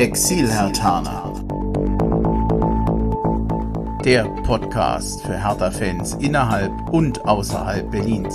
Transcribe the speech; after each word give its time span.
Exil-Hertaner. 0.00 1.44
Der 4.02 4.24
Podcast 4.44 5.20
für 5.26 5.36
Hertha-Fans 5.36 6.14
innerhalb 6.14 6.72
und 6.88 7.20
außerhalb 7.26 7.90
Berlins. 7.90 8.34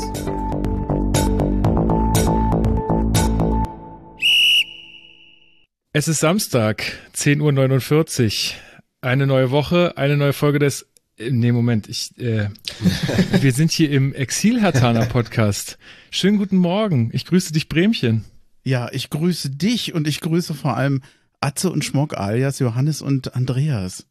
Es 5.91 6.07
ist 6.07 6.19
Samstag, 6.19 6.83
10.49 7.15 8.51
Uhr. 8.51 8.55
Eine 9.01 9.25
neue 9.25 9.49
Woche, 9.49 9.97
eine 9.97 10.17
neue 10.17 10.33
Folge 10.33 10.59
des. 10.59 10.85
Nee, 11.17 11.51
Moment, 11.51 11.89
ich, 11.89 12.15
äh, 12.19 12.49
wir 13.41 13.53
sind 13.53 13.71
hier 13.71 13.89
im 13.89 14.13
Exil-Hertaner-Podcast. 14.13 15.79
Schönen 16.11 16.37
guten 16.37 16.57
Morgen. 16.57 17.09
Ich 17.11 17.25
grüße 17.25 17.53
dich, 17.53 17.69
Bremchen. 17.69 18.23
Ja, 18.61 18.87
ich 18.91 19.09
grüße 19.09 19.49
dich 19.49 19.95
und 19.95 20.07
ich 20.07 20.21
grüße 20.21 20.53
vor 20.53 20.77
allem 20.77 21.01
Atze 21.45 21.71
und 21.71 21.85
Schmock 21.85 22.17
alias 22.17 22.57
Johannes 22.57 23.03
und 23.03 23.35
Andreas. 23.35 24.07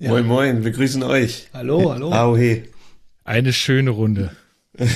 Ja. 0.00 0.08
Moin, 0.08 0.26
moin, 0.26 0.64
wir 0.64 0.72
grüßen 0.72 1.04
euch. 1.04 1.48
Hallo, 1.52 1.92
hallo. 1.92 2.12
Auhe. 2.12 2.64
Eine 3.24 3.52
schöne 3.52 3.90
Runde. 3.90 4.32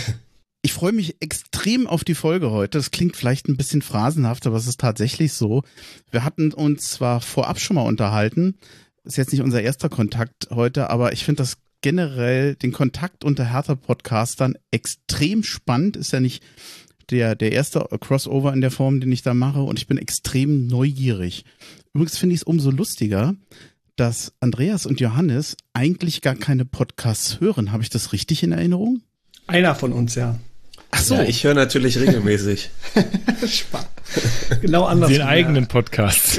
Ich 0.63 0.73
freue 0.73 0.91
mich 0.91 1.19
extrem 1.21 1.87
auf 1.87 2.03
die 2.03 2.17
Folge 2.17 2.51
heute. 2.51 2.79
Das 2.79 2.91
klingt 2.91 3.15
vielleicht 3.15 3.47
ein 3.47 3.57
bisschen 3.57 3.83
phrasenhaft, 3.83 4.49
aber 4.49 4.57
es 4.57 4.67
ist 4.67 4.81
tatsächlich 4.81 5.33
so. 5.33 5.63
Wir 6.11 6.25
hatten 6.25 6.53
uns 6.53 6.91
zwar 6.91 7.21
vorab 7.21 7.61
schon 7.61 7.77
mal 7.77 7.87
unterhalten, 7.87 8.57
ist 9.05 9.17
jetzt 9.17 9.31
nicht 9.31 9.43
unser 9.43 9.63
erster 9.63 9.89
Kontakt 9.89 10.49
heute, 10.51 10.91
aber 10.91 11.13
ich 11.13 11.25
finde 11.25 11.43
das 11.43 11.59
generell 11.83 12.57
den 12.57 12.73
Kontakt 12.73 13.23
unter 13.23 13.45
Hertha-Podcastern 13.45 14.57
extrem 14.73 15.45
spannend. 15.45 15.97
Ist 15.97 16.13
ja 16.13 16.19
nicht 16.19 16.43
der, 17.11 17.35
der 17.35 17.53
erste 17.53 17.87
Crossover 18.01 18.53
in 18.53 18.61
der 18.61 18.71
Form, 18.71 19.01
den 19.01 19.13
ich 19.13 19.23
da 19.23 19.35
mache 19.35 19.63
und 19.63 19.79
ich 19.79 19.87
bin 19.87 19.99
extrem 19.99 20.67
neugierig. 20.67 21.45
Übrigens 21.95 22.19
finde 22.19 22.35
ich 22.35 22.41
es 22.41 22.45
umso 22.45 22.71
lustiger, 22.71 23.35
dass 23.97 24.33
Andreas 24.41 24.87
und 24.87 25.01
Johannes 25.01 25.57
eigentlich 25.73 26.21
gar 26.21 26.35
keine 26.35 26.65
Podcasts 26.65 27.41
hören. 27.41 27.73
Habe 27.73 27.83
ich 27.83 27.91
das 27.91 28.13
richtig 28.13 28.43
in 28.43 28.53
Erinnerung? 28.53 29.01
Einer 29.47 29.75
von 29.75 29.93
uns, 29.93 30.15
ja. 30.15 30.39
Ach 30.91 31.01
so. 31.01 31.15
Ja, 31.15 31.23
ich 31.23 31.45
höre 31.45 31.55
natürlich 31.55 31.99
regelmäßig. 31.99 32.71
genau 34.61 34.85
anders. 34.85 35.11
Den 35.11 35.23
eigenen 35.23 35.67
Podcast. 35.67 36.39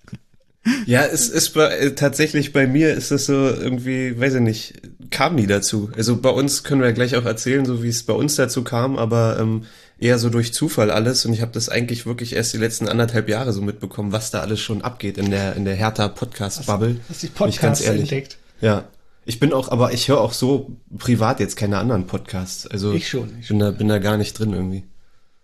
ja, 0.86 1.04
es 1.04 1.28
ist 1.28 1.54
bei, 1.54 1.66
äh, 1.66 1.94
tatsächlich 1.94 2.52
bei 2.52 2.66
mir 2.66 2.94
ist 2.94 3.10
es 3.10 3.26
so 3.26 3.32
irgendwie, 3.32 4.18
weiß 4.18 4.34
ich 4.34 4.40
nicht, 4.40 4.74
kam 5.10 5.34
nie 5.34 5.46
dazu. 5.46 5.90
Also 5.96 6.16
bei 6.16 6.30
uns 6.30 6.64
können 6.64 6.82
wir 6.82 6.92
gleich 6.92 7.16
auch 7.16 7.24
erzählen, 7.24 7.64
so 7.64 7.82
wie 7.82 7.88
es 7.88 8.02
bei 8.04 8.12
uns 8.12 8.36
dazu 8.36 8.64
kam, 8.64 8.98
aber 8.98 9.38
ähm, 9.40 9.64
eher 9.98 10.18
so 10.18 10.30
durch 10.30 10.52
Zufall 10.52 10.90
alles 10.90 11.24
und 11.26 11.32
ich 11.32 11.42
habe 11.42 11.52
das 11.52 11.68
eigentlich 11.68 12.06
wirklich 12.06 12.34
erst 12.34 12.54
die 12.54 12.58
letzten 12.58 12.88
anderthalb 12.88 13.28
Jahre 13.28 13.52
so 13.52 13.60
mitbekommen, 13.60 14.12
was 14.12 14.30
da 14.30 14.40
alles 14.40 14.60
schon 14.60 14.82
abgeht 14.82 15.18
in 15.18 15.30
der 15.30 15.56
in 15.56 15.64
der 15.64 15.74
Hertha 15.74 16.08
Podcast 16.08 16.66
Bubble. 16.66 16.96
Hast, 17.00 17.10
hast 17.10 17.22
die 17.22 17.26
Podcasts 17.28 17.84
entdeckt? 17.84 18.38
Ja. 18.60 18.84
Ich 19.26 19.38
bin 19.38 19.52
auch, 19.52 19.70
aber 19.70 19.92
ich 19.92 20.08
höre 20.08 20.20
auch 20.20 20.32
so 20.32 20.76
privat 20.98 21.40
jetzt 21.40 21.56
keine 21.56 21.78
anderen 21.78 22.06
Podcasts. 22.06 22.66
Also 22.66 22.92
ich 22.92 23.08
schon. 23.08 23.30
Ich 23.40 23.48
bin, 23.48 23.58
Da, 23.58 23.70
bin 23.70 23.88
da 23.88 23.98
gar 23.98 24.16
nicht 24.16 24.32
drin 24.32 24.52
irgendwie. 24.52 24.84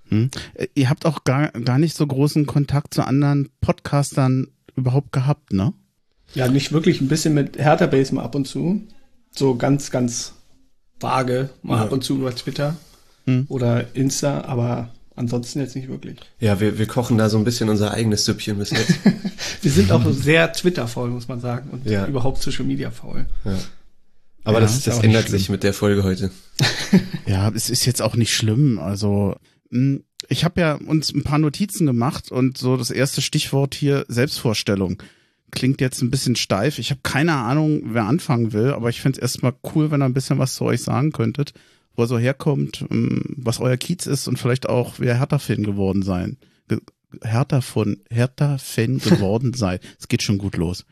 Hm. 0.09 0.31
Ihr 0.75 0.89
habt 0.89 1.05
auch 1.05 1.25
gar, 1.25 1.51
gar 1.51 1.79
nicht 1.79 1.97
so 1.97 2.07
großen 2.07 2.47
Kontakt 2.47 2.95
zu 2.95 3.03
anderen 3.03 3.51
Podcastern 3.61 4.49
überhaupt 4.77 5.13
gehabt, 5.13 5.53
ne? 5.53 5.73
Ja, 6.35 6.49
nicht 6.49 6.73
wirklich. 6.73 7.01
Ein 7.01 7.09
bisschen 7.09 7.35
mit 7.35 7.59
Hertha 7.59 7.87
Base 7.87 8.15
mal 8.15 8.23
ab 8.23 8.35
und 8.35 8.47
zu. 8.47 8.83
So 9.37 9.57
ganz, 9.57 9.91
ganz 9.91 10.33
vage 10.99 11.51
mal 11.63 11.77
ja. 11.77 11.83
ab 11.83 11.93
und 11.93 12.03
zu 12.03 12.17
über 12.17 12.35
Twitter 12.35 12.77
hm. 13.25 13.47
oder 13.49 13.95
Insta, 13.95 14.43
aber 14.43 14.91
ansonsten 15.15 15.61
jetzt 15.61 15.77
nicht 15.77 15.89
wirklich. 15.89 16.19
Ja, 16.41 16.61
wir, 16.61 16.79
wir 16.79 16.87
kochen 16.87 17.19
da 17.19 17.29
so 17.29 17.39
ein 17.39 17.45
bisschen 17.45 17.69
unser 17.69 17.93
eigenes 17.93 18.25
Süppchen 18.25 18.59
bis 18.59 18.71
jetzt. 18.71 18.95
wir 19.63 19.71
sind 19.71 19.93
auch 19.93 20.03
sehr 20.11 20.53
Twitter-faul, 20.53 21.11
muss 21.11 21.29
man 21.29 21.41
sagen, 21.41 21.71
und 21.71 21.87
ja. 21.87 22.07
überhaupt 22.07 22.43
Social 22.43 22.65
Media-faul. 22.65 23.27
Ja. 23.45 23.59
Aber 24.45 24.55
ja, 24.55 24.61
das, 24.61 24.83
das 24.85 25.01
ändert 25.01 25.29
sich 25.29 25.49
mit 25.49 25.65
der 25.65 25.75
Folge 25.75 26.05
heute. 26.05 26.31
ja, 27.27 27.51
es 27.51 27.69
ist 27.69 27.85
jetzt 27.85 28.01
auch 28.01 28.15
nicht 28.15 28.33
schlimm. 28.33 28.79
Also 28.79 29.35
hm, 29.71 30.05
ich 30.29 30.45
habe 30.45 30.61
ja 30.61 30.75
uns 30.75 31.13
ein 31.13 31.25
paar 31.25 31.39
Notizen 31.39 31.87
gemacht 31.87 32.31
und 32.31 32.57
so 32.57 32.77
das 32.77 32.91
erste 32.91 33.23
Stichwort 33.23 33.75
hier 33.75 34.05
Selbstvorstellung. 34.09 35.03
Klingt 35.57 35.81
jetzt 35.81 36.01
ein 36.03 36.11
bisschen 36.11 36.37
steif. 36.37 36.79
Ich 36.79 36.91
habe 36.91 37.01
keine 37.03 37.35
Ahnung, 37.35 37.83
wer 37.87 38.05
anfangen 38.05 38.53
will, 38.53 38.71
aber 38.71 38.91
ich 38.91 39.01
finde 39.01 39.19
es 39.19 39.23
erstmal 39.23 39.55
cool, 39.75 39.91
wenn 39.91 40.01
ihr 40.01 40.05
ein 40.05 40.15
bisschen 40.15 40.39
was 40.39 40.55
zu 40.55 40.65
euch 40.65 40.83
sagen 40.83 41.11
könntet 41.11 41.53
wo 41.97 42.03
er 42.03 42.09
so 42.09 42.19
herkommt, 42.19 42.85
ähm, 42.91 43.23
was 43.37 43.61
euer 43.61 43.77
Kiez 43.77 44.07
ist 44.07 44.29
und 44.29 44.39
vielleicht 44.39 44.69
auch, 44.69 44.95
wer 44.99 45.19
Hertha-Fan 45.19 45.63
geworden 45.65 46.03
sein. 46.03 46.37
Hertha 47.23 47.63
von 47.63 47.99
Hertha-Fan 48.11 48.99
geworden 48.99 49.55
sei. 49.55 49.81
Es 49.99 50.09
geht 50.09 50.23
schon 50.23 50.39
gut 50.39 50.57
los. 50.57 50.85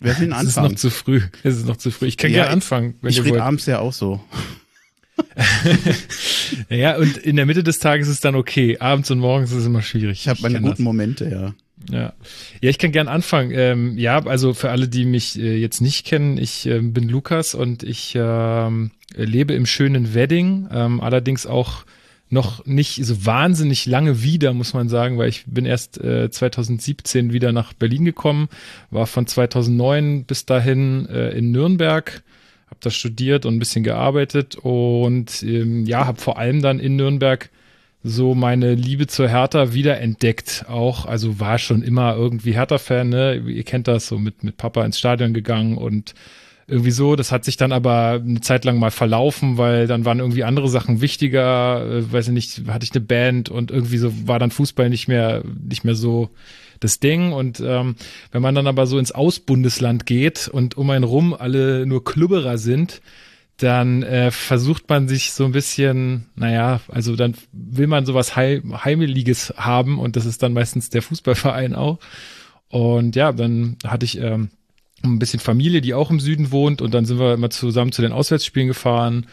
Wer 0.00 0.18
will 0.20 0.32
anfangen? 0.32 0.46
Es 0.46 0.56
ist 0.56 0.62
noch 0.62 0.74
zu 0.76 0.90
früh. 0.90 1.20
Es 1.42 1.56
ist 1.56 1.66
noch 1.66 1.76
zu 1.76 1.90
früh. 1.90 2.06
Ich 2.06 2.16
kann 2.16 2.30
ja, 2.30 2.44
gerne 2.44 2.50
anfangen. 2.52 2.94
Wenn 3.00 3.10
ich 3.10 3.24
rede 3.24 3.42
abends 3.42 3.66
ja 3.66 3.80
auch 3.80 3.92
so. 3.92 4.20
ja, 6.68 6.96
und 6.96 7.16
in 7.18 7.36
der 7.36 7.46
Mitte 7.46 7.62
des 7.62 7.78
Tages 7.78 8.08
ist 8.08 8.24
dann 8.24 8.34
okay. 8.34 8.78
Abends 8.78 9.10
und 9.10 9.18
morgens 9.18 9.50
ist 9.50 9.58
es 9.58 9.66
immer 9.66 9.82
schwierig. 9.82 10.20
Ich 10.20 10.28
habe 10.28 10.40
meine 10.42 10.58
guten 10.60 10.70
das. 10.70 10.78
Momente, 10.78 11.28
ja. 11.28 11.54
Ja, 11.90 12.12
ja, 12.60 12.70
ich 12.70 12.78
kann 12.78 12.92
gern 12.92 13.08
anfangen. 13.08 13.50
Ähm, 13.52 13.98
ja, 13.98 14.24
also 14.24 14.54
für 14.54 14.70
alle, 14.70 14.88
die 14.88 15.04
mich 15.04 15.38
äh, 15.38 15.56
jetzt 15.56 15.80
nicht 15.80 16.06
kennen, 16.06 16.38
ich 16.38 16.66
äh, 16.66 16.78
bin 16.78 17.08
Lukas 17.08 17.54
und 17.54 17.82
ich 17.82 18.14
ähm, 18.16 18.92
lebe 19.16 19.54
im 19.54 19.66
schönen 19.66 20.14
Wedding, 20.14 20.68
ähm, 20.72 21.00
allerdings 21.00 21.46
auch 21.46 21.84
noch 22.32 22.64
nicht 22.64 23.04
so 23.04 23.26
wahnsinnig 23.26 23.84
lange 23.84 24.22
wieder, 24.22 24.54
muss 24.54 24.72
man 24.72 24.88
sagen, 24.88 25.18
weil 25.18 25.28
ich 25.28 25.44
bin 25.46 25.66
erst 25.66 26.00
äh, 26.00 26.30
2017 26.30 27.32
wieder 27.32 27.52
nach 27.52 27.74
Berlin 27.74 28.06
gekommen, 28.06 28.48
war 28.90 29.06
von 29.06 29.26
2009 29.26 30.24
bis 30.24 30.46
dahin 30.46 31.06
äh, 31.10 31.30
in 31.32 31.50
Nürnberg, 31.50 32.22
habe 32.72 32.80
da 32.80 32.90
studiert 32.90 33.44
und 33.44 33.54
ein 33.54 33.58
bisschen 33.58 33.84
gearbeitet 33.84 34.56
und 34.56 35.42
ähm, 35.42 35.84
ja, 35.84 36.06
habe 36.06 36.18
vor 36.18 36.38
allem 36.38 36.62
dann 36.62 36.80
in 36.80 36.96
Nürnberg 36.96 37.50
so 38.02 38.34
meine 38.34 38.74
Liebe 38.74 39.06
zur 39.06 39.28
Hertha 39.28 39.74
wiederentdeckt. 39.74 40.64
Auch, 40.68 41.04
also 41.04 41.38
war 41.38 41.58
schon 41.58 41.82
immer 41.82 42.16
irgendwie 42.16 42.54
Hertha-Fan, 42.54 43.10
ne? 43.10 43.36
Ihr 43.46 43.62
kennt 43.62 43.88
das, 43.88 44.08
so 44.08 44.18
mit, 44.18 44.42
mit 44.42 44.56
Papa 44.56 44.84
ins 44.86 44.98
Stadion 44.98 45.34
gegangen 45.34 45.76
und 45.76 46.14
irgendwie 46.66 46.90
so. 46.90 47.14
Das 47.14 47.30
hat 47.30 47.44
sich 47.44 47.58
dann 47.58 47.72
aber 47.72 48.22
eine 48.24 48.40
Zeit 48.40 48.64
lang 48.64 48.78
mal 48.78 48.90
verlaufen, 48.90 49.58
weil 49.58 49.86
dann 49.86 50.06
waren 50.06 50.18
irgendwie 50.18 50.44
andere 50.44 50.68
Sachen 50.70 51.02
wichtiger. 51.02 51.86
Äh, 51.86 52.10
weiß 52.10 52.28
ich 52.28 52.34
nicht, 52.34 52.62
hatte 52.68 52.84
ich 52.84 52.92
eine 52.92 53.04
Band 53.04 53.50
und 53.50 53.70
irgendwie 53.70 53.98
so 53.98 54.10
war 54.26 54.38
dann 54.38 54.50
Fußball 54.50 54.88
nicht 54.88 55.08
mehr, 55.08 55.42
nicht 55.62 55.84
mehr 55.84 55.94
so 55.94 56.30
das 56.84 57.00
Ding. 57.00 57.32
Und 57.32 57.60
ähm, 57.60 57.96
wenn 58.30 58.42
man 58.42 58.54
dann 58.54 58.66
aber 58.66 58.86
so 58.86 58.98
ins 58.98 59.12
Ausbundesland 59.12 60.06
geht 60.06 60.48
und 60.48 60.76
um 60.76 60.90
einen 60.90 61.04
rum 61.04 61.34
alle 61.34 61.86
nur 61.86 62.04
Klubberer 62.04 62.58
sind, 62.58 63.00
dann 63.56 64.02
äh, 64.02 64.30
versucht 64.30 64.88
man 64.88 65.08
sich 65.08 65.32
so 65.32 65.44
ein 65.44 65.52
bisschen, 65.52 66.26
naja, 66.34 66.80
also 66.88 67.16
dann 67.16 67.34
will 67.52 67.86
man 67.86 68.06
sowas 68.06 68.34
Heim 68.34 68.84
Heimeliges 68.84 69.54
haben 69.56 69.98
und 69.98 70.16
das 70.16 70.26
ist 70.26 70.42
dann 70.42 70.52
meistens 70.52 70.90
der 70.90 71.02
Fußballverein 71.02 71.74
auch. 71.74 71.98
Und 72.68 73.14
ja, 73.14 73.32
dann 73.32 73.76
hatte 73.84 74.04
ich 74.04 74.18
ähm, 74.18 74.50
ein 75.04 75.18
bisschen 75.18 75.40
Familie, 75.40 75.80
die 75.80 75.94
auch 75.94 76.10
im 76.10 76.20
Süden 76.20 76.50
wohnt 76.50 76.80
und 76.80 76.94
dann 76.94 77.04
sind 77.04 77.18
wir 77.18 77.34
immer 77.34 77.50
zusammen 77.50 77.92
zu 77.92 78.02
den 78.02 78.12
Auswärtsspielen 78.12 78.68
gefahren 78.68 79.26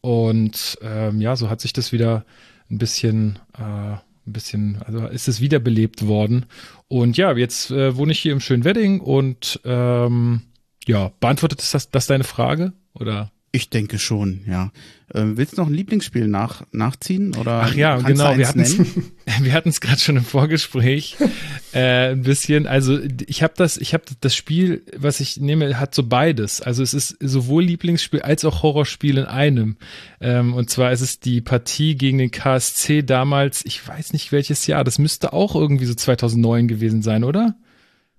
und 0.00 0.78
ähm, 0.82 1.20
ja, 1.20 1.36
so 1.36 1.50
hat 1.50 1.60
sich 1.60 1.72
das 1.72 1.92
wieder 1.92 2.24
ein 2.70 2.78
bisschen, 2.78 3.38
äh, 3.58 3.96
ein 4.30 4.32
bisschen, 4.32 4.80
also 4.86 5.06
ist 5.06 5.28
es 5.28 5.40
wiederbelebt 5.40 6.06
worden. 6.06 6.46
Und 6.88 7.16
ja, 7.16 7.32
jetzt 7.36 7.70
äh, 7.70 7.96
wohne 7.96 8.12
ich 8.12 8.20
hier 8.20 8.32
im 8.32 8.40
schönen 8.40 8.64
Wedding 8.64 9.00
und 9.00 9.60
ähm, 9.64 10.42
ja, 10.86 11.12
beantwortet 11.20 11.60
das, 11.60 11.90
das 11.90 12.06
deine 12.06 12.24
Frage 12.24 12.72
oder? 12.94 13.30
Ich 13.52 13.68
denke 13.68 13.98
schon, 13.98 14.42
ja. 14.46 14.70
Ähm, 15.12 15.36
willst 15.36 15.54
du 15.54 15.62
noch 15.62 15.66
ein 15.66 15.74
Lieblingsspiel 15.74 16.28
nach, 16.28 16.62
nachziehen? 16.70 17.34
Oder 17.34 17.62
Ach 17.64 17.74
ja, 17.74 17.96
genau. 17.96 18.36
Wir 18.36 18.46
hatten 18.46 19.68
es 19.70 19.80
gerade 19.80 19.98
schon 19.98 20.16
im 20.16 20.24
Vorgespräch 20.24 21.16
äh, 21.72 22.12
ein 22.12 22.22
bisschen. 22.22 22.68
Also 22.68 23.00
ich 23.26 23.42
habe 23.42 23.54
das, 23.56 23.76
ich 23.76 23.92
habe 23.92 24.04
das 24.20 24.36
Spiel, 24.36 24.84
was 24.96 25.18
ich 25.18 25.38
nehme, 25.38 25.80
hat 25.80 25.96
so 25.96 26.04
beides. 26.04 26.60
Also 26.60 26.84
es 26.84 26.94
ist 26.94 27.16
sowohl 27.18 27.64
Lieblingsspiel 27.64 28.22
als 28.22 28.44
auch 28.44 28.62
Horrorspiel 28.62 29.18
in 29.18 29.24
einem. 29.24 29.76
Ähm, 30.20 30.54
und 30.54 30.70
zwar 30.70 30.92
ist 30.92 31.00
es 31.00 31.18
die 31.18 31.40
Partie 31.40 31.96
gegen 31.96 32.18
den 32.18 32.30
KSC 32.30 33.02
damals. 33.02 33.64
Ich 33.64 33.86
weiß 33.86 34.12
nicht 34.12 34.30
welches 34.30 34.68
Jahr. 34.68 34.84
Das 34.84 35.00
müsste 35.00 35.32
auch 35.32 35.56
irgendwie 35.56 35.86
so 35.86 35.94
2009 35.94 36.68
gewesen 36.68 37.02
sein, 37.02 37.24
oder? 37.24 37.56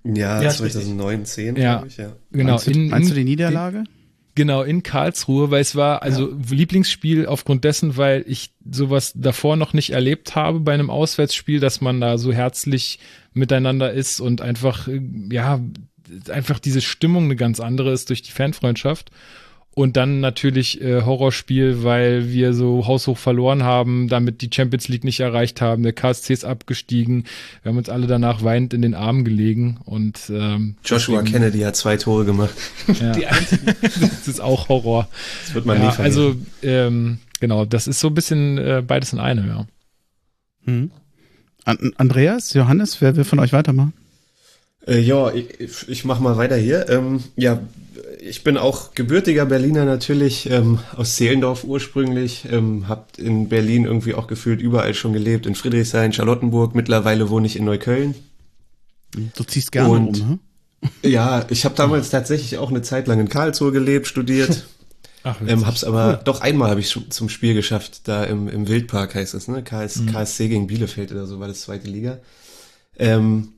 Ja, 0.04 0.42
ja 0.42 0.50
2009, 0.50 1.26
10, 1.26 1.56
ja, 1.56 1.84
ich, 1.88 1.98
ja. 1.98 2.12
Genau. 2.32 2.52
Meinst 2.52 2.68
du, 2.68 2.72
in, 2.72 2.90
meinst 2.90 3.12
du 3.12 3.16
die 3.16 3.24
Niederlage? 3.24 3.78
In, 3.78 4.01
Genau, 4.34 4.64
in 4.64 4.82
Karlsruhe, 4.82 5.52
weil 5.52 5.62
es 5.62 5.76
war 5.76 6.04
also 6.04 6.30
ja. 6.30 6.38
Lieblingsspiel 6.50 7.26
aufgrund 7.26 7.66
dessen, 7.66 7.98
weil 7.98 8.24
ich 8.28 8.54
sowas 8.70 9.12
davor 9.16 9.58
noch 9.58 9.74
nicht 9.74 9.90
erlebt 9.90 10.36
habe 10.36 10.62
bei 10.62 10.74
einem 10.74 10.90
Auswärtsspiel, 10.90 11.60
dass 11.60 11.82
man 11.82 12.00
da 12.00 12.18
so 12.18 12.32
herzlich 12.32 13.00
miteinander 13.34 13.92
ist 13.92 14.22
und 14.22 14.42
einfach, 14.42 14.88
ja, 15.30 15.60
einfach 16.30 16.60
diese 16.60 16.82
Stimmung 16.82 17.26
eine 17.26 17.36
ganz 17.36 17.60
andere 17.60 17.92
ist 17.92 18.10
durch 18.10 18.22
die 18.22 18.32
Fanfreundschaft. 18.32 19.12
Und 19.74 19.96
dann 19.96 20.20
natürlich 20.20 20.82
äh, 20.82 21.04
Horrorspiel, 21.04 21.82
weil 21.84 22.30
wir 22.30 22.54
so 22.54 22.88
haushoch 22.88 23.18
verloren 23.18 23.64
haben, 23.64 24.10
damit 24.10 24.42
die 24.42 24.50
Champions 24.54 24.90
League 24.90 25.06
nicht 25.06 25.22
erreicht 25.22 25.62
haben. 25.62 25.84
Der 25.84 25.94
KSC 25.94 26.34
ist 26.34 26.44
abgestiegen. 26.44 27.24
Wir 27.64 27.70
haben 27.70 27.78
uns 27.78 27.88
alle 27.88 28.06
danach 28.06 28.44
weinend 28.44 28.74
in 28.74 28.82
den 28.82 28.94
Armen 28.94 29.24
gelegen. 29.24 29.80
Und 29.86 30.30
ähm, 30.30 30.76
Joshua 30.84 31.20
deswegen, 31.20 31.32
Kennedy 31.32 31.60
hat 31.60 31.78
zwei 31.78 31.96
Tore 31.96 32.26
gemacht. 32.26 32.54
Ja. 33.00 33.14
Die 33.14 33.22
das 33.82 34.28
ist 34.28 34.42
auch 34.42 34.68
Horror. 34.68 35.08
Das 35.46 35.56
wird 35.56 35.66
man 35.66 35.80
ja, 35.80 35.86
nie 35.86 35.92
vergessen. 35.94 36.20
Also 36.20 36.36
ähm, 36.64 37.20
genau, 37.40 37.64
das 37.64 37.88
ist 37.88 38.02
so 38.02 38.08
ein 38.10 38.14
bisschen 38.14 38.58
äh, 38.58 38.84
beides 38.86 39.14
in 39.14 39.20
einem, 39.20 39.48
ja. 39.48 39.68
Hm. 40.66 40.92
An 41.64 41.94
Andreas, 41.96 42.54
Johannes, 42.54 43.02
wer 43.02 43.16
will 43.16 43.24
von 43.24 43.40
euch 43.40 43.54
weitermachen? 43.54 43.94
Äh, 44.86 45.00
ja, 45.00 45.32
ich, 45.34 45.88
ich 45.88 46.06
mach 46.06 46.20
mal 46.20 46.36
weiter 46.38 46.58
hier. 46.58 46.90
Ähm, 46.90 47.24
ja, 47.36 47.62
ich 48.22 48.44
bin 48.44 48.58
auch 48.58 48.94
gebürtiger 48.94 49.46
Berliner 49.46 49.84
natürlich, 49.84 50.48
ähm, 50.50 50.80
aus 50.96 51.16
Zehlendorf 51.16 51.64
ursprünglich, 51.64 52.46
ähm, 52.50 52.88
hab 52.88 53.18
in 53.18 53.50
Berlin 53.50 53.86
irgendwie 53.86 54.14
auch 54.14 54.28
gefühlt 54.28 54.62
überall 54.62 54.94
schon 54.94 55.14
gelebt, 55.14 55.48
in 55.48 55.56
Friedrichshain, 55.56 56.14
Charlottenburg, 56.14 56.76
mittlerweile 56.76 57.30
wohne 57.30 57.48
ich 57.48 57.56
in 57.56 57.66
Neukölln. 57.66 58.14
Du 59.36 59.44
ziehst 59.44 59.72
gerne 59.72 59.90
Und, 59.90 60.22
um, 60.22 60.30
hm? 60.30 60.40
Ja, 61.10 61.46
ich 61.50 61.66
habe 61.66 61.76
damals 61.76 62.12
tatsächlich 62.12 62.60
auch 62.60 62.70
eine 62.70 62.84
Zeit 62.84 63.08
lang 63.08 63.20
in 63.20 63.28
Karlsruhe 63.28 63.72
gelebt, 63.72 64.06
studiert. 64.06 64.68
Ach, 65.24 65.38
ähm, 65.46 65.66
hab's 65.66 65.84
aber 65.84 66.08
cool. 66.08 66.20
doch 66.24 66.42
einmal 66.42 66.70
habe 66.70 66.80
ich 66.80 66.96
zum 67.10 67.30
Spiel 67.30 67.54
geschafft, 67.54 68.08
da 68.08 68.24
im, 68.24 68.48
im 68.48 68.68
Wildpark 68.68 69.14
heißt 69.14 69.34
es, 69.34 69.48
ne? 69.48 69.64
KS, 69.64 69.98
mhm. 69.98 70.06
KSC 70.08 70.48
gegen 70.48 70.68
Bielefeld 70.68 71.12
oder 71.12 71.28
so 71.28 71.40
war 71.40 71.48
das 71.48 71.62
zweite 71.62 71.88
Liga. 71.88 72.20
Ähm, 72.98 73.54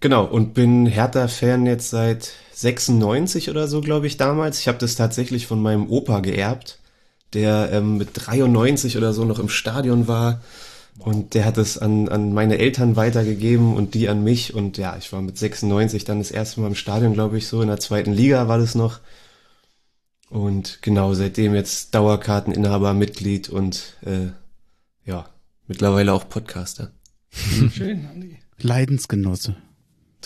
genau, 0.00 0.24
und 0.24 0.54
bin 0.54 0.86
Hertha-Fan 0.86 1.66
jetzt 1.66 1.90
seit 1.90 2.32
96 2.52 3.50
oder 3.50 3.68
so, 3.68 3.80
glaube 3.80 4.06
ich, 4.06 4.16
damals. 4.16 4.60
Ich 4.60 4.68
habe 4.68 4.78
das 4.78 4.96
tatsächlich 4.96 5.46
von 5.46 5.60
meinem 5.60 5.88
Opa 5.88 6.20
geerbt, 6.20 6.78
der 7.32 7.70
ähm, 7.72 7.98
mit 7.98 8.10
93 8.14 8.96
oder 8.96 9.12
so 9.12 9.24
noch 9.24 9.38
im 9.38 9.48
Stadion 9.48 10.08
war. 10.08 10.40
Und 10.98 11.34
der 11.34 11.44
hat 11.44 11.58
es 11.58 11.76
an, 11.76 12.08
an 12.08 12.32
meine 12.32 12.58
Eltern 12.58 12.96
weitergegeben 12.96 13.76
und 13.76 13.92
die 13.92 14.08
an 14.08 14.24
mich. 14.24 14.54
Und 14.54 14.78
ja, 14.78 14.96
ich 14.96 15.12
war 15.12 15.20
mit 15.20 15.36
96 15.36 16.04
dann 16.04 16.18
das 16.18 16.30
erste 16.30 16.60
Mal 16.60 16.68
im 16.68 16.74
Stadion, 16.74 17.12
glaube 17.12 17.36
ich, 17.36 17.46
so 17.46 17.60
in 17.60 17.68
der 17.68 17.80
zweiten 17.80 18.12
Liga 18.12 18.48
war 18.48 18.58
das 18.58 18.74
noch. 18.74 19.00
Und 20.30 20.80
genau, 20.82 21.14
seitdem 21.14 21.54
jetzt 21.54 21.94
Dauerkarteninhaber, 21.94 22.94
Mitglied 22.94 23.48
und 23.48 23.96
äh, 24.04 24.28
ja, 25.04 25.28
mittlerweile 25.68 26.12
auch 26.12 26.28
Podcaster. 26.28 26.92
Schön, 27.30 28.06
Andi. 28.10 28.38
Leidensgenosse. 28.58 29.56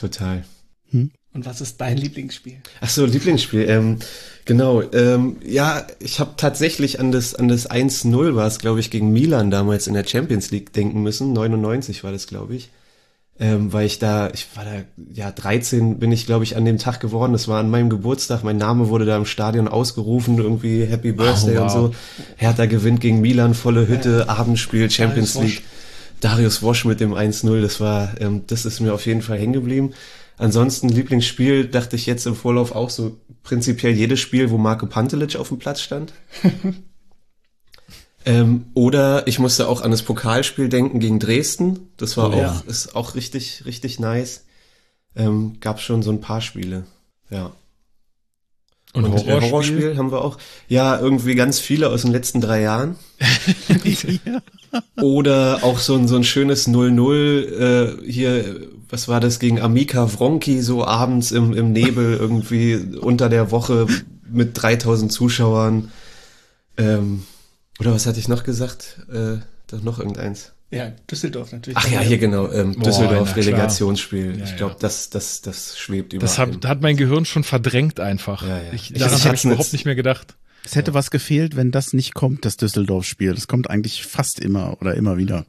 Total. 0.01 0.45
Hm? 0.91 1.11
Und 1.33 1.47
was 1.47 1.61
ist 1.61 1.81
dein 1.81 1.97
Lieblingsspiel? 1.97 2.57
Ach 2.81 2.89
so, 2.89 3.05
Lieblingsspiel. 3.05 3.69
Ähm, 3.69 3.99
genau. 4.47 4.83
Ähm, 4.93 5.37
ja, 5.45 5.87
ich 6.01 6.19
habe 6.19 6.33
tatsächlich 6.37 6.99
an 6.99 7.13
das 7.13 7.35
an 7.35 7.49
das 7.49 7.71
1-0 7.71 8.35
war 8.35 8.47
es, 8.47 8.59
glaube 8.59 8.81
ich, 8.81 8.91
gegen 8.91 9.13
Milan 9.13 9.51
damals 9.51 9.87
in 9.87 9.95
der 9.95 10.05
Champions 10.05 10.51
League 10.51 10.73
denken 10.73 11.03
müssen. 11.03 11.33
99 11.33 12.03
war 12.03 12.11
das, 12.13 12.27
glaube 12.27 12.57
ich. 12.57 12.71
Ähm, 13.39 13.73
weil 13.73 13.87
ich 13.87 13.99
da, 13.99 14.29
ich 14.35 14.49
war 14.55 14.65
da, 14.65 14.83
ja, 15.15 15.31
13 15.31 15.99
bin 15.99 16.13
ich, 16.13 16.27
glaube 16.27 16.45
ich, 16.45 16.57
an 16.57 16.65
dem 16.65 16.79
Tag 16.79 17.01
geworden. 17.01 17.33
Das 17.33 17.47
war 17.47 17.61
an 17.61 17.71
meinem 17.71 17.91
Geburtstag. 17.91 18.43
Mein 18.43 18.59
Name 18.59 18.89
wurde 18.89 19.05
da 19.05 19.17
im 19.17 19.25
Stadion 19.25 19.69
ausgerufen, 19.69 20.37
irgendwie 20.39 20.85
Happy 20.85 21.13
Birthday 21.13 21.59
oh, 21.59 21.61
wow. 21.61 21.63
und 21.63 21.71
so. 21.71 21.95
Hertha 22.37 22.67
gewinnt 22.67 23.01
gegen 23.01 23.21
Milan, 23.21 23.55
volle 23.55 23.87
Hütte, 23.87 24.25
ja. 24.27 24.35
Abendspiel, 24.35 24.91
Champions 24.91 25.37
League. 25.37 25.59
Wosch. 25.59 25.80
Darius 26.21 26.63
Wosch 26.63 26.85
mit 26.85 27.01
dem 27.01 27.13
1-0, 27.15 27.61
das 27.61 27.81
war, 27.81 28.21
ähm, 28.21 28.45
das 28.47 28.65
ist 28.65 28.81
mir 28.81 28.95
auf 28.95 29.07
jeden 29.07 29.23
Fall 29.23 29.39
hängen 29.39 29.53
geblieben. 29.53 29.95
Ansonsten 30.37 30.89
Lieblingsspiel 30.89 31.69
dachte 31.69 31.97
ich 31.97 32.07
jetzt 32.07 32.27
im 32.27 32.35
Vorlauf 32.35 32.73
auch 32.73 32.89
so 32.89 33.19
prinzipiell 33.43 33.93
jedes 33.93 34.21
Spiel, 34.21 34.51
wo 34.51 34.57
Marco 34.57 34.87
Pantelic 34.87 35.37
auf 35.37 35.49
dem 35.49 35.59
Platz 35.59 35.83
stand. 35.83 36.15
ähm, 38.25 38.67
oder 38.75 39.27
ich 39.27 39.39
musste 39.39 39.69
auch 39.69 39.83
an 39.83 39.91
das 39.91 40.03
Pokalspiel 40.03 40.71
denken 40.71 40.99
gegen 40.99 41.19
Dresden. 41.19 41.91
Das 41.99 42.17
war 42.17 42.31
oh, 42.31 42.35
auch, 42.35 42.39
ja. 42.39 42.63
ist 42.67 42.97
auch 42.97 43.15
richtig, 43.15 43.65
richtig 43.67 44.01
nice. 44.01 44.45
Ähm, 45.15 45.59
gab 45.61 45.81
schon 45.81 46.03
so 46.03 46.11
ein 46.11 46.23
paar 46.23 46.41
Spiele. 46.41 46.85
Ja. 47.29 47.53
Und, 48.93 49.05
Und 49.05 49.13
Horrorspiel? 49.13 49.41
Horrorspiel 49.41 49.97
haben 49.97 50.11
wir 50.11 50.25
auch. 50.25 50.37
Ja, 50.69 50.99
irgendwie 50.99 51.35
ganz 51.37 51.61
viele 51.61 51.91
aus 51.91 52.03
den 52.03 52.11
letzten 52.11 52.41
drei 52.41 52.63
Jahren. 52.63 52.97
ja. 53.85 54.43
Oder 55.01 55.61
auch 55.63 55.79
so 55.79 55.95
ein, 55.95 56.09
so 56.09 56.17
ein 56.17 56.25
schönes 56.25 56.69
0-0 56.69 58.05
äh, 58.05 58.11
hier, 58.11 58.69
was 58.89 59.07
war 59.07 59.21
das, 59.21 59.39
gegen 59.39 59.61
Amika 59.61 60.13
Wronki, 60.13 60.61
so 60.61 60.85
abends 60.85 61.31
im, 61.31 61.53
im 61.53 61.73
Nebel 61.73 62.17
irgendwie 62.17 62.77
unter 63.01 63.29
der 63.29 63.53
Woche 63.53 63.87
mit 64.29 64.61
3000 64.61 65.13
Zuschauern. 65.13 65.93
Ähm, 66.77 67.25
oder 67.79 67.93
was 67.93 68.07
hatte 68.07 68.19
ich 68.19 68.29
noch 68.29 68.43
gesagt? 68.43 68.99
Äh, 69.13 69.39
doch 69.69 69.83
noch 69.83 69.99
irgendeins. 69.99 70.53
Ja, 70.71 70.93
Düsseldorf 71.11 71.53
natürlich. 71.53 71.77
Ach 71.77 71.91
ja, 71.91 72.01
hier 72.01 72.19
genau, 72.19 72.51
ähm, 72.53 72.81
Düsseldorf 72.81 73.35
Relegationsspiel. 73.35 74.39
Ja, 74.39 74.45
ich 74.45 74.57
glaube, 74.57 74.75
ja. 74.75 74.79
das, 74.81 75.11
das, 75.11 75.41
das 75.41 75.77
schwebt 75.79 76.13
über. 76.13 76.21
Das 76.21 76.39
hat, 76.39 76.65
hat 76.65 76.81
mein 76.81 76.97
Gehirn 76.97 77.25
schon 77.25 77.43
verdrängt 77.43 77.99
einfach. 77.99 78.43
Ja, 78.43 78.59
ja. 78.59 78.73
Ich, 78.73 78.93
daran 78.93 79.25
habe 79.25 79.35
ich 79.35 79.45
überhaupt 79.45 79.73
nicht 79.73 79.85
mehr 79.85 79.97
gedacht. 79.97 80.37
Es 80.65 80.77
hätte 80.77 80.95
was 80.95 81.11
gefehlt, 81.11 81.57
wenn 81.57 81.73
das 81.73 81.93
nicht 81.93 82.15
kommt, 82.15 82.45
das 82.45 82.57
Düsseldorf-Spiel. 82.57 83.35
Das 83.35 83.49
kommt 83.49 83.69
eigentlich 83.69 84.05
fast 84.05 84.39
immer 84.39 84.77
oder 84.81 84.95
immer 84.95 85.17
wieder. 85.17 85.45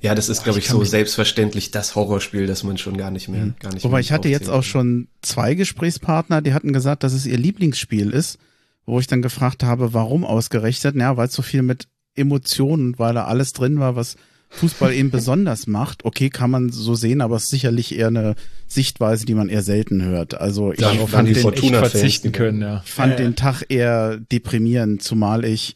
Ja, 0.00 0.14
das 0.14 0.28
ist, 0.28 0.44
glaube 0.44 0.58
ich, 0.58 0.66
ich 0.66 0.70
so 0.70 0.84
selbstverständlich 0.84 1.70
das 1.70 1.96
Horrorspiel, 1.96 2.46
dass 2.46 2.62
man 2.62 2.78
schon 2.78 2.96
gar 2.96 3.10
nicht 3.10 3.28
mehr, 3.28 3.46
mhm. 3.46 3.54
gar 3.58 3.72
nicht 3.72 3.84
Wobei 3.84 4.00
ich 4.00 4.12
hatte 4.12 4.28
jetzt 4.28 4.48
auch 4.48 4.62
schon 4.62 5.08
zwei 5.22 5.54
Gesprächspartner, 5.54 6.40
die 6.40 6.52
hatten 6.52 6.72
gesagt, 6.72 7.02
dass 7.02 7.12
es 7.12 7.26
ihr 7.26 7.38
Lieblingsspiel 7.38 8.10
ist, 8.10 8.38
wo 8.86 9.00
ich 9.00 9.06
dann 9.06 9.22
gefragt 9.22 9.64
habe, 9.64 9.94
warum 9.94 10.24
ausgerechnet? 10.24 10.94
Ja, 10.94 11.16
weil 11.16 11.28
es 11.28 11.34
so 11.34 11.42
viel 11.42 11.62
mit 11.62 11.88
Emotionen, 12.14 12.98
weil 12.98 13.14
da 13.14 13.24
alles 13.24 13.52
drin 13.52 13.80
war, 13.80 13.96
was 13.96 14.16
Fußball 14.50 14.92
eben 14.92 15.10
besonders 15.12 15.66
macht. 15.66 16.04
Okay, 16.04 16.30
kann 16.30 16.50
man 16.50 16.70
so 16.70 16.94
sehen, 16.94 17.20
aber 17.20 17.36
es 17.36 17.44
ist 17.44 17.50
sicherlich 17.50 17.96
eher 17.96 18.08
eine 18.08 18.34
Sichtweise, 18.66 19.26
die 19.26 19.34
man 19.34 19.48
eher 19.48 19.62
selten 19.62 20.02
hört. 20.02 20.34
Also 20.34 20.72
ich 20.72 20.78
Darauf 20.78 21.10
fand 21.10 21.28
den, 21.28 21.36
ich 21.36 21.70
verzichten 21.70 22.32
können, 22.32 22.62
ja. 22.62 22.82
fand 22.84 23.12
ja, 23.12 23.18
ja. 23.18 23.24
den 23.24 23.36
Tag 23.36 23.64
eher 23.68 24.18
deprimierend, 24.18 25.02
zumal 25.02 25.44
ich 25.44 25.74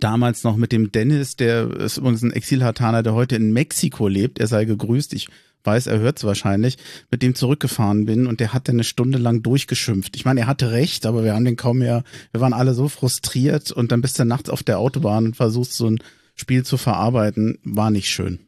damals 0.00 0.42
noch 0.42 0.56
mit 0.56 0.72
dem 0.72 0.90
Dennis, 0.90 1.36
der 1.36 1.70
ist 1.70 1.98
übrigens 1.98 2.22
ein 2.22 2.32
Exilhartaner, 2.32 3.02
der 3.02 3.14
heute 3.14 3.36
in 3.36 3.52
Mexiko 3.52 4.08
lebt, 4.08 4.38
er 4.38 4.46
sei 4.46 4.64
gegrüßt. 4.64 5.14
Ich 5.14 5.28
weiß, 5.66 5.86
er 5.88 5.98
hört 5.98 6.18
es 6.18 6.24
wahrscheinlich, 6.24 6.78
mit 7.10 7.22
dem 7.22 7.34
zurückgefahren 7.34 8.06
bin 8.06 8.26
und 8.26 8.40
der 8.40 8.52
hat 8.52 8.68
dann 8.68 8.76
eine 8.76 8.84
Stunde 8.84 9.18
lang 9.18 9.42
durchgeschimpft. 9.42 10.16
Ich 10.16 10.24
meine, 10.24 10.40
er 10.40 10.46
hatte 10.46 10.70
recht, 10.70 11.06
aber 11.06 11.24
wir 11.24 11.34
haben 11.34 11.44
den 11.44 11.56
kaum 11.56 11.78
mehr, 11.78 12.04
wir 12.32 12.40
waren 12.40 12.52
alle 12.52 12.74
so 12.74 12.88
frustriert 12.88 13.72
und 13.72 13.92
dann 13.92 14.00
bist 14.00 14.18
du 14.18 14.24
nachts 14.24 14.48
auf 14.48 14.62
der 14.62 14.78
Autobahn 14.78 15.26
und 15.26 15.36
versuchst 15.36 15.74
so 15.74 15.90
ein 15.90 15.98
Spiel 16.36 16.64
zu 16.64 16.76
verarbeiten, 16.76 17.58
war 17.64 17.90
nicht 17.90 18.08
schön. 18.08 18.40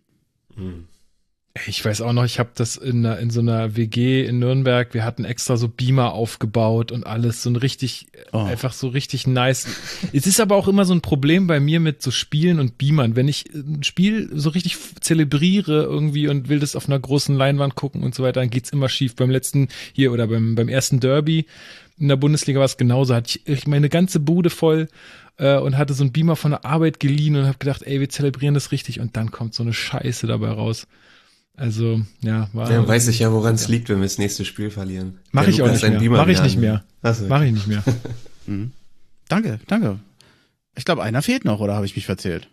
Hm. 0.54 0.84
Ich 1.66 1.84
weiß 1.84 2.02
auch 2.02 2.12
noch, 2.12 2.24
ich 2.24 2.38
habe 2.38 2.50
das 2.54 2.76
in, 2.76 3.04
in 3.04 3.30
so 3.30 3.40
einer 3.40 3.74
WG 3.74 4.24
in 4.24 4.38
Nürnberg, 4.38 4.94
wir 4.94 5.04
hatten 5.04 5.24
extra 5.24 5.56
so 5.56 5.68
Beamer 5.68 6.12
aufgebaut 6.12 6.92
und 6.92 7.06
alles, 7.06 7.42
so 7.42 7.50
ein 7.50 7.56
richtig, 7.56 8.06
oh. 8.32 8.38
einfach 8.38 8.72
so 8.72 8.88
richtig 8.88 9.26
nice. 9.26 9.66
es 10.12 10.26
ist 10.26 10.40
aber 10.40 10.56
auch 10.56 10.68
immer 10.68 10.84
so 10.84 10.94
ein 10.94 11.00
Problem 11.00 11.46
bei 11.46 11.58
mir 11.58 11.80
mit 11.80 12.02
so 12.02 12.10
Spielen 12.10 12.60
und 12.60 12.78
Beamern. 12.78 13.16
Wenn 13.16 13.28
ich 13.28 13.46
ein 13.52 13.82
Spiel 13.82 14.30
so 14.32 14.50
richtig 14.50 14.76
zelebriere 15.00 15.82
irgendwie 15.82 16.28
und 16.28 16.48
will 16.48 16.60
das 16.60 16.76
auf 16.76 16.86
einer 16.86 16.98
großen 17.00 17.34
Leinwand 17.34 17.74
gucken 17.74 18.02
und 18.02 18.14
so 18.14 18.22
weiter, 18.22 18.40
dann 18.40 18.50
geht's 18.50 18.70
immer 18.70 18.88
schief. 18.88 19.16
Beim 19.16 19.30
letzten 19.30 19.68
hier 19.92 20.12
oder 20.12 20.28
beim, 20.28 20.54
beim 20.54 20.68
ersten 20.68 21.00
Derby 21.00 21.46
in 21.98 22.08
der 22.08 22.16
Bundesliga 22.16 22.60
war 22.60 22.66
es 22.66 22.76
genauso, 22.76 23.14
hatte 23.14 23.40
ich 23.44 23.66
meine 23.66 23.88
ganze 23.88 24.20
Bude 24.20 24.50
voll 24.50 24.88
äh, 25.38 25.58
und 25.58 25.78
hatte 25.78 25.94
so 25.94 26.02
einen 26.02 26.12
Beamer 26.12 26.36
von 26.36 26.52
der 26.52 26.64
Arbeit 26.64 27.00
geliehen 27.00 27.36
und 27.36 27.46
habe 27.46 27.58
gedacht, 27.58 27.82
ey, 27.84 28.00
wir 28.00 28.08
zelebrieren 28.08 28.54
das 28.54 28.72
richtig 28.72 29.00
und 29.00 29.16
dann 29.16 29.30
kommt 29.30 29.54
so 29.54 29.62
eine 29.62 29.72
Scheiße 29.72 30.26
dabei 30.26 30.50
raus. 30.50 30.86
Also, 31.56 32.00
ja, 32.22 32.48
war. 32.52 32.70
Ja, 32.70 32.86
weiß 32.86 33.08
ich 33.08 33.18
ja, 33.18 33.32
woran 33.32 33.56
es 33.56 33.64
ja. 33.64 33.70
liegt, 33.70 33.88
wenn 33.88 33.98
wir 33.98 34.04
das 34.04 34.18
nächste 34.18 34.44
Spiel 34.44 34.70
verlieren. 34.70 35.18
Mach 35.32 35.48
ich 35.48 35.60
auch 35.60 35.70
nicht 35.70 35.82
mehr. 35.82 36.10
Mach 36.10 36.28
ich 36.28 36.42
nicht 36.42 36.58
mehr. 36.58 36.84
So. 37.02 37.26
Mach 37.26 37.42
ich 37.42 37.52
nicht 37.52 37.66
mehr. 37.66 37.82
mhm. 38.46 38.70
Danke, 39.28 39.58
danke. 39.66 39.98
Ich 40.76 40.84
glaube, 40.84 41.02
einer 41.02 41.22
fehlt 41.22 41.44
noch, 41.44 41.58
oder 41.58 41.74
habe 41.74 41.86
ich 41.86 41.96
mich 41.96 42.06
verzählt? 42.06 42.48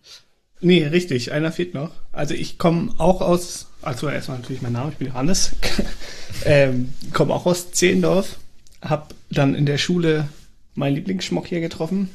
Nee, 0.62 0.86
richtig, 0.88 1.32
einer 1.32 1.52
fehlt 1.52 1.76
noch. 1.76 1.92
Also 2.12 2.34
ich 2.34 2.58
komme 2.58 2.94
auch 2.98 3.22
aus, 3.22 3.68
also 3.84 4.10
erstmal 4.10 4.40
natürlich 4.40 4.64
mein 4.64 4.74
Name, 4.74 4.92
ich 4.92 4.98
bin 4.98 5.10
Johannes, 5.10 5.52
ähm, 6.46 6.94
komme 7.14 7.34
auch 7.34 7.46
aus 7.46 7.72
Zehlendorf, 7.72 8.38
habe 8.82 9.14
dann 9.30 9.54
in 9.54 9.68
der 9.68 9.78
Schule 9.78 10.28
meinen 10.74 10.96
Lieblingsschmock 10.96 11.46
hier 11.46 11.62
getroffen, 11.62 12.10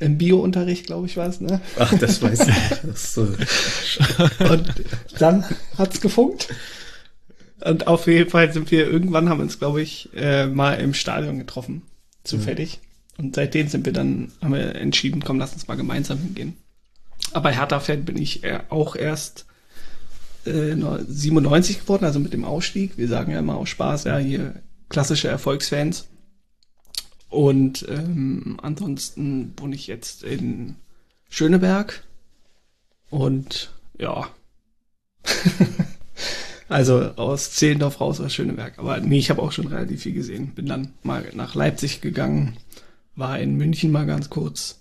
im 0.00 0.18
Bio-Unterricht, 0.18 0.86
glaube 0.86 1.06
ich, 1.06 1.16
war 1.16 1.28
es, 1.28 1.40
ne? 1.40 1.60
Ach, 1.78 1.92
das 1.98 2.20
weiß 2.22 2.48
ich. 2.48 2.54
So. 2.96 3.22
und 4.50 4.74
dann 5.18 5.44
hat's 5.78 6.00
gefunkt. 6.00 6.48
Und 7.60 7.86
auf 7.86 8.06
jeden 8.06 8.30
Fall 8.30 8.52
sind 8.52 8.70
wir 8.70 8.86
irgendwann 8.86 9.28
haben 9.28 9.40
uns, 9.40 9.58
glaube 9.58 9.82
ich, 9.82 10.08
äh, 10.14 10.46
mal 10.46 10.74
im 10.74 10.94
Stadion 10.94 11.38
getroffen. 11.38 11.82
Zufällig. 12.24 12.80
Mhm. 13.18 13.24
Und 13.24 13.34
seitdem 13.36 13.68
sind 13.68 13.84
wir 13.84 13.92
dann, 13.92 14.32
haben 14.40 14.54
wir 14.54 14.74
entschieden, 14.74 15.22
komm, 15.22 15.38
lass 15.38 15.52
uns 15.52 15.68
mal 15.68 15.76
gemeinsam 15.76 16.18
hingehen. 16.18 16.56
Aber 17.32 17.50
Hertha-Fan 17.50 18.04
bin 18.04 18.16
ich 18.16 18.42
auch 18.70 18.96
erst 18.96 19.44
äh, 20.46 20.74
97 21.06 21.80
geworden, 21.80 22.04
also 22.04 22.18
mit 22.18 22.32
dem 22.32 22.44
Ausstieg. 22.44 22.96
Wir 22.96 23.08
sagen 23.08 23.32
ja 23.32 23.38
immer 23.38 23.56
aus 23.56 23.68
Spaß, 23.68 24.04
ja, 24.04 24.16
hier 24.16 24.54
klassische 24.88 25.28
Erfolgsfans. 25.28 26.08
Und 27.30 27.86
ähm, 27.88 28.58
ansonsten 28.60 29.54
wohne 29.56 29.76
ich 29.76 29.86
jetzt 29.86 30.24
in 30.24 30.74
Schöneberg. 31.28 32.02
Und 33.08 33.70
ja. 33.98 34.28
also 36.68 37.00
aus 37.16 37.52
Zehlendorf 37.52 38.00
raus 38.00 38.20
aus 38.20 38.34
Schöneberg. 38.34 38.78
Aber 38.78 38.98
nee, 38.98 39.18
ich 39.18 39.30
habe 39.30 39.40
auch 39.40 39.52
schon 39.52 39.68
relativ 39.68 40.02
viel 40.02 40.12
gesehen. 40.12 40.48
Bin 40.54 40.66
dann 40.66 40.92
mal 41.04 41.24
nach 41.34 41.54
Leipzig 41.54 42.00
gegangen, 42.00 42.56
war 43.14 43.38
in 43.38 43.56
München 43.56 43.92
mal 43.92 44.06
ganz 44.06 44.28
kurz. 44.28 44.80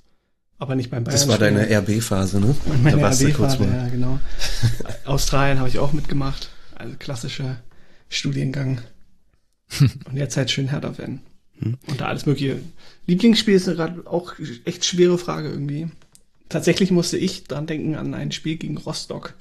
Aber 0.58 0.76
nicht 0.76 0.90
beim 0.90 1.04
Bayern. 1.04 1.16
Das 1.16 1.28
war 1.28 1.38
deine 1.38 1.70
RB-Phase, 1.70 2.42
ne? 2.42 2.56
Meine 2.84 2.98
da 2.98 3.04
warst 3.04 3.24
RB-Phase, 3.24 3.64
ja, 3.64 3.88
genau. 3.88 4.20
Australien 5.06 5.60
habe 5.60 5.70
ich 5.70 5.80
auch 5.80 5.94
mitgemacht. 5.94 6.50
Also 6.76 6.96
klassischer 6.98 7.62
Studiengang. 8.10 8.82
Und 9.80 10.16
jetzt 10.16 10.36
halt 10.36 10.50
schön 10.52 10.70
Hertha-Fan. 10.70 11.22
Hm. 11.60 11.78
Und 11.88 12.02
da 12.02 12.08
alles 12.08 12.26
mögliche. 12.26 12.60
Lieblingsspiel 13.06 13.56
ist 13.56 13.66
gerade 13.66 14.06
auch 14.06 14.34
echt 14.66 14.86
schwere 14.86 15.18
Frage 15.18 15.50
irgendwie. 15.50 15.88
Tatsächlich 16.48 16.92
musste 16.92 17.18
ich 17.18 17.44
dran 17.44 17.68
denken 17.68 17.96
an 17.96 18.14
ein 18.14 18.32
Spiel 18.32 18.58
gegen 18.58 18.78
Rostock. 18.78 19.36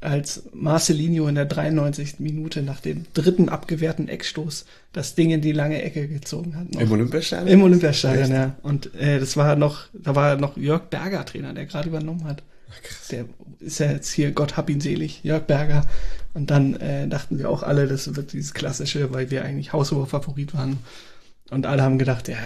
Als 0.00 0.44
Marcelinho 0.52 1.26
in 1.26 1.36
der 1.36 1.46
93. 1.46 2.16
Minute 2.18 2.62
nach 2.62 2.80
dem 2.80 3.06
dritten 3.14 3.48
abgewehrten 3.48 4.08
Eckstoß 4.08 4.66
das 4.92 5.14
Ding 5.14 5.30
in 5.30 5.40
die 5.40 5.52
lange 5.52 5.82
Ecke 5.82 6.06
gezogen 6.06 6.56
hat. 6.56 6.72
Noch. 6.72 6.80
Im 6.80 6.92
Olympiastadion? 6.92 7.48
Im 7.48 7.62
Olympiastadion, 7.62 8.30
ja. 8.30 8.56
Und 8.62 8.94
äh, 8.94 9.18
das 9.18 9.36
war 9.36 9.56
noch, 9.56 9.86
da 9.94 10.14
war 10.14 10.36
noch 10.36 10.56
Jörg 10.56 10.82
Berger 10.90 11.24
Trainer, 11.24 11.54
der 11.54 11.66
gerade 11.66 11.88
übernommen 11.88 12.24
hat. 12.24 12.42
Ach, 12.70 13.08
der 13.08 13.24
ist 13.60 13.78
ja 13.78 13.90
jetzt 13.90 14.12
hier, 14.12 14.32
Gott 14.32 14.56
hab 14.56 14.68
ihn 14.68 14.80
selig, 14.80 15.24
Jörg 15.24 15.44
Berger. 15.44 15.86
Und 16.34 16.50
dann 16.50 16.74
äh, 16.74 17.08
dachten 17.08 17.38
wir 17.38 17.48
auch 17.48 17.62
alle, 17.62 17.88
das 17.88 18.14
wird 18.14 18.32
dieses 18.32 18.52
klassische, 18.52 19.12
weil 19.14 19.30
wir 19.30 19.44
eigentlich 19.44 19.72
haushoher 19.72 20.06
Favorit 20.06 20.54
waren. 20.54 20.78
Und 21.50 21.66
alle 21.66 21.82
haben 21.82 21.98
gedacht, 21.98 22.28
ja, 22.28 22.36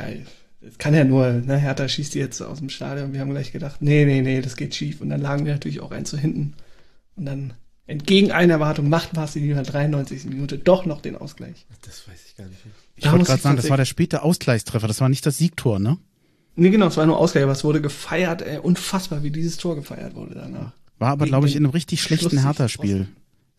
das 0.61 0.77
kann 0.79 0.95
ja 0.95 1.05
nur, 1.05 1.33
ne, 1.33 1.57
Hertha 1.57 1.89
schießt 1.89 2.15
die 2.15 2.19
jetzt 2.19 2.41
aus 2.43 2.59
dem 2.59 2.69
Stadion. 2.69 3.13
Wir 3.13 3.21
haben 3.21 3.31
gleich 3.31 3.53
gedacht, 3.53 3.81
nee, 3.81 4.05
nee, 4.05 4.21
nee, 4.21 4.43
das 4.43 4.57
geht 4.57 4.75
schief. 4.75 5.01
Und 5.01 5.11
dann 5.11 5.21
lagen 5.21 5.47
wir 5.47 5.53
natürlich 5.53 5.81
auch 5.81 5.91
eins 5.91 6.11
zu 6.11 6.19
hinten. 6.19 6.55
Und 7.17 7.27
dann 7.27 7.55
entgegen 7.87 8.31
einer 8.31 8.55
Erwartung 8.55 8.89
macht 8.89 9.15
Marcel 9.15 9.43
in 9.43 9.55
der 9.55 9.63
93. 9.63 10.27
Minute 10.27 10.59
doch 10.59 10.85
noch 10.85 11.01
den 11.01 11.17
Ausgleich. 11.17 11.67
Das 11.83 12.07
weiß 12.07 12.21
ich 12.27 12.37
gar 12.37 12.47
nicht. 12.47 12.61
Ich 12.97 13.11
wollte 13.11 13.25
gerade 13.25 13.43
sagen, 13.43 13.57
das 13.57 13.71
war 13.71 13.77
der 13.79 13.87
späte 13.87 14.23
Ausgleichstreffer, 14.23 14.87
das 14.87 15.01
war 15.01 15.09
nicht 15.09 15.25
das 15.25 15.39
Siegtor, 15.39 15.79
ne? 15.79 15.99
Nee, 16.57 16.71
genau, 16.71 16.89
es 16.89 16.97
war 16.97 17.07
nur 17.07 17.17
Ausgleich, 17.17 17.45
aber 17.45 17.53
es 17.53 17.65
wurde 17.65 17.81
gefeiert, 17.81 18.43
ey, 18.43 18.59
unfassbar, 18.59 19.23
wie 19.23 19.31
dieses 19.31 19.57
Tor 19.57 19.77
gefeiert 19.77 20.15
wurde 20.15 20.35
danach. 20.35 20.73
War 20.99 21.11
aber, 21.13 21.25
glaube 21.27 21.49
ich, 21.49 21.57
in 21.57 21.65
einem 21.65 21.73
richtig 21.73 22.03
schlechten 22.03 22.43
Hertha-Spiel. 22.43 23.09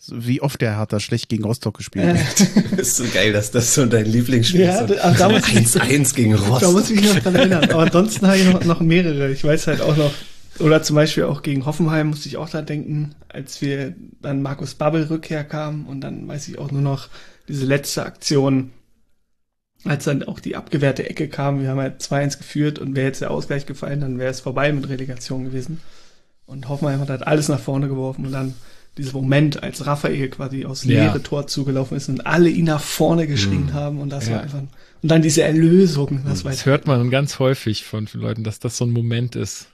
Wie 0.10 0.42
oft 0.42 0.60
der 0.62 0.78
Hertha 0.78 1.00
schlecht 1.00 1.30
gegen 1.30 1.44
Rostock 1.44 1.78
gespielt 1.78 2.18
hat. 2.18 2.40
das 2.72 2.72
ist 2.80 2.98
so 2.98 3.04
geil, 3.14 3.34
dass 3.34 3.52
das 3.52 3.74
so 3.76 3.86
dein 3.86 4.06
Lieblingsspiel 4.06 4.62
ja, 4.62 4.82
ist. 4.82 5.00
Also 5.00 5.24
1-1 5.26 6.16
gegen 6.16 6.34
Rostock. 6.34 6.60
Da 6.60 6.72
muss 6.72 6.90
ich 6.90 7.02
mich 7.02 7.14
noch 7.14 7.22
dran 7.22 7.36
erinnern. 7.36 7.70
Aber 7.70 7.84
ansonsten 7.84 8.26
habe 8.26 8.38
ich 8.38 8.46
noch, 8.46 8.64
noch 8.64 8.80
mehrere. 8.80 9.32
Ich 9.32 9.44
weiß 9.44 9.68
halt 9.68 9.82
auch 9.82 9.96
noch, 9.96 10.12
oder 10.60 10.82
zum 10.82 10.96
Beispiel 10.96 11.26
auch 11.26 11.44
gegen 11.44 11.66
Hoffenheim 11.66 12.08
musste 12.08 12.28
ich 12.28 12.38
auch 12.38 12.50
da 12.50 12.62
denken, 12.62 13.16
als 13.30 13.62
wir 13.62 13.94
dann 14.22 14.42
Markus 14.42 14.74
Babbel 14.74 15.04
Rückkehr 15.04 15.44
kam 15.44 15.86
und 15.88 16.02
dann 16.02 16.28
weiß 16.28 16.48
ich 16.48 16.58
auch 16.58 16.72
nur 16.72 16.82
noch 16.82 17.08
diese 17.48 17.66
letzte 17.66 18.06
Aktion, 18.06 18.72
als 19.84 20.06
dann 20.06 20.24
auch 20.24 20.40
die 20.40 20.56
abgewehrte 20.56 21.10
Ecke 21.10 21.28
kam. 21.28 21.62
Wir 21.62 21.70
haben 21.70 21.80
halt 21.80 22.02
2-1 22.02 22.38
geführt 22.40 22.80
und 22.80 22.96
wäre 22.96 23.08
jetzt 23.08 23.22
der 23.22 23.32
Ausgleich 23.32 23.66
gefallen, 23.66 24.02
dann 24.02 24.20
wäre 24.20 24.32
es 24.32 24.40
vorbei 24.40 24.72
mit 24.72 24.90
Relegation 24.90 25.46
gewesen. 25.46 25.82
Und 26.46 26.70
Hoffenheim 26.70 27.00
hat 27.00 27.10
halt 27.10 27.26
alles 27.26 27.48
nach 27.48 27.60
vorne 27.60 27.88
geworfen 27.88 28.26
und 28.26 28.32
dann 28.32 28.54
dieser 28.98 29.14
Moment, 29.14 29.64
als 29.64 29.86
Raphael 29.86 30.30
quasi 30.30 30.66
aus 30.66 30.84
ja. 30.84 31.04
leere 31.04 31.24
Tor 31.24 31.48
zugelaufen 31.48 31.98
ist 31.98 32.10
und 32.10 32.26
alle 32.26 32.50
ihn 32.50 32.66
nach 32.66 32.82
vorne 32.82 33.26
geschrien 33.28 33.68
mhm. 33.68 33.74
haben 33.74 34.02
und 34.02 34.10
das 34.10 34.28
ja. 34.28 34.36
war 34.36 34.44
einfach 34.44 34.62
und 35.04 35.10
dann 35.10 35.22
diese 35.22 35.42
Erlösung. 35.42 36.22
Das, 36.26 36.44
das 36.44 36.66
hört 36.66 36.86
man 36.86 37.10
ganz 37.10 37.40
häufig 37.40 37.86
von 37.86 38.08
Leuten, 38.14 38.44
dass 38.44 38.60
das 38.60 38.78
so 38.78 38.86
ein 38.86 38.92
Moment 38.92 39.36
ist. 39.36 39.68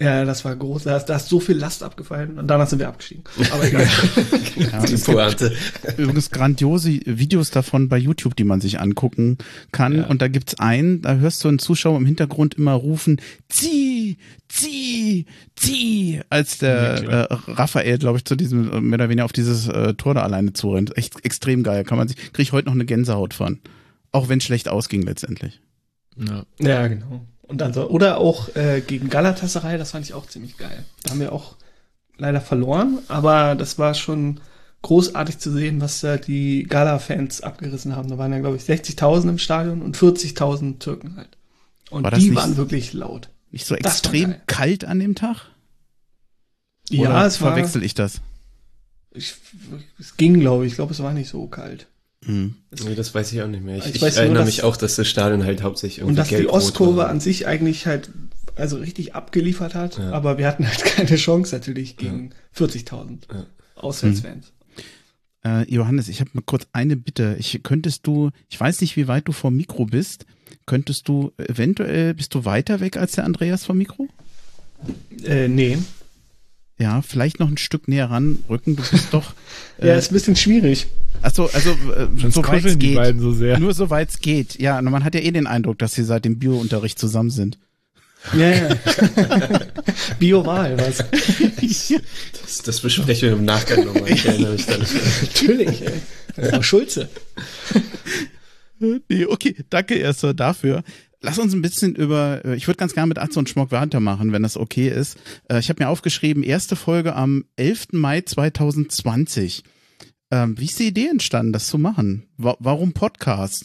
Ja, 0.00 0.24
das 0.24 0.44
war 0.44 0.56
groß. 0.56 0.84
Da 0.84 0.96
ist, 0.96 1.04
da 1.06 1.16
ist 1.16 1.28
so 1.28 1.38
viel 1.38 1.56
Last 1.56 1.84
abgefallen 1.84 2.36
und 2.38 2.48
danach 2.48 2.66
sind 2.66 2.80
wir 2.80 2.88
abgestiegen. 2.88 3.22
Aber 3.52 3.64
egal. 3.68 3.88
ja, 4.56 4.84
die 4.84 4.96
Pointe. 4.96 5.52
Übrigens 5.96 6.30
grandiose 6.32 7.00
Videos 7.04 7.50
davon 7.52 7.88
bei 7.88 7.96
YouTube, 7.96 8.34
die 8.34 8.42
man 8.42 8.60
sich 8.60 8.80
angucken 8.80 9.38
kann. 9.70 9.98
Ja. 9.98 10.06
Und 10.06 10.20
da 10.20 10.26
gibt's 10.26 10.58
einen, 10.58 11.00
da 11.02 11.14
hörst 11.14 11.44
du 11.44 11.48
einen 11.48 11.60
Zuschauer 11.60 11.96
im 11.96 12.06
Hintergrund 12.06 12.54
immer 12.54 12.72
rufen, 12.72 13.20
zieh, 13.48 14.18
zieh, 14.48 15.26
zieh, 15.54 16.20
als 16.28 16.58
der 16.58 17.02
ja, 17.04 17.22
äh, 17.22 17.38
Raphael, 17.46 17.98
glaube 17.98 18.18
ich, 18.18 18.24
zu 18.24 18.34
diesem, 18.34 18.72
äh, 18.72 18.80
mehr 18.80 18.96
oder 18.96 19.08
weniger 19.08 19.24
auf 19.24 19.32
dieses 19.32 19.68
äh, 19.68 19.94
Tor 19.94 20.14
da 20.14 20.22
alleine 20.22 20.54
zurennt. 20.54 20.96
Echt 20.98 21.24
extrem 21.24 21.62
geil. 21.62 21.84
Kann 21.84 21.98
man 21.98 22.08
sich, 22.08 22.16
krieg 22.16 22.42
ich 22.42 22.52
heute 22.52 22.66
noch 22.66 22.74
eine 22.74 22.84
Gänsehaut 22.84 23.32
von. 23.32 23.60
Auch 24.10 24.28
wenn 24.28 24.40
schlecht 24.40 24.68
ausging 24.68 25.02
letztendlich. 25.02 25.60
Ja, 26.16 26.44
ja 26.58 26.88
genau. 26.88 27.24
Und 27.46 27.60
dann 27.60 27.74
so, 27.74 27.88
oder 27.88 28.18
auch 28.18 28.54
äh, 28.56 28.80
gegen 28.80 29.10
Galatasaray, 29.10 29.78
das 29.78 29.90
fand 29.90 30.04
ich 30.04 30.14
auch 30.14 30.26
ziemlich 30.26 30.56
geil. 30.56 30.84
Da 31.02 31.10
haben 31.10 31.20
wir 31.20 31.32
auch 31.32 31.56
leider 32.16 32.40
verloren, 32.40 33.00
aber 33.08 33.54
das 33.54 33.78
war 33.78 33.94
schon 33.94 34.40
großartig 34.82 35.38
zu 35.38 35.50
sehen, 35.50 35.80
was 35.80 36.00
da 36.00 36.16
die 36.16 36.64
Gala-Fans 36.64 37.40
abgerissen 37.40 37.96
haben. 37.96 38.08
Da 38.08 38.18
waren 38.18 38.32
ja, 38.32 38.38
glaube 38.38 38.56
ich, 38.56 38.62
60.000 38.62 39.28
im 39.30 39.38
Stadion 39.38 39.82
und 39.82 39.96
40.000 39.96 40.78
Türken 40.78 41.16
halt. 41.16 41.36
Und 41.90 42.04
War 42.04 42.10
die 42.12 42.34
waren 42.34 42.56
wirklich 42.56 42.92
laut. 42.92 43.30
Nicht 43.50 43.66
so 43.66 43.74
extrem 43.74 44.34
kalt 44.46 44.84
an 44.84 44.98
dem 44.98 45.14
Tag? 45.14 45.46
Ja, 46.90 47.08
Oder 47.08 47.26
es 47.26 47.40
war. 47.40 47.52
Verwechsel 47.52 47.82
ich 47.82 47.94
das? 47.94 48.20
Ich, 49.12 49.36
es 49.98 50.16
ging, 50.16 50.40
glaube 50.40 50.66
ich. 50.66 50.72
Ich 50.72 50.76
glaube, 50.76 50.92
es 50.92 51.02
war 51.02 51.12
nicht 51.12 51.28
so 51.28 51.46
kalt. 51.46 51.86
Mhm. 52.26 52.54
Nee, 52.84 52.94
das 52.94 53.14
weiß 53.14 53.32
ich 53.32 53.42
auch 53.42 53.48
nicht 53.48 53.64
mehr. 53.64 53.78
Ich, 53.78 53.86
ich, 53.86 54.02
ich 54.02 54.16
erinnere 54.16 54.38
nur, 54.38 54.44
mich 54.44 54.62
auch, 54.62 54.76
dass 54.76 54.96
das 54.96 55.08
Stadion 55.08 55.44
halt 55.44 55.62
hauptsächlich 55.62 55.98
irgendwie 55.98 56.10
Und 56.10 56.16
dass 56.16 56.28
die 56.28 56.48
Ostkurve 56.48 56.98
war. 56.98 57.08
an 57.08 57.20
sich 57.20 57.46
eigentlich 57.46 57.86
halt 57.86 58.10
also 58.56 58.76
richtig 58.76 59.14
abgeliefert 59.14 59.74
hat, 59.74 59.98
ja. 59.98 60.12
aber 60.12 60.38
wir 60.38 60.46
hatten 60.46 60.66
halt 60.66 60.84
keine 60.84 61.16
Chance 61.16 61.54
natürlich 61.54 61.96
gegen 61.96 62.30
ja. 62.58 62.66
40.000 62.66 63.18
ja. 63.32 63.46
Auswärtsfans. 63.74 64.46
Mhm. 64.46 65.50
Äh, 65.50 65.74
Johannes, 65.74 66.08
ich 66.08 66.20
habe 66.20 66.30
mal 66.32 66.42
kurz 66.46 66.66
eine 66.72 66.96
Bitte. 66.96 67.36
Ich 67.38 67.62
könntest 67.62 68.06
du, 68.06 68.30
ich 68.48 68.58
weiß 68.58 68.80
nicht, 68.80 68.96
wie 68.96 69.08
weit 69.08 69.28
du 69.28 69.32
vom 69.32 69.54
Mikro 69.56 69.84
bist, 69.84 70.24
könntest 70.66 71.08
du 71.08 71.32
eventuell, 71.36 72.14
bist 72.14 72.34
du 72.34 72.44
weiter 72.44 72.80
weg 72.80 72.96
als 72.96 73.12
der 73.12 73.24
Andreas 73.24 73.64
vom 73.64 73.76
Mikro? 73.76 74.08
Äh, 75.24 75.48
nee. 75.48 75.78
Ja, 76.78 77.02
vielleicht 77.02 77.38
noch 77.38 77.48
ein 77.48 77.56
Stück 77.56 77.86
näher 77.88 78.10
ranrücken. 78.10 78.76
Du 78.76 78.82
bist 78.82 79.08
doch. 79.12 79.32
Äh, 79.76 79.88
ja, 79.88 79.94
ist 79.96 80.12
ein 80.12 80.14
bisschen 80.14 80.36
schwierig. 80.36 80.86
Achso, 81.20 81.46
also 81.52 81.70
äh, 81.70 82.06
so 82.30 82.46
weit 82.46 82.64
es 82.64 82.78
geht. 82.78 82.96
So 83.18 83.32
sehr. 83.32 83.58
Nur 83.58 83.74
so 83.74 83.90
weit 83.90 84.10
es 84.10 84.20
geht. 84.20 84.60
Ja, 84.60 84.80
man 84.80 85.02
hat 85.02 85.16
ja 85.16 85.20
eh 85.20 85.32
den 85.32 85.48
Eindruck, 85.48 85.80
dass 85.80 85.94
sie 85.94 86.04
seit 86.04 86.24
dem 86.24 86.38
Biounterricht 86.38 86.96
zusammen 86.96 87.30
sind. 87.30 87.58
Ja, 88.32 88.50
ja. 88.50 88.68
Bio-Wahl, 90.20 90.78
was? 90.78 91.04
Das, 92.40 92.62
das 92.62 92.80
besprechen 92.80 93.30
wir 93.30 93.36
im 93.36 93.44
Nachgang 93.44 93.84
nochmal. 93.84 94.10
Ich 94.12 94.24
erinnere 94.24 94.52
mich 94.52 94.66
da 94.66 94.78
nicht. 94.78 94.92
Natürlich, 95.22 95.82
ey. 95.82 96.50
Frau 96.50 96.62
Schulze. 96.62 97.08
Nee, 98.78 99.26
okay, 99.26 99.56
danke 99.70 99.94
erstmal 99.94 100.34
dafür. 100.34 100.84
Lass 101.24 101.38
uns 101.38 101.54
ein 101.54 101.62
bisschen 101.62 101.94
über, 101.94 102.44
äh, 102.44 102.54
ich 102.54 102.66
würde 102.66 102.76
ganz 102.76 102.92
gerne 102.92 103.08
mit 103.08 103.18
Atze 103.18 103.38
und 103.38 103.48
Schmock 103.48 103.72
weitermachen, 103.72 104.32
wenn 104.32 104.42
das 104.42 104.58
okay 104.58 104.88
ist. 104.88 105.16
Äh, 105.48 105.58
ich 105.58 105.70
habe 105.70 105.82
mir 105.82 105.88
aufgeschrieben, 105.88 106.42
erste 106.42 106.76
Folge 106.76 107.16
am 107.16 107.46
11. 107.56 107.92
Mai 107.92 108.20
2020. 108.20 109.62
Ähm, 110.30 110.58
wie 110.58 110.66
ist 110.66 110.78
die 110.78 110.88
Idee 110.88 111.08
entstanden, 111.08 111.54
das 111.54 111.66
zu 111.66 111.78
machen? 111.78 112.26
warum 112.36 112.92
Podcast? 112.92 113.64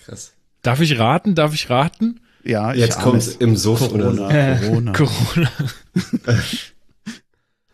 Krass. 0.00 0.34
Darf 0.60 0.82
ich 0.82 0.98
raten? 0.98 1.34
Darf 1.34 1.54
ich 1.54 1.70
raten? 1.70 2.20
Ja, 2.44 2.74
jetzt 2.74 2.98
kommt 2.98 3.40
im 3.40 3.56
Suff 3.56 3.78
Corona. 3.78 4.26
Oder 4.26 4.58
so. 4.58 4.68
Corona. 4.68 4.92
Corona. 4.96 5.50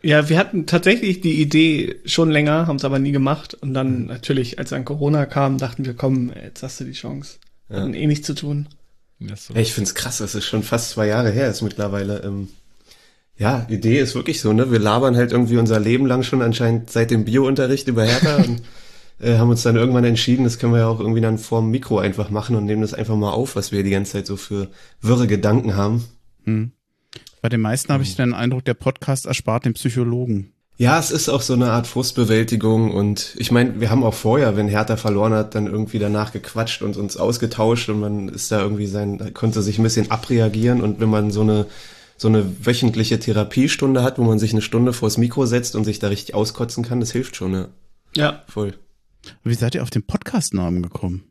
ja, 0.01 0.29
wir 0.29 0.37
hatten 0.37 0.65
tatsächlich 0.65 1.19
die 1.19 1.41
Idee 1.41 1.97
schon 2.05 2.31
länger, 2.31 2.67
haben 2.67 2.77
es 2.77 2.85
aber 2.85 2.99
nie 2.99 3.11
gemacht. 3.11 3.53
Und 3.53 3.73
dann 3.73 4.05
natürlich, 4.05 4.59
als 4.59 4.69
dann 4.69 4.85
Corona 4.85 5.25
kam, 5.25 5.57
dachten 5.57 5.83
wir, 5.83 5.93
komm, 5.93 6.31
jetzt 6.41 6.63
hast 6.63 6.79
du 6.79 6.85
die 6.85 6.93
Chance. 6.93 7.39
Ja. 7.67 7.81
Hatten 7.81 7.93
eh 7.95 8.07
nichts 8.07 8.25
zu 8.25 8.33
tun. 8.33 8.69
So. 9.19 9.53
Hey, 9.53 9.63
ich 9.63 9.73
find's 9.73 9.95
krass, 9.95 10.19
das 10.19 10.33
ist 10.33 10.45
schon 10.45 10.63
fast 10.63 10.91
zwei 10.91 11.07
Jahre 11.07 11.29
her 11.29 11.49
ist 11.49 11.61
mittlerweile. 11.61 12.23
Ähm, 12.23 12.47
ja, 13.37 13.65
Idee 13.69 13.99
ist 13.99 14.15
wirklich 14.15 14.41
so, 14.41 14.53
ne? 14.53 14.71
Wir 14.71 14.79
labern 14.79 15.15
halt 15.15 15.31
irgendwie 15.31 15.57
unser 15.57 15.79
Leben 15.79 16.05
lang 16.05 16.23
schon 16.23 16.41
anscheinend 16.41 16.89
seit 16.89 17.11
dem 17.11 17.25
Biounterricht 17.25 17.87
über 17.87 18.03
Hertha 18.03 18.37
und 18.37 18.61
äh, 19.19 19.37
haben 19.37 19.49
uns 19.49 19.63
dann 19.63 19.75
irgendwann 19.75 20.05
entschieden, 20.05 20.43
das 20.45 20.59
können 20.59 20.73
wir 20.73 20.79
ja 20.79 20.87
auch 20.87 20.99
irgendwie 20.99 21.21
dann 21.21 21.37
vorm 21.37 21.69
Mikro 21.69 21.99
einfach 21.99 22.29
machen 22.29 22.55
und 22.55 22.65
nehmen 22.65 22.81
das 22.81 22.93
einfach 22.93 23.15
mal 23.15 23.31
auf, 23.31 23.55
was 23.55 23.71
wir 23.71 23.83
die 23.83 23.91
ganze 23.91 24.13
Zeit 24.13 24.27
so 24.27 24.37
für 24.37 24.69
wirre 25.01 25.27
Gedanken 25.27 25.75
haben. 25.75 26.05
Hm. 26.45 26.71
Bei 27.41 27.49
den 27.49 27.61
meisten 27.61 27.91
habe 27.93 28.03
ich 28.03 28.15
den 28.15 28.33
Eindruck, 28.33 28.65
der 28.65 28.73
Podcast 28.73 29.25
erspart 29.25 29.65
den 29.65 29.73
Psychologen. 29.73 30.53
Ja, 30.79 30.97
es 30.97 31.11
ist 31.11 31.27
auch 31.27 31.41
so 31.41 31.55
eine 31.55 31.71
Art 31.71 31.87
Frustbewältigung 31.87 32.91
und 32.91 33.35
ich 33.35 33.51
meine, 33.51 33.81
wir 33.81 33.89
haben 33.89 34.01
auch 34.01 34.13
vorher, 34.13 34.55
wenn 34.55 34.69
Hertha 34.69 34.95
verloren 34.95 35.33
hat, 35.33 35.53
dann 35.53 35.67
irgendwie 35.67 35.99
danach 35.99 36.31
gequatscht 36.31 36.81
und 36.81 36.95
uns 36.95 37.17
ausgetauscht 37.17 37.89
und 37.89 37.99
man 37.99 38.29
ist 38.29 38.49
da 38.49 38.61
irgendwie 38.61 38.87
sein, 38.87 39.33
konnte 39.33 39.61
sich 39.61 39.77
ein 39.77 39.83
bisschen 39.83 40.09
abreagieren 40.09 40.81
und 40.81 41.01
wenn 41.01 41.09
man 41.09 41.31
so 41.31 41.41
eine 41.41 41.65
so 42.15 42.29
eine 42.29 42.65
wöchentliche 42.65 43.19
Therapiestunde 43.19 44.03
hat, 44.03 44.19
wo 44.19 44.23
man 44.23 44.39
sich 44.39 44.53
eine 44.53 44.61
Stunde 44.61 44.93
vors 44.93 45.17
Mikro 45.17 45.45
setzt 45.45 45.75
und 45.75 45.83
sich 45.83 45.99
da 45.99 46.07
richtig 46.07 46.33
auskotzen 46.33 46.85
kann, 46.85 47.01
das 47.01 47.11
hilft 47.11 47.35
schon, 47.35 47.53
ja. 47.53 47.67
Ja. 48.15 48.43
Voll. 48.47 48.73
Wie 49.43 49.53
seid 49.55 49.75
ihr 49.75 49.83
auf 49.83 49.89
den 49.89 50.03
Podcast-Namen 50.03 50.81
gekommen? 50.81 51.29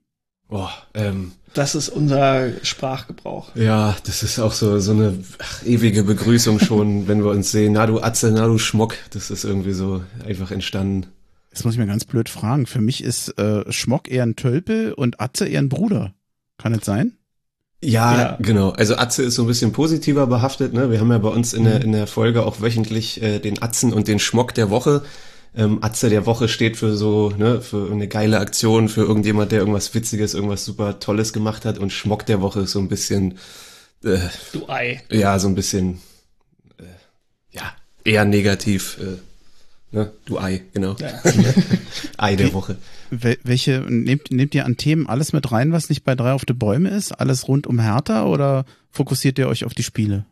Boah, 0.48 0.72
ähm, 0.94 1.32
Das 1.54 1.74
ist 1.74 1.88
unser 1.88 2.50
Sprachgebrauch. 2.62 3.54
ja, 3.54 3.96
das 4.04 4.22
ist 4.22 4.38
auch 4.38 4.52
so, 4.52 4.78
so 4.78 4.92
eine 4.92 5.18
ach, 5.38 5.62
ewige 5.64 6.04
Begrüßung 6.04 6.58
schon, 6.60 7.06
wenn 7.08 7.22
wir 7.22 7.30
uns 7.30 7.50
sehen. 7.50 7.72
Na 7.74 7.86
du 7.86 8.00
Atze, 8.00 8.30
na 8.32 8.46
du 8.46 8.58
Schmock. 8.58 8.94
Das 9.10 9.30
ist 9.30 9.44
irgendwie 9.44 9.72
so 9.72 10.02
einfach 10.26 10.50
entstanden. 10.50 11.06
Jetzt 11.50 11.64
muss 11.64 11.74
ich 11.74 11.80
mir 11.80 11.86
ganz 11.86 12.04
blöd 12.04 12.28
fragen. 12.28 12.66
Für 12.66 12.80
mich 12.80 13.02
ist 13.02 13.38
äh, 13.38 13.70
Schmock 13.72 14.10
eher 14.10 14.22
ein 14.24 14.36
Tölpel 14.36 14.92
und 14.92 15.20
Atze 15.20 15.46
eher 15.46 15.60
ein 15.60 15.68
Bruder. 15.68 16.14
Kann 16.58 16.72
es 16.74 16.84
sein? 16.84 17.12
Ja, 17.82 18.18
Ja. 18.20 18.38
genau. 18.40 18.70
Also 18.70 18.96
Atze 18.96 19.22
ist 19.22 19.34
so 19.34 19.42
ein 19.42 19.48
bisschen 19.48 19.72
positiver 19.72 20.26
behaftet. 20.26 20.72
Ne? 20.72 20.90
Wir 20.90 21.00
haben 21.00 21.10
ja 21.10 21.18
bei 21.18 21.28
uns 21.28 21.52
in 21.54 21.64
der, 21.64 21.80
in 21.82 21.92
der 21.92 22.06
Folge 22.06 22.44
auch 22.44 22.60
wöchentlich 22.60 23.22
äh, 23.22 23.38
den 23.38 23.62
Atzen 23.62 23.92
und 23.92 24.08
den 24.08 24.18
Schmock 24.18 24.54
der 24.54 24.70
Woche. 24.70 25.02
Ähm, 25.58 25.82
Atze 25.82 26.08
der 26.08 26.24
Woche 26.24 26.46
steht 26.46 26.76
für 26.76 26.96
so, 26.96 27.30
ne, 27.36 27.60
für 27.60 27.90
eine 27.90 28.06
geile 28.06 28.38
Aktion, 28.38 28.88
für 28.88 29.00
irgendjemand, 29.00 29.50
der 29.50 29.58
irgendwas 29.58 29.92
Witziges, 29.92 30.32
irgendwas 30.32 30.64
super 30.64 31.00
Tolles 31.00 31.32
gemacht 31.32 31.64
hat. 31.64 31.78
Und 31.78 31.92
Schmock 31.92 32.24
der 32.26 32.40
Woche 32.40 32.60
ist 32.60 32.70
so 32.70 32.78
ein 32.78 32.86
bisschen, 32.86 33.38
äh, 34.04 34.18
Du 34.52 34.68
Ei. 34.68 35.02
ja, 35.10 35.36
so 35.40 35.48
ein 35.48 35.56
bisschen, 35.56 36.00
äh, 36.78 36.84
ja, 37.50 37.72
eher 38.04 38.24
negativ. 38.24 38.98
Äh, 39.00 39.96
ne? 39.96 40.12
Du 40.26 40.38
Ei, 40.38 40.62
genau. 40.72 40.94
Ja. 41.00 41.08
Ei 42.18 42.36
der 42.36 42.52
Woche. 42.52 42.76
Wel 43.10 43.36
welche 43.42 43.80
nehmt, 43.80 44.30
nehmt 44.30 44.54
ihr 44.54 44.64
an 44.64 44.76
Themen 44.76 45.08
alles 45.08 45.32
mit 45.32 45.50
rein, 45.50 45.72
was 45.72 45.88
nicht 45.88 46.04
bei 46.04 46.14
drei 46.14 46.34
auf 46.34 46.44
die 46.44 46.52
Bäume 46.52 46.90
ist? 46.90 47.10
Alles 47.10 47.48
rund 47.48 47.66
um 47.66 47.80
Hertha 47.80 48.26
oder 48.26 48.64
fokussiert 48.92 49.40
ihr 49.40 49.48
euch 49.48 49.64
auf 49.64 49.74
die 49.74 49.82
Spiele? 49.82 50.24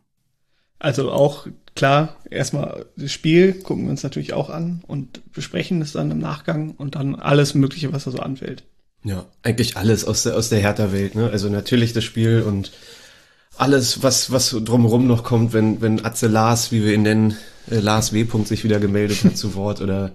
Also 0.79 1.11
auch 1.11 1.47
klar, 1.77 2.17
erstmal 2.29 2.85
das 2.97 3.11
Spiel 3.11 3.53
gucken 3.53 3.85
wir 3.85 3.91
uns 3.91 4.03
natürlich 4.03 4.33
auch 4.33 4.49
an 4.49 4.83
und 4.87 5.21
besprechen 5.31 5.81
es 5.81 5.93
dann 5.93 6.11
im 6.11 6.19
Nachgang 6.19 6.71
und 6.71 6.95
dann 6.95 7.15
alles 7.15 7.53
Mögliche, 7.53 7.93
was 7.93 8.03
da 8.03 8.11
so 8.11 8.19
anfällt. 8.19 8.63
Ja, 9.03 9.25
eigentlich 9.43 9.77
alles 9.77 10.03
aus 10.03 10.23
der, 10.23 10.35
aus 10.35 10.49
der 10.49 10.59
Hertha-Welt, 10.59 11.15
ne? 11.15 11.29
Also 11.29 11.49
natürlich 11.49 11.93
das 11.93 12.03
Spiel 12.03 12.41
und 12.41 12.71
alles, 13.57 14.03
was, 14.03 14.31
was 14.31 14.49
drumherum 14.49 15.07
noch 15.07 15.23
kommt, 15.23 15.53
wenn, 15.53 15.81
wenn 15.81 16.03
Atze 16.03 16.27
Lars, 16.27 16.71
wie 16.71 16.83
wir 16.83 16.93
ihn 16.93 17.03
nennen, 17.03 17.37
äh, 17.69 17.79
Lars 17.79 18.11
W. 18.13 18.25
Sich 18.43 18.63
wieder 18.63 18.79
gemeldet 18.79 19.23
hat 19.23 19.37
zu 19.37 19.55
Wort 19.55 19.81
oder 19.81 20.11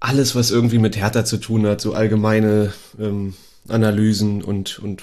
alles, 0.00 0.34
was 0.34 0.50
irgendwie 0.50 0.78
mit 0.78 0.96
Hertha 0.96 1.24
zu 1.24 1.36
tun 1.36 1.66
hat, 1.66 1.80
so 1.80 1.92
allgemeine 1.92 2.72
ähm, 2.98 3.34
Analysen 3.68 4.42
und, 4.42 4.78
und 4.78 5.02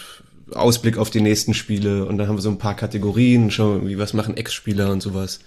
Ausblick 0.54 0.98
auf 0.98 1.10
die 1.10 1.22
nächsten 1.22 1.54
Spiele 1.54 2.06
und 2.06 2.18
dann 2.18 2.28
haben 2.28 2.38
wir 2.38 2.42
so 2.42 2.50
ein 2.50 2.58
paar 2.58 2.76
Kategorien, 2.76 3.52
schauen 3.52 3.70
wir 3.70 3.76
irgendwie, 3.78 3.98
was 4.00 4.14
machen 4.14 4.38
Ex-Spieler 4.38 4.92
und 4.92 5.02
sowas. 5.02 5.40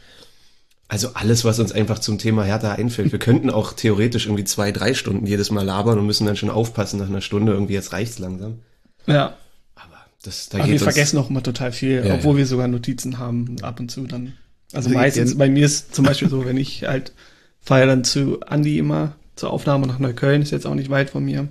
Also 0.88 1.10
alles, 1.14 1.44
was 1.44 1.58
uns 1.58 1.72
einfach 1.72 1.98
zum 2.00 2.18
Thema 2.18 2.44
Hertha 2.44 2.72
einfällt. 2.72 3.12
Wir 3.12 3.18
könnten 3.18 3.48
auch 3.48 3.72
theoretisch 3.72 4.26
irgendwie 4.26 4.44
zwei, 4.44 4.72
drei 4.72 4.92
Stunden 4.92 5.26
jedes 5.26 5.50
Mal 5.50 5.64
labern 5.64 5.98
und 5.98 6.06
müssen 6.06 6.26
dann 6.26 6.36
schon 6.36 6.50
aufpassen 6.50 6.98
nach 7.00 7.08
einer 7.08 7.22
Stunde. 7.22 7.52
Irgendwie 7.52 7.72
jetzt 7.72 7.92
reicht's 7.94 8.18
langsam. 8.18 8.58
Ja, 9.06 9.36
Aber 9.74 9.96
das, 10.22 10.50
da 10.50 10.58
aber 10.58 10.66
wir 10.66 10.72
geht 10.74 10.82
uns, 10.82 10.92
vergessen 10.92 11.16
auch 11.18 11.30
immer 11.30 11.42
total 11.42 11.72
viel, 11.72 12.04
Ja, 12.06 12.14
obwohl 12.16 12.32
ja. 12.34 12.38
wir 12.38 12.46
sogar 12.46 12.68
Notizen 12.68 13.18
haben 13.18 13.56
ab 13.62 13.80
und 13.80 13.90
zu 13.90 14.06
dann. 14.06 14.34
Also 14.74 14.88
Also 14.88 14.90
meistens, 14.90 15.32
ihr- 15.32 15.38
bei 15.38 15.48
mir 15.48 15.64
ist 15.64 15.94
zum 15.94 16.04
Beispiel 16.04 16.28
so, 16.28 16.44
wenn 16.44 16.58
ich 16.58 16.84
halt 16.84 17.12
fahre 17.60 17.86
dann 17.86 18.04
zu 18.04 18.40
Andi 18.42 18.76
immer 18.78 19.14
zur 19.34 19.50
Aufnahme 19.50 19.86
nach 19.86 19.98
Neukölln, 19.98 20.42
ist 20.42 20.50
jetzt 20.50 20.66
auch 20.66 20.74
nicht 20.74 20.90
weit 20.90 21.08
von 21.10 21.24
mir. 21.24 21.48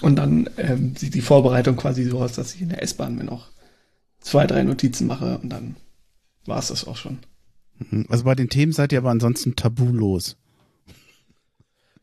Und 0.00 0.16
dann 0.16 0.48
ähm, 0.56 0.94
sieht 0.96 1.14
die 1.14 1.20
Vorbereitung 1.20 1.76
quasi 1.76 2.04
so 2.04 2.20
aus, 2.20 2.32
dass 2.32 2.54
ich 2.54 2.62
in 2.62 2.70
der 2.70 2.82
S-Bahn 2.82 3.14
mir 3.14 3.24
noch 3.24 3.48
zwei, 4.20 4.46
drei 4.46 4.62
Notizen 4.62 5.06
mache 5.06 5.38
und 5.42 5.50
dann 5.50 5.76
war 6.46 6.58
es 6.58 6.68
das 6.68 6.86
auch 6.86 6.96
schon. 6.96 7.18
Also 8.08 8.24
bei 8.24 8.34
den 8.34 8.48
Themen 8.48 8.72
seid 8.72 8.92
ihr 8.92 8.98
aber 8.98 9.10
ansonsten 9.10 9.54
tabulos. 9.56 10.36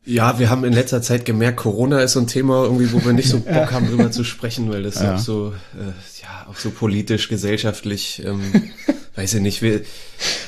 Ja, 0.04 0.38
wir 0.38 0.48
haben 0.48 0.64
in 0.64 0.72
letzter 0.72 1.02
Zeit 1.02 1.24
gemerkt, 1.26 1.58
Corona 1.58 2.00
ist 2.00 2.12
so 2.14 2.20
ein 2.20 2.26
Thema 2.26 2.64
irgendwie, 2.64 2.90
wo 2.92 3.04
wir 3.04 3.12
nicht 3.12 3.28
so 3.28 3.38
Bock 3.40 3.48
Ja. 3.54 3.70
haben, 3.70 3.86
drüber 3.86 4.10
zu 4.10 4.24
sprechen, 4.24 4.70
weil 4.70 4.82
das 4.82 4.94
Ja. 5.00 5.16
auch 5.16 5.18
so, 5.18 5.52
äh, 5.78 6.22
ja, 6.22 6.46
auch 6.48 6.56
so 6.56 6.70
politisch, 6.70 7.28
gesellschaftlich, 7.28 8.22
ähm, 8.24 8.40
weiß 9.16 9.34
ich 9.34 9.40
nicht, 9.42 9.60
wir, 9.62 9.80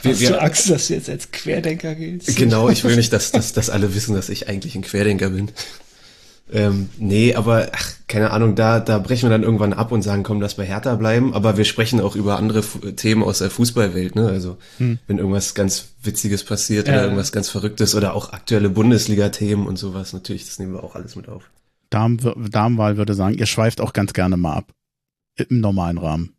wir, 0.03 0.13
Hast 0.13 0.21
du 0.23 0.29
wir 0.29 0.43
Angst, 0.43 0.71
dass 0.71 0.87
du 0.89 0.95
jetzt 0.95 1.11
als 1.11 1.31
Querdenker 1.33 1.95
giltst? 1.95 2.35
Genau, 2.37 2.71
ich 2.71 2.83
will 2.85 2.97
nicht, 2.97 3.13
dass, 3.13 3.31
dass, 3.31 3.53
dass 3.53 3.69
alle 3.69 3.95
wissen, 3.95 4.15
dass 4.15 4.31
ich 4.31 4.49
eigentlich 4.49 4.75
ein 4.75 4.83
Querdenker 4.83 5.31
bin. 5.31 5.51
Ähm, 6.53 6.91
nee, 6.99 7.35
aber 7.35 7.69
ach, 7.73 7.93
keine 8.09 8.31
Ahnung, 8.31 8.55
da, 8.55 8.79
da 8.79 8.99
brechen 8.99 9.23
wir 9.23 9.31
dann 9.31 9.43
irgendwann 9.43 9.73
ab 9.73 9.91
und 9.91 10.03
sagen, 10.03 10.23
komm, 10.23 10.41
lass 10.41 10.55
bei 10.57 10.67
Hertha 10.67 10.95
bleiben. 10.97 11.33
Aber 11.35 11.57
wir 11.57 11.65
sprechen 11.65 12.01
auch 12.01 12.15
über 12.15 12.37
andere 12.37 12.63
Fu 12.63 12.79
Themen 12.79 13.23
aus 13.23 13.39
der 13.39 13.49
Fußballwelt. 13.51 14.15
Ne? 14.17 14.29
Also 14.29 14.59
wenn 15.07 15.19
irgendwas 15.19 15.55
ganz 15.55 15.89
Witziges 16.03 16.45
passiert 16.45 16.89
Ja. 16.89 16.95
oder 16.95 17.03
irgendwas 17.05 17.33
ganz 17.33 17.49
Verrücktes 17.49 17.95
oder 17.95 18.15
auch 18.15 18.33
aktuelle 18.33 18.69
Bundesliga-Themen 18.69 19.67
und 19.67 19.77
sowas, 19.79 20.13
natürlich, 20.13 20.45
das 20.45 20.59
nehmen 20.59 20.75
wir 20.75 20.85
auch 20.85 20.95
alles 20.95 21.17
mit 21.17 21.29
auf. 21.29 21.51
Damenwahl 21.91 22.97
würde 22.97 23.15
sagen, 23.15 23.37
ihr 23.37 23.47
schweift 23.47 23.81
auch 23.81 23.93
ganz 23.93 24.13
gerne 24.13 24.37
mal 24.37 24.55
ab. 24.55 24.73
Im 25.37 25.61
normalen 25.61 25.99
Rahmen. 25.99 26.35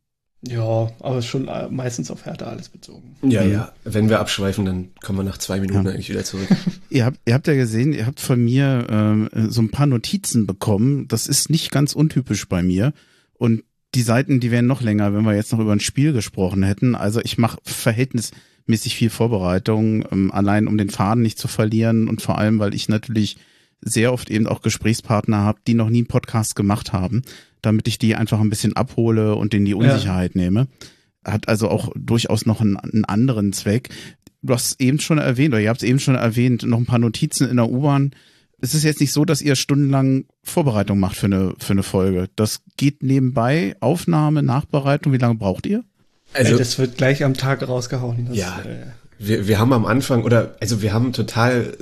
Ja, 0.45 0.91
aber 0.99 1.21
schon 1.21 1.47
äh, 1.47 1.69
meistens 1.69 2.12
auf 2.12 2.25
Härte 2.25 2.45
alles 2.47 2.67
bezogen. 2.69 3.15
Ja, 3.21 3.43
Mhm. 3.43 3.51
ja. 3.51 3.71
Wenn 3.86 4.10
wir 4.10 4.19
abschweifen, 4.19 4.65
dann 4.65 4.89
kommen 5.01 5.19
wir 5.19 5.23
nach 5.23 5.38
zwei 5.38 5.60
Minuten 5.62 5.86
Ja. 5.86 5.91
eigentlich 5.91 6.10
wieder 6.10 6.23
zurück. 6.25 6.47
Ihr 6.89 7.06
habt, 7.06 7.17
ihr 7.25 7.34
habt 7.34 7.47
ja 7.47 7.53
gesehen, 7.56 7.93
ihr 7.93 8.06
habt 8.06 8.19
von 8.19 8.43
mir 8.43 8.86
ähm, 8.89 9.29
so 9.49 9.62
ein 9.62 9.69
paar 9.71 9.86
Notizen 9.88 10.45
bekommen. 10.45 11.08
Das 11.08 11.27
ist 11.27 11.49
nicht 11.49 11.71
ganz 11.71 11.93
untypisch 11.93 12.47
bei 12.49 12.62
mir. 12.62 12.93
Und 13.34 13.63
die 13.95 14.01
Seiten, 14.01 14.39
die 14.39 14.51
wären 14.51 14.67
noch 14.67 14.82
länger, 14.82 15.13
wenn 15.13 15.23
wir 15.23 15.34
jetzt 15.36 15.51
noch 15.53 15.60
über 15.60 15.71
ein 15.71 15.79
Spiel 15.79 16.13
gesprochen 16.13 16.62
hätten. 16.63 16.93
Also 16.95 17.21
ich 17.23 17.38
mache 17.38 17.58
verhältnismäßig 17.63 18.95
viel 18.95 19.10
Vorbereitung, 19.10 20.06
ähm, 20.12 20.32
allein 20.32 20.67
um 20.67 20.77
den 20.77 20.89
Faden 20.89 21.23
nicht 21.23 21.38
zu 21.39 21.47
verlieren 21.47 22.08
und 22.08 22.21
vor 22.21 22.38
allem, 22.38 22.60
weil 22.60 22.73
ich 22.73 22.89
natürlich 22.89 23.38
sehr 23.82 24.13
oft 24.13 24.29
eben 24.29 24.47
auch 24.47 24.62
Gesprächspartner 24.62 25.38
habe, 25.39 25.60
die 25.67 25.73
noch 25.73 25.89
nie 25.89 25.99
einen 25.99 26.08
Podcast 26.08 26.56
gemacht 26.56 26.93
haben, 26.93 27.21
damit 27.63 27.88
ich 27.88 27.97
die 27.97 28.15
einfach 28.15 28.39
ein 28.39 28.49
bisschen 28.49 28.76
abhole 28.76 29.36
und 29.36 29.54
denen 29.54 29.65
die 29.65 29.73
Unsicherheit 29.73 30.36
nehme. 30.36 30.67
Hat 31.26 31.47
also 31.47 31.69
auch 31.69 31.91
durchaus 31.95 32.45
noch 32.45 32.62
einen, 32.62 32.78
einen 32.78 33.06
anderen 33.06 33.54
Zweck. 33.54 33.89
Du 34.41 34.54
hast 34.54 34.65
es 34.65 34.80
eben 34.80 34.99
schon 34.99 35.17
erwähnt, 35.17 35.54
oder 35.54 35.62
ihr 35.62 35.69
habt 35.69 35.82
es 35.82 35.88
eben 35.88 35.99
schon 35.99 36.15
erwähnt, 36.15 36.63
noch 36.63 36.78
ein 36.78 36.86
paar 36.86 36.99
Notizen 36.99 37.49
in 37.49 37.56
der 37.56 37.69
U-Bahn. 37.69 38.12
Es 38.60 38.73
ist 38.73 38.84
jetzt 38.84 38.99
nicht 38.99 39.13
so, 39.13 39.26
dass 39.26 39.41
ihr 39.41 39.56
stundenlang 39.56 40.26
Vorbereitung 40.43 40.99
macht 40.99 41.15
für 41.15 41.26
eine, 41.26 41.54
für 41.58 41.73
eine 41.73 41.84
Folge. 41.84 42.30
Das 42.36 42.62
geht 42.78 43.02
nebenbei, 43.04 43.76
Aufnahme, 43.80 44.43
Nachbereitung. 44.43 45.13
Wie 45.13 45.17
lange 45.17 45.36
braucht 45.36 45.65
ihr? 45.65 45.84
Also, 46.34 46.58
das 46.58 46.78
wird 46.80 46.97
gleich 46.97 47.23
am 47.23 47.34
Tag 47.36 47.67
rausgehauen. 47.67 48.28
Das, 48.28 48.38
Ja. 48.38 48.62
Äh, 48.62 48.88
wir, 49.19 49.47
wir 49.47 49.60
haben 49.60 49.71
am 49.73 49.86
Anfang, 49.86 50.23
oder 50.23 50.56
also 50.60 50.82
wir 50.82 50.93
haben 50.93 51.13
total 51.13 51.78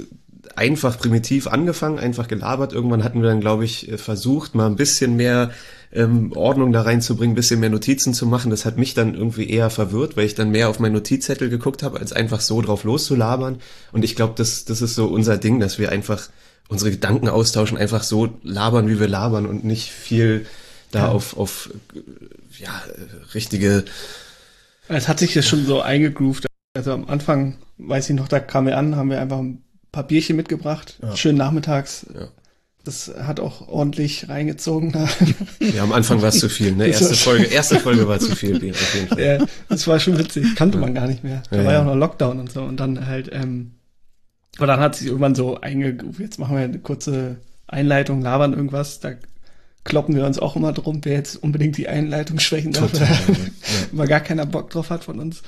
einfach 0.61 0.99
primitiv 0.99 1.47
angefangen, 1.47 1.97
einfach 1.97 2.27
gelabert. 2.27 2.71
Irgendwann 2.71 3.03
hatten 3.03 3.21
wir 3.23 3.29
dann, 3.29 3.41
glaube 3.41 3.65
ich, 3.65 3.91
äh, 3.91 3.97
versucht, 3.97 4.53
mal 4.53 4.67
ein 4.67 4.75
bisschen 4.75 5.15
mehr 5.15 5.49
ähm, 5.91 6.31
Ordnung 6.33 6.71
da 6.71 6.83
reinzubringen, 6.83 7.33
ein 7.33 7.35
bisschen 7.35 7.59
mehr 7.59 7.71
Notizen 7.71 8.13
zu 8.13 8.27
machen. 8.27 8.51
Das 8.51 8.63
hat 8.63 8.77
mich 8.77 8.93
dann 8.93 9.15
irgendwie 9.15 9.49
eher 9.49 9.71
verwirrt, 9.71 10.15
weil 10.15 10.25
ich 10.25 10.35
dann 10.35 10.51
mehr 10.51 10.69
auf 10.69 10.79
meinen 10.79 10.93
Notizzettel 10.93 11.49
geguckt 11.49 11.81
habe, 11.81 11.99
als 11.99 12.13
einfach 12.13 12.41
so 12.41 12.61
drauf 12.61 12.83
loszulabern. 12.83 13.57
Und 13.91 14.05
ich 14.05 14.15
glaube, 14.15 14.33
das, 14.37 14.63
das 14.65 14.83
ist 14.83 14.93
so 14.93 15.07
unser 15.07 15.37
Ding, 15.37 15.59
dass 15.59 15.79
wir 15.79 15.91
einfach 15.91 16.29
unsere 16.69 16.91
Gedanken 16.91 17.27
austauschen, 17.27 17.77
einfach 17.77 18.03
so 18.03 18.29
labern, 18.43 18.87
wie 18.87 18.99
wir 18.99 19.07
labern 19.07 19.47
und 19.47 19.65
nicht 19.65 19.89
viel 19.89 20.45
da 20.91 21.07
auf, 21.09 21.37
auf 21.37 21.71
äh, 21.95 22.63
ja, 22.63 22.83
richtige 23.33 23.85
es 24.87 25.07
hat 25.07 25.19
sich 25.19 25.33
das 25.33 25.47
schon 25.47 25.65
so 25.65 25.81
eingegroovt. 25.81 26.45
Also 26.75 26.91
am 26.91 27.07
Anfang, 27.07 27.57
weiß 27.77 28.09
ich 28.09 28.15
noch, 28.15 28.27
da 28.27 28.39
kamen 28.39 28.67
wir 28.67 28.77
an, 28.77 28.97
haben 28.97 29.09
wir 29.09 29.21
einfach 29.21 29.39
ein 29.39 29.63
paar 29.91 30.03
Bierchen 30.07 30.35
mitgebracht. 30.35 30.97
Ja. 31.01 31.15
Schön 31.15 31.35
nachmittags. 31.35 32.05
Ja. 32.13 32.27
Das 32.83 33.13
hat 33.23 33.39
auch 33.39 33.67
ordentlich 33.67 34.27
reingezogen. 34.29 34.91
Ja, 35.59 35.83
am 35.83 35.91
Anfang 35.91 36.21
war 36.23 36.29
es 36.29 36.39
zu 36.39 36.49
viel, 36.49 36.71
ne? 36.71 36.87
Erste 36.87 37.13
Folge, 37.13 37.45
erste 37.45 37.79
Folge 37.79 38.07
war 38.07 38.19
zu 38.19 38.35
viel, 38.35 38.59
Bier, 38.59 38.71
auf 38.71 38.95
jeden 38.95 39.07
Fall. 39.09 39.19
ja, 39.19 39.45
das 39.69 39.87
war 39.87 39.99
schon 39.99 40.17
witzig. 40.17 40.55
Kannte 40.55 40.79
man 40.79 40.95
gar 40.95 41.07
nicht 41.07 41.23
mehr. 41.23 41.43
Da 41.51 41.57
Ja, 41.57 41.63
war 41.65 41.71
ja 41.73 41.77
ja. 41.77 41.81
auch 41.83 41.85
noch 41.93 41.95
Lockdown 41.95 42.39
und 42.39 42.51
so. 42.51 42.63
Und 42.63 42.79
dann 42.79 43.05
halt, 43.05 43.29
ähm, 43.31 43.73
aber 44.57 44.65
dann 44.67 44.79
hat 44.79 44.95
sich 44.95 45.07
irgendwann 45.07 45.35
so 45.35 45.61
eingegroovt. 45.61 46.19
Jetzt 46.19 46.39
machen 46.39 46.57
wir 46.57 46.63
eine 46.63 46.79
kurze 46.79 47.37
Einleitung, 47.67 48.21
labern 48.21 48.53
irgendwas. 48.53 48.99
Da 48.99 49.11
kloppen 49.83 50.15
wir 50.15 50.25
uns 50.25 50.39
auch 50.39 50.55
immer 50.55 50.73
drum, 50.73 51.01
wer 51.03 51.13
jetzt 51.13 51.35
unbedingt 51.35 51.77
die 51.77 51.87
Einleitung 51.87 52.39
schwächen 52.39 52.71
darf. 52.73 52.91
Total. 52.91 53.07
Ja. 53.07 53.35
weil 53.91 54.07
gar 54.07 54.19
keiner 54.21 54.47
Bock 54.47 54.71
drauf 54.71 54.89
hat 54.89 55.03
von 55.03 55.19
uns. 55.19 55.43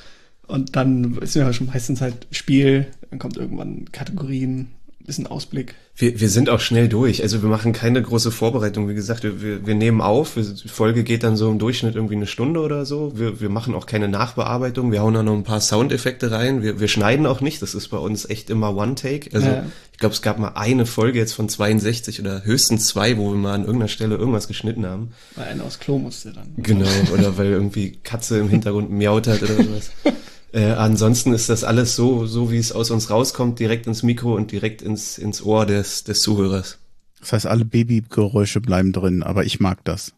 Und 0.48 0.76
dann 0.76 1.18
ist 1.22 1.36
ja 1.36 1.52
schon 1.54 1.68
meistens 1.68 2.02
halt 2.02 2.28
Spiel, 2.32 2.88
dann 3.10 3.20
kommt 3.20 3.38
irgendwann 3.38 3.86
Kategorien, 3.92 4.68
bisschen 5.06 5.28
Ausblick. 5.28 5.76
Wir, 5.98 6.20
wir 6.22 6.30
sind 6.30 6.50
auch 6.50 6.62
schnell 6.62 6.88
durch. 6.88 7.22
Also 7.22 7.42
wir 7.44 7.50
machen 7.50 7.74
keine 7.74 8.02
große 8.02 8.32
Vorbereitung. 8.32 8.88
Wie 8.88 8.94
gesagt, 8.96 9.24
wir, 9.24 9.42
wir, 9.42 9.68
wir 9.68 9.76
nehmen 9.76 10.00
auf. 10.00 10.36
Die 10.36 10.68
Folge 10.70 11.04
geht 11.04 11.24
dann 11.24 11.36
so 11.36 11.52
im 11.52 11.60
Durchschnitt 11.60 11.96
irgendwie 11.96 12.16
eine 12.16 12.26
Stunde 12.26 12.62
oder 12.62 12.86
so. 12.86 13.12
Wir, 13.18 13.42
wir 13.42 13.50
machen 13.50 13.76
auch 13.76 13.86
keine 13.86 14.08
Nachbearbeitung. 14.08 14.92
Wir 14.94 15.02
hauen 15.02 15.14
da 15.14 15.22
noch 15.22 15.34
ein 15.36 15.44
paar 15.44 15.60
Soundeffekte 15.60 16.32
rein. 16.32 16.64
Wir, 16.64 16.80
wir 16.80 16.88
schneiden 16.88 17.26
auch 17.26 17.42
nicht. 17.42 17.62
Das 17.62 17.76
ist 17.76 17.90
bei 17.90 17.98
uns 17.98 18.30
echt 18.30 18.50
immer 18.50 18.76
One-Take. 18.76 19.30
Also 19.36 19.48
Ja. 19.48 19.66
ich 19.92 20.00
glaube, 20.00 20.16
es 20.16 20.22
gab 20.22 20.40
mal 20.40 20.54
eine 20.56 20.86
Folge 20.86 21.20
jetzt 21.20 21.34
von 21.34 21.50
62 21.50 22.22
oder 22.22 22.46
höchstens 22.46 22.88
zwei, 22.88 23.18
wo 23.18 23.32
wir 23.32 23.38
mal 23.38 23.54
an 23.54 23.62
irgendeiner 23.66 23.90
Stelle 23.90 24.16
irgendwas 24.16 24.48
geschnitten 24.48 24.86
haben. 24.86 25.12
Weil 25.36 25.46
einer 25.50 25.66
aus 25.66 25.80
Klo 25.80 26.00
musste 26.00 26.32
dann. 26.32 26.54
Genau, 26.58 26.88
oder 27.14 27.38
weil 27.38 27.48
irgendwie 27.48 27.92
Katze 28.04 28.40
im 28.40 28.48
Hintergrund 28.50 28.90
miaut 28.90 29.28
hat 29.28 29.44
oder 29.44 29.56
sowas. 29.62 29.92
Äh, 30.54 30.72
ansonsten 30.72 31.34
ist 31.34 31.50
das 31.50 31.64
alles 31.64 31.96
so, 31.96 32.28
so 32.28 32.52
wie 32.52 32.60
es 32.60 32.72
aus 32.72 32.92
uns 32.92 33.10
rauskommt, 33.10 33.60
direkt 33.60 33.88
ins 33.88 34.04
Mikro 34.04 34.36
und 34.36 34.52
direkt 34.52 34.84
ins, 34.84 35.18
ins 35.18 35.42
Ohr 35.42 35.66
des, 35.66 36.04
des 36.04 36.22
Zuhörers. 36.22 36.78
Das 37.20 37.34
heißt, 37.34 37.48
alle 37.48 37.66
Babygeräusche 37.66 38.62
bleiben 38.62 38.94
drin, 38.94 39.24
aber 39.24 39.46
ich 39.46 39.60
mag 39.60 39.84
das. 39.84 40.14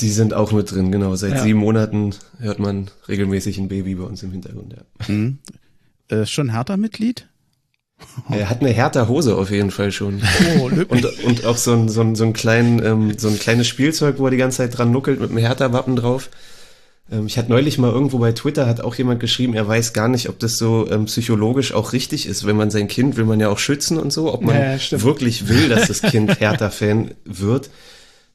Die 0.00 0.10
sind 0.10 0.32
auch 0.32 0.52
mit 0.52 0.70
drin, 0.70 0.92
genau. 0.92 1.14
Seit 1.16 1.32
ja. 1.32 1.42
sieben 1.42 1.58
Monaten 1.58 2.14
hört 2.38 2.58
man 2.58 2.90
regelmäßig 3.08 3.58
ein 3.58 3.68
Baby 3.68 3.96
bei 3.96 4.04
uns 4.04 4.22
im 4.22 4.32
Hintergrund, 4.32 4.74
ja. 4.74 5.14
Mhm. 5.14 5.38
Äh, 6.08 6.24
schon 6.24 6.52
Hertha-Mitglied? 6.52 7.28
Er 8.30 8.48
hat 8.48 8.60
eine 8.60 8.72
härter 8.72 9.08
Hose 9.08 9.36
auf 9.36 9.50
jeden 9.50 9.70
Fall 9.70 9.90
schon. 9.90 10.22
Oh, 10.58 10.70
und, 10.88 11.04
und 11.24 11.44
auch 11.44 11.56
so 11.56 11.72
ein, 11.72 11.88
so 11.88 12.02
ein, 12.02 12.14
so 12.14 12.24
ein, 12.24 12.32
kleinen, 12.32 12.84
ähm, 12.84 13.18
so 13.18 13.28
ein 13.28 13.38
kleines 13.38 13.66
Spielzeug, 13.66 14.18
wo 14.18 14.26
er 14.26 14.30
die 14.30 14.36
ganze 14.36 14.58
Zeit 14.58 14.76
dran 14.76 14.90
nuckelt 14.90 15.20
mit 15.20 15.30
einem 15.30 15.38
Hertha-Wappen 15.38 15.96
drauf. 15.96 16.30
Ähm, 17.10 17.26
ich 17.26 17.38
hatte 17.38 17.50
neulich 17.50 17.78
mal 17.78 17.90
irgendwo 17.90 18.18
bei 18.18 18.32
Twitter, 18.32 18.66
hat 18.66 18.80
auch 18.80 18.94
jemand 18.94 19.20
geschrieben, 19.20 19.54
er 19.54 19.66
weiß 19.66 19.92
gar 19.92 20.08
nicht, 20.08 20.28
ob 20.28 20.38
das 20.38 20.58
so 20.58 20.90
ähm, 20.90 21.06
psychologisch 21.06 21.72
auch 21.72 21.92
richtig 21.92 22.26
ist. 22.26 22.46
Wenn 22.46 22.56
man 22.56 22.70
sein 22.70 22.88
Kind 22.88 23.16
will 23.16 23.24
man 23.24 23.40
ja 23.40 23.48
auch 23.48 23.58
schützen 23.58 23.98
und 23.98 24.12
so, 24.12 24.32
ob 24.32 24.42
man 24.42 24.56
ja, 24.56 24.78
wirklich 25.02 25.48
will, 25.48 25.68
dass 25.68 25.88
das 25.88 26.02
Kind 26.10 26.40
Hertha-Fan 26.40 27.12
wird. 27.24 27.70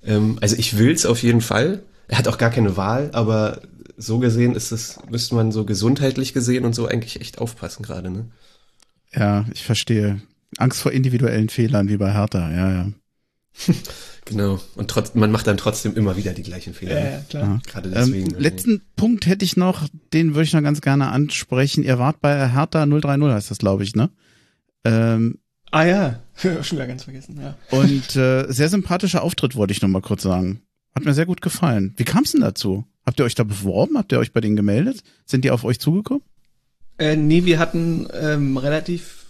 Ähm, 0.06 0.38
also 0.42 0.56
ich 0.56 0.78
will's 0.78 1.06
auf 1.06 1.24
jeden 1.24 1.42
Fall. 1.42 1.84
Er 2.08 2.18
hat 2.18 2.28
auch 2.28 2.38
gar 2.38 2.50
keine 2.50 2.78
Wahl, 2.78 3.10
aber 3.14 3.62
so 3.98 4.20
gesehen 4.20 4.56
ist 4.56 4.72
es, 4.72 5.00
müsste 5.10 5.36
man 5.36 5.52
so 5.52 5.64
gesundheitlich 5.66 6.34
gesehen 6.34 6.66
und 6.66 6.74
so 6.74 6.88
eigentlich 6.88 7.22
echt 7.22 7.38
aufpassen 7.40 7.84
gerade, 7.84 8.10
ne? 8.10 8.26
Ja, 9.14 9.46
ich 9.54 9.64
verstehe. 9.64 10.22
Angst 10.58 10.82
vor 10.82 10.92
individuellen 10.92 11.50
Fehlern 11.50 11.90
wie 11.90 11.98
bei 11.98 12.14
Hertha, 12.14 12.50
ja, 12.52 12.72
ja. 12.72 12.92
genau. 14.32 14.60
Und 14.76 14.90
trotz, 14.90 15.14
man 15.14 15.32
macht 15.32 15.48
dann 15.48 15.58
trotzdem 15.58 15.96
immer 15.96 16.18
wieder 16.18 16.34
die 16.34 16.44
gleichen 16.44 16.74
Fehler. 16.74 17.00
Ja, 17.00 17.10
ja 17.12 17.20
klar. 17.30 17.44
Ja. 17.44 17.60
Gerade 17.72 17.90
deswegen. 17.90 18.34
Ähm, 18.34 18.40
letzten 18.40 18.82
Punkt 18.96 19.28
hätte 19.28 19.46
ich 19.46 19.58
noch, 19.58 19.88
den 20.14 20.34
würde 20.34 20.44
ich 20.44 20.54
noch 20.54 20.64
ganz 20.64 20.82
gerne 20.82 21.10
ansprechen. 21.10 21.84
Ihr 21.84 22.00
wart 22.00 22.22
bei 22.22 22.50
Hertha 22.50 22.86
030, 22.86 23.34
heißt 23.34 23.52
das, 23.52 23.58
glaube 23.60 23.84
ich, 23.84 23.96
ne? 23.96 24.10
Ähm, 24.84 25.38
ah 25.70 25.84
ja, 25.84 26.20
schon 26.36 26.78
wieder 26.78 26.88
ganz 26.88 27.04
vergessen, 27.04 27.40
ja. 27.40 27.56
Und 27.70 28.16
äh, 28.16 28.52
sehr 28.52 28.70
sympathischer 28.70 29.24
Auftritt, 29.24 29.56
wollte 29.56 29.74
ich 29.74 29.82
noch 29.82 29.90
mal 29.90 30.02
kurz 30.02 30.24
sagen. 30.24 30.62
Hat 30.96 31.06
mir 31.06 31.14
sehr 31.14 31.26
gut 31.26 31.42
gefallen. 31.42 31.94
Wie 31.98 32.04
kam 32.04 32.24
es 32.24 32.32
denn 32.32 32.42
dazu? 32.42 32.86
Habt 33.06 33.20
ihr 33.20 33.26
euch 33.26 33.36
da 33.36 33.44
beworben? 33.44 33.98
Habt 33.98 34.12
ihr 34.12 34.20
euch 34.20 34.34
bei 34.34 34.42
denen 34.42 34.56
gemeldet? 34.56 35.04
Sind 35.26 35.46
die 35.46 35.52
auf 35.52 35.64
euch 35.64 35.80
zugekommen? 35.80 36.24
Äh, 36.98 37.16
nee, 37.16 37.46
wir 37.46 37.60
hatten 37.60 38.08
ähm, 38.14 38.58
relativ 38.58 39.21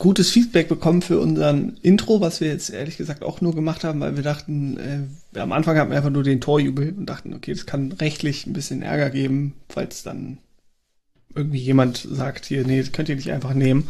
gutes 0.00 0.30
Feedback 0.30 0.66
bekommen 0.66 1.02
für 1.02 1.20
unseren 1.20 1.76
Intro, 1.82 2.22
was 2.22 2.40
wir 2.40 2.48
jetzt 2.48 2.70
ehrlich 2.70 2.96
gesagt 2.96 3.22
auch 3.22 3.42
nur 3.42 3.54
gemacht 3.54 3.84
haben, 3.84 4.00
weil 4.00 4.16
wir 4.16 4.22
dachten, 4.22 4.78
äh, 4.78 5.38
am 5.38 5.52
Anfang 5.52 5.76
hatten 5.76 5.90
wir 5.90 5.98
einfach 5.98 6.10
nur 6.10 6.22
den 6.22 6.40
Torjubel 6.40 6.94
und 6.96 7.06
dachten, 7.06 7.34
okay, 7.34 7.52
das 7.52 7.66
kann 7.66 7.92
rechtlich 7.92 8.46
ein 8.46 8.54
bisschen 8.54 8.80
Ärger 8.80 9.10
geben, 9.10 9.52
falls 9.68 10.02
dann 10.02 10.38
irgendwie 11.34 11.58
jemand 11.58 11.98
sagt, 12.10 12.46
hier, 12.46 12.66
nee, 12.66 12.80
das 12.80 12.92
könnt 12.92 13.10
ihr 13.10 13.16
nicht 13.16 13.30
einfach 13.30 13.52
nehmen. 13.52 13.88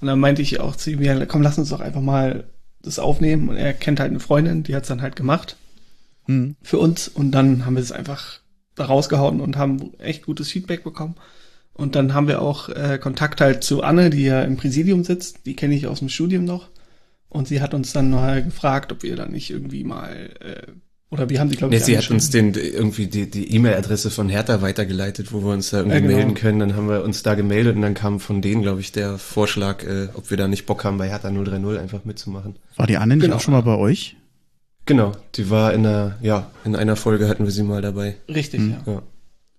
Und 0.00 0.08
dann 0.08 0.20
meinte 0.20 0.42
ich 0.42 0.60
auch 0.60 0.76
zu 0.76 0.90
ihm, 0.90 1.02
ja, 1.02 1.24
komm, 1.24 1.40
lass 1.40 1.58
uns 1.58 1.70
doch 1.70 1.80
einfach 1.80 2.02
mal 2.02 2.44
das 2.82 2.98
aufnehmen. 2.98 3.48
Und 3.48 3.56
er 3.56 3.72
kennt 3.72 3.98
halt 3.98 4.10
eine 4.10 4.20
Freundin, 4.20 4.62
die 4.62 4.76
hat's 4.76 4.88
dann 4.88 5.00
halt 5.00 5.16
gemacht 5.16 5.56
hm. 6.26 6.54
für 6.62 6.78
uns. 6.78 7.08
Und 7.08 7.32
dann 7.32 7.64
haben 7.64 7.76
wir 7.76 7.82
es 7.82 7.92
einfach 7.92 8.40
da 8.74 8.84
rausgehauen 8.84 9.40
und 9.40 9.56
haben 9.56 9.94
echt 9.98 10.26
gutes 10.26 10.50
Feedback 10.50 10.84
bekommen. 10.84 11.16
Und 11.76 11.94
dann 11.94 12.14
haben 12.14 12.26
wir 12.26 12.40
auch 12.40 12.70
äh, 12.70 12.98
Kontakt 12.98 13.40
halt 13.42 13.62
zu 13.62 13.82
Anne, 13.82 14.08
die 14.08 14.24
ja 14.24 14.42
im 14.42 14.56
Präsidium 14.56 15.04
sitzt. 15.04 15.44
Die 15.44 15.54
kenne 15.54 15.74
ich 15.74 15.86
aus 15.86 15.98
dem 15.98 16.08
Studium 16.08 16.44
noch. 16.44 16.70
Und 17.28 17.48
sie 17.48 17.60
hat 17.60 17.74
uns 17.74 17.92
dann 17.92 18.10
mal 18.10 18.42
gefragt, 18.42 18.92
ob 18.92 19.02
wir 19.02 19.14
da 19.14 19.26
nicht 19.26 19.50
irgendwie 19.50 19.84
mal 19.84 20.30
äh, 20.40 20.72
oder 21.08 21.28
wir 21.28 21.38
haben 21.38 21.50
die, 21.50 21.56
glaube 21.56 21.74
ich. 21.74 21.80
Nee, 21.80 21.86
sie 21.86 21.98
hat 21.98 22.10
uns 22.10 22.30
den 22.30 22.54
irgendwie 22.54 23.06
die 23.06 23.30
die 23.30 23.54
E-Mail-Adresse 23.54 24.10
von 24.10 24.28
Hertha 24.28 24.60
weitergeleitet, 24.60 25.32
wo 25.32 25.40
wir 25.44 25.52
uns 25.52 25.70
da 25.70 25.78
irgendwie 25.78 25.94
ja, 25.94 26.00
genau. 26.00 26.16
melden 26.16 26.34
können. 26.34 26.58
Dann 26.58 26.74
haben 26.74 26.88
wir 26.88 27.04
uns 27.04 27.22
da 27.22 27.34
gemeldet 27.34 27.76
und 27.76 27.82
dann 27.82 27.94
kam 27.94 28.18
von 28.18 28.42
denen, 28.42 28.62
glaube 28.62 28.80
ich, 28.80 28.90
der 28.90 29.18
Vorschlag, 29.18 29.84
äh, 29.84 30.08
ob 30.14 30.30
wir 30.30 30.36
da 30.36 30.48
nicht 30.48 30.66
Bock 30.66 30.82
haben, 30.84 30.98
bei 30.98 31.08
Hertha 31.08 31.30
030 31.30 31.78
einfach 31.78 32.04
mitzumachen. 32.04 32.56
War 32.76 32.86
die 32.86 32.96
Anne 32.96 33.16
nicht 33.16 33.24
genau. 33.24 33.36
auch 33.36 33.40
schon 33.40 33.54
mal 33.54 33.62
bei 33.62 33.76
euch? 33.76 34.16
Genau, 34.86 35.12
die 35.34 35.50
war 35.50 35.74
in 35.74 35.86
einer, 35.86 36.16
ja, 36.22 36.50
in 36.64 36.74
einer 36.74 36.96
Folge 36.96 37.28
hatten 37.28 37.44
wir 37.44 37.52
sie 37.52 37.62
mal 37.62 37.82
dabei. 37.82 38.16
Richtig, 38.28 38.60
hm. 38.60 38.76
ja. 38.86 38.92
ja. 38.94 39.02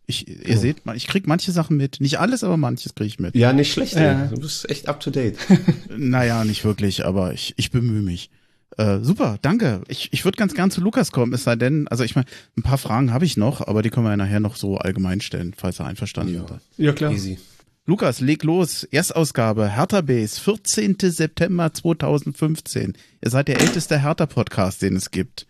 Ich, 0.09 0.27
ihr 0.27 0.55
oh. 0.55 0.59
seht, 0.59 0.77
ich 0.95 1.05
krieg 1.05 1.27
manche 1.27 1.51
Sachen 1.51 1.75
mit. 1.75 1.99
Nicht 1.99 2.17
alles, 2.19 2.43
aber 2.43 2.55
manches 2.55 2.95
kriege 2.95 3.07
ich 3.07 3.19
mit. 3.19 3.35
Ja, 3.35 3.51
nicht 3.51 3.73
schlecht. 3.73 3.95
Ja. 3.95 4.27
Du 4.27 4.39
bist 4.39 4.69
echt 4.69 4.87
up 4.87 5.01
to 5.01 5.11
date. 5.11 5.37
naja, 5.97 6.45
nicht 6.45 6.63
wirklich, 6.63 7.05
aber 7.05 7.33
ich, 7.33 7.53
ich 7.57 7.71
bemühe 7.71 8.01
mich. 8.01 8.29
Äh, 8.77 8.99
super, 9.01 9.37
danke. 9.41 9.81
Ich, 9.89 10.13
ich 10.13 10.23
würde 10.23 10.37
ganz 10.37 10.53
gern 10.53 10.71
zu 10.71 10.81
Lukas 10.81 11.11
kommen, 11.11 11.33
es 11.33 11.43
sei 11.43 11.55
denn, 11.55 11.87
also 11.87 12.03
ich 12.03 12.15
meine, 12.15 12.27
ein 12.57 12.63
paar 12.63 12.77
Fragen 12.77 13.11
habe 13.11 13.25
ich 13.25 13.35
noch, 13.35 13.67
aber 13.67 13.81
die 13.81 13.89
können 13.89 14.05
wir 14.05 14.11
ja 14.11 14.17
nachher 14.17 14.39
noch 14.39 14.55
so 14.55 14.77
allgemein 14.77 15.19
stellen, 15.19 15.53
falls 15.57 15.79
er 15.79 15.87
einverstanden 15.87 16.35
ja. 16.35 16.43
ist. 16.43 16.53
Ja, 16.77 16.93
klar. 16.93 17.11
Easy. 17.11 17.37
Lukas, 17.85 18.19
leg 18.19 18.43
los. 18.43 18.83
Erstausgabe, 18.83 19.69
Hertha 19.69 20.01
Base, 20.01 20.39
14. 20.39 20.97
September 20.99 21.73
2015. 21.73 22.93
Ihr 23.23 23.29
seid 23.29 23.47
der 23.47 23.61
älteste 23.61 24.01
Hertha-Podcast, 24.01 24.81
den 24.81 24.95
es 24.95 25.09
gibt. 25.09 25.47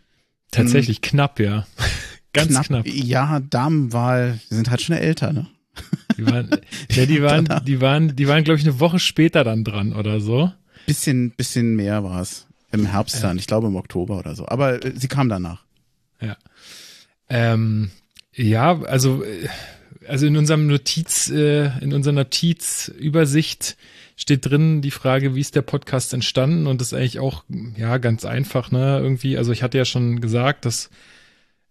Tatsächlich 0.52 0.98
hm. 0.98 1.02
knapp, 1.02 1.40
ja. 1.40 1.68
Ganz 2.38 2.52
knapp. 2.52 2.66
knapp. 2.66 2.88
Ja, 2.88 3.40
Damenwahl, 3.40 4.40
die 4.50 4.56
sind 4.56 4.70
halt 4.70 4.82
schon 4.82 4.96
älter, 4.96 5.34
ne? 5.34 5.48
Die 6.18 6.26
waren, 6.26 6.50
ja, 6.92 7.06
die 7.06 7.22
waren, 7.22 7.48
die 7.66 7.82
waren, 7.82 8.16
die 8.16 8.28
waren, 8.28 8.44
glaube 8.44 8.60
ich, 8.60 8.66
eine 8.66 8.80
Woche 8.80 9.00
später 9.00 9.44
dann 9.44 9.64
dran 9.64 9.94
oder 9.94 10.20
so. 10.20 10.52
Bisschen, 10.86 11.32
bisschen 11.32 11.76
mehr 11.76 12.04
war 12.04 12.22
es. 12.22 12.48
Im 12.72 12.86
Herbst 12.86 13.24
dann, 13.24 13.38
ich 13.38 13.48
glaube 13.48 13.68
im 13.68 13.76
Oktober 13.76 14.18
oder 14.18 14.36
so. 14.36 14.48
Aber 14.48 14.84
äh, 14.84 14.94
sie 14.96 15.08
kam 15.08 15.30
danach. 15.30 15.64
Ja. 16.22 16.38
Ähm, 17.30 17.92
ja, 18.34 18.82
also, 18.82 19.24
äh, 19.24 19.48
also 20.08 20.26
in 20.26 20.38
unserem 20.38 20.68
Notiz, 20.68 21.30
äh, 21.30 21.78
in 21.80 21.94
unserer 21.94 22.14
Notizübersicht 22.14 23.78
steht 24.16 24.46
drin 24.46 24.82
die 24.82 24.92
Frage, 24.92 25.36
wie 25.36 25.42
ist 25.42 25.56
der 25.56 25.62
Podcast 25.62 26.14
entstanden? 26.14 26.68
Und 26.68 26.82
das 26.82 26.88
ist 26.88 26.94
eigentlich 26.94 27.20
auch, 27.20 27.44
ja, 27.78 27.98
ganz 27.98 28.26
einfach, 28.26 28.72
ne? 28.72 29.00
Irgendwie, 29.02 29.38
also 29.38 29.52
ich 29.52 29.64
hatte 29.64 29.78
ja 29.78 29.86
schon 29.86 30.22
gesagt, 30.22 30.66
dass 30.66 30.90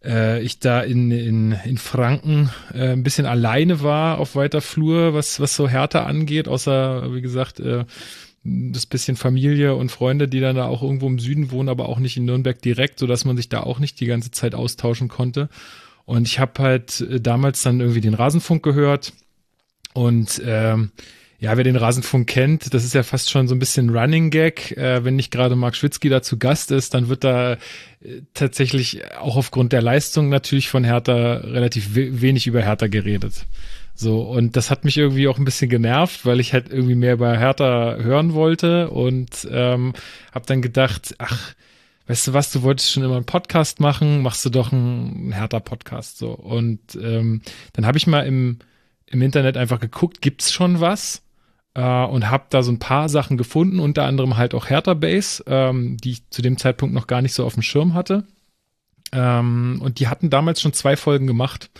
äh, 0.04 0.42
ich 0.42 0.58
da 0.58 0.80
in, 0.80 1.10
in, 1.10 1.52
in 1.52 1.78
Franken 1.78 2.50
äh, 2.72 2.92
ein 2.92 3.02
bisschen 3.02 3.26
alleine 3.26 3.82
war 3.82 4.18
auf 4.18 4.36
weiter 4.36 4.60
Flur, 4.60 5.14
was, 5.14 5.40
was 5.40 5.56
so 5.56 5.68
härter 5.68 6.06
angeht, 6.06 6.48
außer, 6.48 7.14
wie 7.14 7.22
gesagt, 7.22 7.60
äh, 7.60 7.84
das 8.44 8.86
bisschen 8.86 9.16
Familie 9.16 9.74
und 9.74 9.90
Freunde, 9.90 10.28
die 10.28 10.40
dann 10.40 10.56
da 10.56 10.66
auch 10.66 10.82
irgendwo 10.82 11.08
im 11.08 11.18
Süden 11.18 11.50
wohnen, 11.50 11.68
aber 11.68 11.88
auch 11.88 11.98
nicht 11.98 12.16
in 12.16 12.24
Nürnberg 12.24 12.60
direkt, 12.62 12.98
so 12.98 13.06
dass 13.06 13.24
man 13.24 13.36
sich 13.36 13.48
da 13.48 13.62
auch 13.62 13.78
nicht 13.78 13.98
die 14.00 14.06
ganze 14.06 14.30
Zeit 14.30 14.54
austauschen 14.54 15.08
konnte. 15.08 15.48
Und 16.04 16.28
ich 16.28 16.38
habe 16.38 16.62
halt 16.62 17.00
äh, 17.00 17.20
damals 17.20 17.62
dann 17.62 17.80
irgendwie 17.80 18.00
den 18.00 18.14
Rasenfunk 18.14 18.62
gehört 18.62 19.12
und 19.94 20.40
ähm, 20.44 20.92
ja, 21.46 21.56
wer 21.56 21.62
den 21.62 21.76
Rasenfunk 21.76 22.26
kennt, 22.26 22.74
das 22.74 22.84
ist 22.84 22.92
ja 22.92 23.04
fast 23.04 23.30
schon 23.30 23.46
so 23.46 23.54
ein 23.54 23.60
bisschen 23.60 23.96
Running 23.96 24.30
Gag. 24.30 24.76
Äh, 24.76 25.04
wenn 25.04 25.14
nicht 25.14 25.30
gerade 25.30 25.54
Mark 25.54 25.76
Schwitzky 25.76 26.08
da 26.08 26.20
zu 26.20 26.40
Gast 26.40 26.72
ist, 26.72 26.92
dann 26.92 27.08
wird 27.08 27.22
da 27.22 27.52
äh, 27.52 27.58
tatsächlich 28.34 29.02
auch 29.16 29.36
aufgrund 29.36 29.72
der 29.72 29.80
Leistung 29.80 30.28
natürlich 30.28 30.68
von 30.68 30.82
Hertha 30.82 31.34
relativ 31.36 31.94
we 31.94 32.20
wenig 32.20 32.48
über 32.48 32.62
Hertha 32.62 32.88
geredet. 32.88 33.46
So, 33.94 34.22
und 34.22 34.56
das 34.56 34.72
hat 34.72 34.84
mich 34.84 34.98
irgendwie 34.98 35.28
auch 35.28 35.38
ein 35.38 35.44
bisschen 35.44 35.70
genervt, 35.70 36.26
weil 36.26 36.40
ich 36.40 36.52
halt 36.52 36.68
irgendwie 36.68 36.96
mehr 36.96 37.12
über 37.12 37.38
Hertha 37.38 37.94
hören 37.94 38.34
wollte 38.34 38.90
und 38.90 39.46
ähm, 39.48 39.92
habe 40.34 40.46
dann 40.46 40.62
gedacht, 40.62 41.14
ach, 41.18 41.54
weißt 42.08 42.26
du 42.26 42.32
was, 42.32 42.50
du 42.50 42.62
wolltest 42.62 42.90
schon 42.90 43.04
immer 43.04 43.14
einen 43.14 43.24
Podcast 43.24 43.78
machen, 43.78 44.20
machst 44.20 44.44
du 44.44 44.50
doch 44.50 44.72
einen 44.72 45.30
Hertha-Podcast 45.30 46.18
so. 46.18 46.32
Und 46.32 46.80
ähm, 47.00 47.42
dann 47.72 47.86
habe 47.86 47.98
ich 47.98 48.08
mal 48.08 48.26
im, 48.26 48.58
im 49.06 49.22
Internet 49.22 49.56
einfach 49.56 49.78
geguckt, 49.78 50.20
gibt's 50.22 50.52
schon 50.52 50.80
was? 50.80 51.22
Äh, 51.76 52.06
und 52.06 52.30
habe 52.30 52.44
da 52.48 52.62
so 52.62 52.72
ein 52.72 52.78
paar 52.78 53.08
Sachen 53.08 53.36
gefunden, 53.36 53.80
unter 53.80 54.04
anderem 54.04 54.36
halt 54.38 54.54
auch 54.54 54.70
Hertha 54.70 54.94
Base, 54.94 55.44
ähm, 55.46 55.98
die 55.98 56.12
ich 56.12 56.30
zu 56.30 56.40
dem 56.40 56.56
Zeitpunkt 56.56 56.94
noch 56.94 57.06
gar 57.06 57.20
nicht 57.20 57.34
so 57.34 57.44
auf 57.44 57.54
dem 57.54 57.62
Schirm 57.62 57.92
hatte. 57.92 58.24
Ähm, 59.12 59.78
und 59.82 60.00
die 60.00 60.08
hatten 60.08 60.30
damals 60.30 60.60
schon 60.60 60.72
zwei 60.72 60.96
Folgen 60.96 61.26
gemacht. 61.26 61.70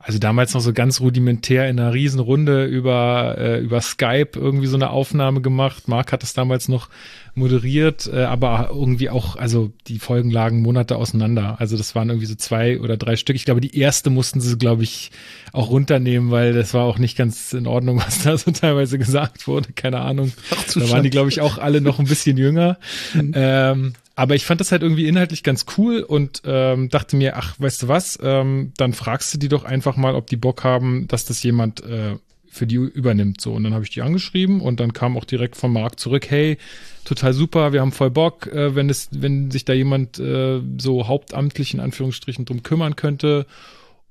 Also 0.00 0.20
damals 0.20 0.54
noch 0.54 0.60
so 0.60 0.72
ganz 0.72 1.00
rudimentär 1.00 1.68
in 1.68 1.80
einer 1.80 1.92
Riesenrunde 1.92 2.66
über, 2.66 3.34
äh, 3.36 3.58
über 3.58 3.80
Skype 3.80 4.30
irgendwie 4.36 4.68
so 4.68 4.76
eine 4.76 4.90
Aufnahme 4.90 5.40
gemacht. 5.40 5.88
Marc 5.88 6.12
hat 6.12 6.22
das 6.22 6.34
damals 6.34 6.68
noch 6.68 6.88
moderiert, 7.34 8.08
äh, 8.12 8.22
aber 8.22 8.70
irgendwie 8.72 9.10
auch, 9.10 9.34
also 9.34 9.72
die 9.88 9.98
Folgen 9.98 10.30
lagen 10.30 10.62
Monate 10.62 10.96
auseinander. 10.96 11.56
Also 11.58 11.76
das 11.76 11.96
waren 11.96 12.10
irgendwie 12.10 12.26
so 12.26 12.36
zwei 12.36 12.78
oder 12.78 12.96
drei 12.96 13.16
Stück. 13.16 13.34
Ich 13.34 13.44
glaube, 13.44 13.60
die 13.60 13.76
erste 13.76 14.08
mussten 14.08 14.40
sie, 14.40 14.56
glaube 14.56 14.84
ich, 14.84 15.10
auch 15.52 15.70
runternehmen, 15.70 16.30
weil 16.30 16.52
das 16.52 16.74
war 16.74 16.84
auch 16.84 16.98
nicht 16.98 17.16
ganz 17.16 17.52
in 17.52 17.66
Ordnung, 17.66 17.98
was 18.06 18.22
da 18.22 18.38
so 18.38 18.52
teilweise 18.52 18.98
gesagt 18.98 19.48
wurde. 19.48 19.72
Keine 19.72 19.98
Ahnung. 19.98 20.32
Ach, 20.52 20.74
da 20.74 20.90
waren 20.90 21.02
die, 21.02 21.10
glaube 21.10 21.30
ich, 21.30 21.40
auch 21.40 21.58
alle 21.58 21.80
noch 21.80 21.98
ein 21.98 22.06
bisschen 22.06 22.36
jünger. 22.36 22.78
Mhm. 23.14 23.32
Ähm, 23.34 23.92
aber 24.18 24.34
ich 24.34 24.44
fand 24.44 24.60
das 24.60 24.72
halt 24.72 24.82
irgendwie 24.82 25.06
inhaltlich 25.06 25.44
ganz 25.44 25.64
cool 25.76 26.00
und 26.00 26.42
ähm, 26.44 26.88
dachte 26.88 27.14
mir, 27.14 27.36
ach, 27.36 27.54
weißt 27.60 27.84
du 27.84 27.88
was, 27.88 28.18
ähm, 28.20 28.72
dann 28.76 28.92
fragst 28.92 29.32
du 29.32 29.38
die 29.38 29.46
doch 29.46 29.62
einfach 29.62 29.96
mal, 29.96 30.16
ob 30.16 30.26
die 30.26 30.36
Bock 30.36 30.64
haben, 30.64 31.06
dass 31.06 31.24
das 31.24 31.40
jemand 31.44 31.84
äh, 31.84 32.16
für 32.48 32.66
die 32.66 32.74
übernimmt. 32.74 33.40
So, 33.40 33.52
und 33.52 33.62
dann 33.62 33.74
habe 33.74 33.84
ich 33.84 33.90
die 33.90 34.02
angeschrieben 34.02 34.60
und 34.60 34.80
dann 34.80 34.92
kam 34.92 35.16
auch 35.16 35.24
direkt 35.24 35.54
vom 35.54 35.72
Markt 35.72 36.00
zurück, 36.00 36.28
hey, 36.30 36.58
total 37.04 37.32
super, 37.32 37.72
wir 37.72 37.80
haben 37.80 37.92
voll 37.92 38.10
Bock, 38.10 38.48
äh, 38.48 38.74
wenn 38.74 38.90
es, 38.90 39.08
wenn 39.12 39.52
sich 39.52 39.64
da 39.64 39.72
jemand 39.72 40.18
äh, 40.18 40.62
so 40.78 41.06
hauptamtlich 41.06 41.72
in 41.72 41.78
Anführungsstrichen 41.78 42.44
drum 42.44 42.64
kümmern 42.64 42.96
könnte. 42.96 43.46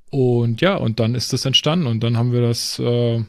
Und 0.09 0.61
ja, 0.61 0.77
und 0.77 1.01
dann 1.01 1.15
ist 1.15 1.33
das 1.33 1.43
entstanden 1.43 1.85
und 1.85 2.01
dann 2.01 2.15
haben 2.15 2.31
wir 2.31 2.39
das 2.39 2.79
äh, 2.79 3.25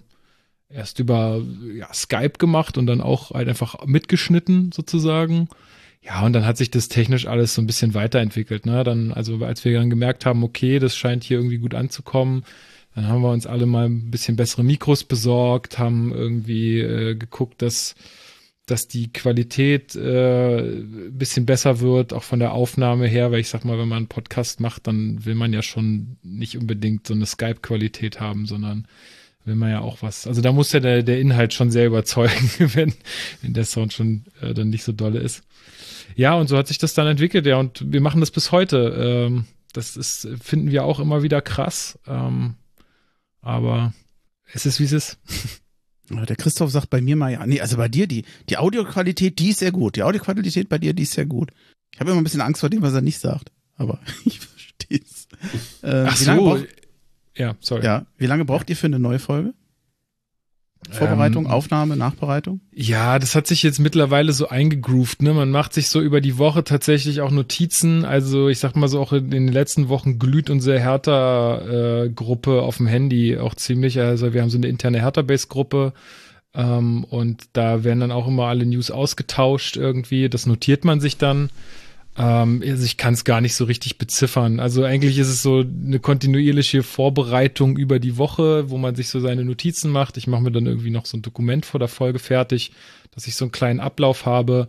erst 0.70 1.00
über 1.00 1.42
ja, 1.74 1.92
Skype 1.92 2.38
gemacht 2.38 2.78
und 2.78 2.86
dann 2.86 3.00
auch 3.00 3.32
halt 3.32 3.48
einfach 3.48 3.84
mitgeschnitten 3.84 4.70
sozusagen 4.70 5.48
ja, 6.08 6.24
und 6.24 6.32
dann 6.32 6.46
hat 6.46 6.56
sich 6.56 6.70
das 6.70 6.88
technisch 6.88 7.26
alles 7.26 7.54
so 7.54 7.60
ein 7.60 7.66
bisschen 7.66 7.92
weiterentwickelt. 7.92 8.64
Ne? 8.64 8.82
Dann, 8.82 9.12
also 9.12 9.44
als 9.44 9.64
wir 9.64 9.74
dann 9.74 9.90
gemerkt 9.90 10.24
haben, 10.24 10.42
okay, 10.42 10.78
das 10.78 10.96
scheint 10.96 11.22
hier 11.22 11.36
irgendwie 11.36 11.58
gut 11.58 11.74
anzukommen, 11.74 12.44
dann 12.94 13.08
haben 13.08 13.20
wir 13.20 13.30
uns 13.30 13.46
alle 13.46 13.66
mal 13.66 13.86
ein 13.86 14.10
bisschen 14.10 14.36
bessere 14.36 14.64
Mikros 14.64 15.04
besorgt, 15.04 15.78
haben 15.78 16.12
irgendwie 16.12 16.80
äh, 16.80 17.14
geguckt, 17.14 17.60
dass 17.62 17.94
dass 18.70 18.86
die 18.86 19.10
Qualität 19.10 19.96
äh, 19.96 20.82
bisschen 21.10 21.46
besser 21.46 21.80
wird, 21.80 22.12
auch 22.12 22.22
von 22.22 22.38
der 22.38 22.52
Aufnahme 22.52 23.06
her, 23.06 23.32
weil 23.32 23.40
ich 23.40 23.48
sag 23.48 23.64
mal, 23.64 23.78
wenn 23.78 23.88
man 23.88 23.98
einen 23.98 24.08
Podcast 24.08 24.60
macht, 24.60 24.86
dann 24.86 25.24
will 25.24 25.34
man 25.34 25.54
ja 25.54 25.62
schon 25.62 26.18
nicht 26.22 26.58
unbedingt 26.58 27.06
so 27.06 27.14
eine 27.14 27.24
Skype-Qualität 27.24 28.20
haben, 28.20 28.44
sondern 28.44 28.86
will 29.46 29.54
man 29.54 29.70
ja 29.70 29.80
auch 29.80 30.02
was. 30.02 30.26
Also 30.26 30.42
da 30.42 30.52
muss 30.52 30.72
ja 30.72 30.80
der, 30.80 31.02
der 31.02 31.18
Inhalt 31.18 31.54
schon 31.54 31.70
sehr 31.70 31.86
überzeugen, 31.86 32.50
wenn, 32.74 32.92
wenn 33.40 33.54
der 33.54 33.64
Sound 33.64 33.94
schon 33.94 34.24
äh, 34.42 34.52
dann 34.52 34.68
nicht 34.68 34.84
so 34.84 34.92
dolle 34.92 35.20
ist. 35.20 35.42
Ja, 36.18 36.34
und 36.34 36.48
so 36.48 36.56
hat 36.58 36.66
sich 36.66 36.78
das 36.78 36.94
dann 36.94 37.06
entwickelt, 37.06 37.46
ja, 37.46 37.58
und 37.58 37.92
wir 37.92 38.00
machen 38.00 38.18
das 38.18 38.32
bis 38.32 38.50
heute. 38.50 39.28
Ähm, 39.28 39.44
das 39.72 39.96
ist, 39.96 40.28
finden 40.42 40.72
wir 40.72 40.84
auch 40.84 40.98
immer 40.98 41.22
wieder 41.22 41.40
krass. 41.40 41.96
Ähm, 42.08 42.56
aber 43.40 43.94
es 44.52 44.66
ist, 44.66 44.80
wie 44.80 44.84
es 44.84 44.92
ist. 44.92 45.18
Der 46.10 46.34
Christoph 46.34 46.72
sagt 46.72 46.90
bei 46.90 47.00
mir 47.00 47.14
mal, 47.14 47.30
ja, 47.30 47.46
nee, 47.46 47.60
also 47.60 47.76
bei 47.76 47.86
dir, 47.86 48.08
die, 48.08 48.24
die 48.48 48.56
Audioqualität, 48.56 49.38
die 49.38 49.50
ist 49.50 49.60
sehr 49.60 49.70
gut. 49.70 49.94
Die 49.94 50.02
Audioqualität 50.02 50.68
bei 50.68 50.78
dir, 50.78 50.92
die 50.92 51.04
ist 51.04 51.12
sehr 51.12 51.26
gut. 51.26 51.52
Ich 51.94 52.00
habe 52.00 52.10
immer 52.10 52.20
ein 52.20 52.24
bisschen 52.24 52.40
Angst 52.40 52.60
vor 52.60 52.70
dem, 52.70 52.82
was 52.82 52.94
er 52.94 53.00
nicht 53.00 53.20
sagt. 53.20 53.52
Aber 53.76 54.00
ich 54.24 54.40
verstehe 54.40 55.00
es. 55.00 55.28
Äh, 55.82 56.04
Ach 56.08 56.16
so. 56.16 56.58
Ja, 57.36 57.54
sorry. 57.60 57.84
Ja, 57.84 58.06
wie 58.16 58.26
lange 58.26 58.44
braucht 58.44 58.68
ihr 58.70 58.76
für 58.76 58.88
eine 58.88 58.98
neue 58.98 59.20
Folge? 59.20 59.54
Vorbereitung, 60.90 61.44
ähm, 61.44 61.50
Aufnahme, 61.50 61.96
Nachbereitung? 61.96 62.60
Ja, 62.72 63.18
das 63.18 63.34
hat 63.34 63.46
sich 63.46 63.62
jetzt 63.62 63.78
mittlerweile 63.78 64.32
so 64.32 64.48
eingegroovt. 64.48 65.22
Ne? 65.22 65.34
Man 65.34 65.50
macht 65.50 65.74
sich 65.74 65.88
so 65.88 66.00
über 66.00 66.20
die 66.20 66.38
Woche 66.38 66.64
tatsächlich 66.64 67.20
auch 67.20 67.30
Notizen. 67.30 68.04
Also 68.04 68.48
ich 68.48 68.58
sag 68.58 68.74
mal 68.74 68.88
so, 68.88 69.00
auch 69.00 69.12
in 69.12 69.30
den 69.30 69.48
letzten 69.48 69.88
Wochen 69.88 70.18
glüht 70.18 70.48
unsere 70.50 70.80
Hertha-Gruppe 70.80 72.56
äh, 72.56 72.60
auf 72.60 72.78
dem 72.78 72.86
Handy 72.86 73.36
auch 73.36 73.54
ziemlich. 73.54 74.00
Also 74.00 74.32
wir 74.32 74.40
haben 74.40 74.50
so 74.50 74.56
eine 74.56 74.68
interne 74.68 75.00
Hertha-Base-Gruppe. 75.00 75.92
Ähm, 76.54 77.04
und 77.04 77.44
da 77.52 77.84
werden 77.84 78.00
dann 78.00 78.12
auch 78.12 78.26
immer 78.26 78.46
alle 78.46 78.64
News 78.64 78.90
ausgetauscht 78.90 79.76
irgendwie. 79.76 80.28
Das 80.28 80.46
notiert 80.46 80.84
man 80.84 81.00
sich 81.00 81.18
dann. 81.18 81.50
Ähm, 82.18 82.62
also 82.66 82.84
ich 82.84 82.96
kann 82.96 83.14
es 83.14 83.24
gar 83.24 83.40
nicht 83.40 83.54
so 83.54 83.64
richtig 83.64 83.96
beziffern. 83.96 84.60
Also 84.60 84.82
eigentlich 84.82 85.18
ist 85.18 85.28
es 85.28 85.42
so 85.42 85.60
eine 85.60 86.00
kontinuierliche 86.00 86.82
Vorbereitung 86.82 87.76
über 87.76 87.98
die 88.00 88.16
Woche, 88.16 88.70
wo 88.70 88.78
man 88.78 88.94
sich 88.94 89.08
so 89.08 89.20
seine 89.20 89.44
Notizen 89.44 89.90
macht. 89.90 90.16
Ich 90.16 90.26
mache 90.26 90.42
mir 90.42 90.52
dann 90.52 90.66
irgendwie 90.66 90.90
noch 90.90 91.06
so 91.06 91.16
ein 91.16 91.22
Dokument 91.22 91.64
vor 91.64 91.78
der 91.78 91.88
Folge 91.88 92.18
fertig, 92.18 92.72
dass 93.12 93.26
ich 93.26 93.36
so 93.36 93.44
einen 93.44 93.52
kleinen 93.52 93.80
Ablauf 93.80 94.26
habe. 94.26 94.68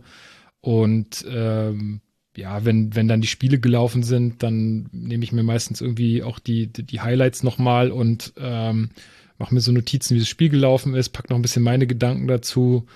Und 0.60 1.24
ähm, 1.28 2.00
ja, 2.36 2.64
wenn, 2.64 2.94
wenn 2.94 3.08
dann 3.08 3.20
die 3.20 3.26
Spiele 3.26 3.58
gelaufen 3.58 4.02
sind, 4.02 4.42
dann 4.42 4.88
nehme 4.92 5.24
ich 5.24 5.32
mir 5.32 5.42
meistens 5.42 5.80
irgendwie 5.80 6.22
auch 6.22 6.38
die, 6.38 6.68
die, 6.68 6.84
die 6.84 7.00
Highlights 7.00 7.42
nochmal 7.42 7.90
und 7.90 8.32
ähm, 8.36 8.90
mache 9.38 9.54
mir 9.54 9.60
so 9.60 9.72
Notizen, 9.72 10.14
wie 10.14 10.20
das 10.20 10.28
Spiel 10.28 10.50
gelaufen 10.50 10.94
ist, 10.94 11.08
pack 11.08 11.30
noch 11.30 11.36
ein 11.36 11.42
bisschen 11.42 11.62
meine 11.62 11.86
Gedanken 11.86 12.28
dazu 12.28 12.86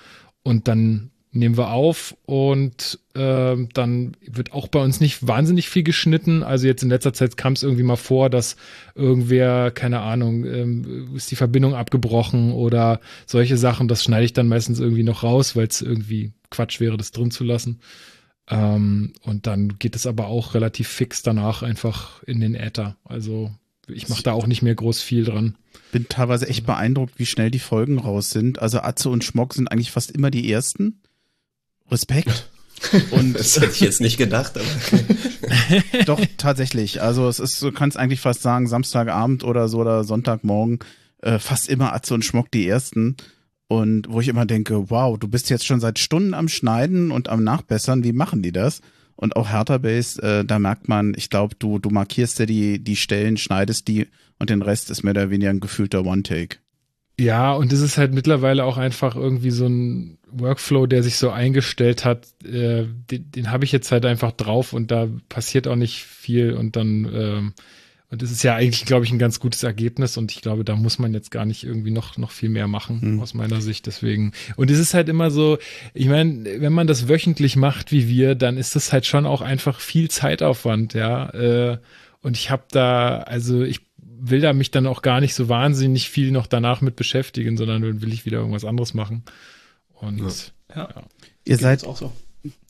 und 0.43 0.67
dann 0.67 1.11
nehmen 1.35 1.57
wir 1.57 1.71
auf 1.71 2.15
und 2.25 2.99
äh, 3.13 3.55
dann 3.73 4.17
wird 4.25 4.53
auch 4.53 4.67
bei 4.67 4.81
uns 4.81 5.01
nicht 5.01 5.27
wahnsinnig 5.27 5.69
viel 5.69 5.83
geschnitten. 5.83 6.43
Also 6.43 6.67
jetzt 6.67 6.83
in 6.83 6.89
letzter 6.89 7.13
Zeit 7.13 7.37
kam 7.37 7.53
es 7.53 7.63
irgendwie 7.63 7.83
mal 7.83 7.97
vor, 7.97 8.29
dass 8.29 8.55
irgendwer, 8.95 9.71
keine 9.71 9.99
Ahnung, 9.99 10.45
ähm, 10.45 11.15
ist 11.15 11.31
die 11.31 11.35
Verbindung 11.35 11.75
abgebrochen 11.75 12.51
oder 12.51 13.01
solche 13.25 13.57
Sachen. 13.57 13.87
Das 13.87 14.03
schneide 14.03 14.25
ich 14.25 14.33
dann 14.33 14.47
meistens 14.47 14.79
irgendwie 14.79 15.03
noch 15.03 15.23
raus, 15.23 15.55
weil 15.55 15.67
es 15.67 15.81
irgendwie 15.81 16.31
Quatsch 16.49 16.79
wäre, 16.79 16.97
das 16.97 17.11
drin 17.11 17.31
zu 17.31 17.43
lassen. 17.43 17.79
Ähm, 18.49 19.13
und 19.21 19.45
dann 19.45 19.77
geht 19.77 19.95
es 19.95 20.07
aber 20.07 20.27
auch 20.27 20.53
relativ 20.53 20.87
fix 20.87 21.21
danach 21.21 21.63
einfach 21.63 22.23
in 22.23 22.39
den 22.39 22.55
Äther. 22.55 22.95
Also 23.03 23.51
ich 23.87 24.07
mache 24.09 24.23
da 24.23 24.31
auch 24.31 24.47
nicht 24.47 24.61
mehr 24.61 24.75
groß 24.75 25.01
viel 25.01 25.25
dran. 25.25 25.55
Bin 25.91 26.07
teilweise 26.07 26.47
echt 26.47 26.65
beeindruckt, 26.65 27.19
wie 27.19 27.25
schnell 27.25 27.51
die 27.51 27.59
Folgen 27.59 27.99
raus 27.99 28.29
sind. 28.29 28.59
Also 28.59 28.79
Atze 28.79 29.09
und 29.09 29.23
Schmock 29.23 29.53
sind 29.53 29.67
eigentlich 29.67 29.91
fast 29.91 30.11
immer 30.11 30.31
die 30.31 30.51
ersten. 30.51 31.01
Respekt. 31.91 32.49
Und 33.11 33.33
das 33.33 33.55
hätte 33.55 33.71
ich 33.71 33.79
jetzt 33.79 34.01
nicht 34.01 34.17
gedacht, 34.17 34.57
aber 34.57 34.65
okay. 34.65 35.83
doch 36.05 36.19
tatsächlich. 36.37 37.01
Also 37.01 37.27
es 37.27 37.39
ist, 37.39 37.61
du 37.61 37.71
kannst 37.71 37.97
eigentlich 37.97 38.19
fast 38.19 38.41
sagen, 38.41 38.67
Samstagabend 38.67 39.43
oder 39.43 39.67
so 39.67 39.79
oder 39.79 40.03
Sonntagmorgen 40.03 40.79
äh, 41.21 41.39
fast 41.39 41.69
immer 41.69 41.93
Atze 41.93 42.13
und 42.13 42.25
Schmock 42.25 42.51
die 42.51 42.67
ersten. 42.67 43.15
Und 43.67 44.07
wo 44.09 44.21
ich 44.21 44.27
immer 44.27 44.45
denke, 44.45 44.89
wow, 44.91 45.17
du 45.17 45.27
bist 45.27 45.49
jetzt 45.49 45.65
schon 45.65 45.79
seit 45.79 45.97
Stunden 45.97 46.33
am 46.33 46.47
Schneiden 46.47 47.11
und 47.11 47.29
am 47.29 47.43
Nachbessern. 47.43 48.03
Wie 48.03 48.13
machen 48.13 48.43
die 48.43 48.51
das? 48.51 48.81
Und 49.15 49.35
auch 49.35 49.49
Hertha 49.49 49.77
Base, 49.77 50.21
äh, 50.21 50.45
da 50.45 50.59
merkt 50.59 50.87
man, 50.87 51.13
ich 51.15 51.29
glaube, 51.29 51.55
du 51.57 51.79
du 51.79 51.89
markierst 51.89 52.37
ja 52.39 52.45
die 52.45 52.83
die 52.83 52.97
Stellen, 52.97 53.37
schneidest 53.37 53.87
die 53.87 54.07
und 54.39 54.49
den 54.49 54.61
Rest 54.61 54.91
ist 54.91 55.03
mehr 55.03 55.11
oder 55.11 55.29
weniger 55.29 55.49
ein 55.49 55.61
gefühlter 55.61 56.05
One 56.05 56.23
Take. 56.23 56.57
Ja, 57.19 57.53
und 57.53 57.71
es 57.71 57.79
ist 57.81 57.97
halt 57.97 58.13
mittlerweile 58.13 58.65
auch 58.65 58.77
einfach 58.77 59.15
irgendwie 59.15 59.51
so 59.51 59.67
ein 59.67 60.17
Workflow, 60.31 60.85
der 60.85 61.01
sich 61.01 61.15
so 61.15 61.29
eingestellt 61.29 62.03
hat, 62.03 62.27
äh, 62.43 62.85
den, 63.09 63.31
den 63.31 63.51
habe 63.51 63.63
ich 63.63 63.71
jetzt 63.71 63.91
halt 63.91 64.05
einfach 64.05 64.33
drauf 64.33 64.73
und 64.73 64.91
da 64.91 65.07
passiert 65.29 65.67
auch 65.67 65.77
nicht 65.77 66.03
viel 66.03 66.53
und 66.53 66.75
dann 66.75 67.09
ähm, 67.13 67.53
und 68.15 68.21
es 68.21 68.31
ist 68.31 68.43
ja 68.43 68.55
eigentlich, 68.55 68.85
glaube 68.85 69.03
ich, 69.03 69.11
ein 69.11 69.19
ganz 69.19 69.39
gutes 69.39 69.63
Ergebnis 69.63 70.15
und 70.15 70.31
ich 70.31 70.41
glaube, 70.41 70.63
da 70.63 70.75
muss 70.75 70.99
man 70.99 71.13
jetzt 71.13 71.31
gar 71.31 71.45
nicht 71.45 71.63
irgendwie 71.63 71.91
noch, 71.91 72.17
noch 72.17 72.31
viel 72.31 72.49
mehr 72.49 72.67
machen, 72.67 73.15
mhm. 73.15 73.19
aus 73.19 73.33
meiner 73.33 73.61
Sicht. 73.61 73.87
Deswegen. 73.87 74.31
Und 74.55 74.69
es 74.69 74.79
ist 74.79 74.93
halt 74.93 75.09
immer 75.09 75.31
so, 75.31 75.57
ich 75.93 76.07
meine, 76.07 76.61
wenn 76.61 76.71
man 76.71 76.87
das 76.87 77.09
wöchentlich 77.09 77.55
macht 77.55 77.91
wie 77.91 78.07
wir, 78.07 78.35
dann 78.35 78.57
ist 78.57 78.75
das 78.75 78.93
halt 78.93 79.05
schon 79.05 79.25
auch 79.25 79.41
einfach 79.41 79.79
viel 79.79 80.09
Zeitaufwand, 80.09 80.93
ja. 80.93 81.29
Äh, 81.31 81.77
und 82.21 82.37
ich 82.37 82.51
habe 82.51 82.63
da, 82.71 83.19
also 83.19 83.63
ich 83.63 83.81
will 84.29 84.41
da 84.41 84.53
mich 84.53 84.71
dann 84.71 84.87
auch 84.87 85.01
gar 85.01 85.21
nicht 85.21 85.35
so 85.35 85.49
wahnsinnig 85.49 86.09
viel 86.09 86.31
noch 86.31 86.47
danach 86.47 86.81
mit 86.81 86.95
beschäftigen, 86.95 87.57
sondern 87.57 87.81
dann 87.81 88.01
will 88.01 88.13
ich 88.13 88.25
wieder 88.25 88.39
irgendwas 88.39 88.65
anderes 88.65 88.93
machen. 88.93 89.23
Und 89.93 90.19
ja. 90.75 90.75
ja. 90.75 91.03
Ihr 91.45 91.57
seid 91.57 91.85
auch 91.85 91.97
so. 91.97 92.11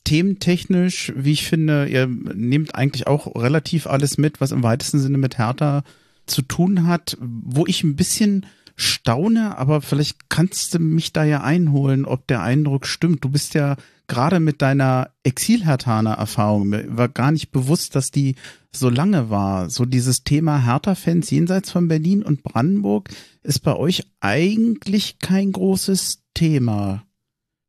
thementechnisch, 0.04 1.12
wie 1.16 1.32
ich 1.32 1.46
finde, 1.46 1.86
ihr 1.86 2.06
nehmt 2.06 2.74
eigentlich 2.74 3.06
auch 3.06 3.34
relativ 3.34 3.86
alles 3.86 4.18
mit, 4.18 4.40
was 4.40 4.52
im 4.52 4.62
weitesten 4.62 4.98
Sinne 4.98 5.18
mit 5.18 5.38
Hertha 5.38 5.82
zu 6.26 6.42
tun 6.42 6.86
hat, 6.86 7.16
wo 7.20 7.66
ich 7.66 7.82
ein 7.84 7.96
bisschen 7.96 8.46
staune, 8.76 9.56
aber 9.56 9.80
vielleicht 9.80 10.28
kannst 10.28 10.74
du 10.74 10.78
mich 10.78 11.12
da 11.12 11.24
ja 11.24 11.42
einholen, 11.42 12.04
ob 12.04 12.26
der 12.26 12.42
Eindruck 12.42 12.86
stimmt. 12.86 13.24
Du 13.24 13.30
bist 13.30 13.54
ja 13.54 13.76
gerade 14.08 14.40
mit 14.40 14.62
deiner 14.62 15.10
Exil-Hertaner-Erfahrung, 15.22 16.68
mir 16.68 16.96
war 16.96 17.08
gar 17.08 17.32
nicht 17.32 17.50
bewusst, 17.50 17.94
dass 17.94 18.10
die 18.10 18.36
so 18.72 18.88
lange 18.88 19.30
war. 19.30 19.70
So 19.70 19.84
dieses 19.84 20.22
Thema 20.24 20.64
Hertha-Fans 20.64 21.30
jenseits 21.30 21.70
von 21.70 21.88
Berlin 21.88 22.22
und 22.22 22.42
Brandenburg 22.42 23.08
ist 23.42 23.60
bei 23.60 23.74
euch 23.74 24.04
eigentlich 24.20 25.18
kein 25.18 25.52
großes 25.52 26.22
Thema. 26.34 27.04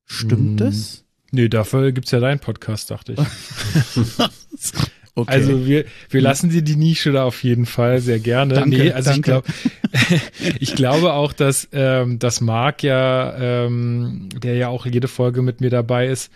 Stimmt 0.05 0.61
hm. 0.61 0.67
es? 0.67 1.05
Nee, 1.31 1.49
dafür 1.49 1.91
gibt's 1.91 2.11
ja 2.11 2.19
deinen 2.19 2.39
Podcast, 2.39 2.91
dachte 2.91 3.13
ich. 3.13 3.19
okay. 5.17 5.31
Also 5.31 5.65
wir, 5.65 5.85
wir 6.09 6.21
lassen 6.21 6.49
dir 6.49 6.61
die 6.61 6.75
Nische 6.75 7.11
da 7.11 7.23
auf 7.23 7.43
jeden 7.43 7.65
Fall 7.65 7.99
sehr 7.99 8.19
gerne. 8.19 8.53
Danke, 8.53 8.69
nee, 8.69 8.91
also 8.91 9.11
danke. 9.11 9.19
ich 9.19 9.23
glaube, 9.23 10.21
ich 10.59 10.75
glaube 10.75 11.13
auch, 11.13 11.33
dass 11.33 11.67
ähm, 11.71 12.19
dass 12.19 12.41
Marc 12.41 12.83
ja, 12.83 13.65
ähm, 13.65 14.29
der 14.41 14.55
ja 14.55 14.69
auch 14.69 14.85
jede 14.85 15.07
Folge 15.07 15.41
mit 15.41 15.61
mir 15.61 15.69
dabei 15.69 16.07
ist, 16.07 16.31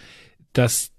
dass 0.54 0.92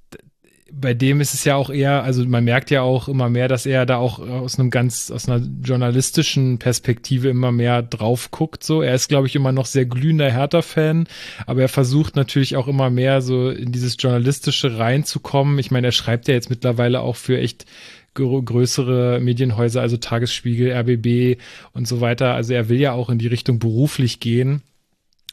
bei 0.75 0.95
dem 0.95 1.21
ist 1.21 1.35
es 1.35 1.45
ja 1.45 1.57
auch 1.57 1.71
eher, 1.71 2.03
also 2.03 2.25
man 2.25 2.45
merkt 2.45 2.71
ja 2.71 2.83
auch 2.83 3.09
immer 3.09 3.29
mehr, 3.29 3.47
dass 3.47 3.67
er 3.67 3.85
da 3.85 3.99
auch 3.99 4.19
aus 4.19 4.59
einem 4.59 4.71
ganz, 4.71 5.11
aus 5.11 5.29
einer 5.29 5.47
journalistischen 5.63 6.59
Perspektive 6.59 7.29
immer 7.29 7.53
mehr 7.53 7.83
drauf 7.83 8.31
guckt. 8.31 8.65
So, 8.65 8.81
er 8.83 8.95
ist, 8.95 9.09
glaube 9.09 9.27
ich, 9.27 9.37
immer 9.37 9.53
noch 9.53 9.67
sehr 9.67 9.85
glühender 9.85 10.31
Hertha-Fan, 10.31 11.07
aber 11.47 11.63
er 11.63 11.69
versucht 11.69 12.17
natürlich 12.17 12.57
auch 12.57 12.69
immer 12.69 12.91
mehr 12.91 13.21
so 13.21 13.51
in 13.51 13.71
dieses 13.71 13.97
journalistische 13.99 14.79
reinzukommen. 14.79 15.59
Ich 15.59 15.71
meine, 15.71 15.89
er 15.89 15.93
schreibt 15.93 16.27
ja 16.29 16.35
jetzt 16.35 16.51
mittlerweile 16.51 17.01
auch 17.01 17.17
für 17.17 17.39
echt 17.39 17.67
größere 18.15 19.21
Medienhäuser, 19.21 19.81
also 19.81 19.97
Tagesspiegel, 19.97 20.73
RBB 20.73 21.41
und 21.73 21.87
so 21.87 22.01
weiter. 22.01 22.35
Also 22.35 22.55
er 22.55 22.69
will 22.69 22.81
ja 22.81 22.93
auch 22.93 23.09
in 23.09 23.19
die 23.19 23.29
Richtung 23.29 23.59
beruflich 23.59 24.21
gehen. 24.21 24.63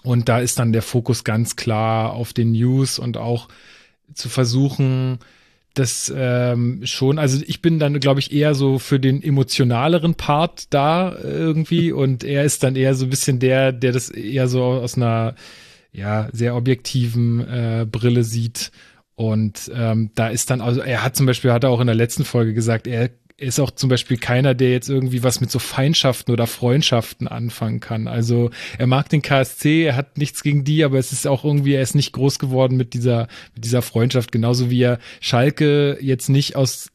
Und 0.04 0.30
da 0.30 0.40
ist 0.40 0.60
dann 0.60 0.72
der 0.72 0.82
Fokus 0.82 1.24
ganz 1.24 1.56
klar 1.56 2.14
auf 2.14 2.32
den 2.32 2.54
News 2.54 3.00
und 3.00 3.18
auch 3.18 3.50
zu 4.14 4.30
versuchen, 4.30 5.20
das 5.74 6.12
ähm, 6.16 6.82
schon, 6.84 7.20
also 7.20 7.42
ich 7.46 7.62
bin 7.62 7.80
dann, 7.80 8.00
glaube 8.00 8.20
ich, 8.20 8.34
eher 8.34 8.54
so 8.56 8.80
für 8.80 9.00
den 9.00 9.22
emotionaleren 9.24 10.16
Part 10.16 10.74
da 10.74 11.16
irgendwie. 11.22 11.92
Und 11.92 12.24
er 12.24 12.44
ist 12.44 12.64
dann 12.64 12.76
eher 12.76 12.96
so 12.96 13.06
ein 13.06 13.10
bisschen 13.10 13.40
der, 13.40 13.72
der 13.72 13.92
das 13.92 14.10
eher 14.10 14.48
so 14.48 14.64
aus 14.64 14.96
einer 14.96 15.36
ja 15.92 16.30
sehr 16.32 16.56
objektiven 16.56 17.40
äh, 17.48 17.86
Brille 17.90 18.24
sieht. 18.24 18.72
Und 19.16 19.72
ähm, 19.74 20.12
da 20.16 20.30
ist 20.30 20.50
dann, 20.50 20.62
also 20.62 20.82
er 20.82 21.04
hat 21.04 21.16
zum 21.16 21.26
Beispiel, 21.26 21.52
hat 21.52 21.64
er 21.64 21.70
auch 21.70 21.82
in 21.82 21.88
der 21.88 21.96
letzten 21.96 22.26
Folge 22.26 22.54
gesagt, 22.54 22.88
er 22.88 23.10
ist 23.40 23.60
auch 23.60 23.72
zum 23.72 23.90
Beispiel 23.90 24.18
keiner, 24.18 24.54
der 24.54 24.72
jetzt 24.72 24.90
irgendwie 24.90 25.24
was 25.24 25.42
mit 25.42 25.52
so 25.52 25.60
Feindschaften 25.60 26.32
oder 26.32 26.48
Freundschaften 26.48 27.28
anfangen 27.28 27.80
kann. 27.80 28.08
Also 28.08 28.52
er 28.78 28.88
mag 28.88 29.10
den 29.10 29.22
KSC, 29.22 29.84
er 29.84 29.96
hat 29.96 30.18
nichts 30.18 30.44
gegen 30.44 30.64
die, 30.64 30.84
aber 30.84 30.98
es 30.98 31.12
ist 31.12 31.28
auch 31.28 31.44
irgendwie, 31.44 31.74
er 31.74 31.82
ist 31.82 31.96
nicht 31.96 32.14
groß 32.14 32.40
geworden 32.40 32.78
mit 32.78 32.94
dieser, 32.94 33.28
mit 33.56 33.66
dieser 33.66 33.82
Freundschaft, 33.82 34.32
genauso 34.32 34.70
wie 34.70 34.82
er 34.82 35.00
Schalke 35.22 35.98
jetzt 36.02 36.30
nicht 36.30 36.56
aus 36.56 36.90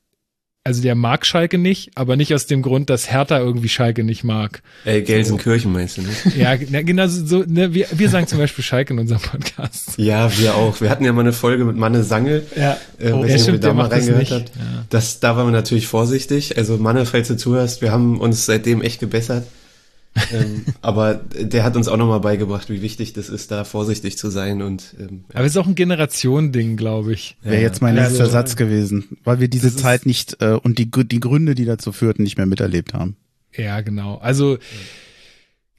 also 0.66 0.80
der 0.80 0.94
mag 0.94 1.26
Schalke 1.26 1.58
nicht, 1.58 1.90
aber 1.94 2.16
nicht 2.16 2.32
aus 2.32 2.46
dem 2.46 2.62
Grund, 2.62 2.88
dass 2.88 3.10
Hertha 3.10 3.38
irgendwie 3.38 3.68
Schalke 3.68 4.02
nicht 4.02 4.24
mag. 4.24 4.62
Ey, 4.86 5.02
Gelsenkirchen 5.02 5.70
so. 5.70 5.78
meinst 5.78 5.98
du 5.98 6.02
nicht? 6.02 6.36
Ja, 6.36 6.56
genau 6.56 7.06
so, 7.06 7.44
ne, 7.46 7.74
wir, 7.74 7.86
wir 7.92 8.08
sagen 8.08 8.26
zum 8.26 8.38
Beispiel 8.38 8.64
Schalke 8.64 8.94
in 8.94 8.98
unserem 8.98 9.20
Podcast. 9.20 9.98
Ja, 9.98 10.36
wir 10.38 10.54
auch. 10.54 10.80
Wir 10.80 10.88
hatten 10.88 11.04
ja 11.04 11.12
mal 11.12 11.20
eine 11.20 11.34
Folge 11.34 11.66
mit 11.66 11.76
Manne 11.76 12.02
Sange. 12.02 12.42
Ja, 12.56 12.78
äh, 12.98 13.12
oh, 13.12 13.24
ja, 13.24 13.38
stimmt, 13.38 13.62
da 13.62 13.74
mal 13.74 13.88
reingehört 13.88 14.30
hat. 14.30 14.52
Ja. 14.56 14.84
Das, 14.88 15.20
da 15.20 15.36
waren 15.36 15.48
wir 15.48 15.52
natürlich 15.52 15.86
vorsichtig. 15.86 16.56
Also 16.56 16.78
Manne, 16.78 17.04
falls 17.04 17.28
du 17.28 17.36
zuhörst, 17.36 17.82
wir 17.82 17.92
haben 17.92 18.18
uns 18.18 18.46
seitdem 18.46 18.80
echt 18.80 19.00
gebessert 19.00 19.44
ähm, 20.32 20.64
aber 20.80 21.14
der 21.14 21.64
hat 21.64 21.76
uns 21.76 21.88
auch 21.88 21.96
nochmal 21.96 22.20
beigebracht, 22.20 22.70
wie 22.70 22.82
wichtig 22.82 23.12
das 23.12 23.28
ist, 23.28 23.50
da 23.50 23.64
vorsichtig 23.64 24.16
zu 24.16 24.30
sein 24.30 24.62
und. 24.62 24.94
Ähm, 24.98 25.24
aber 25.32 25.44
es 25.44 25.52
ist 25.52 25.58
auch 25.58 25.66
ein 25.66 25.74
Generationending, 25.74 26.76
glaube 26.76 27.12
ich. 27.12 27.36
Wäre 27.42 27.62
jetzt 27.62 27.82
mein 27.82 27.96
ja, 27.96 28.06
letzter 28.06 28.26
Satz 28.26 28.56
gewesen, 28.56 29.18
weil 29.24 29.40
wir 29.40 29.48
diese 29.48 29.74
Zeit 29.74 30.06
nicht 30.06 30.40
äh, 30.40 30.58
und 30.62 30.78
die 30.78 30.90
die 30.90 31.20
Gründe, 31.20 31.54
die 31.54 31.64
dazu 31.64 31.92
führten, 31.92 32.22
nicht 32.22 32.36
mehr 32.36 32.46
miterlebt 32.46 32.94
haben. 32.94 33.16
Ja, 33.52 33.80
genau. 33.80 34.16
Also. 34.18 34.54
Ja 34.54 34.60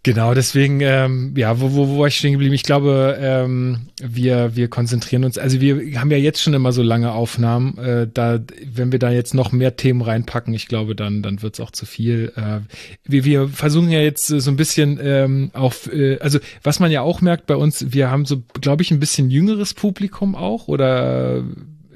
Genau, 0.06 0.36
deswegen, 0.36 0.82
ähm, 0.82 1.34
ja, 1.36 1.60
wo, 1.60 1.74
wo, 1.74 1.88
wo 1.88 1.98
war 1.98 2.08
ich 2.10 2.18
stehen 2.18 2.34
geblieben? 2.34 2.54
Ich 2.54 2.62
glaube, 2.62 3.18
ähm, 3.20 3.88
wir, 4.00 4.56
wir 4.56 4.68
konzentrieren 4.68 5.24
uns, 5.24 5.40
also 5.40 5.60
wir 5.62 6.00
haben 6.00 6.12
ja 6.12 6.18
jetzt 6.18 6.44
schon 6.44 6.54
immer 6.54 6.72
so 6.74 6.84
lange 6.84 7.12
Aufnahmen, 7.12 7.76
äh, 7.80 8.08
da, 8.14 8.40
wenn 8.64 8.92
wir 8.92 9.00
da 9.00 9.10
jetzt 9.10 9.34
noch 9.34 9.52
mehr 9.52 9.78
Themen 9.78 10.04
reinpacken, 10.04 10.54
ich 10.54 10.68
glaube, 10.68 10.96
dann, 10.96 11.24
dann 11.24 11.42
wird's 11.42 11.60
auch 11.60 11.72
zu 11.72 11.88
viel. 11.88 12.32
Äh, 12.36 12.60
wir, 13.04 13.26
wir 13.26 13.50
versuchen 13.50 13.90
ja 13.90 14.00
jetzt 14.00 14.28
so 14.28 14.52
ein 14.52 14.58
bisschen 14.58 15.00
ähm, 15.02 15.50
auf, 15.54 15.92
äh, 15.92 16.20
also 16.20 16.38
was 16.62 16.80
man 16.80 16.92
ja 16.92 17.02
auch 17.02 17.22
merkt 17.22 17.48
bei 17.48 17.56
uns, 17.56 17.92
wir 17.92 18.12
haben 18.12 18.26
so, 18.26 18.44
glaube 18.62 18.84
ich, 18.84 18.92
ein 18.92 19.00
bisschen 19.00 19.32
jüngeres 19.32 19.74
Publikum 19.74 20.36
auch 20.36 20.68
oder 20.68 21.44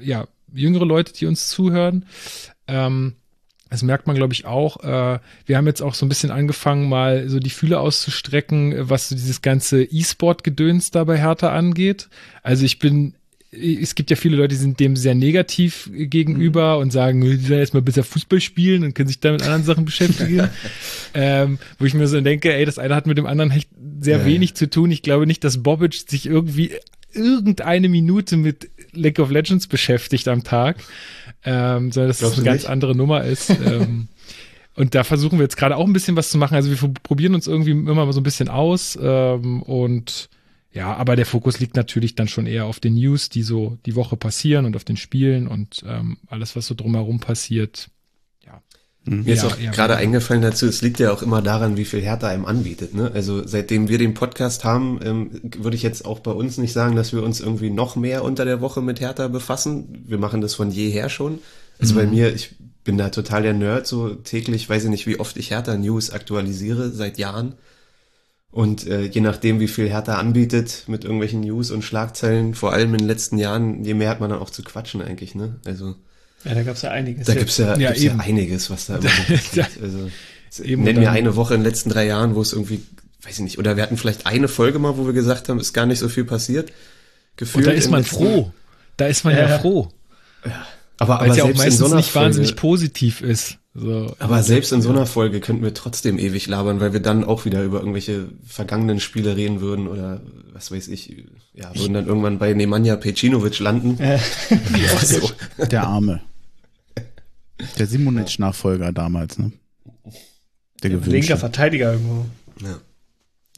ja, 0.00 0.26
jüngere 0.52 0.84
Leute, 0.84 1.12
die 1.12 1.26
uns 1.26 1.46
zuhören. 1.46 2.06
Ähm, 2.66 3.14
das 3.70 3.82
merkt 3.82 4.06
man, 4.08 4.16
glaube 4.16 4.34
ich, 4.34 4.44
auch. 4.44 4.82
Äh, 4.82 5.20
wir 5.46 5.56
haben 5.56 5.66
jetzt 5.66 5.80
auch 5.80 5.94
so 5.94 6.04
ein 6.04 6.08
bisschen 6.08 6.32
angefangen, 6.32 6.88
mal 6.88 7.28
so 7.28 7.38
die 7.38 7.50
Fühle 7.50 7.78
auszustrecken, 7.78 8.74
was 8.90 9.08
so 9.08 9.14
dieses 9.14 9.42
ganze 9.42 9.84
E-Sport-Gedöns 9.84 10.90
da 10.90 11.04
bei 11.04 11.16
Hertha 11.16 11.52
angeht. 11.52 12.08
Also 12.42 12.64
ich 12.64 12.80
bin, 12.80 13.14
es 13.52 13.94
gibt 13.94 14.10
ja 14.10 14.16
viele 14.16 14.36
Leute, 14.36 14.48
die 14.48 14.60
sind 14.60 14.80
dem 14.80 14.96
sehr 14.96 15.14
negativ 15.14 15.88
gegenüber 15.92 16.76
mhm. 16.76 16.82
und 16.82 16.92
sagen, 16.92 17.20
die 17.20 17.36
sollen 17.36 17.60
erstmal 17.60 17.82
besser 17.82 18.02
Fußball 18.02 18.40
spielen 18.40 18.82
und 18.82 18.94
können 18.94 19.08
sich 19.08 19.20
da 19.20 19.30
mit 19.30 19.42
anderen 19.42 19.64
Sachen 19.64 19.84
beschäftigen. 19.84 20.48
ähm, 21.14 21.58
wo 21.78 21.84
ich 21.84 21.94
mir 21.94 22.08
so 22.08 22.20
denke, 22.20 22.52
ey, 22.52 22.64
das 22.64 22.78
eine 22.78 22.96
hat 22.96 23.06
mit 23.06 23.18
dem 23.18 23.26
anderen 23.26 23.52
echt 23.52 23.70
sehr 24.00 24.18
ja. 24.18 24.26
wenig 24.26 24.54
zu 24.54 24.68
tun. 24.68 24.90
Ich 24.90 25.02
glaube 25.02 25.28
nicht, 25.28 25.44
dass 25.44 25.62
Bobic 25.62 25.94
sich 25.94 26.26
irgendwie 26.26 26.72
irgendeine 27.12 27.88
Minute 27.88 28.36
mit 28.36 28.68
League 28.92 29.18
of 29.20 29.30
Legends 29.30 29.66
beschäftigt 29.66 30.28
am 30.28 30.42
Tag 30.42 30.76
ähm, 31.44 31.92
sondern 31.92 32.08
dass 32.08 32.18
das 32.18 32.34
eine 32.34 32.44
ganz 32.44 32.62
nicht? 32.62 32.70
andere 32.70 32.94
Nummer 32.94 33.24
ist. 33.24 33.50
ähm, 33.64 34.08
und 34.74 34.94
da 34.94 35.04
versuchen 35.04 35.38
wir 35.38 35.44
jetzt 35.44 35.56
gerade 35.56 35.76
auch 35.76 35.86
ein 35.86 35.92
bisschen 35.92 36.16
was 36.16 36.30
zu 36.30 36.38
machen. 36.38 36.54
Also 36.54 36.70
wir 36.70 36.94
probieren 37.02 37.34
uns 37.34 37.46
irgendwie 37.46 37.72
immer 37.72 37.94
mal 37.94 38.12
so 38.12 38.20
ein 38.20 38.24
bisschen 38.24 38.48
aus 38.48 38.98
ähm, 39.00 39.62
und 39.62 40.28
ja, 40.72 40.94
aber 40.94 41.16
der 41.16 41.26
Fokus 41.26 41.58
liegt 41.58 41.74
natürlich 41.74 42.14
dann 42.14 42.28
schon 42.28 42.46
eher 42.46 42.66
auf 42.66 42.78
den 42.78 42.94
News, 42.94 43.28
die 43.28 43.42
so 43.42 43.76
die 43.86 43.96
Woche 43.96 44.16
passieren 44.16 44.66
und 44.66 44.76
auf 44.76 44.84
den 44.84 44.96
Spielen 44.96 45.48
und 45.48 45.82
ähm, 45.86 46.18
alles, 46.28 46.54
was 46.54 46.66
so 46.66 46.74
drumherum 46.74 47.18
passiert. 47.18 47.90
Mhm. 49.04 49.24
Mir 49.24 49.34
ist 49.34 49.44
auch 49.44 49.56
gerade 49.58 49.96
eingefallen 49.96 50.42
dazu, 50.42 50.66
es 50.66 50.82
liegt 50.82 51.00
ja 51.00 51.12
auch 51.12 51.22
immer 51.22 51.40
daran, 51.40 51.76
wie 51.76 51.84
viel 51.84 52.00
Hertha 52.00 52.28
einem 52.28 52.44
anbietet. 52.44 52.94
Ne? 52.94 53.10
Also 53.14 53.46
seitdem 53.46 53.88
wir 53.88 53.98
den 53.98 54.14
Podcast 54.14 54.64
haben, 54.64 55.00
ähm, 55.02 55.30
würde 55.58 55.76
ich 55.76 55.82
jetzt 55.82 56.04
auch 56.04 56.20
bei 56.20 56.32
uns 56.32 56.58
nicht 56.58 56.72
sagen, 56.72 56.96
dass 56.96 57.12
wir 57.12 57.22
uns 57.22 57.40
irgendwie 57.40 57.70
noch 57.70 57.96
mehr 57.96 58.22
unter 58.24 58.44
der 58.44 58.60
Woche 58.60 58.82
mit 58.82 59.00
Hertha 59.00 59.28
befassen. 59.28 60.04
Wir 60.06 60.18
machen 60.18 60.40
das 60.40 60.54
von 60.54 60.70
jeher 60.70 61.08
schon. 61.08 61.38
Also 61.78 61.94
mhm. 61.94 61.98
bei 61.98 62.06
mir, 62.06 62.34
ich 62.34 62.56
bin 62.84 62.98
da 62.98 63.08
total 63.08 63.42
der 63.42 63.54
Nerd, 63.54 63.86
so 63.86 64.14
täglich, 64.14 64.68
weiß 64.68 64.84
ich 64.84 64.90
nicht, 64.90 65.06
wie 65.06 65.18
oft 65.18 65.36
ich 65.36 65.50
Hertha 65.50 65.76
News 65.76 66.10
aktualisiere, 66.10 66.90
seit 66.90 67.18
Jahren. 67.18 67.54
Und 68.50 68.86
äh, 68.86 69.04
je 69.04 69.20
nachdem, 69.20 69.60
wie 69.60 69.68
viel 69.68 69.88
Hertha 69.88 70.16
anbietet 70.16 70.84
mit 70.88 71.04
irgendwelchen 71.04 71.40
News 71.40 71.70
und 71.70 71.84
Schlagzeilen, 71.84 72.54
vor 72.54 72.72
allem 72.72 72.92
in 72.92 72.98
den 72.98 73.06
letzten 73.06 73.38
Jahren, 73.38 73.84
je 73.84 73.94
mehr 73.94 74.10
hat 74.10 74.20
man 74.20 74.30
dann 74.30 74.40
auch 74.40 74.50
zu 74.50 74.62
quatschen 74.62 75.00
eigentlich, 75.00 75.34
ne? 75.34 75.60
Also 75.64 75.94
ja, 76.44 76.54
da 76.54 76.62
gab's 76.62 76.82
ja 76.82 76.90
einiges. 76.90 77.26
Da 77.26 77.34
gibt's 77.34 77.58
ja, 77.58 77.76
ja, 77.76 77.88
gibt's 77.90 78.02
ja 78.02 78.16
einiges, 78.16 78.70
was 78.70 78.86
da 78.86 78.96
immer 78.98 79.08
passiert. 79.08 79.70
Also, 79.82 80.10
eben 80.62 80.82
nenn 80.82 80.98
mir 80.98 81.10
eine 81.10 81.36
Woche 81.36 81.54
in 81.54 81.60
den 81.60 81.66
letzten 81.66 81.90
drei 81.90 82.06
Jahren, 82.06 82.34
wo 82.34 82.42
es 82.42 82.52
irgendwie, 82.52 82.82
weiß 83.22 83.34
ich 83.34 83.40
nicht, 83.40 83.58
oder 83.58 83.76
wir 83.76 83.82
hatten 83.82 83.96
vielleicht 83.96 84.26
eine 84.26 84.48
Folge 84.48 84.78
mal, 84.78 84.96
wo 84.96 85.06
wir 85.06 85.12
gesagt 85.12 85.48
haben, 85.48 85.60
ist 85.60 85.72
gar 85.72 85.86
nicht 85.86 85.98
so 85.98 86.08
viel 86.08 86.24
passiert. 86.24 86.72
Gefühlt 87.36 87.66
Und 87.66 87.72
da 87.72 87.76
ist 87.76 87.90
man 87.90 88.04
froh. 88.04 88.52
Da 88.96 89.06
ist 89.06 89.24
man 89.24 89.34
ja, 89.34 89.48
ja 89.48 89.58
froh. 89.58 89.88
Ja. 90.44 90.66
Aber, 90.98 91.20
aber 91.20 91.34
ja 91.34 91.44
auch 91.44 91.54
meistens 91.54 91.78
so 91.78 91.94
nicht 91.94 92.10
Folge, 92.10 92.26
wahnsinnig 92.26 92.56
positiv 92.56 93.22
ist. 93.22 93.56
So. 93.72 94.14
Aber 94.18 94.42
selbst 94.42 94.72
in 94.72 94.82
so 94.82 94.90
einer 94.90 95.06
Folge 95.06 95.40
könnten 95.40 95.62
wir 95.62 95.72
trotzdem 95.72 96.18
ewig 96.18 96.46
labern, 96.46 96.80
weil 96.80 96.92
wir 96.92 97.00
dann 97.00 97.24
auch 97.24 97.46
wieder 97.46 97.62
über 97.62 97.78
irgendwelche 97.78 98.26
vergangenen 98.44 99.00
Spiele 99.00 99.36
reden 99.36 99.60
würden 99.60 99.88
oder 99.88 100.20
was 100.52 100.70
weiß 100.70 100.88
ich, 100.88 101.24
ja, 101.54 101.74
würden 101.74 101.94
dann 101.94 102.06
irgendwann 102.06 102.38
bei 102.38 102.52
Nemanja 102.52 102.96
Pecinovic 102.96 103.60
landen. 103.60 103.98
Äh, 103.98 104.18
so. 105.02 105.30
Der 105.70 105.84
Arme. 105.84 106.20
Der 107.78 107.86
Simonic-Nachfolger 107.86 108.92
damals, 108.92 109.38
ne? 109.38 109.52
Der, 110.82 110.90
Der 110.90 111.00
linker 111.00 111.36
Verteidiger 111.36 111.92
irgendwo. 111.92 112.26
Ja. 112.60 112.80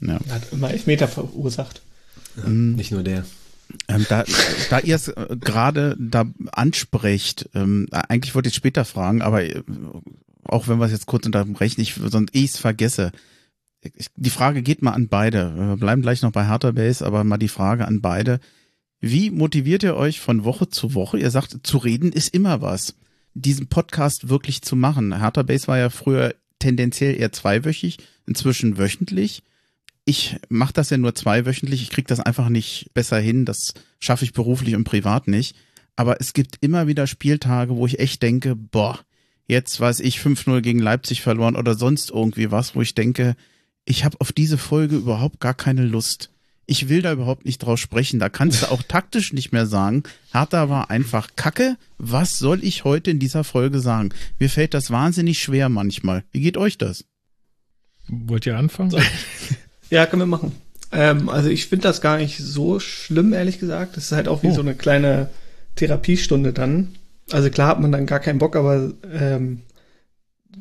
ja. 0.01 0.21
Hat 0.31 0.53
immer 0.53 0.71
Elfmeter 0.71 1.09
verursacht. 1.09 1.83
Ja, 2.37 2.49
mhm. 2.49 2.75
Nicht 2.75 2.93
nur 2.93 3.03
der. 3.03 3.25
Ähm, 3.89 4.05
da, 4.09 4.25
da 4.71 4.79
ihr 4.81 4.97
es 4.97 5.09
äh, 5.09 5.37
gerade 5.41 5.97
da 5.99 6.25
ansprecht, 6.53 7.49
ähm, 7.55 7.89
eigentlich 7.91 8.35
wollte 8.35 8.49
ich 8.49 8.55
später 8.55 8.85
fragen, 8.85 9.23
aber 9.23 9.45
äh, 9.45 9.63
auch 10.45 10.69
wenn 10.69 10.79
wir 10.79 10.87
es 10.87 10.93
jetzt 10.93 11.07
kurz 11.07 11.27
unterbrechen, 11.27 11.81
ich, 11.81 11.95
sonst 11.95 12.35
ich 12.35 12.51
es 12.51 12.59
vergesse. 12.59 13.13
Ich, 13.81 14.09
die 14.17 14.31
Frage 14.31 14.63
geht 14.63 14.83
mal 14.83 14.93
an 14.93 15.09
beide. 15.09 15.55
Wir 15.57 15.77
bleiben 15.77 16.03
gleich 16.03 16.23
noch 16.23 16.33
bei 16.33 16.47
Hertha 16.47 16.73
Base, 16.73 17.05
aber 17.05 17.25
mal 17.25 17.39
die 17.39 17.49
Frage 17.49 17.87
an 17.87 18.01
beide. 18.01 18.41
Wie 19.01 19.31
motiviert 19.31 19.83
ihr 19.83 19.97
euch 19.97 20.21
von 20.21 20.45
Woche 20.45 20.69
zu 20.69 20.95
Woche? 20.95 21.19
Ihr 21.19 21.31
sagt, 21.31 21.59
zu 21.63 21.79
reden 21.79 22.13
ist 22.13 22.35
immer 22.35 22.61
was 22.61 22.95
diesen 23.35 23.69
Podcast 23.69 24.29
wirklich 24.29 24.63
zu 24.63 24.77
machen. 24.77 25.19
Hertha 25.19 25.43
Base 25.43 25.69
war 25.69 25.79
ja 25.79 25.91
früher 25.91 26.35
tendenziell 26.59 27.19
eher 27.19 27.33
zweiwöchig, 27.33 27.99
inzwischen 28.27 28.79
wöchentlich. 28.79 29.43
Ich 30.05 30.37
mache 30.49 30.73
das 30.73 30.91
ja 30.91 30.99
nur 30.99 31.15
zweiwöchentlich. 31.15 31.83
Ich 31.83 31.91
kriege 31.91 32.09
das 32.09 32.21
einfach 32.21 32.49
nicht 32.49 32.91
besser 32.95 33.19
hin. 33.19 33.45
Das 33.45 33.75
schaffe 34.01 34.25
ich 34.25 34.33
beruflich 34.33 34.75
und 34.75 34.85
privat 34.85 35.29
nicht. 35.29 35.57
Aber 35.97 36.21
es 36.21 36.33
gibt 36.33 36.57
immer 36.61 36.87
wieder 36.87 37.07
Spieltage, 37.07 37.77
wo 37.77 37.87
ich 37.87 37.99
echt 37.99 38.23
denke, 38.23 38.57
boah, 38.57 38.99
jetzt 39.47 39.79
weiß 39.79 40.01
ich 40.01 40.19
5-0 40.19 40.61
gegen 40.61 40.79
Leipzig 40.79 41.23
verloren 41.23 41.57
oder 41.57 41.75
sonst 41.75 42.11
irgendwie 42.11 42.51
was, 42.51 42.75
wo 42.75 42.83
ich 42.83 42.95
denke, 42.95 43.37
ich 43.85 44.05
habe 44.05 44.21
auf 44.21 44.33
diese 44.33 44.59
Folge 44.59 44.97
überhaupt 44.97 45.41
gar 45.41 45.55
keine 45.55 45.85
Lust 45.85 46.31
ich 46.67 46.89
will 46.89 47.03
da 47.03 47.13
überhaupt 47.13 47.45
nicht 47.45 47.59
draus 47.59 47.81
sprechen. 47.81 48.21
Da 48.21 48.29
kannst 48.29 48.63
du 48.63 48.71
auch 48.71 48.83
taktisch 48.83 49.33
nicht 49.33 49.53
mehr 49.53 49.67
sagen. 49.67 50.05
Hertha 50.33 50.69
war 50.69 50.91
einfach 50.91 51.31
Kacke. 51.37 51.77
Was 51.99 52.39
soll 52.39 52.63
ich 52.65 52.85
heute 52.85 53.11
in 53.11 53.19
dieser 53.19 53.45
Folge 53.45 53.81
sagen? 53.81 54.11
Mir 54.39 54.49
fällt 54.49 54.75
das 54.75 54.91
wahnsinnig 54.91 55.43
schwer 55.43 55.69
manchmal. 55.69 56.25
Wie 56.33 56.41
geht 56.41 56.57
euch 56.57 56.79
das? 56.79 57.05
Wollt 58.09 58.47
ihr 58.47 58.57
anfangen? 58.57 58.95
Ja, 59.91 60.07
können 60.07 60.23
wir 60.23 60.27
machen. 60.27 60.53
Ähm, 60.91 61.29
also 61.29 61.51
ich 61.51 61.67
finde 61.67 61.83
das 61.83 62.01
gar 62.01 62.17
nicht 62.17 62.39
so 62.39 62.81
schlimm, 62.81 63.35
ehrlich 63.35 63.59
gesagt. 63.59 63.99
Das 63.99 64.05
ist 64.05 64.13
halt 64.13 64.27
auch 64.27 64.43
wie 64.43 64.49
oh. 64.49 64.55
so 64.55 64.63
eine 64.63 64.75
kleine 64.75 65.29
Therapiestunde 65.77 66.55
dann. 66.55 66.95
Also 67.31 67.51
klar 67.51 67.69
hat 67.69 67.81
man 67.81 67.93
dann 67.93 68.07
gar 68.07 68.19
keinen 68.19 68.39
Bock, 68.39 68.57
aber 68.57 68.95
ähm, 69.13 69.61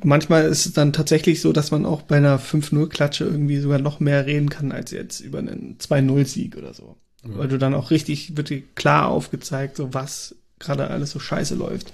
manchmal 0.04 0.46
ist 0.46 0.66
es 0.66 0.74
dann 0.74 0.94
tatsächlich 0.94 1.42
so, 1.42 1.54
dass 1.54 1.72
man 1.72 1.86
auch 1.86 2.02
bei 2.02 2.18
einer 2.18 2.40
5-0-Klatsche 2.40 3.26
irgendwie 3.26 3.60
sogar 3.60 3.80
noch 3.80 4.00
mehr 4.00 4.26
reden 4.26 4.50
kann, 4.50 4.72
als 4.72 4.92
jetzt 4.92 5.20
über 5.20 5.40
einen 5.40 5.78
2-0-Sieg 5.80 6.58
oder 6.58 6.74
so. 6.74 6.98
Ja. 7.24 7.38
Weil 7.38 7.48
du 7.48 7.58
dann 7.58 7.74
auch 7.74 7.92
richtig, 7.92 8.36
wird 8.38 8.50
dir 8.50 8.64
klar 8.76 9.08
aufgezeigt, 9.08 9.78
so 9.78 9.94
was 9.94 10.36
gerade 10.60 10.88
alles 10.88 11.12
so 11.12 11.20
scheiße 11.20 11.56
läuft. 11.56 11.94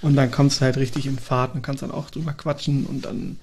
Und 0.00 0.16
dann 0.16 0.30
kommst 0.30 0.60
du 0.60 0.64
halt 0.64 0.76
richtig 0.76 1.06
in 1.06 1.18
Fahrt 1.18 1.54
und 1.54 1.62
kannst 1.62 1.82
dann 1.82 1.90
auch 1.90 2.10
drüber 2.10 2.32
quatschen 2.32 2.86
und 2.86 3.04
dann 3.04 3.38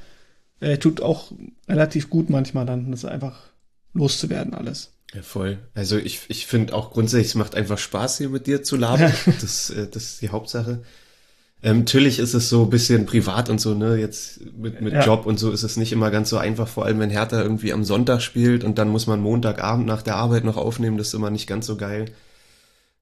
äh, 0.60 0.78
tut 0.78 1.02
auch 1.02 1.32
relativ 1.68 2.10
gut 2.10 2.30
manchmal 2.30 2.66
dann, 2.66 2.92
das 2.92 3.06
einfach 3.06 3.40
loszuwerden 3.94 4.54
alles. 4.54 4.92
Ja, 5.14 5.24
voll. 5.24 5.58
Also 5.74 5.98
ich, 5.98 6.22
ich 6.28 6.46
finde 6.46 6.76
auch 6.76 6.92
grundsätzlich, 6.92 7.30
es 7.30 7.36
macht 7.36 7.56
einfach 7.56 7.78
Spaß, 7.78 8.18
hier 8.20 8.30
mit 8.30 8.46
dir 8.46 8.62
zu 8.62 8.76
labern. 8.76 9.14
das, 9.42 9.70
äh, 9.70 9.88
das 9.88 10.04
ist 10.04 10.22
die 10.22 10.30
Hauptsache. 10.30 10.84
Ähm, 11.62 11.80
natürlich 11.80 12.20
ist 12.20 12.34
es 12.34 12.48
so 12.48 12.64
ein 12.64 12.70
bisschen 12.70 13.06
privat 13.06 13.50
und 13.50 13.60
so, 13.60 13.74
ne? 13.74 13.98
Jetzt 13.98 14.40
mit, 14.58 14.80
mit 14.82 14.94
ja. 14.94 15.04
Job 15.06 15.26
und 15.26 15.38
so 15.40 15.52
ist 15.52 15.64
es 15.64 15.76
nicht 15.76 15.92
immer 15.92 16.10
ganz 16.10 16.30
so 16.30 16.38
einfach, 16.38 16.68
vor 16.70 16.86
allem 16.86 17.00
wenn 17.00 17.10
Hertha 17.10 17.42
irgendwie 17.42 17.74
am 17.74 17.84
Sonntag 17.84 18.22
spielt 18.22 18.64
und 18.64 18.78
dann 18.78 18.90
muss 18.90 19.08
man 19.08 19.20
Montagabend 19.20 19.86
nach 19.86 20.02
der 20.02 20.16
Arbeit 20.16 20.46
noch 20.46 20.56
aufnehmen, 20.56 20.98
das 20.98 21.08
ist 21.08 21.14
immer 21.16 21.30
nicht 21.30 21.48
ganz 21.48 21.66
so 21.66 21.76
geil. 21.76 22.06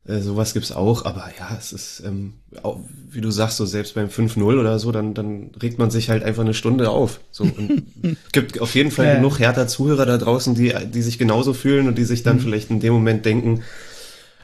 Äh, 0.07 0.21
sowas 0.21 0.53
gibt's 0.53 0.71
auch, 0.71 1.05
aber 1.05 1.29
ja, 1.37 1.55
es 1.59 1.73
ist, 1.73 2.01
ähm, 2.05 2.33
auch, 2.63 2.79
wie 3.11 3.19
du 3.21 3.29
sagst, 3.29 3.57
so 3.57 3.65
selbst 3.65 3.93
beim 3.93 4.07
5-0 4.07 4.41
oder 4.57 4.79
so, 4.79 4.91
dann, 4.91 5.13
dann 5.13 5.51
regt 5.61 5.77
man 5.79 5.91
sich 5.91 6.09
halt 6.09 6.23
einfach 6.23 6.43
eine 6.43 6.53
Stunde 6.53 6.89
auf. 6.89 7.19
So, 7.29 7.43
und 7.43 7.83
gibt 8.31 8.59
auf 8.61 8.73
jeden 8.73 8.89
Fall 8.89 9.05
Ja. 9.05 9.15
genug 9.15 9.39
härter 9.39 9.67
Zuhörer 9.67 10.05
da 10.05 10.17
draußen, 10.17 10.55
die, 10.55 10.73
die 10.93 11.01
sich 11.01 11.19
genauso 11.19 11.53
fühlen 11.53 11.89
und 11.89 11.97
die 11.97 12.05
sich 12.05 12.23
dann 12.23 12.39
vielleicht 12.39 12.71
in 12.71 12.79
dem 12.79 12.93
Moment 12.93 13.25
denken, 13.25 13.63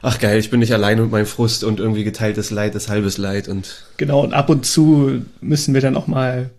ach 0.04 0.18
geil, 0.18 0.38
ich 0.38 0.50
bin 0.50 0.60
nicht 0.60 0.74
allein 0.74 1.00
mit 1.00 1.10
meinem 1.10 1.26
Frust 1.26 1.64
und 1.64 1.80
irgendwie 1.80 2.04
geteiltes 2.04 2.50
Leid 2.50 2.74
ist 2.74 2.88
halbes 2.88 3.16
Leid 3.16 3.48
und 3.48 3.84
Genau, 3.96 4.22
und 4.22 4.34
ab 4.34 4.50
und 4.50 4.66
zu 4.66 5.22
müssen 5.40 5.72
wir 5.72 5.80
dann 5.80 5.96
auch 5.96 6.06
mal, 6.06 6.50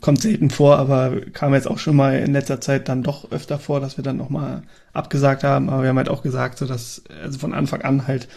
kommt 0.00 0.22
selten 0.22 0.48
vor, 0.48 0.78
aber 0.78 1.20
kam 1.32 1.52
jetzt 1.52 1.68
auch 1.68 1.78
schon 1.78 1.94
mal 1.94 2.18
in 2.18 2.32
letzter 2.32 2.60
Zeit 2.60 2.88
dann 2.88 3.02
doch 3.02 3.30
öfter 3.30 3.58
vor, 3.58 3.80
dass 3.80 3.98
wir 3.98 4.04
dann 4.04 4.16
noch 4.16 4.30
mal 4.30 4.62
abgesagt 4.94 5.44
haben. 5.44 5.68
Aber 5.68 5.82
wir 5.82 5.90
haben 5.90 5.98
halt 5.98 6.08
auch 6.08 6.22
gesagt, 6.22 6.56
so 6.56 6.66
dass, 6.66 7.02
also 7.22 7.38
von 7.38 7.52
Anfang 7.52 7.82
an 7.82 8.06
halt, 8.08 8.28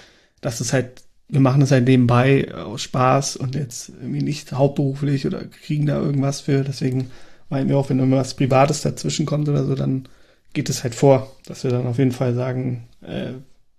dass 0.42 0.60
es 0.60 0.74
halt, 0.74 1.04
wir 1.30 1.40
machen 1.40 1.62
es 1.62 1.72
halt 1.72 1.88
nebenbei 1.88 2.54
aus 2.54 2.82
Spaß 2.82 3.38
und 3.38 3.56
jetzt 3.56 3.90
irgendwie 4.02 4.24
nicht 4.24 4.52
hauptberuflich 4.52 5.26
oder 5.26 5.46
kriegen 5.46 5.86
da 5.86 6.02
irgendwas 6.02 6.42
für. 6.42 6.66
Deswegen 6.66 7.12
meinen 7.50 7.70
wir 7.70 7.78
auch, 7.78 7.90
wenn 7.90 8.00
irgendwas 8.00 8.34
Privates 8.34 8.82
dazwischen 8.82 9.26
kommt 9.26 9.48
oder 9.48 9.64
so, 9.64 9.74
dann 9.74 10.10
geht 10.52 10.70
es 10.70 10.84
halt 10.84 10.96
vor, 10.96 11.32
dass 11.46 11.64
wir 11.64 11.72
dann 11.72 11.88
auf 11.88 11.98
jeden 11.98 12.12
Fall 12.12 12.36
sagen, 12.36 12.90
äh, 13.02 13.32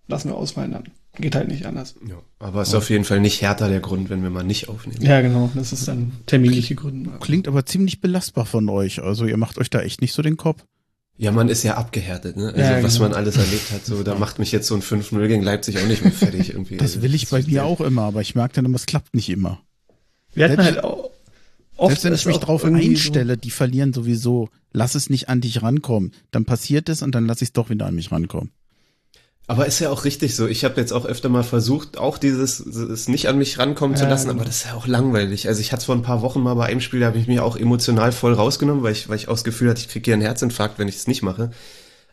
lassen 0.09 0.29
wir 0.29 0.37
ausfallen 0.37 0.73
dann. 0.73 0.85
Geht 1.17 1.37
halt 1.37 1.47
nicht 1.49 1.65
anders. 1.67 1.95
ja. 2.09 2.17
aber 2.41 2.63
ist 2.63 2.75
auf 2.75 2.91
jeden 2.91 3.05
Fall 3.05 3.21
nicht 3.21 3.41
härter 3.41 3.69
der 3.69 3.79
Grund, 3.81 4.11
wenn 4.11 4.23
wir 4.25 4.31
mal 4.31 4.43
nicht 4.43 4.69
aufnehmen. 4.69 5.01
Ja, 5.01 5.21
genau. 5.21 5.49
Das 5.55 5.73
ist 5.73 5.87
dann 5.87 6.13
terminliche 6.27 6.75
Gründe. 6.75 7.11
Klingt 7.21 7.47
aber 7.47 7.65
ziemlich 7.65 8.01
belastbar 8.01 8.47
von 8.47 8.69
euch. 8.69 9.01
Also 9.01 9.25
ihr 9.27 9.37
macht 9.37 9.59
euch 9.59 9.71
da 9.71 9.81
echt 9.81 10.01
nicht 10.01 10.13
so 10.13 10.23
den 10.23 10.37
Kopf. 10.37 10.65
Ja, 11.17 11.31
man 11.31 11.49
ist 11.49 11.63
ja 11.63 11.77
abgehärtet, 11.77 12.37
ne? 12.37 12.47
Also 12.49 12.59
Ja, 12.61 12.83
was 12.83 12.95
genau. 12.95 13.09
man 13.11 13.17
alles 13.17 13.37
erlebt 13.37 13.71
hat, 13.71 13.87
so, 13.87 14.03
da 14.03 14.17
macht 14.17 14.41
mich 14.41 14.51
jetzt 14.51 14.67
so 14.67 14.75
ein 14.75 14.83
5-0 14.83 15.29
gegen 15.29 15.45
Leipzig 15.45 15.79
auch 15.79 15.87
nicht 15.87 16.03
mehr 16.03 16.11
fertig 16.13 16.49
irgendwie. 16.51 16.77
Das 16.79 16.91
Also, 16.91 17.03
will 17.03 17.15
ich 17.15 17.29
bei 17.29 17.41
mir 17.45 17.65
auch 17.65 17.81
immer, 17.81 18.03
aber 18.03 18.21
ich 18.21 18.35
merke 18.35 18.55
dann 18.57 18.65
immer, 18.65 18.75
es 18.75 18.87
klappt 18.87 19.15
nicht 19.15 19.29
immer. 19.31 19.61
Wir 20.33 20.47
hatten 20.47 20.57
Selbst- 20.61 20.75
halt 20.75 20.85
auch 20.85 21.11
oft 21.77 21.91
Selbst 22.01 22.05
wenn 22.05 22.15
ich 22.15 22.27
mich 22.27 22.39
drauf 22.45 22.65
einstelle, 22.65 23.37
die 23.37 23.51
verlieren 23.53 23.93
sowieso. 23.93 24.49
Lass 24.73 24.97
es 24.97 25.09
nicht 25.09 25.29
an 25.29 25.41
dich 25.41 25.63
rankommen. 25.63 26.11
Dann 26.33 26.45
passiert 26.45 26.89
es 26.89 27.03
und 27.03 27.15
dann 27.15 27.27
lass 27.27 27.41
ich 27.43 27.51
es 27.51 27.53
doch 27.53 27.71
wieder 27.71 27.87
an 27.87 27.95
mich 27.95 28.11
rankommen. 28.11 28.51
Aber 29.47 29.67
ist 29.67 29.79
ja 29.79 29.91
auch 29.91 30.05
richtig 30.07 30.37
so. 30.37 30.47
Ich 30.47 30.65
habe 30.65 30.81
jetzt 30.81 30.93
auch 30.93 31.05
öfter 31.05 31.29
mal 31.29 31.43
versucht, 31.43 31.99
auch 31.99 32.17
dieses 32.17 32.61
es 32.61 33.09
nicht 33.09 33.29
an 33.29 33.37
mich 33.37 33.59
rankommen 33.59 33.95
zu 33.95 34.05
Ja, 34.05 34.09
lassen, 34.11 34.29
genau. 34.29 34.39
aber 34.41 34.47
das 34.47 34.57
ist 34.59 34.65
ja 34.67 34.75
auch 34.75 34.87
langweilig. 34.87 35.49
Also 35.49 35.61
ich 35.61 35.71
hatte 35.73 35.81
es 35.81 35.85
vor 35.85 35.95
ein 35.95 36.03
paar 36.03 36.23
Wochen 36.23 36.41
mal 36.41 36.55
bei 36.55 36.65
einem 36.67 36.81
Spiel, 36.81 37.01
da 37.01 37.07
habe 37.07 37.19
ich 37.19 37.27
mich 37.27 37.41
auch 37.41 37.57
emotional 37.57 38.11
voll 38.13 38.33
rausgenommen, 38.33 38.83
weil 38.83 38.93
ich, 38.93 39.09
weil 39.11 39.17
ich 39.17 39.29
auch 39.29 39.35
das 39.35 39.45
Gefühl 39.45 39.69
hatte, 39.69 39.81
ich 39.81 39.89
kriege 39.89 40.05
hier 40.07 40.15
einen 40.15 40.23
Herzinfarkt, 40.23 40.79
wenn 40.79 40.89
ich 40.89 40.97
es 40.97 41.07
nicht 41.07 41.23
mache. 41.23 41.51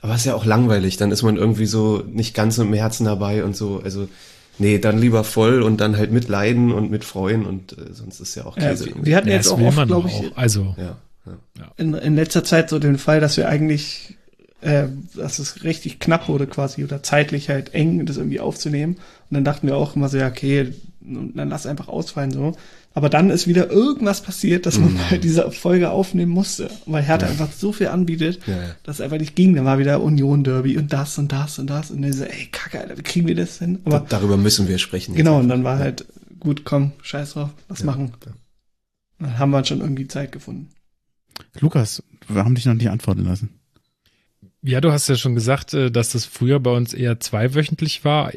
Aber 0.01 0.13
ist 0.15 0.25
ja 0.25 0.35
auch 0.35 0.45
langweilig. 0.45 0.97
Dann 0.97 1.11
ist 1.11 1.21
man 1.23 1.37
irgendwie 1.37 1.67
so 1.67 2.03
nicht 2.05 2.33
ganz 2.33 2.57
im 2.57 2.73
Herzen 2.73 3.05
dabei 3.05 3.43
und 3.45 3.55
so. 3.55 3.79
Also 3.81 4.09
nee, 4.57 4.77
dann 4.79 4.97
lieber 4.99 5.23
voll 5.23 5.61
und 5.61 5.79
dann 5.79 5.95
halt 5.95 6.11
mitleiden 6.11 6.71
und 6.73 6.91
mitfreuen 6.91 7.45
und 7.45 7.77
äh, 7.77 7.93
sonst 7.93 8.19
ist 8.19 8.35
ja 8.35 8.45
auch 8.45 8.57
Ja, 8.57 8.69
Käse. 8.71 8.85
wir, 8.85 8.91
irgendwie. 8.91 9.09
wir 9.09 9.15
hatten 9.15 9.27
Ja, 9.29 9.35
jetzt 9.35 9.47
auch 9.47 9.59
oft, 9.61 9.87
glaube 9.87 10.09
auch. 10.09 10.23
ich, 10.23 10.37
Also, 10.37 10.75
ja, 10.77 10.97
ja. 11.25 11.71
in, 11.77 11.93
in 11.93 12.15
letzter 12.15 12.43
Zeit 12.43 12.69
so 12.69 12.77
den 12.77 12.97
Fall, 12.97 13.21
dass 13.21 13.37
wir 13.37 13.47
eigentlich, 13.47 14.17
äh, 14.61 14.87
dass 15.15 15.39
es 15.39 15.63
richtig 15.63 15.99
knapp 15.99 16.27
wurde 16.29 16.47
quasi 16.47 16.83
oder 16.83 17.03
zeitlich 17.03 17.49
halt 17.49 17.73
eng, 17.73 18.05
das 18.05 18.17
irgendwie 18.17 18.39
aufzunehmen. 18.39 18.95
Und 18.95 19.35
dann 19.35 19.43
dachten 19.43 19.67
wir 19.67 19.75
auch 19.75 19.95
immer 19.95 20.09
so, 20.09 20.17
ja, 20.17 20.27
okay, 20.27 20.73
dann 21.01 21.49
lass 21.49 21.65
einfach 21.65 21.87
ausfallen 21.87 22.31
so. 22.31 22.55
Aber 22.93 23.09
dann 23.09 23.29
ist 23.29 23.47
wieder 23.47 23.69
irgendwas 23.71 24.21
passiert, 24.21 24.65
dass 24.65 24.77
man 24.77 24.97
halt 25.09 25.23
diese 25.23 25.49
Folge 25.51 25.91
aufnehmen 25.91 26.31
musste, 26.31 26.69
weil 26.85 27.01
Hertha 27.03 27.25
einfach 27.25 27.51
so 27.51 27.71
viel 27.71 27.87
anbietet, 27.87 28.39
Ja, 28.45 28.55
ja. 28.57 28.75
dass 28.83 28.97
es 28.97 29.01
einfach 29.01 29.17
nicht 29.17 29.35
ging. 29.35 29.55
Dann 29.55 29.63
war 29.65 29.79
wieder 29.79 30.01
Union 30.03 30.43
Derby 30.43 30.77
und 30.77 30.91
das 30.91 31.17
und 31.17 31.31
das 31.31 31.57
und 31.57 31.67
das 31.69 31.89
und 31.89 32.01
dann 32.01 32.11
so, 32.13 32.25
ey, 32.25 32.47
kacke, 32.51 32.81
Alter, 32.81 32.97
wie 32.97 33.01
kriegen 33.03 33.27
wir 33.27 33.35
das 33.35 33.59
hin? 33.59 33.79
Aber 33.85 34.01
Da, 34.01 34.05
darüber 34.09 34.35
müssen 34.37 34.67
wir 34.67 34.77
sprechen. 34.77 35.11
jetzt 35.13 35.17
Genau, 35.17 35.39
und 35.39 35.47
dann 35.47 35.63
war 35.63 35.79
halt, 35.79 36.05
gut, 36.41 36.65
komm, 36.65 36.91
scheiß 37.01 37.33
drauf, 37.33 37.49
was 37.69 37.79
Ja, 37.79 37.85
machen. 37.85 38.11
ja. 38.25 38.31
Dann 39.19 39.39
haben 39.39 39.51
wir 39.51 39.63
schon 39.63 39.79
irgendwie 39.79 40.07
Zeit 40.07 40.31
gefunden. 40.33 40.69
Lukas, 41.59 42.03
wir 42.27 42.43
haben 42.43 42.55
dich 42.55 42.65
noch 42.65 42.73
nicht 42.73 42.89
antworten 42.89 43.23
lassen. 43.23 43.49
Ja, 44.63 44.79
du 44.79 44.91
hast 44.91 45.09
ja 45.09 45.15
schon 45.15 45.35
gesagt, 45.35 45.73
äh, 45.73 45.91
dass 45.91 46.11
das 46.11 46.25
früher 46.25 46.59
bei 46.59 46.71
uns 46.71 46.93
eher 46.93 47.19
zweiwöchentlich 47.19 48.05
war. 48.05 48.31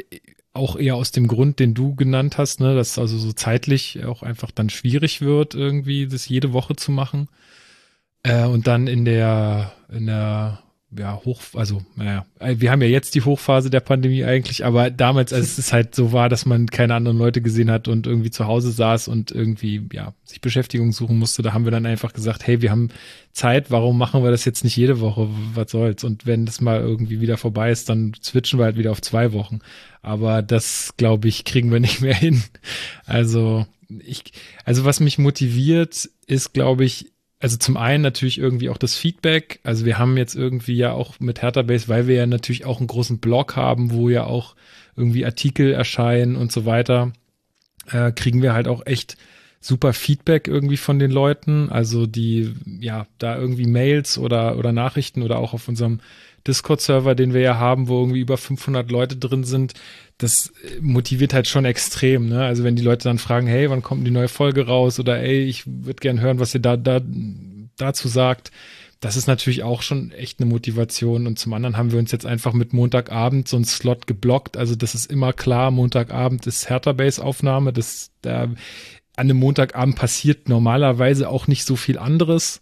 Auch 0.53 0.77
eher 0.77 0.97
aus 0.97 1.11
dem 1.13 1.27
Grund, 1.29 1.59
den 1.59 1.75
du 1.75 1.95
genannt 1.97 2.39
hast, 2.39 2.61
ne, 2.61 2.75
dass 2.75 2.99
also 2.99 3.19
so 3.19 3.33
zeitlich 3.33 4.05
auch 4.05 4.23
einfach 4.23 4.51
dann 4.51 4.71
schwierig 4.71 5.21
wird, 5.21 5.55
irgendwie 5.55 6.07
das 6.07 6.29
jede 6.29 6.53
Woche 6.53 6.77
zu 6.77 6.93
machen. 6.93 7.29
Äh, 8.23 8.47
und 8.47 8.67
dann 8.67 8.87
in 8.87 9.05
der, 9.05 9.75
in 9.93 10.07
der, 10.07 10.64
ja, 10.99 11.21
Hoch, 11.25 11.41
also, 11.55 11.83
naja, 11.97 12.27
äh, 12.39 12.57
wir 12.59 12.71
haben 12.71 12.83
ja 12.83 12.89
jetzt 12.89 13.15
die 13.15 13.23
Hochphase 13.23 13.71
der 13.71 13.81
Pandemie 13.81 14.25
eigentlich, 14.25 14.65
aber 14.65 14.91
damals, 14.91 15.33
als 15.33 15.59
es 15.59 15.73
halt 15.73 15.95
so 15.95 16.13
war, 16.13 16.29
dass 16.29 16.47
man 16.47 16.67
keine 16.67 16.95
anderen 16.95 17.19
Leute 17.19 17.41
gesehen 17.41 17.71
hat 17.71 17.89
und 17.89 18.07
irgendwie 18.07 18.31
zu 18.31 18.47
Hause 18.47 18.71
saß 18.71 19.09
und 19.09 19.31
irgendwie, 19.31 19.83
ja, 19.93 20.15
sich 20.25 20.41
Beschäftigung 20.41 20.93
suchen 20.93 21.19
musste, 21.19 21.43
da 21.43 21.53
haben 21.53 21.65
wir 21.65 21.73
dann 21.73 21.87
einfach 21.87 22.13
gesagt, 22.13 22.47
hey, 22.47 22.63
wir 22.63 22.71
haben 22.71 22.89
Zeit, 23.33 23.71
warum 23.71 23.99
machen 23.99 24.23
wir 24.23 24.31
das 24.31 24.45
jetzt 24.45 24.65
nicht 24.65 24.77
jede 24.77 25.01
Woche? 25.01 25.29
Was 25.55 25.71
soll's? 25.71 26.05
Und 26.05 26.27
wenn 26.27 26.47
das 26.47 26.61
mal 26.61 26.81
irgendwie 26.81 27.21
wieder 27.21 27.37
vorbei 27.37 27.71
ist, 27.71 27.89
dann 27.89 28.13
switchen 28.23 28.59
wir 28.59 28.65
halt 28.65 28.77
wieder 28.77 28.93
auf 28.93 29.03
zwei 29.03 29.33
Wochen. 29.33 29.59
Aber 30.03 30.43
das, 30.43 30.95
glaube 30.97 31.29
ich, 31.29 31.45
kriegen 31.45 31.73
wir 31.73 31.81
nicht 31.81 32.01
mehr 32.01 32.15
hin. 32.15 32.43
Also, 33.07 33.67
ich, 33.89 34.25
also 34.65 34.85
was 34.85 35.01
mich 35.01 35.19
motiviert, 35.19 36.09
ist, 36.27 36.53
glaube 36.53 36.85
ich, 36.85 37.13
also 37.45 37.59
zum 37.59 37.77
einen 37.77 38.03
natürlich 38.03 38.39
irgendwie 38.39 38.71
auch 38.71 38.79
das 38.79 38.97
Feedback. 38.97 39.61
Also 39.65 39.85
wir 39.85 39.99
haben 39.99 40.17
jetzt 40.17 40.35
irgendwie 40.35 40.77
ja 40.79 40.93
auch 40.93 41.21
mit 41.21 41.43
Hertha 41.43 41.61
Base, 41.61 41.89
weil 41.89 42.07
wir 42.07 42.15
ja 42.15 42.27
natürlich 42.27 42.65
auch 42.65 42.79
einen 42.79 42.87
großen 42.87 43.19
Blog 43.19 43.55
haben, 43.55 43.91
wo 43.91 44.09
ja 44.09 44.25
auch 44.25 44.57
irgendwie 44.97 45.27
Artikel 45.27 45.71
erscheinen 45.71 46.37
und 46.37 46.53
so 46.53 46.65
weiter, 46.65 47.13
äh, 47.91 48.13
kriegen 48.13 48.41
wir 48.41 48.55
halt 48.55 48.67
auch 48.67 48.87
echt 48.87 49.19
super 49.61 49.93
Feedback 49.93 50.49
irgendwie 50.49 50.79
von 50.79 50.99
den 50.99 51.11
Leuten. 51.11 51.69
Also 51.69 52.07
die, 52.07 52.55
ja, 52.81 53.07
da 53.19 53.37
irgendwie 53.37 53.67
Mails 53.67 54.17
oder, 54.17 54.57
oder 54.57 54.73
Nachrichten 54.73 55.21
oder 55.21 55.37
auch 55.37 55.53
auf 55.53 55.69
unserem 55.69 56.01
Discord-Server, 56.47 57.15
den 57.15 57.33
wir 57.33 57.41
ja 57.41 57.59
haben, 57.59 57.89
wo 57.89 58.01
irgendwie 58.01 58.21
über 58.21 58.37
500 58.37 58.91
Leute 58.91 59.17
drin 59.17 59.45
sind, 59.45 59.75
das 60.19 60.53
motiviert 60.81 61.35
halt 61.35 61.49
schon 61.49 61.65
extrem. 61.65 62.29
Ne? 62.29 62.45
Also 62.45 62.65
wenn 62.65 62.77
die 62.77 62.83
Leute 62.83 63.05
dann 63.05 63.19
fragen, 63.19 63.47
hey, 63.47 63.71
wann 63.71 63.83
kommt 63.83 64.07
die 64.07 64.11
neue 64.11 64.29
Folge 64.29 64.67
raus? 64.67 65.01
Oder 65.01 65.21
ey, 65.21 65.45
ich 65.45 65.65
würde 65.67 66.01
gern 66.01 66.21
hören, 66.21 66.39
was 66.39 66.55
ihr 66.55 66.61
da, 66.61 66.77
da 66.77 67.01
dazu 67.77 68.09
sagt. 68.09 68.51
Das 69.01 69.17
ist 69.17 69.27
natürlich 69.27 69.63
auch 69.63 69.83
schon 69.83 70.13
echt 70.13 70.41
eine 70.41 70.49
Motivation. 70.49 71.27
Und 71.27 71.39
zum 71.39 71.53
anderen 71.53 71.77
haben 71.77 71.93
wir 71.93 71.99
uns 71.99 72.13
jetzt 72.13 72.27
einfach 72.27 72.53
mit 72.53 72.73
Montagabend 72.73 73.49
so 73.49 73.57
einen 73.57 73.65
Slot 73.65 74.07
geblockt. 74.07 74.57
Also 74.57 74.77
das 74.77 74.95
ist 74.95 75.11
immer 75.11 75.33
klar, 75.33 75.71
Montagabend 75.71 76.47
ist 76.47 76.71
Hertha 76.71 76.93
Base 76.93 77.23
Aufnahme. 77.23 77.73
Das, 77.73 78.13
da, 78.23 78.45
an 78.45 78.57
einem 79.17 79.37
Montagabend 79.37 79.97
passiert 79.97 80.49
normalerweise 80.49 81.29
auch 81.29 81.49
nicht 81.49 81.65
so 81.65 81.77
viel 81.77 81.99
anderes. 81.99 82.61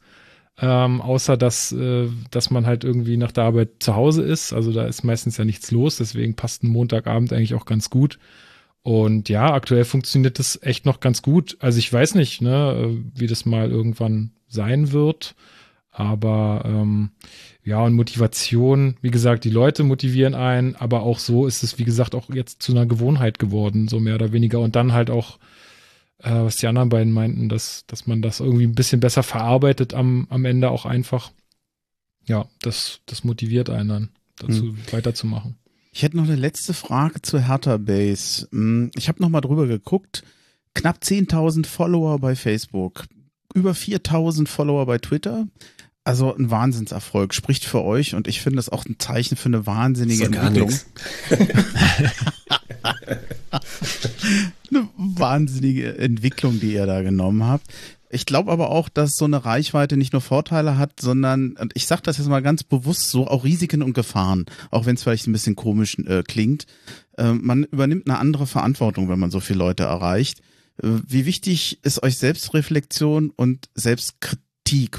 Ähm, 0.61 1.01
außer 1.01 1.37
dass, 1.37 1.73
äh, 1.73 2.09
dass 2.31 2.51
man 2.51 2.67
halt 2.67 2.85
irgendwie 2.85 3.17
nach 3.17 3.33
der 3.33 3.45
Arbeit 3.45 3.71
zu 3.81 3.97
Hause 3.97 4.23
ist. 4.23 4.53
Also 4.53 4.73
da 4.73 4.85
ist 4.85 5.03
meistens 5.03 5.39
ja 5.39 5.45
nichts 5.45 5.71
los, 5.71 5.97
deswegen 5.97 6.35
passt 6.35 6.63
ein 6.63 6.69
Montagabend 6.69 7.33
eigentlich 7.33 7.55
auch 7.55 7.65
ganz 7.65 7.91
gut. 7.91 8.19
Und 8.83 9.29
ja, 9.29 9.53
aktuell 9.53 9.85
funktioniert 9.85 10.39
das 10.39 10.61
echt 10.63 10.85
noch 10.85 11.01
ganz 11.01 11.23
gut. 11.23 11.57
Also 11.61 11.79
ich 11.79 11.93
weiß 11.93 12.17
nicht, 12.17 12.43
ne, 12.43 12.73
äh, 12.73 13.21
wie 13.21 13.27
das 13.27 13.47
mal 13.47 13.71
irgendwann 13.71 14.33
sein 14.49 14.93
wird. 14.93 15.35
Aber 15.91 16.63
ähm, 16.67 17.11
ja, 17.65 17.81
und 17.83 17.95
Motivation, 17.95 18.97
wie 19.03 19.11
gesagt, 19.11 19.45
die 19.45 19.51
Leute 19.51 19.85
motivieren 19.85 20.35
einen, 20.35 20.75
aber 20.75 21.03
auch 21.03 21.19
so 21.19 21.47
ist 21.47 21.63
es, 21.63 21.79
wie 21.79 21.85
gesagt, 21.85 22.15
auch 22.15 22.31
jetzt 22.33 22.63
zu 22.63 22.73
einer 22.73 22.87
Gewohnheit 22.87 23.39
geworden, 23.39 23.89
so 23.89 24.01
mehr 24.01 24.15
oder 24.15 24.33
weniger. 24.33 24.61
Und 24.61 24.75
dann 24.75 24.93
halt 24.93 25.11
auch 25.11 25.39
äh, 26.23 26.31
was 26.31 26.57
die 26.57 26.67
anderen 26.67 26.89
beiden 26.89 27.13
meinten, 27.13 27.49
dass, 27.49 27.85
dass 27.87 28.07
man 28.07 28.23
das 28.23 28.41
irgendwie 28.41 28.65
ein 28.67 28.75
bisschen 28.75 29.01
besser 29.01 29.23
verarbeitet 29.23 29.95
am, 29.95 30.27
am 30.31 30.45
Ende 30.45 30.71
auch 30.71 30.87
einfach. 30.87 31.33
Ja, 32.27 32.47
das, 32.61 33.01
das 33.07 33.25
motiviert 33.25 33.69
einen 33.71 33.89
dann 33.89 34.09
dazu 34.37 34.77
weiterzumachen. 34.93 35.57
Ich 35.93 36.03
hätte 36.03 36.17
noch 36.17 36.25
eine 36.25 36.37
letzte 36.37 36.73
Frage 36.73 37.21
zu 37.21 37.39
Hertha 37.41 37.77
Base. 37.77 38.49
Hm, 38.51 38.91
Ich 38.95 39.09
habe 39.09 39.21
noch 39.21 39.29
mal 39.29 39.41
drüber 39.41 39.67
geguckt. 39.67 40.23
Knapp 40.75 41.01
10.000 41.03 41.67
Follower 41.67 42.19
bei 42.19 42.35
Facebook, 42.35 43.05
über 43.55 43.73
4.000 43.73 44.49
Follower 44.49 44.87
bei 44.87 44.99
Twitter. 44.99 45.47
Also 46.05 46.35
ein 46.35 46.51
Wahnsinnserfolg, 46.51 47.33
spricht 47.33 47.65
für 47.65 47.83
euch 47.83 48.15
und 48.17 48.27
ich 48.27 48.41
finde 48.41 48.57
das 48.57 48.69
auch 48.69 48.85
ein 48.85 48.99
Zeichen 48.99 49.37
für 49.37 49.47
eine 49.47 49.67
wahnsinnige 49.67 50.27
So 50.27 50.33
Entwicklung. 50.33 50.73
eine 54.71 54.89
wahnsinnige 54.97 55.97
Entwicklung, 55.99 56.59
die 56.59 56.73
ihr 56.73 56.87
da 56.87 57.03
genommen 57.03 57.45
habt. 57.45 57.67
Ich 58.11 58.27
glaube 58.27 58.53
aber 58.53 58.71
auch, 58.71 58.89
dass 58.91 59.17
so 59.17 59.25
eine 59.25 59.45
Reichweite 59.45 59.97
nicht 59.97 60.13
nur 60.13 60.21
Vorteile 60.21 60.77
hat, 60.77 61.01
sondern, 61.01 61.53
und 61.53 61.73
ich 61.75 61.87
sage 61.87 62.03
das 62.03 62.19
jetzt 62.19 62.29
mal 62.29 62.43
ganz 62.43 62.63
bewusst 62.63 63.09
so, 63.09 63.27
auch 63.27 63.45
Risiken 63.45 63.83
und 63.83 63.95
Gefahren, 63.95 64.45
auch 64.71 64.85
wenn 64.85 64.97
es 64.97 65.03
vielleicht 65.03 65.27
ein 65.27 65.33
bisschen 65.33 65.57
komisch 65.57 65.97
äh, 66.01 66.23
klingt. 66.23 66.67
Äh, 67.17 67.33
man 67.33 67.65
übernimmt 67.65 68.09
eine 68.09 68.19
andere 68.19 68.47
Verantwortung, 68.47 69.09
wenn 69.09 69.19
man 69.19 69.31
so 69.31 69.41
viele 69.41 69.61
Leute 69.61 69.85
erreicht. 69.85 70.41
Äh, 70.83 70.89
wie 71.07 71.25
wichtig 71.25 71.79
ist 71.85 72.03
euch 72.03 72.19
Selbstreflexion 72.19 73.31
und 73.31 73.71
Selbstkritik? 73.75 74.42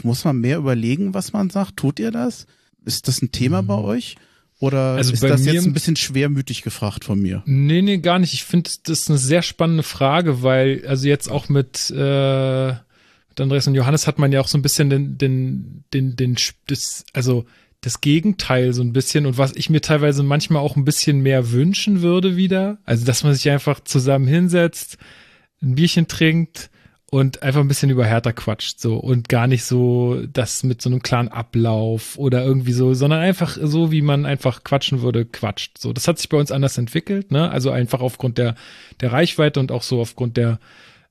Muss 0.03 0.23
man 0.25 0.39
mehr 0.39 0.57
überlegen, 0.57 1.13
was 1.13 1.33
man 1.33 1.49
sagt? 1.49 1.77
Tut 1.77 1.99
ihr 1.99 2.11
das? 2.11 2.47
Ist 2.85 3.07
das 3.07 3.21
ein 3.21 3.31
Thema 3.31 3.63
bei 3.63 3.75
euch? 3.75 4.15
Oder 4.59 4.95
Also 4.95 5.13
ist 5.13 5.23
das 5.23 5.45
jetzt 5.45 5.65
ein 5.65 5.73
bisschen 5.73 5.95
schwermütig 5.95 6.61
gefragt 6.61 7.03
von 7.03 7.21
mir? 7.21 7.43
Nee, 7.45 7.81
nee, 7.81 7.97
gar 7.97 8.19
nicht. 8.19 8.33
Ich 8.33 8.45
finde, 8.45 8.69
das 8.83 8.99
ist 9.01 9.09
eine 9.09 9.17
sehr 9.17 9.41
spannende 9.41 9.83
Frage, 9.83 10.41
weil, 10.41 10.85
also 10.87 11.07
jetzt 11.07 11.29
auch 11.29 11.49
mit, 11.49 11.91
äh, 11.91 12.67
mit 12.67 13.41
Andreas 13.41 13.67
und 13.67 13.75
Johannes 13.75 14.07
hat 14.07 14.19
man 14.19 14.31
ja 14.31 14.39
auch 14.39 14.47
so 14.47 14.57
ein 14.57 14.61
bisschen 14.61 14.89
den, 14.89 15.17
den, 15.17 15.83
den, 15.93 16.15
den, 16.15 16.37
das, 16.67 17.03
also 17.11 17.45
das 17.81 17.99
Gegenteil 17.99 18.73
so 18.73 18.81
ein 18.81 18.93
bisschen 18.93 19.25
und 19.25 19.37
was 19.37 19.53
ich 19.55 19.69
mir 19.69 19.81
teilweise 19.81 20.23
manchmal 20.23 20.61
auch 20.61 20.77
ein 20.77 20.85
bisschen 20.85 21.19
mehr 21.19 21.51
wünschen 21.51 22.01
würde 22.01 22.37
wieder. 22.37 22.77
Also, 22.85 23.05
dass 23.05 23.23
man 23.23 23.33
sich 23.33 23.49
einfach 23.49 23.81
zusammen 23.81 24.27
hinsetzt, 24.27 24.97
ein 25.61 25.75
Bierchen 25.75 26.07
trinkt 26.07 26.69
und 27.13 27.43
einfach 27.43 27.61
ein 27.61 27.67
bisschen 27.67 27.91
über 27.91 28.07
Hertha 28.07 28.31
quatscht 28.31 28.79
so 28.79 28.95
und 28.95 29.29
gar 29.29 29.45
nicht 29.45 29.65
so 29.65 30.25
das 30.25 30.63
mit 30.63 30.81
so 30.81 30.89
einem 30.89 31.03
klaren 31.03 31.27
Ablauf 31.27 32.17
oder 32.17 32.43
irgendwie 32.43 32.73
so, 32.73 32.95
sondern 32.95 33.19
einfach 33.19 33.55
so, 33.61 33.91
wie 33.91 34.01
man 34.01 34.25
einfach 34.25 34.63
quatschen 34.63 35.03
würde, 35.03 35.23
quatscht. 35.23 35.77
So, 35.77 35.93
das 35.93 36.07
hat 36.07 36.17
sich 36.17 36.27
bei 36.29 36.37
uns 36.37 36.51
anders 36.51 36.79
entwickelt, 36.79 37.31
ne? 37.31 37.51
Also 37.51 37.69
einfach 37.69 38.01
aufgrund 38.01 38.39
der 38.39 38.55
der 38.99 39.11
Reichweite 39.11 39.59
und 39.59 39.71
auch 39.71 39.83
so 39.83 40.01
aufgrund 40.01 40.37
der 40.37 40.59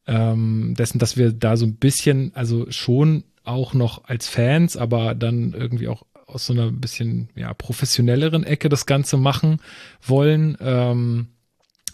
ähm, 0.09 0.75
dessen, 0.77 0.99
dass 0.99 1.17
wir 1.17 1.31
da 1.31 1.57
so 1.57 1.67
ein 1.67 1.77
bisschen, 1.77 2.33
also 2.35 2.69
schon 2.69 3.23
auch 3.45 3.73
noch 3.73 4.03
als 4.03 4.27
Fans, 4.27 4.77
aber 4.77 5.15
dann 5.15 5.55
irgendwie 5.57 5.87
auch 5.87 6.03
aus 6.27 6.47
so 6.47 6.53
einer 6.53 6.73
bisschen 6.73 7.29
ja 7.37 7.55
professionelleren 7.55 8.43
Ecke 8.43 8.69
das 8.69 8.87
Ganze 8.87 9.19
machen 9.19 9.61
wollen. 10.05 10.57
Ähm, 10.61 11.29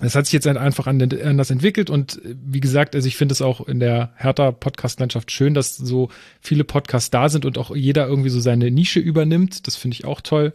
das 0.01 0.15
hat 0.15 0.27
sich 0.27 0.33
jetzt 0.33 0.47
einfach 0.47 0.87
an- 0.87 1.03
anders 1.23 1.51
entwickelt 1.51 1.91
und 1.91 2.25
äh, 2.25 2.35
wie 2.45 2.61
gesagt, 2.61 2.95
also 2.95 3.07
ich 3.09 3.17
finde 3.17 3.33
es 3.33 3.43
auch 3.43 3.67
in 3.67 3.81
der 3.81 4.13
Hertha 4.17 4.53
Podcast-Landschaft 4.53 5.31
schön, 5.33 5.55
dass 5.55 5.77
so 5.77 6.09
viele 6.41 6.65
Podcasts 6.65 7.11
da 7.11 7.29
sind 7.29 7.45
und 7.45 7.59
auch 7.59 7.75
jeder 7.75 8.07
irgendwie 8.07 8.31
so 8.31 8.41
seine 8.41 8.71
Nische 8.71 9.01
übernimmt. 9.01 9.67
Das 9.67 9.77
finde 9.77 9.97
ich 9.97 10.05
auch 10.05 10.21
toll. 10.21 10.53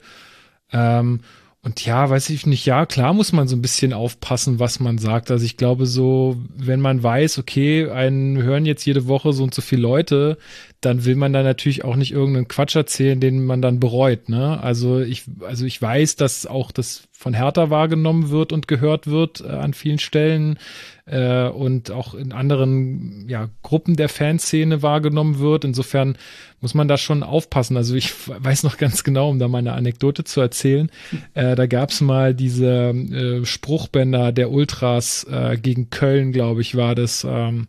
Ähm, 0.71 1.21
und 1.65 1.85
ja, 1.85 2.09
weiß 2.09 2.29
ich 2.29 2.45
nicht, 2.45 2.65
ja, 2.65 2.85
klar 2.85 3.13
muss 3.13 3.31
man 3.31 3.47
so 3.47 3.55
ein 3.55 3.61
bisschen 3.61 3.93
aufpassen, 3.93 4.59
was 4.59 4.81
man 4.81 4.97
sagt. 4.97 5.31
Also 5.31 5.45
ich 5.45 5.55
glaube 5.55 5.85
so, 5.85 6.35
wenn 6.57 6.81
man 6.81 7.01
weiß, 7.01 7.37
okay, 7.37 7.89
einen 7.89 8.43
hören 8.43 8.65
jetzt 8.65 8.85
jede 8.85 9.07
Woche 9.07 9.31
so 9.31 9.43
und 9.43 9.53
so 9.53 9.61
viele 9.61 9.81
Leute, 9.81 10.37
dann 10.81 11.05
will 11.05 11.15
man 11.15 11.31
da 11.31 11.41
natürlich 11.41 11.85
auch 11.85 11.95
nicht 11.95 12.11
irgendeinen 12.11 12.49
Quatsch 12.49 12.75
erzählen, 12.75 13.21
den 13.21 13.45
man 13.45 13.61
dann 13.61 13.79
bereut, 13.79 14.27
ne? 14.27 14.61
Also 14.61 14.99
ich, 14.99 15.23
also 15.47 15.65
ich 15.65 15.81
weiß, 15.81 16.17
dass 16.17 16.45
auch 16.45 16.73
das 16.73 17.07
von 17.13 17.33
Hertha 17.33 17.69
wahrgenommen 17.69 18.29
wird 18.29 18.51
und 18.51 18.67
gehört 18.67 19.07
wird 19.07 19.39
äh, 19.39 19.47
an 19.47 19.73
vielen 19.73 19.99
Stellen 19.99 20.59
äh, 21.05 21.47
und 21.47 21.91
auch 21.91 22.13
in 22.13 22.31
anderen 22.31 23.27
ja, 23.27 23.49
Gruppen 23.61 23.95
der 23.95 24.09
Fanszene 24.09 24.81
wahrgenommen 24.81 25.39
wird. 25.39 25.65
Insofern 25.65 26.17
muss 26.61 26.73
man 26.73 26.87
da 26.87 26.97
schon 26.97 27.23
aufpassen. 27.23 27.75
Also 27.77 27.95
ich 27.95 28.13
weiß 28.27 28.63
noch 28.63 28.77
ganz 28.77 29.03
genau, 29.03 29.29
um 29.29 29.39
da 29.39 29.47
mal 29.47 29.59
eine 29.59 29.73
Anekdote 29.73 30.23
zu 30.23 30.41
erzählen, 30.41 30.89
äh, 31.33 31.55
da 31.55 31.67
gab's 31.67 32.01
mal 32.01 32.33
diese 32.33 32.89
äh, 32.91 33.45
Spruchbänder 33.45 34.31
der 34.31 34.51
Ultras 34.51 35.25
äh, 35.29 35.57
gegen 35.57 35.89
Köln, 35.89 36.31
glaube 36.31 36.61
ich, 36.61 36.75
war 36.75 36.95
das 36.95 37.25
ähm, 37.29 37.67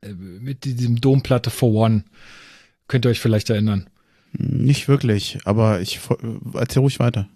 äh, 0.00 0.12
mit 0.12 0.64
diesem 0.64 1.00
Domplatte 1.00 1.50
for 1.50 1.72
One. 1.72 2.04
Könnt 2.88 3.06
ihr 3.06 3.10
euch 3.10 3.20
vielleicht 3.20 3.50
erinnern? 3.50 3.88
Nicht 4.32 4.88
wirklich, 4.88 5.38
aber 5.44 5.80
ich 5.80 6.00
äh, 6.10 6.58
erzähl 6.58 6.80
ruhig 6.80 6.98
weiter. 6.98 7.28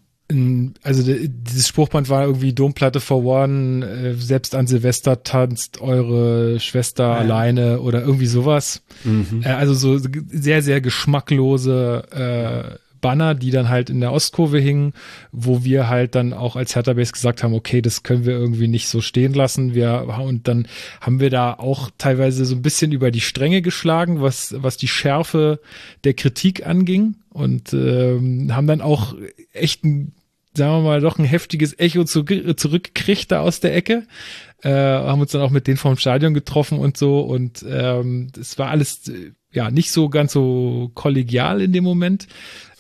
Also 0.83 1.03
dieses 1.05 1.69
Spruchband 1.69 2.11
war 2.11 2.25
irgendwie 2.27 2.53
Domplatte 2.53 3.01
for 3.01 3.25
One, 3.25 3.87
äh, 3.87 4.13
selbst 4.15 4.55
an 4.55 4.67
Silvester 4.67 5.23
tanzt 5.23 5.81
eure 5.81 6.61
Schwester 6.61 7.05
Ja. 7.05 7.15
alleine 7.15 7.81
oder 7.81 8.03
irgendwie 8.03 8.27
sowas. 8.27 8.83
Mhm. 9.05 9.43
Äh, 9.43 9.49
also 9.49 9.73
so 9.73 9.99
sehr, 10.29 10.61
sehr 10.61 10.83
geschmacklose 10.83 12.03
äh, 12.11 12.79
Banner, 13.01 13.35
die 13.35 13.51
dann 13.53 13.69
halt 13.69 13.91
in 13.91 14.01
der 14.01 14.13
Ostkurve 14.13 14.59
hingen, 14.59 14.93
wo 15.33 15.65
wir 15.65 15.89
halt 15.89 16.15
dann 16.15 16.33
auch 16.33 16.57
als 16.57 16.75
Hertha 16.75 16.93
Base 16.95 17.13
gesagt 17.13 17.43
haben, 17.43 17.55
okay, 17.55 17.81
das 17.81 18.03
können 18.03 18.27
wir 18.27 18.33
irgendwie 18.35 18.69
nicht 18.69 18.89
so 18.89 19.01
stehen 19.01 19.35
lassen. 19.35 19.73
Wir 19.73 20.09
und 20.21 20.49
dann 20.49 20.67
haben 21.01 21.21
wir 21.21 21.31
da 21.31 21.55
auch 21.55 21.91
teilweise 21.97 22.45
so 22.45 22.55
ein 22.57 22.63
bisschen 22.63 22.93
über 22.93 23.11
die 23.13 23.21
Stränge 23.21 23.63
geschlagen, 23.63 24.21
was 24.21 24.55
was 24.59 24.77
die 24.77 24.89
Schärfe 24.89 25.61
der 26.05 26.15
Kritik 26.15 26.67
anging 26.67 27.15
und 27.31 27.73
ähm, 27.73 28.55
haben 28.55 28.67
dann 28.67 28.81
auch 28.81 29.15
echt 29.53 29.85
ein 29.85 30.13
sagen 30.59 30.73
wir 30.73 30.83
mal, 30.83 31.01
doch 31.01 31.19
ein 31.19 31.25
heftiges 31.25 31.79
Echo 31.79 32.05
zu, 32.05 32.25
zurückgekriegt 32.25 33.33
da 33.33 33.41
aus 33.41 33.61
der 33.61 33.75
Ecke. 33.75 34.07
Äh, 34.63 34.71
haben 34.71 35.21
uns 35.21 35.33
dann 35.33 35.41
auch 35.41 35.51
mit 35.51 35.67
denen 35.67 35.77
vom 35.77 35.97
Stadion 35.97 36.35
getroffen 36.35 36.79
und 36.79 36.97
so 36.97 37.21
und 37.21 37.65
ähm, 37.69 38.31
es 38.39 38.59
war 38.59 38.69
alles 38.71 39.09
äh, 39.09 39.33
ja 39.53 39.71
nicht 39.71 39.93
so 39.93 40.09
ganz 40.09 40.33
so 40.33 40.91
kollegial 40.95 41.61
in 41.61 41.73
dem 41.73 41.85
Moment. 41.85 42.27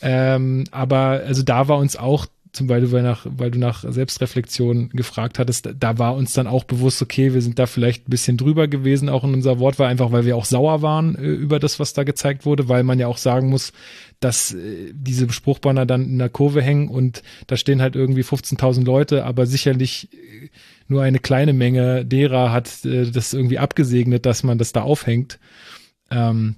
Ähm, 0.03 0.65
aber 0.71 1.23
also 1.27 1.43
da 1.43 1.69
war 1.69 1.79
uns 1.79 1.97
auch 1.97 2.27
zum 2.53 2.67
Beispiel, 2.67 2.93
weil, 2.93 3.03
nach, 3.03 3.27
weil 3.29 3.51
du 3.51 3.59
nach 3.59 3.85
Selbstreflexion 3.87 4.91
gefragt 4.91 5.39
hattest, 5.39 5.67
da- 5.67 5.73
da 5.73 5.99
war 5.99 6.15
uns 6.15 6.33
dann 6.33 6.47
auch 6.47 6.65
bewusst, 6.65 7.01
okay, 7.03 7.35
wir 7.35 7.43
sind 7.43 7.59
da 7.59 7.67
vielleicht 7.67 8.09
ein 8.09 8.11
bisschen 8.11 8.37
drüber 8.37 8.69
gewesen, 8.69 9.09
auch 9.09 9.25
in 9.25 9.35
unserer 9.35 9.59
Wortwahl, 9.59 9.89
einfach 9.89 10.13
weil 10.13 10.25
wir 10.25 10.37
auch 10.37 10.45
sauer 10.45 10.83
waren 10.83 11.15
äh, 11.17 11.27
über 11.27 11.59
das, 11.59 11.79
was 11.81 11.93
da 11.93 12.05
gezeigt 12.05 12.45
wurde, 12.47 12.69
weil 12.69 12.83
man 12.85 12.99
ja 12.99 13.07
auch 13.07 13.19
sagen 13.19 13.49
muss, 13.49 13.73
dass 14.21 14.53
äh, 14.55 14.93
diese 14.93 15.31
Spruchbanner 15.31 15.87
dann 15.87 16.05
in 16.05 16.19
der 16.19 16.29
Kurve 16.29 16.63
hängen 16.63 16.89
und 16.89 17.23
da 17.47 17.57
stehen 17.57 17.81
halt 17.83 17.97
irgendwie 17.97 18.23
15.000 18.23 18.85
Leute, 18.85 19.25
aber 19.25 19.47
sicherlich 19.47 20.09
äh, 20.13 20.49
nur 20.89 21.03
eine 21.03 21.19
kleine 21.19 21.53
Menge 21.53 22.05
derer 22.05 22.53
hat 22.53 22.85
äh, 22.85 23.11
das 23.11 23.35
irgendwie 23.35 23.59
abgesegnet, 23.59 24.27
dass 24.27 24.43
man 24.43 24.59
das 24.59 24.73
da 24.73 24.83
aufhängt. 24.83 25.39
Ähm, 26.11 26.57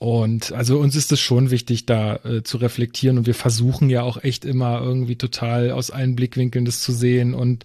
und 0.00 0.52
also 0.52 0.78
uns 0.78 0.96
ist 0.96 1.12
es 1.12 1.20
schon 1.20 1.50
wichtig, 1.50 1.84
da 1.84 2.16
äh, 2.24 2.42
zu 2.42 2.56
reflektieren 2.56 3.18
und 3.18 3.26
wir 3.26 3.34
versuchen 3.34 3.90
ja 3.90 4.00
auch 4.02 4.24
echt 4.24 4.46
immer 4.46 4.80
irgendwie 4.80 5.16
total 5.16 5.72
aus 5.72 5.90
allen 5.90 6.16
Blickwinkeln 6.16 6.64
das 6.64 6.80
zu 6.80 6.90
sehen 6.92 7.34
und 7.34 7.64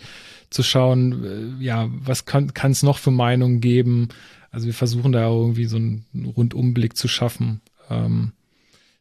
zu 0.50 0.62
schauen, 0.62 1.60
äh, 1.60 1.64
ja, 1.64 1.90
was 1.90 2.26
kann 2.26 2.52
es 2.66 2.84
noch 2.84 2.98
für 2.98 3.12
Meinungen 3.12 3.62
geben. 3.62 4.10
Also 4.52 4.66
wir 4.66 4.74
versuchen 4.74 5.14
da 5.14 5.30
irgendwie 5.30 5.64
so 5.64 5.78
einen 5.78 6.04
Rundumblick 6.36 6.98
zu 6.98 7.08
schaffen. 7.08 7.62
Ähm, 7.90 8.34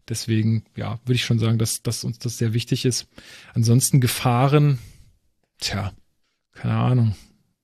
deswegen, 0.08 0.62
ja, 0.76 1.00
würde 1.04 1.16
ich 1.16 1.24
schon 1.24 1.40
sagen, 1.40 1.58
dass, 1.58 1.82
dass 1.82 2.04
uns 2.04 2.20
das 2.20 2.38
sehr 2.38 2.54
wichtig 2.54 2.84
ist. 2.84 3.08
Ansonsten 3.52 4.00
Gefahren, 4.00 4.78
tja, 5.58 5.92
keine 6.52 6.74
Ahnung. 6.74 7.16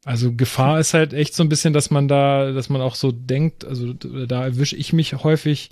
Also 0.05 0.33
Gefahr 0.33 0.81
ist 0.81 0.95
halt 0.95 1.13
echt 1.13 1.35
so 1.35 1.43
ein 1.43 1.49
bisschen, 1.49 1.73
dass 1.73 1.91
man 1.91 2.09
da, 2.09 2.53
dass 2.53 2.71
man 2.71 2.81
auch 2.81 2.95
so 2.95 3.13
denkt, 3.13 3.65
also 3.65 3.93
da 3.93 4.45
erwische 4.45 4.77
ich 4.77 4.93
mich 4.93 5.13
häufig 5.23 5.71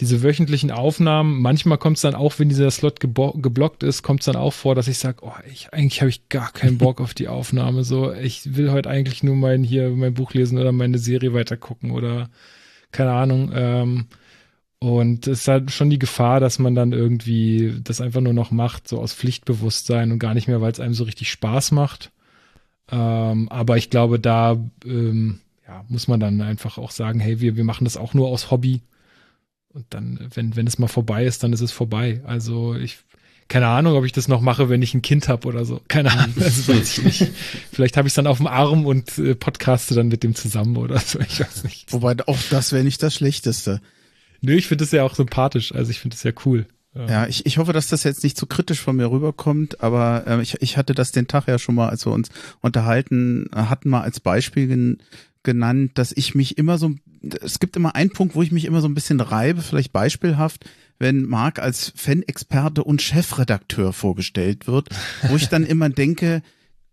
diese 0.00 0.22
wöchentlichen 0.22 0.70
Aufnahmen. 0.70 1.40
Manchmal 1.40 1.78
kommt 1.78 1.96
es 1.96 2.02
dann 2.02 2.14
auch, 2.14 2.38
wenn 2.38 2.48
dieser 2.48 2.70
Slot 2.70 3.00
geblockt 3.00 3.82
ist, 3.82 4.02
kommt 4.02 4.20
es 4.20 4.26
dann 4.26 4.36
auch 4.36 4.52
vor, 4.52 4.74
dass 4.74 4.88
ich 4.88 4.98
sage, 4.98 5.18
oh, 5.22 5.32
ich, 5.50 5.72
eigentlich 5.72 6.00
habe 6.00 6.10
ich 6.10 6.28
gar 6.28 6.52
keinen 6.52 6.78
Bock 6.78 7.00
auf 7.00 7.14
die 7.14 7.28
Aufnahme. 7.28 7.84
So, 7.84 8.12
ich 8.12 8.56
will 8.56 8.70
heute 8.70 8.90
eigentlich 8.90 9.22
nur 9.22 9.36
mein 9.36 9.62
hier 9.62 9.90
mein 9.90 10.14
Buch 10.14 10.34
lesen 10.34 10.58
oder 10.58 10.72
meine 10.72 10.98
Serie 10.98 11.34
weitergucken 11.34 11.90
oder 11.90 12.30
keine 12.92 13.12
Ahnung. 13.12 13.50
Ähm, 13.54 14.06
und 14.78 15.26
es 15.26 15.40
ist 15.40 15.48
halt 15.48 15.70
schon 15.70 15.88
die 15.90 15.98
Gefahr, 15.98 16.40
dass 16.40 16.58
man 16.58 16.74
dann 16.74 16.92
irgendwie 16.92 17.80
das 17.82 18.00
einfach 18.00 18.20
nur 18.20 18.34
noch 18.34 18.50
macht, 18.50 18.88
so 18.88 19.00
aus 19.00 19.14
Pflichtbewusstsein 19.14 20.12
und 20.12 20.18
gar 20.18 20.34
nicht 20.34 20.48
mehr, 20.48 20.60
weil 20.60 20.72
es 20.72 20.80
einem 20.80 20.94
so 20.94 21.04
richtig 21.04 21.30
Spaß 21.30 21.72
macht. 21.72 22.12
Ähm, 22.90 23.48
aber 23.48 23.76
ich 23.76 23.90
glaube, 23.90 24.20
da 24.20 24.56
ähm, 24.84 25.40
ja, 25.66 25.84
muss 25.88 26.08
man 26.08 26.20
dann 26.20 26.40
einfach 26.40 26.78
auch 26.78 26.90
sagen, 26.90 27.20
hey, 27.20 27.40
wir, 27.40 27.56
wir 27.56 27.64
machen 27.64 27.84
das 27.84 27.96
auch 27.96 28.14
nur 28.14 28.28
aus 28.28 28.50
Hobby. 28.50 28.82
Und 29.68 29.86
dann, 29.90 30.28
wenn, 30.34 30.56
wenn 30.56 30.66
es 30.66 30.78
mal 30.78 30.86
vorbei 30.86 31.24
ist, 31.24 31.42
dann 31.42 31.52
ist 31.52 31.60
es 31.60 31.72
vorbei. 31.72 32.22
Also 32.24 32.74
ich, 32.74 32.98
keine 33.48 33.66
Ahnung, 33.66 33.94
ob 33.94 34.04
ich 34.04 34.12
das 34.12 34.28
noch 34.28 34.40
mache, 34.40 34.68
wenn 34.68 34.82
ich 34.82 34.94
ein 34.94 35.02
Kind 35.02 35.28
habe 35.28 35.46
oder 35.46 35.64
so. 35.64 35.80
Keine 35.88 36.12
Ahnung, 36.12 36.34
also 36.40 36.72
weiß 36.72 36.98
ich 36.98 37.04
nicht. 37.04 37.32
Vielleicht 37.72 37.96
habe 37.96 38.08
ich 38.08 38.12
es 38.12 38.16
dann 38.16 38.26
auf 38.26 38.38
dem 38.38 38.46
Arm 38.46 38.86
und 38.86 39.18
äh, 39.18 39.34
podcaste 39.34 39.94
dann 39.94 40.08
mit 40.08 40.22
dem 40.22 40.34
zusammen 40.34 40.76
oder 40.76 40.98
so. 40.98 41.20
Ich 41.20 41.40
weiß 41.40 41.64
nicht. 41.64 41.92
Wobei 41.92 42.16
auch 42.26 42.38
das 42.50 42.72
wäre 42.72 42.84
nicht 42.84 43.02
das 43.02 43.14
Schlechteste. 43.14 43.80
Nö, 44.40 44.54
ich 44.54 44.66
finde 44.66 44.84
das 44.84 44.92
ja 44.92 45.02
auch 45.02 45.14
sympathisch. 45.14 45.74
Also 45.74 45.90
ich 45.90 46.00
finde 46.00 46.14
das 46.14 46.22
ja 46.22 46.32
cool. 46.44 46.66
Ja, 47.08 47.26
ich, 47.26 47.46
ich 47.46 47.58
hoffe, 47.58 47.72
dass 47.72 47.88
das 47.88 48.04
jetzt 48.04 48.24
nicht 48.24 48.36
zu 48.36 48.46
kritisch 48.46 48.80
von 48.80 48.96
mir 48.96 49.10
rüberkommt, 49.10 49.82
aber 49.82 50.24
äh, 50.26 50.42
ich, 50.42 50.60
ich 50.60 50.76
hatte 50.76 50.94
das 50.94 51.12
den 51.12 51.28
Tag 51.28 51.46
ja 51.46 51.58
schon 51.58 51.74
mal, 51.74 51.88
als 51.88 52.06
wir 52.06 52.12
uns 52.12 52.30
unterhalten 52.60 53.48
hatten, 53.54 53.90
mal 53.90 54.02
als 54.02 54.20
Beispiel 54.20 54.66
gen, 54.66 54.98
genannt, 55.42 55.92
dass 55.94 56.12
ich 56.12 56.34
mich 56.34 56.58
immer 56.58 56.78
so, 56.78 56.94
es 57.42 57.58
gibt 57.60 57.76
immer 57.76 57.94
einen 57.94 58.10
Punkt, 58.10 58.34
wo 58.34 58.42
ich 58.42 58.52
mich 58.52 58.64
immer 58.64 58.80
so 58.80 58.88
ein 58.88 58.94
bisschen 58.94 59.20
reibe, 59.20 59.62
vielleicht 59.62 59.92
beispielhaft, 59.92 60.64
wenn 60.98 61.24
Marc 61.24 61.58
als 61.58 61.92
Fan-Experte 61.94 62.82
und 62.82 63.02
Chefredakteur 63.02 63.92
vorgestellt 63.92 64.66
wird, 64.66 64.88
wo 65.28 65.36
ich 65.36 65.48
dann 65.48 65.64
immer 65.64 65.88
denke, 65.88 66.42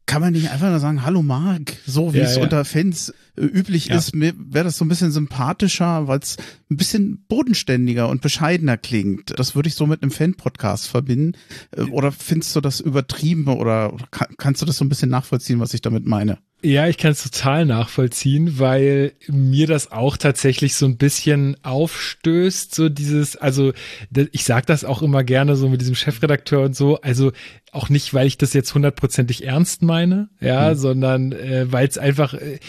kann 0.06 0.22
man 0.22 0.34
nicht 0.34 0.50
einfach 0.52 0.70
nur 0.70 0.80
sagen, 0.80 1.04
hallo 1.06 1.24
Marc, 1.24 1.78
so 1.88 2.14
wie 2.14 2.18
Ja, 2.18 2.24
es 2.26 2.36
ja. 2.36 2.44
unter 2.44 2.66
Fans 2.66 3.14
äh, 3.38 3.42
üblich 3.46 3.88
Ja. 3.88 3.96
ist, 3.98 4.14
mir 4.14 4.34
wäre 4.38 4.66
das 4.66 4.78
so 4.78 4.84
ein 4.86 4.90
bisschen 4.90 5.12
sympathischer, 5.12 6.08
weil 6.08 6.20
es 6.20 6.38
ein 6.70 6.78
bisschen 6.78 7.24
bodenständiger 7.28 8.10
und 8.10 8.22
bescheidener 8.22 8.78
klingt. 8.78 9.34
Das 9.40 9.56
würde 9.56 9.70
ich 9.70 9.76
so 9.76 9.88
mit 9.88 10.02
einem 10.04 10.12
Fan-Podcast 10.12 10.88
verbinden. 10.88 11.38
Äh, 11.72 11.84
Oder 11.84 12.12
findest 12.12 12.56
du 12.56 12.62
das 12.62 12.80
übertrieben 12.82 13.48
oder 13.48 13.96
kann, 14.12 14.28
kannst 14.38 14.62
du 14.62 14.66
das 14.66 14.78
so 14.78 14.86
ein 14.86 14.90
bisschen 14.90 15.10
nachvollziehen, 15.10 15.60
was 15.60 15.74
ich 15.74 15.82
damit 15.82 16.06
meine? 16.06 16.38
Ja, 16.66 16.88
ich 16.88 16.98
kann 16.98 17.12
es 17.12 17.22
total 17.22 17.66
nachvollziehen, 17.66 18.58
weil 18.58 19.12
mir 19.28 19.68
das 19.68 19.92
auch 19.92 20.16
tatsächlich 20.16 20.76
so 20.76 20.86
ein 20.86 20.96
bisschen 20.96 21.58
aufstößt, 21.62 22.74
so 22.74 22.88
dieses, 22.88 23.36
also 23.36 23.74
ich 24.32 24.46
sag 24.46 24.66
das 24.68 24.86
auch 24.86 25.02
immer 25.02 25.26
gerne 25.26 25.58
so 25.58 25.68
mit 25.68 25.82
diesem 25.82 25.96
Chefredakteur 25.96 26.64
und 26.64 26.74
so, 26.74 27.02
also 27.02 27.34
auch 27.74 27.90
nicht, 27.90 28.14
weil 28.14 28.28
ich 28.28 28.38
das 28.38 28.54
jetzt 28.54 28.74
hundertprozentig 28.74 29.46
ernst 29.46 29.82
meine, 29.82 30.30
ja, 30.40 30.70
mhm. 30.70 30.76
sondern 30.76 31.32
äh, 31.34 31.66
weil 31.70 31.88
es 31.88 31.98
einfach, 31.98 32.34
äh, 32.34 32.60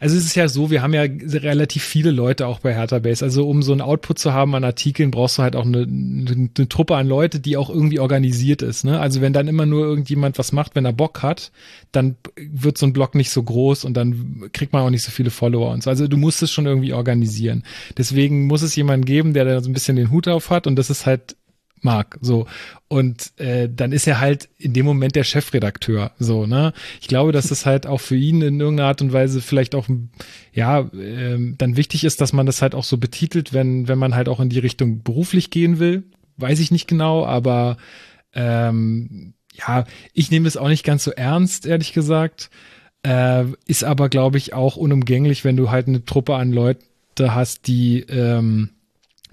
also 0.00 0.16
es 0.16 0.24
ist 0.24 0.34
ja 0.34 0.48
so, 0.48 0.70
wir 0.70 0.82
haben 0.82 0.92
ja 0.92 1.02
relativ 1.02 1.82
viele 1.82 2.10
Leute 2.10 2.46
auch 2.46 2.60
bei 2.60 2.74
Hertha 2.74 2.98
Base. 2.98 3.24
Also 3.24 3.48
um 3.48 3.62
so 3.62 3.72
ein 3.72 3.80
Output 3.80 4.18
zu 4.18 4.32
haben 4.32 4.54
an 4.54 4.64
Artikeln, 4.64 5.10
brauchst 5.10 5.38
du 5.38 5.42
halt 5.42 5.56
auch 5.56 5.64
eine, 5.64 5.82
eine, 5.82 6.50
eine 6.56 6.68
Truppe 6.68 6.96
an 6.96 7.06
Leute, 7.06 7.40
die 7.40 7.56
auch 7.56 7.70
irgendwie 7.70 8.00
organisiert 8.00 8.62
ist. 8.62 8.84
Ne? 8.84 9.00
Also 9.00 9.20
wenn 9.20 9.32
dann 9.32 9.48
immer 9.48 9.66
nur 9.66 9.86
irgendjemand 9.86 10.38
was 10.38 10.52
macht, 10.52 10.74
wenn 10.74 10.84
er 10.84 10.92
Bock 10.92 11.22
hat, 11.22 11.52
dann 11.92 12.16
wird 12.36 12.76
so 12.76 12.86
ein 12.86 12.92
Blog 12.92 13.14
nicht 13.14 13.23
so 13.30 13.42
groß 13.42 13.84
und 13.84 13.94
dann 13.94 14.50
kriegt 14.52 14.72
man 14.72 14.82
auch 14.82 14.90
nicht 14.90 15.02
so 15.02 15.10
viele 15.10 15.30
Follower 15.30 15.70
und 15.70 15.82
so. 15.82 15.90
Also 15.90 16.08
du 16.08 16.16
musst 16.16 16.42
es 16.42 16.52
schon 16.52 16.66
irgendwie 16.66 16.92
organisieren. 16.92 17.64
Deswegen 17.96 18.46
muss 18.46 18.62
es 18.62 18.76
jemanden 18.76 19.04
geben, 19.04 19.34
der 19.34 19.44
da 19.44 19.60
so 19.60 19.70
ein 19.70 19.74
bisschen 19.74 19.96
den 19.96 20.10
Hut 20.10 20.28
auf 20.28 20.50
hat 20.50 20.66
und 20.66 20.76
das 20.76 20.90
ist 20.90 21.06
halt 21.06 21.36
mag. 21.84 22.18
So. 22.20 22.46
Und 22.88 23.38
äh, 23.38 23.68
dann 23.70 23.92
ist 23.92 24.06
er 24.06 24.20
halt 24.20 24.48
in 24.56 24.72
dem 24.72 24.86
Moment 24.86 25.14
der 25.14 25.24
Chefredakteur. 25.24 26.12
So, 26.18 26.46
ne? 26.46 26.72
Ich 27.00 27.08
glaube, 27.08 27.32
dass 27.32 27.50
es 27.50 27.66
halt 27.66 27.86
auch 27.86 28.00
für 28.00 28.16
ihn 28.16 28.42
in 28.42 28.58
irgendeiner 28.58 28.88
Art 28.88 29.02
und 29.02 29.12
Weise 29.12 29.40
vielleicht 29.40 29.74
auch, 29.74 29.88
ja, 30.52 30.90
ähm, 30.94 31.54
dann 31.58 31.76
wichtig 31.76 32.04
ist, 32.04 32.20
dass 32.20 32.32
man 32.32 32.46
das 32.46 32.62
halt 32.62 32.74
auch 32.74 32.84
so 32.84 32.96
betitelt, 32.96 33.52
wenn, 33.52 33.86
wenn 33.86 33.98
man 33.98 34.14
halt 34.14 34.28
auch 34.28 34.40
in 34.40 34.48
die 34.48 34.58
Richtung 34.58 35.02
beruflich 35.02 35.50
gehen 35.50 35.78
will. 35.78 36.04
Weiß 36.36 36.58
ich 36.58 36.70
nicht 36.70 36.88
genau, 36.88 37.24
aber 37.24 37.76
ähm, 38.32 39.34
ja, 39.52 39.84
ich 40.12 40.30
nehme 40.30 40.48
es 40.48 40.56
auch 40.56 40.68
nicht 40.68 40.84
ganz 40.84 41.04
so 41.04 41.12
ernst, 41.12 41.66
ehrlich 41.66 41.92
gesagt. 41.92 42.50
Äh, 43.04 43.44
ist 43.66 43.84
aber, 43.84 44.08
glaube 44.08 44.38
ich, 44.38 44.54
auch 44.54 44.76
unumgänglich, 44.76 45.44
wenn 45.44 45.56
du 45.56 45.70
halt 45.70 45.88
eine 45.88 46.04
Truppe 46.04 46.34
an 46.34 46.52
Leute 46.52 47.34
hast, 47.34 47.66
die 47.66 48.00
ähm, 48.00 48.70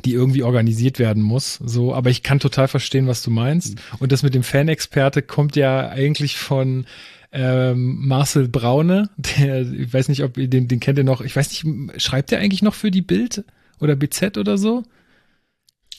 die 0.05 0.13
irgendwie 0.13 0.43
organisiert 0.43 0.99
werden 0.99 1.23
muss. 1.23 1.59
So, 1.63 1.93
aber 1.93 2.09
ich 2.09 2.23
kann 2.23 2.39
total 2.39 2.67
verstehen, 2.67 3.07
was 3.07 3.23
du 3.23 3.31
meinst. 3.31 3.77
Und 3.99 4.11
das 4.11 4.23
mit 4.23 4.33
dem 4.33 4.43
Fanexperte 4.43 5.21
kommt 5.21 5.55
ja 5.55 5.89
eigentlich 5.89 6.37
von 6.37 6.85
ähm, 7.31 8.07
Marcel 8.07 8.47
Braune, 8.47 9.09
der, 9.17 9.61
ich 9.61 9.93
weiß 9.93 10.09
nicht, 10.09 10.23
ob 10.23 10.37
ihr 10.37 10.47
den, 10.47 10.67
den 10.67 10.79
kennt 10.79 10.97
ihr 10.97 11.03
noch, 11.03 11.21
ich 11.21 11.35
weiß 11.35 11.49
nicht, 11.49 12.01
schreibt 12.01 12.31
der 12.31 12.39
eigentlich 12.39 12.61
noch 12.61 12.73
für 12.73 12.91
die 12.91 13.01
Bild 13.01 13.45
oder 13.79 13.95
BZ 13.95 14.37
oder 14.37 14.57
so? 14.57 14.83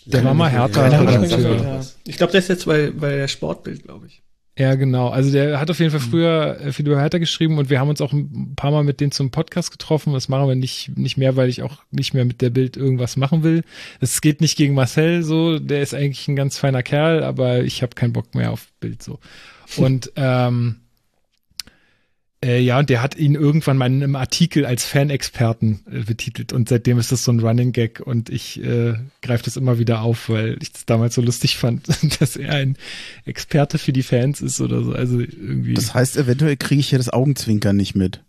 Der 0.05 0.25
war 0.25 0.35
mal 0.35 0.51
härter. 0.51 0.85
Ich 2.05 2.16
glaube, 2.16 2.33
der 2.33 2.41
ist 2.41 2.49
jetzt 2.49 2.66
bei, 2.66 2.91
bei 2.91 3.16
der 3.16 3.29
Sportbild, 3.29 3.85
glaube 3.85 4.09
ich. 4.09 4.23
Ja, 4.59 4.74
genau. 4.74 5.09
Also 5.09 5.32
der 5.32 5.59
hat 5.59 5.70
auf 5.70 5.78
jeden 5.78 5.90
Fall 5.90 6.00
mhm. 6.00 6.11
früher 6.11 6.61
äh, 6.61 6.72
viel 6.72 6.86
über 6.86 7.00
Hertha 7.00 7.16
geschrieben 7.16 7.57
und 7.57 7.70
wir 7.70 7.80
haben 7.80 7.88
uns 7.88 8.03
auch 8.03 8.12
ein 8.12 8.55
paar 8.55 8.70
Mal 8.70 8.84
mit 8.84 9.00
denen 9.00 9.11
zum 9.11 9.30
Podcast 9.30 9.70
getroffen. 9.70 10.12
Das 10.12 10.28
machen 10.28 10.46
wir 10.46 10.55
nicht, 10.55 10.92
nicht 10.96 11.16
mehr, 11.16 11.36
weil 11.36 11.48
ich 11.48 11.62
auch 11.62 11.82
nicht 11.90 12.12
mehr 12.12 12.26
mit 12.26 12.42
der 12.42 12.50
Bild 12.50 12.76
irgendwas 12.76 13.16
machen 13.16 13.42
will. 13.42 13.64
Es 14.00 14.20
geht 14.20 14.42
nicht 14.42 14.59
gegen 14.59 14.74
Marcel 14.74 15.22
so, 15.22 15.59
der 15.59 15.80
ist 15.80 15.94
eigentlich 15.94 16.28
ein 16.28 16.36
ganz 16.36 16.59
feiner 16.59 16.82
Kerl, 16.82 17.24
aber 17.24 17.62
ich 17.62 17.82
habe 17.82 17.94
keinen 17.94 18.12
Bock 18.12 18.34
mehr 18.34 18.53
auf 18.53 18.68
Bild 18.78 19.03
so. 19.03 19.20
Und 19.78 20.12
ähm, 20.16 20.82
äh, 22.45 22.61
ja, 22.61 22.78
und 22.78 22.90
der 22.90 23.03
hat 23.03 23.16
ihn 23.16 23.34
irgendwann 23.34 23.76
mal 23.76 23.86
in 23.86 24.03
einem 24.03 24.16
Artikel 24.16 24.66
als 24.66 24.84
Fanexperten 24.84 25.80
äh, 25.90 26.01
betitelt 26.01 26.53
und 26.53 26.68
seitdem 26.68 26.99
ist 26.99 27.12
das 27.12 27.24
so 27.24 27.32
ein 27.32 27.40
Running 27.40 27.72
Gag 27.72 28.01
und 28.01 28.30
ich 28.30 28.62
äh, 28.62 28.95
greife 29.20 29.45
das 29.45 29.57
immer 29.57 29.78
wieder 29.78 30.03
auf, 30.03 30.28
weil 30.28 30.59
ich 30.61 30.72
das 30.72 30.84
damals 30.84 31.14
so 31.14 31.22
lustig 31.22 31.57
fand, 31.57 31.86
dass 32.20 32.36
er 32.36 32.55
ein 32.55 32.76
Experte 33.24 33.78
für 33.78 33.93
die 33.93 34.03
Fans 34.03 34.40
ist 34.40 34.61
oder 34.61 34.82
so. 34.82 34.93
Also 34.93 35.20
irgendwie. 35.20 35.74
Das 35.74 35.95
heißt, 35.95 36.16
eventuell 36.16 36.57
kriege 36.57 36.80
ich 36.80 36.88
hier 36.88 36.99
das 36.99 37.11
Augenzwinkern 37.11 37.76
nicht 37.76 37.95
mit. 37.95 38.22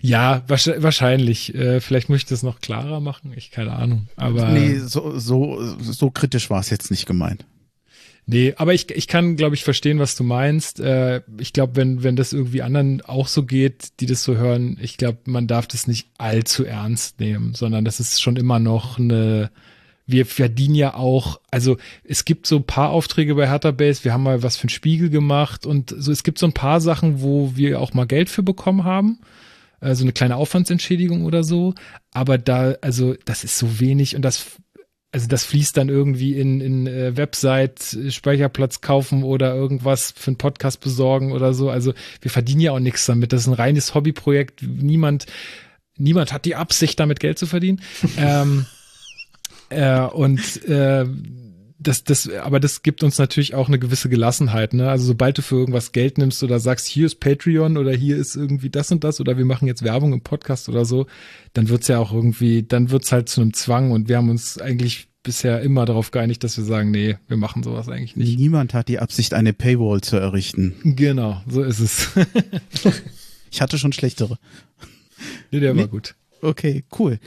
Ja, 0.00 0.42
wahrscheinlich. 0.46 1.54
Äh, 1.54 1.80
vielleicht 1.80 2.08
muss 2.08 2.18
ich 2.18 2.26
das 2.26 2.42
noch 2.42 2.60
klarer 2.60 3.00
machen. 3.00 3.32
Ich 3.36 3.50
keine 3.50 3.72
Ahnung. 3.72 4.08
Aber 4.16 4.50
nee, 4.50 4.78
so 4.78 5.18
so 5.18 5.76
so 5.80 6.10
kritisch 6.10 6.50
war 6.50 6.60
es 6.60 6.70
jetzt 6.70 6.90
nicht 6.90 7.06
gemeint. 7.06 7.44
Nee, 8.26 8.54
aber 8.56 8.72
ich, 8.72 8.90
ich 8.90 9.06
kann, 9.06 9.36
glaube 9.36 9.54
ich, 9.54 9.64
verstehen, 9.64 9.98
was 9.98 10.16
du 10.16 10.24
meinst. 10.24 10.80
Äh, 10.80 11.20
ich 11.38 11.52
glaube, 11.52 11.76
wenn, 11.76 12.02
wenn 12.02 12.16
das 12.16 12.32
irgendwie 12.32 12.62
anderen 12.62 13.02
auch 13.02 13.28
so 13.28 13.44
geht, 13.44 14.00
die 14.00 14.06
das 14.06 14.24
so 14.24 14.36
hören, 14.36 14.78
ich 14.80 14.96
glaube, 14.96 15.18
man 15.26 15.46
darf 15.46 15.66
das 15.66 15.86
nicht 15.86 16.08
allzu 16.16 16.64
ernst 16.64 17.20
nehmen, 17.20 17.54
sondern 17.54 17.84
das 17.84 18.00
ist 18.00 18.22
schon 18.22 18.36
immer 18.36 18.58
noch 18.58 18.98
eine, 18.98 19.50
wir 20.06 20.24
verdienen 20.24 20.74
ja 20.74 20.94
auch, 20.94 21.38
also 21.50 21.76
es 22.02 22.24
gibt 22.24 22.46
so 22.46 22.56
ein 22.56 22.64
paar 22.64 22.90
Aufträge 22.90 23.34
bei 23.34 23.46
Hertha 23.46 23.72
Base, 23.72 24.04
wir 24.04 24.14
haben 24.14 24.22
mal 24.22 24.42
was 24.42 24.56
für 24.56 24.64
einen 24.64 24.70
Spiegel 24.70 25.10
gemacht 25.10 25.66
und 25.66 25.94
so, 25.96 26.10
es 26.10 26.22
gibt 26.22 26.38
so 26.38 26.46
ein 26.46 26.54
paar 26.54 26.80
Sachen, 26.80 27.20
wo 27.20 27.52
wir 27.56 27.78
auch 27.78 27.92
mal 27.92 28.06
Geld 28.06 28.30
für 28.30 28.42
bekommen 28.42 28.84
haben 28.84 29.18
so 29.84 29.88
also 29.88 30.04
eine 30.04 30.12
kleine 30.12 30.36
Aufwandsentschädigung 30.36 31.24
oder 31.24 31.44
so. 31.44 31.74
Aber 32.12 32.38
da, 32.38 32.74
also 32.80 33.14
das 33.26 33.44
ist 33.44 33.58
so 33.58 33.80
wenig 33.80 34.16
und 34.16 34.22
das 34.22 34.46
also 35.14 35.28
das 35.28 35.44
fließt 35.44 35.76
dann 35.76 35.90
irgendwie 35.90 36.36
in, 36.36 36.60
in 36.60 36.88
äh, 36.88 37.16
Website, 37.16 37.96
Speicherplatz 38.08 38.80
kaufen 38.80 39.22
oder 39.22 39.54
irgendwas 39.54 40.12
für 40.16 40.26
einen 40.26 40.38
Podcast 40.38 40.80
besorgen 40.80 41.30
oder 41.30 41.54
so. 41.54 41.70
Also 41.70 41.94
wir 42.20 42.32
verdienen 42.32 42.60
ja 42.60 42.72
auch 42.72 42.80
nichts 42.80 43.06
damit. 43.06 43.32
Das 43.32 43.42
ist 43.42 43.46
ein 43.46 43.54
reines 43.54 43.94
Hobbyprojekt. 43.94 44.62
Niemand, 44.62 45.26
niemand 45.96 46.32
hat 46.32 46.44
die 46.46 46.56
Absicht, 46.56 46.98
damit 46.98 47.20
Geld 47.20 47.38
zu 47.38 47.46
verdienen. 47.46 47.80
ähm, 48.18 48.66
äh, 49.68 50.00
und 50.00 50.64
äh, 50.64 51.06
das, 51.86 52.04
das, 52.04 52.28
aber 52.28 52.60
das 52.60 52.82
gibt 52.82 53.02
uns 53.02 53.18
natürlich 53.18 53.54
auch 53.54 53.68
eine 53.68 53.78
gewisse 53.78 54.08
Gelassenheit. 54.08 54.74
Ne? 54.74 54.88
Also 54.88 55.06
sobald 55.06 55.38
du 55.38 55.42
für 55.42 55.56
irgendwas 55.56 55.92
Geld 55.92 56.18
nimmst 56.18 56.42
oder 56.42 56.58
sagst, 56.58 56.86
hier 56.86 57.06
ist 57.06 57.20
Patreon 57.20 57.76
oder 57.76 57.92
hier 57.92 58.16
ist 58.16 58.36
irgendwie 58.36 58.70
das 58.70 58.90
und 58.90 59.04
das 59.04 59.20
oder 59.20 59.38
wir 59.38 59.44
machen 59.44 59.68
jetzt 59.68 59.82
Werbung 59.82 60.12
im 60.12 60.22
Podcast 60.22 60.68
oder 60.68 60.84
so, 60.84 61.06
dann 61.52 61.68
wird's 61.68 61.88
ja 61.88 61.98
auch 61.98 62.12
irgendwie, 62.12 62.62
dann 62.62 62.90
wird's 62.90 63.12
halt 63.12 63.28
zu 63.28 63.40
einem 63.40 63.54
Zwang 63.54 63.92
und 63.92 64.08
wir 64.08 64.16
haben 64.16 64.30
uns 64.30 64.58
eigentlich 64.58 65.08
bisher 65.22 65.60
immer 65.62 65.86
darauf 65.86 66.10
geeinigt, 66.10 66.44
dass 66.44 66.56
wir 66.56 66.64
sagen, 66.64 66.90
nee, 66.90 67.16
wir 67.28 67.36
machen 67.36 67.62
sowas 67.62 67.88
eigentlich 67.88 68.14
nicht. 68.14 68.38
Niemand 68.38 68.74
hat 68.74 68.88
die 68.88 68.98
Absicht, 68.98 69.34
eine 69.34 69.52
Paywall 69.52 70.02
zu 70.02 70.16
errichten. 70.16 70.74
Genau, 70.84 71.42
so 71.48 71.62
ist 71.62 71.80
es. 71.80 72.08
ich 73.50 73.60
hatte 73.60 73.78
schon 73.78 73.92
schlechtere. 73.92 74.38
Nee, 75.50 75.60
der 75.60 75.74
nee. 75.74 75.80
war 75.80 75.88
gut. 75.88 76.14
Okay, 76.42 76.84
cool. 76.98 77.18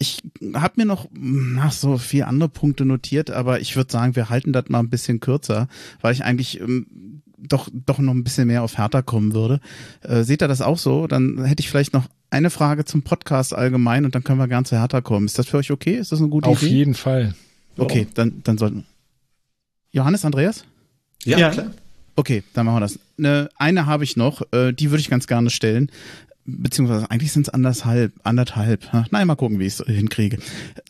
Ich 0.00 0.18
habe 0.54 0.74
mir 0.76 0.84
noch 0.84 1.08
nach 1.12 1.72
so 1.72 1.98
vier 1.98 2.28
andere 2.28 2.48
Punkte 2.48 2.84
notiert, 2.84 3.30
aber 3.30 3.60
ich 3.60 3.74
würde 3.74 3.90
sagen, 3.90 4.14
wir 4.14 4.30
halten 4.30 4.52
das 4.52 4.68
mal 4.68 4.78
ein 4.78 4.90
bisschen 4.90 5.18
kürzer, 5.18 5.68
weil 6.00 6.12
ich 6.12 6.22
eigentlich 6.22 6.60
ähm, 6.60 7.22
doch 7.36 7.68
doch 7.72 7.98
noch 7.98 8.14
ein 8.14 8.22
bisschen 8.22 8.46
mehr 8.46 8.62
auf 8.62 8.78
Hertha 8.78 9.02
kommen 9.02 9.34
würde. 9.34 9.60
Äh, 10.02 10.22
seht 10.22 10.42
ihr 10.42 10.48
das 10.48 10.60
auch 10.60 10.78
so? 10.78 11.06
Dann 11.06 11.44
hätte 11.44 11.60
ich 11.60 11.68
vielleicht 11.68 11.94
noch 11.94 12.06
eine 12.30 12.50
Frage 12.50 12.84
zum 12.84 13.02
Podcast 13.02 13.54
allgemein 13.54 14.04
und 14.04 14.14
dann 14.14 14.22
können 14.22 14.38
wir 14.38 14.48
gern 14.48 14.64
zu 14.64 14.78
Hertha 14.78 15.00
kommen. 15.00 15.26
Ist 15.26 15.38
das 15.38 15.48
für 15.48 15.56
euch 15.56 15.72
okay? 15.72 15.96
Ist 15.96 16.12
das 16.12 16.20
eine 16.20 16.28
gute 16.28 16.48
auf 16.48 16.62
Idee? 16.62 16.66
Auf 16.66 16.72
jeden 16.72 16.94
Fall. 16.94 17.34
Okay, 17.76 18.06
dann 18.14 18.40
dann 18.44 18.58
sollten. 18.58 18.84
Johannes, 19.90 20.24
Andreas? 20.24 20.64
Ja, 21.24 21.38
ja, 21.38 21.50
klar. 21.50 21.72
Okay, 22.14 22.42
dann 22.52 22.66
machen 22.66 22.76
wir 22.76 22.80
das. 22.80 22.98
Eine, 23.16 23.48
eine 23.56 23.86
habe 23.86 24.04
ich 24.04 24.16
noch, 24.16 24.42
äh, 24.52 24.72
die 24.72 24.90
würde 24.90 25.00
ich 25.00 25.08
ganz 25.08 25.26
gerne 25.26 25.50
stellen 25.50 25.90
beziehungsweise 26.48 27.10
eigentlich 27.10 27.32
sind 27.32 27.48
es 27.48 27.54
anderthalb, 27.54 28.12
anderthalb. 28.24 28.88
Nein, 29.10 29.26
mal 29.26 29.36
gucken, 29.36 29.58
wie 29.58 29.66
ich 29.66 29.78
es 29.78 29.86
hinkriege. 29.86 30.38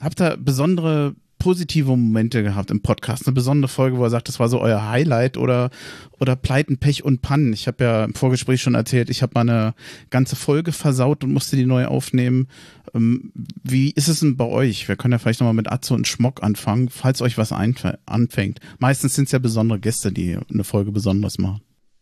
Habt 0.00 0.20
ihr 0.20 0.36
besondere 0.36 1.14
positive 1.38 1.90
Momente 1.90 2.42
gehabt 2.42 2.70
im 2.70 2.80
Podcast? 2.80 3.26
Eine 3.26 3.34
besondere 3.34 3.68
Folge, 3.68 3.96
wo 3.96 4.04
er 4.04 4.10
sagt, 4.10 4.28
das 4.28 4.40
war 4.40 4.48
so 4.48 4.60
euer 4.60 4.88
Highlight 4.88 5.36
oder, 5.36 5.70
oder 6.18 6.36
Pleiten, 6.36 6.78
Pech 6.78 7.04
und 7.04 7.22
Pannen? 7.22 7.52
Ich 7.52 7.66
habe 7.66 7.84
ja 7.84 8.04
im 8.04 8.14
Vorgespräch 8.14 8.60
schon 8.60 8.74
erzählt, 8.74 9.10
ich 9.10 9.22
habe 9.22 9.32
mal 9.34 9.40
eine 9.42 9.74
ganze 10.10 10.36
Folge 10.36 10.72
versaut 10.72 11.24
und 11.24 11.32
musste 11.32 11.56
die 11.56 11.66
neu 11.66 11.86
aufnehmen. 11.86 12.48
Ähm, 12.94 13.32
wie 13.62 13.90
ist 13.90 14.08
es 14.08 14.20
denn 14.20 14.36
bei 14.36 14.46
euch? 14.46 14.88
Wir 14.88 14.96
können 14.96 15.12
ja 15.12 15.18
vielleicht 15.18 15.40
nochmal 15.40 15.54
mit 15.54 15.70
Atze 15.70 15.94
und 15.94 16.08
Schmock 16.08 16.42
anfangen, 16.42 16.88
falls 16.88 17.22
euch 17.22 17.38
was 17.38 17.52
anfängt. 17.52 18.60
Meistens 18.78 19.14
sind 19.14 19.26
es 19.26 19.32
ja 19.32 19.38
besondere 19.38 19.78
Gäste, 19.78 20.12
die 20.12 20.36
eine 20.52 20.64
Folge 20.64 20.92
besonders 20.92 21.38
machen. 21.38 21.60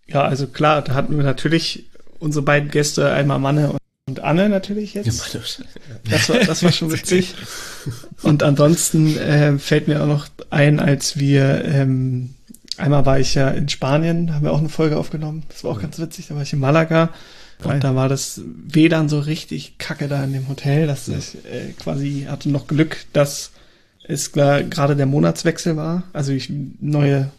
Ja, 0.09 0.23
also 0.23 0.47
klar, 0.47 0.83
da 0.83 0.95
hatten 0.95 1.17
wir 1.17 1.25
natürlich 1.25 1.91
unsere 2.19 2.45
beiden 2.45 2.71
Gäste, 2.71 3.13
einmal 3.13 3.39
Manne 3.39 3.75
und 4.09 4.21
Anne 4.21 4.49
natürlich 4.49 4.95
jetzt. 4.95 5.07
Das 6.09 6.29
war, 6.29 6.39
das 6.39 6.63
war 6.63 6.73
schon 6.73 6.93
witzig. 6.93 7.35
Und 8.23 8.43
ansonsten 8.43 9.17
äh, 9.17 9.59
fällt 9.59 9.89
mir 9.89 10.03
auch 10.03 10.07
noch 10.07 10.29
ein, 10.51 10.79
als 10.79 11.19
wir 11.19 11.65
ähm, 11.65 12.35
einmal 12.77 13.05
war 13.07 13.19
ich 13.19 13.35
ja 13.35 13.51
in 13.51 13.69
Spanien, 13.69 14.35
haben 14.35 14.45
wir 14.45 14.53
auch 14.53 14.61
eine 14.61 14.69
Folge 14.69 14.97
aufgenommen. 14.97 15.43
Das 15.49 15.65
war 15.65 15.73
auch 15.73 15.81
ganz 15.81 15.99
witzig. 15.99 16.29
Da 16.29 16.35
war 16.35 16.43
ich 16.43 16.53
in 16.53 16.61
Malaga 16.61 17.11
und 17.65 17.83
da 17.83 17.95
war 17.95 18.09
das 18.09 18.41
WLAN 18.45 19.09
so 19.09 19.19
richtig 19.19 19.79
kacke 19.79 20.09
da 20.09 20.23
in 20.23 20.33
dem 20.33 20.49
Hotel. 20.49 20.87
dass 20.87 21.07
ja. 21.07 21.19
ich 21.19 21.35
äh, 21.47 21.73
quasi 21.73 22.27
hatte 22.29 22.51
noch 22.51 22.67
Glück, 22.67 23.07
dass 23.13 23.51
es 24.07 24.33
gerade 24.33 24.95
der 24.95 25.07
Monatswechsel 25.07 25.77
war. 25.77 26.05
Also 26.13 26.33
ich 26.33 26.51
neue 26.81 27.31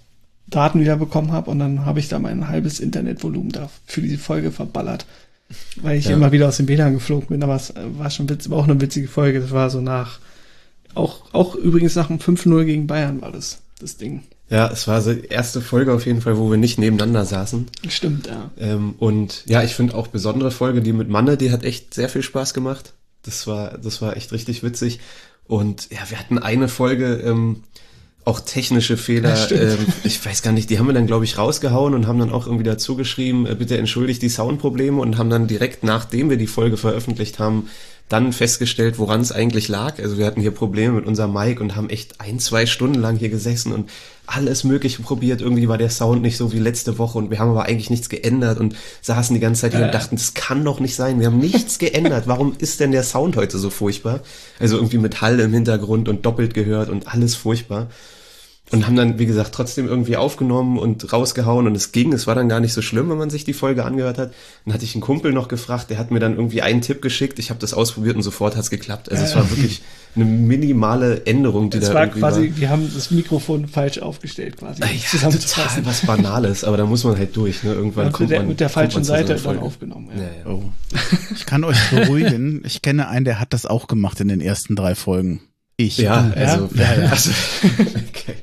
Daten 0.48 0.80
wieder 0.80 0.96
bekommen 0.96 1.32
habe 1.32 1.52
und 1.52 1.60
dann 1.60 1.86
habe 1.86 2.00
ich 2.00 2.08
da 2.08 2.20
mein 2.20 2.48
halbes 2.48 2.80
Internetvolumen 2.80 3.52
da 3.52 3.70
für 3.86 4.02
diese 4.02 4.18
Folge 4.18 4.52
verballert, 4.52 5.06
weil 5.82 5.98
ich 5.98 6.06
ja. 6.06 6.16
immer 6.16 6.32
wieder 6.32 6.48
aus 6.48 6.58
dem 6.58 6.68
WLAN 6.68 6.94
geflogen 6.94 7.28
bin. 7.28 7.44
Aber 7.44 7.56
es 7.56 7.74
war 7.76 8.10
schon 8.10 8.30
witzig, 8.30 8.52
war 8.52 8.60
auch 8.60 8.68
eine 8.68 8.80
witzige 8.80 9.08
Folge. 9.08 9.42
Das 9.42 9.52
war 9.52 9.70
so 9.70 9.82
nach, 9.82 10.20
auch, 10.96 11.34
auch 11.34 11.56
übrigens 11.56 11.96
nach 11.96 12.08
dem 12.08 12.20
5-0 12.20 12.64
gegen 12.64 12.88
Bayern 12.88 13.22
war 13.22 13.32
das, 13.32 13.60
das 13.80 13.98
Ding. 13.98 14.24
Ja, 14.50 14.72
es 14.72 14.88
war 14.88 15.02
so 15.02 15.14
die 15.14 15.28
erste 15.28 15.60
Folge 15.60 15.94
auf 15.94 16.06
jeden 16.06 16.22
Fall, 16.22 16.38
wo 16.38 16.50
wir 16.50 16.58
nicht 16.58 16.80
nebeneinander 16.80 17.26
saßen. 17.26 17.68
Stimmt, 17.90 18.28
ja. 18.28 18.50
Ähm, 18.58 18.96
und 18.98 19.44
ja, 19.46 19.62
ich 19.64 19.76
finde 19.76 19.96
auch 19.96 20.08
besondere 20.08 20.52
Folge, 20.52 20.82
die 20.82 20.94
mit 20.94 21.10
Manne, 21.10 21.36
die 21.36 21.52
hat 21.52 21.66
echt 21.66 21.94
sehr 21.94 22.08
viel 22.08 22.24
Spaß 22.24 22.54
gemacht. 22.54 22.94
Das 23.24 23.46
war, 23.48 23.78
das 23.78 24.02
war 24.02 24.16
echt 24.16 24.32
richtig 24.32 24.64
witzig. 24.64 25.02
Und 25.48 25.90
ja, 25.92 26.00
wir 26.08 26.18
hatten 26.18 26.38
eine 26.38 26.70
Folge, 26.70 27.16
ähm, 27.26 27.64
auch 28.28 28.42
technische 28.42 28.98
Fehler. 28.98 29.50
Ähm, 29.52 29.78
ich 30.04 30.24
weiß 30.24 30.42
gar 30.42 30.52
nicht, 30.52 30.70
die 30.70 30.78
haben 30.80 30.88
wir 30.88 30.94
dann, 30.94 31.08
glaube 31.08 31.24
ich, 31.24 31.38
rausgehauen 31.38 31.94
und 31.94 32.08
haben 32.08 32.20
dann 32.20 32.32
auch 32.32 32.46
irgendwie 32.46 32.66
dazu 32.66 32.96
geschrieben, 32.98 33.46
äh, 33.48 33.56
bitte 33.56 33.78
entschuldigt 33.78 34.22
die 34.22 34.30
Soundprobleme 34.30 35.00
und 35.00 35.18
haben 35.18 35.30
dann 35.30 35.48
direkt, 35.48 35.84
nachdem 35.84 36.30
wir 36.30 36.38
die 36.38 36.48
Folge 36.48 36.76
veröffentlicht 36.78 37.40
haben, 37.40 37.70
dann 38.10 38.32
festgestellt, 38.32 39.00
woran 39.00 39.20
es 39.22 39.32
eigentlich 39.34 39.68
lag. 39.68 40.00
Also 40.00 40.18
wir 40.18 40.26
hatten 40.26 40.40
hier 40.40 40.52
Probleme 40.52 40.94
mit 40.94 41.06
unserem 41.06 41.34
Mic 41.34 41.60
und 41.62 41.76
haben 41.76 41.90
echt 41.90 42.22
ein, 42.22 42.40
zwei 42.40 42.66
Stunden 42.66 43.00
lang 43.02 43.18
hier 43.18 43.28
gesessen 43.30 43.74
und 43.74 43.90
alles 44.26 44.64
Mögliche 44.64 45.02
probiert. 45.02 45.42
Irgendwie 45.42 45.68
war 45.68 45.78
der 45.78 45.90
Sound 45.90 46.22
nicht 46.22 46.38
so 46.38 46.52
wie 46.54 46.60
letzte 46.60 46.98
Woche 47.00 47.18
und 47.18 47.32
wir 47.32 47.40
haben 47.40 47.50
aber 47.52 47.64
eigentlich 47.64 47.90
nichts 47.90 48.08
geändert 48.10 48.60
und 48.60 48.76
saßen 49.02 49.34
die 49.34 49.40
ganze 49.42 49.62
Zeit 49.62 49.72
hier 49.74 49.82
Äh. 49.82 49.86
und 49.86 49.94
dachten, 49.94 50.16
das 50.18 50.34
kann 50.34 50.64
doch 50.64 50.80
nicht 50.80 50.96
sein. 50.96 51.20
Wir 51.20 51.28
haben 51.28 51.40
nichts 51.40 51.80
geändert. 51.80 52.28
Warum 52.28 52.56
ist 52.60 52.80
denn 52.80 52.92
der 52.92 53.04
Sound 53.04 53.36
heute 53.38 53.58
so 53.58 53.70
furchtbar? 53.70 54.20
Also 54.60 54.78
irgendwie 54.78 54.98
mit 55.00 55.22
Hall 55.22 55.40
im 55.40 55.54
Hintergrund 55.54 56.08
und 56.10 56.26
doppelt 56.26 56.54
gehört 56.54 56.90
und 56.90 57.08
alles 57.14 57.36
furchtbar. 57.36 57.88
Und 58.70 58.86
haben 58.86 58.98
dann, 58.98 59.18
wie 59.18 59.26
gesagt, 59.26 59.54
trotzdem 59.54 59.88
irgendwie 59.88 60.18
aufgenommen 60.18 60.78
und 60.78 61.14
rausgehauen 61.14 61.68
und 61.68 61.76
es 61.76 61.94
ging. 61.94 62.12
Es 62.12 62.28
war 62.28 62.36
dann 62.36 62.50
gar 62.50 62.60
nicht 62.60 62.74
so 62.74 62.82
schlimm, 62.82 63.10
wenn 63.10 63.18
man 63.18 63.30
sich 63.30 63.46
die 63.46 63.54
Folge 63.54 63.86
angehört 63.86 64.18
hat. 64.18 64.34
Dann 64.66 64.74
hatte 64.74 64.84
ich 64.84 64.94
einen 64.94 65.02
Kumpel 65.02 65.32
noch 65.32 65.48
gefragt, 65.48 65.90
der 65.90 65.98
hat 65.98 66.12
mir 66.12 66.20
dann 66.20 66.36
irgendwie 66.36 66.62
einen 66.62 66.82
Tipp 66.82 67.02
geschickt. 67.02 67.40
Ich 67.40 67.50
habe 67.50 67.62
das 67.62 67.74
ausprobiert 67.74 68.18
und 68.18 68.24
sofort 68.24 68.58
hat's 68.58 68.70
geklappt. 68.70 69.10
Also 69.10 69.24
es 69.24 69.36
war 69.38 69.50
wirklich 69.50 69.82
eine 70.18 70.26
minimale 70.26 71.26
Änderung, 71.26 71.70
die 71.70 71.78
Es 71.78 71.88
da 71.88 71.94
war 71.94 72.02
irgendwie 72.04 72.20
quasi, 72.20 72.50
war. 72.50 72.58
wir 72.58 72.70
haben 72.70 72.92
das 72.94 73.10
Mikrofon 73.12 73.70
falsch 73.70 74.00
aufgestellt, 74.00 74.58
quasi. 74.58 74.82
Ja, 74.82 74.88
zusammenzufassen. 75.10 75.84
total 75.84 75.86
was 75.86 76.06
Banales, 76.06 76.64
aber 76.66 76.76
da 76.76 76.86
muss 76.86 77.06
man 77.06 77.18
halt 77.18 77.36
durch. 77.38 77.64
Ne? 77.64 77.72
Irgendwann 77.72 78.08
Ja, 78.08 78.12
kommt 78.12 78.30
mit, 78.30 78.32
der, 78.32 78.40
man, 78.40 78.48
mit 78.50 78.60
der 78.60 78.68
kommt 78.68 78.74
falschen 78.74 78.96
man 78.98 79.04
zu 79.04 79.12
so 79.12 79.14
Seite 79.14 79.36
dann 79.36 79.60
aufgenommen. 79.60 80.10
Ja. 80.14 80.24
Ja, 80.24 80.30
ja. 80.46 80.52
Oh. 80.52 80.64
Ich 81.34 81.46
kann 81.46 81.64
euch 81.64 81.78
beruhigen. 81.90 82.64
Ich 82.66 82.82
kenne 82.82 83.08
einen, 83.08 83.24
der 83.24 83.40
hat 83.40 83.54
das 83.54 83.66
auch 83.66 83.88
gemacht 83.88 84.20
in 84.20 84.28
den 84.28 84.42
ersten 84.42 84.76
drei 84.76 84.94
Folgen. 84.94 85.42
Ich. 85.78 85.98
Ja, 86.00 86.32
also, 86.36 86.70
Ja, 86.74 86.94
ja. 86.96 87.06
also 87.12 87.32
okay. 88.10 88.36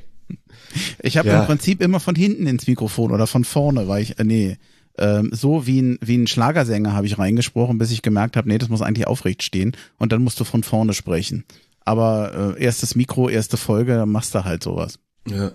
Ich 1.01 1.17
habe 1.17 1.29
Ja. 1.29 1.41
im 1.41 1.45
Prinzip 1.45 1.81
immer 1.81 1.99
von 1.99 2.15
hinten 2.15 2.47
ins 2.47 2.67
Mikrofon 2.67 3.11
oder 3.11 3.27
von 3.27 3.43
vorne, 3.43 3.87
weil 3.87 4.03
ich, 4.03 4.19
äh, 4.19 4.23
nee, 4.23 4.57
ähm, 4.97 5.29
so 5.33 5.67
wie 5.67 5.81
ein, 5.81 5.97
wie 6.01 6.17
ein 6.17 6.27
Schlagersänger 6.27 6.93
habe 6.93 7.05
ich 7.07 7.17
reingesprochen, 7.17 7.77
bis 7.77 7.91
ich 7.91 8.01
gemerkt 8.01 8.37
habe, 8.37 8.47
nee, 8.47 8.57
das 8.57 8.69
muss 8.69 8.81
eigentlich 8.81 9.07
aufrecht 9.07 9.43
stehen 9.43 9.75
und 9.97 10.11
dann 10.11 10.23
musst 10.23 10.39
du 10.39 10.43
von 10.43 10.63
vorne 10.63 10.93
sprechen. 10.93 11.43
Aber 11.81 12.55
äh, 12.57 12.63
erstes 12.63 12.95
Mikro, 12.95 13.29
erste 13.29 13.57
Folge, 13.57 13.95
dann 13.95 14.09
machst 14.09 14.33
du 14.33 14.43
halt 14.43 14.63
sowas. 14.63 14.97
Ja. 15.29 15.51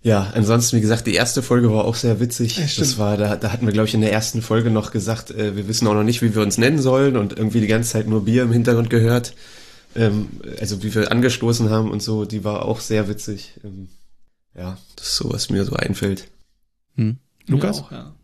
Ja, 0.00 0.30
ansonsten, 0.34 0.76
wie 0.76 0.80
gesagt, 0.80 1.06
die 1.08 1.14
erste 1.14 1.42
Folge 1.42 1.72
war 1.72 1.84
auch 1.84 1.96
sehr 1.96 2.20
witzig. 2.20 2.56
Ja, 2.56 2.64
das 2.78 2.98
war, 2.98 3.16
da, 3.16 3.34
da 3.34 3.52
hatten 3.52 3.66
wir, 3.66 3.72
glaube 3.72 3.88
ich, 3.88 3.94
in 3.94 4.00
der 4.00 4.12
ersten 4.12 4.42
Folge 4.42 4.70
noch 4.70 4.92
gesagt, 4.92 5.32
äh, 5.32 5.56
wir 5.56 5.66
wissen 5.66 5.88
auch 5.88 5.94
noch 5.94 6.04
nicht, 6.04 6.22
wie 6.22 6.34
wir 6.34 6.42
uns 6.42 6.56
nennen 6.56 6.78
sollen 6.78 7.16
und 7.16 7.36
irgendwie 7.36 7.60
die 7.60 7.66
ganze 7.66 7.90
Zeit 7.90 8.06
nur 8.06 8.24
Bier 8.24 8.44
im 8.44 8.52
Hintergrund 8.52 8.90
gehört. 8.90 9.34
Ähm, 9.94 10.28
also 10.60 10.82
wie 10.82 10.94
wir 10.94 11.10
angestoßen 11.10 11.70
haben 11.70 11.90
und 11.90 12.02
so, 12.02 12.24
die 12.24 12.44
war 12.44 12.64
auch 12.64 12.80
sehr 12.80 13.08
witzig. 13.08 13.54
Ähm, 13.64 13.88
ja, 14.56 14.76
das 14.96 15.08
ist 15.08 15.16
so, 15.16 15.32
was 15.32 15.50
mir 15.50 15.64
so 15.64 15.74
einfällt. 15.74 16.28
Hm. 16.96 17.18
Lukas? 17.46 17.82
Auch, 17.82 17.92
ja. 17.92 18.14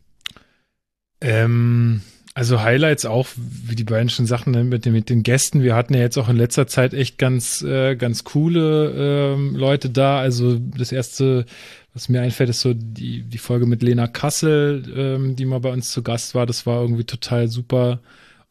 Ähm, 1.21 2.03
also 2.35 2.61
Highlights 2.61 3.07
auch, 3.07 3.29
wie 3.37 3.77
die 3.77 3.85
beiden 3.85 4.09
schon 4.09 4.27
Sachen 4.27 4.53
ne, 4.53 4.65
mit, 4.65 4.85
den, 4.85 4.93
mit 4.93 5.09
den 5.09 5.23
Gästen. 5.23 5.63
Wir 5.63 5.77
hatten 5.77 5.95
ja 5.95 6.01
jetzt 6.01 6.19
auch 6.19 6.29
in 6.29 6.37
letzter 6.37 6.67
Zeit 6.67 6.93
echt 6.93 7.17
ganz, 7.17 7.63
äh, 7.63 7.95
ganz 7.95 8.25
coole 8.25 9.35
ähm, 9.35 9.55
Leute 9.55 9.89
da. 9.89 10.19
Also 10.19 10.59
das 10.59 10.91
erste, 10.91 11.47
was 11.93 12.09
mir 12.09 12.21
einfällt, 12.21 12.51
ist 12.51 12.61
so 12.61 12.75
die, 12.75 13.23
die 13.23 13.39
Folge 13.39 13.67
mit 13.67 13.83
Lena 13.83 14.09
Kassel, 14.09 14.83
ähm, 14.97 15.37
die 15.37 15.45
mal 15.45 15.61
bei 15.61 15.73
uns 15.73 15.91
zu 15.93 16.03
Gast 16.03 16.35
war. 16.35 16.45
Das 16.45 16.67
war 16.67 16.83
irgendwie 16.83 17.05
total 17.05 17.47
super. 17.47 18.01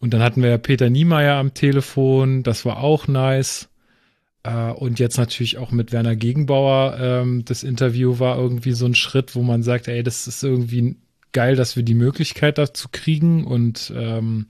Und 0.03 0.13
dann 0.13 0.21
hatten 0.21 0.43
wir 0.43 0.49
ja 0.49 0.57
Peter 0.57 0.89
Niemeyer 0.89 1.35
am 1.37 1.53
Telefon. 1.53 2.43
Das 2.43 2.65
war 2.65 2.83
auch 2.83 3.07
nice. 3.07 3.69
Äh, 4.43 4.71
und 4.71 4.99
jetzt 4.99 5.17
natürlich 5.17 5.57
auch 5.57 5.71
mit 5.71 5.93
Werner 5.93 6.17
Gegenbauer. 6.17 6.97
Ähm, 6.99 7.45
das 7.45 7.63
Interview 7.63 8.19
war 8.19 8.37
irgendwie 8.37 8.73
so 8.73 8.85
ein 8.85 8.95
Schritt, 8.95 9.33
wo 9.33 9.43
man 9.43 9.63
sagt, 9.63 9.87
ey, 9.87 10.03
das 10.03 10.27
ist 10.27 10.43
irgendwie 10.43 10.97
geil, 11.31 11.55
dass 11.55 11.77
wir 11.77 11.83
die 11.83 11.93
Möglichkeit 11.93 12.57
dazu 12.57 12.89
kriegen. 12.91 13.45
Und 13.45 13.93
ähm, 13.95 14.47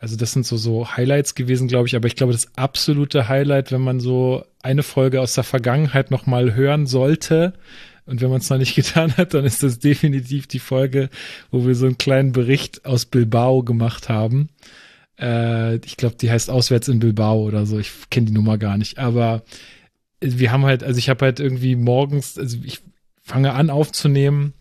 also 0.00 0.16
das 0.16 0.32
sind 0.32 0.46
so, 0.46 0.56
so 0.56 0.96
Highlights 0.96 1.36
gewesen, 1.36 1.68
glaube 1.68 1.86
ich. 1.86 1.94
Aber 1.94 2.08
ich 2.08 2.16
glaube, 2.16 2.32
das 2.32 2.48
absolute 2.56 3.28
Highlight, 3.28 3.70
wenn 3.70 3.82
man 3.82 4.00
so 4.00 4.44
eine 4.64 4.82
Folge 4.82 5.20
aus 5.20 5.34
der 5.34 5.44
Vergangenheit 5.44 6.10
noch 6.10 6.26
mal 6.26 6.56
hören 6.56 6.88
sollte, 6.88 7.52
und 8.06 8.20
wenn 8.20 8.30
man 8.30 8.40
es 8.40 8.50
noch 8.50 8.58
nicht 8.58 8.74
getan 8.74 9.16
hat, 9.16 9.34
dann 9.34 9.44
ist 9.44 9.62
das 9.62 9.78
definitiv 9.78 10.46
die 10.46 10.58
Folge, 10.58 11.08
wo 11.50 11.66
wir 11.66 11.74
so 11.74 11.86
einen 11.86 11.98
kleinen 11.98 12.32
Bericht 12.32 12.84
aus 12.84 13.06
Bilbao 13.06 13.62
gemacht 13.62 14.08
haben. 14.08 14.48
Äh, 15.18 15.76
ich 15.76 15.96
glaube, 15.96 16.16
die 16.16 16.30
heißt 16.30 16.50
Auswärts 16.50 16.88
in 16.88 16.98
Bilbao 16.98 17.42
oder 17.42 17.66
so. 17.66 17.78
Ich 17.78 17.92
kenne 18.10 18.26
die 18.26 18.32
Nummer 18.32 18.58
gar 18.58 18.76
nicht. 18.76 18.98
Aber 18.98 19.42
wir 20.20 20.52
haben 20.52 20.64
halt, 20.64 20.82
also 20.82 20.98
ich 20.98 21.08
habe 21.08 21.24
halt 21.24 21.40
irgendwie 21.40 21.76
morgens, 21.76 22.38
also 22.38 22.58
ich 22.64 22.80
fange 23.22 23.52
an 23.52 23.70
aufzunehmen, 23.70 24.54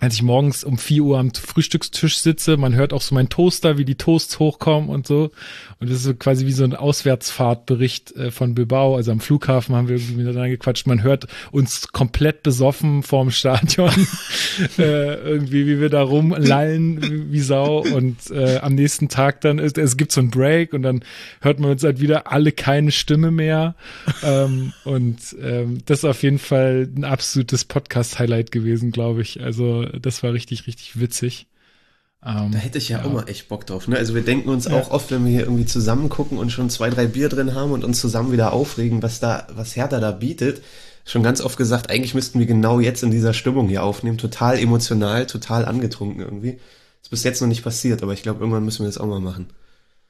als 0.00 0.14
ich 0.14 0.22
morgens 0.22 0.64
um 0.64 0.76
4 0.76 1.02
Uhr 1.02 1.18
am 1.18 1.32
Frühstückstisch 1.32 2.18
sitze, 2.18 2.56
man 2.56 2.74
hört 2.74 2.92
auch 2.92 3.00
so 3.00 3.14
mein 3.14 3.28
Toaster, 3.28 3.78
wie 3.78 3.84
die 3.84 3.94
Toasts 3.94 4.38
hochkommen 4.38 4.88
und 4.90 5.06
so. 5.06 5.30
Und 5.78 5.90
das 5.90 6.04
ist 6.04 6.18
quasi 6.18 6.46
wie 6.46 6.52
so 6.52 6.64
ein 6.64 6.74
Auswärtsfahrtbericht 6.74 8.14
äh, 8.16 8.30
von 8.30 8.54
Bilbao. 8.54 8.96
Also 8.96 9.12
am 9.12 9.20
Flughafen 9.20 9.74
haben 9.74 9.88
wir 9.88 9.96
irgendwie 9.96 10.16
miteinander 10.16 10.48
gequatscht. 10.48 10.86
Man 10.86 11.02
hört 11.02 11.26
uns 11.52 11.88
komplett 11.92 12.42
besoffen 12.42 13.02
vorm 13.02 13.30
Stadion. 13.30 13.90
äh, 14.78 15.14
irgendwie, 15.14 15.66
wie 15.66 15.80
wir 15.80 15.90
da 15.90 16.02
rumlallen 16.02 17.30
wie, 17.30 17.40
Sau. 17.40 17.78
Und 17.80 18.30
äh, 18.30 18.58
am 18.58 18.74
nächsten 18.74 19.08
Tag 19.08 19.42
dann 19.42 19.58
ist, 19.58 19.78
es 19.78 19.96
gibt 19.96 20.10
so 20.10 20.20
ein 20.20 20.30
Break 20.30 20.72
und 20.72 20.82
dann 20.82 21.04
hört 21.40 21.60
man 21.60 21.70
uns 21.70 21.84
halt 21.84 22.00
wieder 22.00 22.32
alle 22.32 22.50
keine 22.52 22.90
Stimme 22.90 23.30
mehr. 23.30 23.74
ähm, 24.22 24.72
und 24.84 25.18
ähm, 25.40 25.78
das 25.86 25.98
ist 26.00 26.04
auf 26.04 26.22
jeden 26.22 26.38
Fall 26.38 26.88
ein 26.96 27.04
absolutes 27.04 27.64
Podcast-Highlight 27.64 28.50
gewesen, 28.50 28.90
glaube 28.90 29.22
ich. 29.22 29.40
Also 29.40 29.83
das 30.00 30.22
war 30.22 30.32
richtig, 30.32 30.66
richtig 30.66 30.98
witzig. 31.00 31.46
Ähm, 32.24 32.50
Da 32.52 32.58
hätte 32.58 32.78
ich 32.78 32.88
ja, 32.88 32.98
Ja. 32.98 33.04
auch 33.04 33.12
mal 33.12 33.28
echt 33.28 33.48
Bock 33.48 33.66
drauf. 33.66 33.86
Ne? 33.88 33.96
Also 33.96 34.14
wir 34.14 34.22
denken 34.22 34.48
uns 34.48 34.66
auch 34.66 34.90
oft, 34.90 35.10
wenn 35.10 35.24
wir 35.24 35.30
hier 35.32 35.42
irgendwie 35.42 35.66
zusammen 35.66 36.08
gucken 36.08 36.38
und 36.38 36.50
schon 36.50 36.70
zwei, 36.70 36.88
drei 36.90 37.06
Bier 37.06 37.28
drin 37.28 37.54
haben 37.54 37.72
und 37.72 37.84
uns 37.84 38.00
zusammen 38.00 38.32
wieder 38.32 38.52
aufregen, 38.52 39.02
was 39.02 39.20
da, 39.20 39.46
was 39.54 39.76
Hertha 39.76 40.00
da 40.00 40.10
bietet. 40.10 40.62
Schon 41.04 41.22
ganz 41.22 41.42
oft 41.42 41.58
gesagt, 41.58 41.90
eigentlich 41.90 42.14
müssten 42.14 42.38
wir 42.38 42.46
genau 42.46 42.80
jetzt 42.80 43.02
in 43.02 43.10
dieser 43.10 43.34
Stimmung 43.34 43.68
hier 43.68 43.82
aufnehmen. 43.82 44.16
Total 44.16 44.58
emotional, 44.58 45.26
total 45.26 45.66
angetrunken 45.66 46.20
irgendwie. 46.22 46.58
Ist 47.02 47.10
bis 47.10 47.24
jetzt 47.24 47.42
noch 47.42 47.48
nicht 47.48 47.62
passiert, 47.62 48.02
aber 48.02 48.14
ich 48.14 48.22
glaube, 48.22 48.40
irgendwann 48.40 48.64
müssen 48.64 48.80
wir 48.84 48.86
das 48.86 48.96
auch 48.96 49.06
mal 49.06 49.20
machen. 49.20 49.46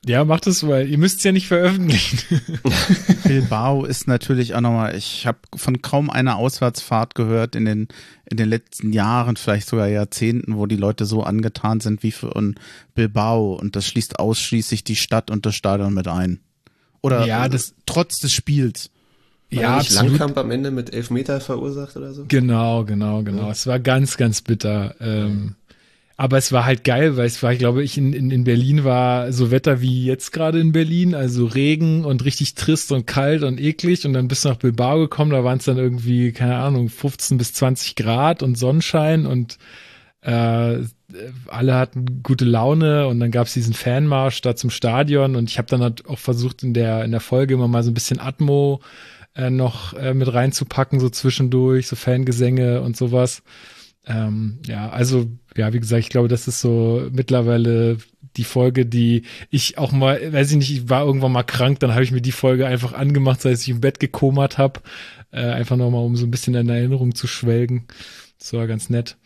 Ja, 0.06 0.24
macht 0.24 0.46
es, 0.46 0.66
weil 0.66 0.88
ihr 0.88 0.98
müsst 0.98 1.18
es 1.18 1.24
ja 1.24 1.32
nicht 1.32 1.46
veröffentlichen. 1.48 2.40
Bilbao 3.24 3.84
ist 3.86 4.06
natürlich 4.06 4.54
auch 4.54 4.60
nochmal, 4.60 4.94
ich 4.96 5.26
habe 5.26 5.38
von 5.54 5.82
kaum 5.82 6.10
einer 6.10 6.36
Auswärtsfahrt 6.36 7.14
gehört 7.14 7.56
in 7.56 7.64
den, 7.64 7.88
in 8.30 8.36
den 8.36 8.48
letzten 8.48 8.92
Jahren, 8.92 9.36
vielleicht 9.36 9.68
sogar 9.68 9.88
Jahrzehnten, 9.88 10.56
wo 10.56 10.66
die 10.66 10.76
Leute 10.76 11.06
so 11.06 11.22
angetan 11.22 11.80
sind 11.80 12.02
wie 12.02 12.12
für 12.12 12.32
Bilbao 12.94 13.54
und 13.54 13.76
das 13.76 13.86
schließt 13.86 14.18
ausschließlich 14.18 14.84
die 14.84 14.96
Stadt 14.96 15.30
und 15.30 15.46
das 15.46 15.54
Stadion 15.54 15.94
mit 15.94 16.08
ein. 16.08 16.40
Oder 17.00 17.26
Ja, 17.26 17.46
äh, 17.46 17.48
das- 17.50 17.74
trotz 17.86 18.18
des 18.18 18.32
Spiels. 18.32 18.90
War 19.52 19.62
ja, 19.62 19.76
nicht 19.78 19.90
absolut. 19.90 20.10
Langkamp 20.18 20.38
am 20.38 20.50
Ende 20.50 20.70
mit 20.70 20.92
Elfmeter 20.92 21.40
verursacht 21.40 21.96
oder 21.96 22.12
so? 22.12 22.24
Genau, 22.28 22.84
genau, 22.84 23.22
genau. 23.22 23.50
Es 23.50 23.66
war 23.66 23.78
ganz, 23.78 24.16
ganz 24.16 24.40
bitter. 24.40 24.94
Ähm, 25.00 25.54
aber 26.16 26.38
es 26.38 26.52
war 26.52 26.64
halt 26.64 26.84
geil, 26.84 27.16
weil 27.16 27.26
es 27.26 27.42
war, 27.42 27.56
glaube 27.56 27.82
ich, 27.82 27.98
in, 27.98 28.12
in, 28.12 28.30
in 28.30 28.44
Berlin 28.44 28.84
war 28.84 29.32
so 29.32 29.50
Wetter 29.50 29.80
wie 29.80 30.04
jetzt 30.04 30.30
gerade 30.32 30.60
in 30.60 30.70
Berlin, 30.70 31.14
also 31.14 31.46
Regen 31.46 32.04
und 32.04 32.24
richtig 32.24 32.54
trist 32.54 32.92
und 32.92 33.06
kalt 33.06 33.42
und 33.42 33.60
eklig. 33.60 34.06
Und 34.06 34.12
dann 34.12 34.28
bist 34.28 34.44
du 34.44 34.50
nach 34.50 34.56
Bilbao 34.56 35.00
gekommen, 35.00 35.32
da 35.32 35.42
waren 35.42 35.58
es 35.58 35.64
dann 35.64 35.76
irgendwie, 35.76 36.30
keine 36.30 36.56
Ahnung, 36.56 36.88
15 36.88 37.36
bis 37.36 37.52
20 37.54 37.96
Grad 37.96 38.44
und 38.44 38.56
Sonnenschein 38.56 39.26
und 39.26 39.58
äh, 40.20 40.78
alle 41.48 41.74
hatten 41.74 42.22
gute 42.22 42.44
Laune. 42.44 43.08
Und 43.08 43.18
dann 43.18 43.32
gab 43.32 43.48
es 43.48 43.54
diesen 43.54 43.74
Fanmarsch 43.74 44.40
da 44.40 44.54
zum 44.54 44.70
Stadion. 44.70 45.34
Und 45.34 45.50
ich 45.50 45.58
habe 45.58 45.68
dann 45.68 45.82
halt 45.82 46.06
auch 46.06 46.18
versucht 46.20 46.62
in 46.62 46.74
der 46.74 47.04
in 47.04 47.10
der 47.10 47.20
Folge 47.20 47.54
immer 47.54 47.68
mal 47.68 47.82
so 47.82 47.90
ein 47.90 47.94
bisschen 47.94 48.20
Atmo 48.20 48.80
äh, 49.34 49.50
noch 49.50 49.94
äh, 49.94 50.14
mit 50.14 50.32
reinzupacken 50.32 51.00
so 51.00 51.08
zwischendurch 51.08 51.88
so 51.88 51.96
Fangesänge 51.96 52.82
und 52.82 52.96
sowas. 52.96 53.42
Ähm, 54.06 54.60
ja 54.66 54.90
also 54.90 55.26
ja 55.56 55.72
wie 55.72 55.80
gesagt 55.80 56.00
ich 56.00 56.08
glaube 56.08 56.28
das 56.28 56.48
ist 56.48 56.60
so 56.60 57.08
mittlerweile 57.12 57.98
die 58.36 58.44
Folge 58.44 58.86
die 58.86 59.22
ich 59.50 59.78
auch 59.78 59.92
mal 59.92 60.32
weiß 60.32 60.50
ich 60.50 60.56
nicht 60.56 60.70
ich 60.72 60.88
war 60.88 61.04
irgendwann 61.04 61.32
mal 61.32 61.42
krank 61.42 61.80
dann 61.80 61.92
habe 61.92 62.04
ich 62.04 62.10
mir 62.10 62.20
die 62.20 62.32
Folge 62.32 62.66
einfach 62.66 62.92
angemacht 62.92 63.40
seit 63.40 63.58
ich 63.58 63.68
im 63.68 63.80
Bett 63.80 64.00
gekomert 64.00 64.58
habe 64.58 64.80
äh, 65.34 65.50
einfach 65.50 65.76
noch 65.76 65.90
mal 65.90 65.98
um 65.98 66.16
so 66.16 66.26
ein 66.26 66.30
bisschen 66.30 66.54
in 66.54 66.68
Erinnerung 66.68 67.14
zu 67.14 67.26
schwelgen. 67.26 67.86
Das 68.38 68.52
war 68.52 68.66
ganz 68.66 68.88
nett. 68.88 69.16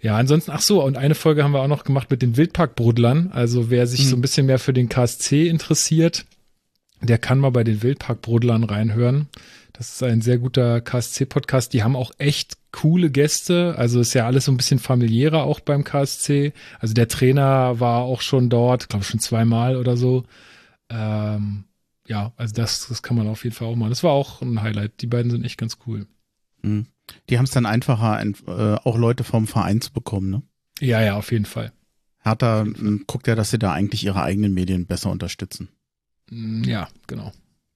Ja, 0.00 0.16
ansonsten, 0.16 0.52
ach 0.52 0.62
so, 0.62 0.82
und 0.82 0.96
eine 0.96 1.14
Folge 1.14 1.44
haben 1.44 1.52
wir 1.52 1.60
auch 1.60 1.68
noch 1.68 1.84
gemacht 1.84 2.10
mit 2.10 2.22
den 2.22 2.36
Wildparkbrudlern. 2.36 3.32
Also 3.32 3.68
wer 3.68 3.86
sich 3.86 4.08
so 4.08 4.16
ein 4.16 4.22
bisschen 4.22 4.46
mehr 4.46 4.58
für 4.58 4.72
den 4.72 4.88
KSC 4.88 5.48
interessiert, 5.48 6.24
der 7.00 7.18
kann 7.18 7.38
mal 7.38 7.50
bei 7.50 7.64
den 7.64 7.82
Wildparkbrodlern 7.82 8.64
reinhören. 8.64 9.28
Das 9.72 9.92
ist 9.92 10.02
ein 10.02 10.20
sehr 10.20 10.38
guter 10.38 10.80
KSC-Podcast. 10.80 11.72
Die 11.72 11.82
haben 11.82 11.96
auch 11.96 12.10
echt 12.18 12.58
coole 12.72 13.10
Gäste. 13.10 13.74
Also 13.78 14.00
ist 14.00 14.14
ja 14.14 14.26
alles 14.26 14.44
so 14.44 14.52
ein 14.52 14.56
bisschen 14.56 14.78
familiärer 14.78 15.44
auch 15.44 15.60
beim 15.60 15.84
KSC. 15.84 16.52
Also 16.78 16.92
der 16.94 17.08
Trainer 17.08 17.80
war 17.80 18.02
auch 18.02 18.20
schon 18.20 18.50
dort, 18.50 18.88
glaube 18.88 19.04
schon 19.04 19.20
zweimal 19.20 19.76
oder 19.76 19.96
so. 19.96 20.24
Ähm, 20.90 21.64
ja, 22.06 22.32
also 22.36 22.54
das, 22.54 22.88
das 22.88 23.02
kann 23.02 23.16
man 23.16 23.28
auf 23.28 23.44
jeden 23.44 23.56
Fall 23.56 23.68
auch 23.68 23.76
machen. 23.76 23.90
Das 23.90 24.02
war 24.02 24.12
auch 24.12 24.42
ein 24.42 24.60
Highlight. 24.60 25.00
Die 25.00 25.06
beiden 25.06 25.30
sind 25.30 25.44
echt 25.44 25.58
ganz 25.58 25.78
cool. 25.86 26.06
Mhm. 26.62 26.86
Die 27.28 27.38
haben 27.38 27.44
es 27.44 27.50
dann 27.50 27.66
einfacher, 27.66 28.22
äh, 28.22 28.78
auch 28.84 28.98
Leute 28.98 29.24
vom 29.24 29.46
Verein 29.46 29.80
zu 29.80 29.92
bekommen, 29.92 30.30
ne? 30.30 30.42
Ja, 30.80 31.00
ja, 31.00 31.16
auf 31.16 31.32
jeden 31.32 31.44
Fall. 31.44 31.72
Hertha 32.22 32.62
ähm, 32.62 33.04
guckt 33.06 33.26
ja, 33.26 33.34
dass 33.34 33.50
sie 33.50 33.58
da 33.58 33.72
eigentlich 33.72 34.04
ihre 34.04 34.22
eigenen 34.22 34.52
Medien 34.52 34.86
besser 34.86 35.10
unterstützen. 35.10 35.68
Mm, 36.30 36.64
ja, 36.64 36.88
genau. 37.06 37.32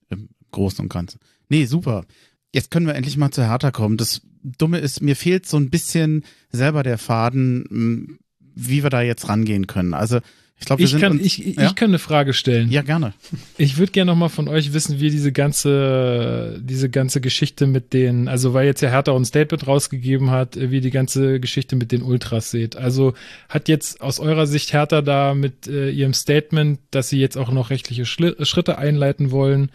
Im 0.08 0.28
Großen 0.50 0.82
und 0.82 0.88
Ganzen. 0.88 1.20
Nee, 1.48 1.66
super. 1.66 2.04
Jetzt 2.52 2.70
können 2.70 2.86
wir 2.86 2.94
endlich 2.94 3.16
mal 3.16 3.30
zu 3.30 3.46
Hertha 3.46 3.70
kommen. 3.70 3.96
Das 3.96 4.22
Dumme 4.42 4.78
ist, 4.78 5.02
mir 5.02 5.16
fehlt 5.16 5.46
so 5.46 5.56
ein 5.56 5.70
bisschen 5.70 6.24
selber 6.50 6.82
der 6.82 6.98
Faden, 6.98 8.18
wie 8.38 8.82
wir 8.82 8.90
da 8.90 9.02
jetzt 9.02 9.28
rangehen 9.28 9.66
können. 9.66 9.94
Also 9.94 10.20
ich 10.60 10.66
glaube, 10.66 10.82
ich, 10.82 10.98
kann, 10.98 11.20
ich, 11.20 11.46
ich, 11.46 11.56
ja? 11.56 11.66
ich 11.66 11.74
kann 11.74 11.90
eine 11.90 11.98
Frage 11.98 12.32
stellen. 12.32 12.70
Ja, 12.70 12.82
gerne. 12.82 13.12
Ich 13.58 13.76
würde 13.76 13.92
gerne 13.92 14.12
noch 14.12 14.18
mal 14.18 14.28
von 14.28 14.48
euch 14.48 14.72
wissen, 14.72 15.00
wie 15.00 15.10
diese 15.10 15.32
ganze, 15.32 16.60
diese 16.62 16.88
ganze 16.88 17.20
Geschichte 17.20 17.66
mit 17.66 17.92
den, 17.92 18.28
also 18.28 18.54
weil 18.54 18.66
jetzt 18.66 18.80
ja 18.80 18.88
Hertha 18.88 19.14
ein 19.14 19.24
Statement 19.24 19.66
rausgegeben 19.66 20.30
hat, 20.30 20.56
wie 20.58 20.80
die 20.80 20.90
ganze 20.90 21.40
Geschichte 21.40 21.76
mit 21.76 21.92
den 21.92 22.02
Ultras 22.02 22.50
seht. 22.50 22.76
Also 22.76 23.14
hat 23.48 23.68
jetzt 23.68 24.00
aus 24.00 24.20
eurer 24.20 24.46
Sicht 24.46 24.72
Hertha 24.72 25.02
da 25.02 25.34
mit 25.34 25.66
äh, 25.66 25.90
ihrem 25.90 26.14
Statement, 26.14 26.78
dass 26.90 27.08
sie 27.08 27.18
jetzt 27.18 27.36
auch 27.36 27.50
noch 27.50 27.70
rechtliche 27.70 28.06
Schritte 28.06 28.78
einleiten 28.78 29.32
wollen, 29.32 29.70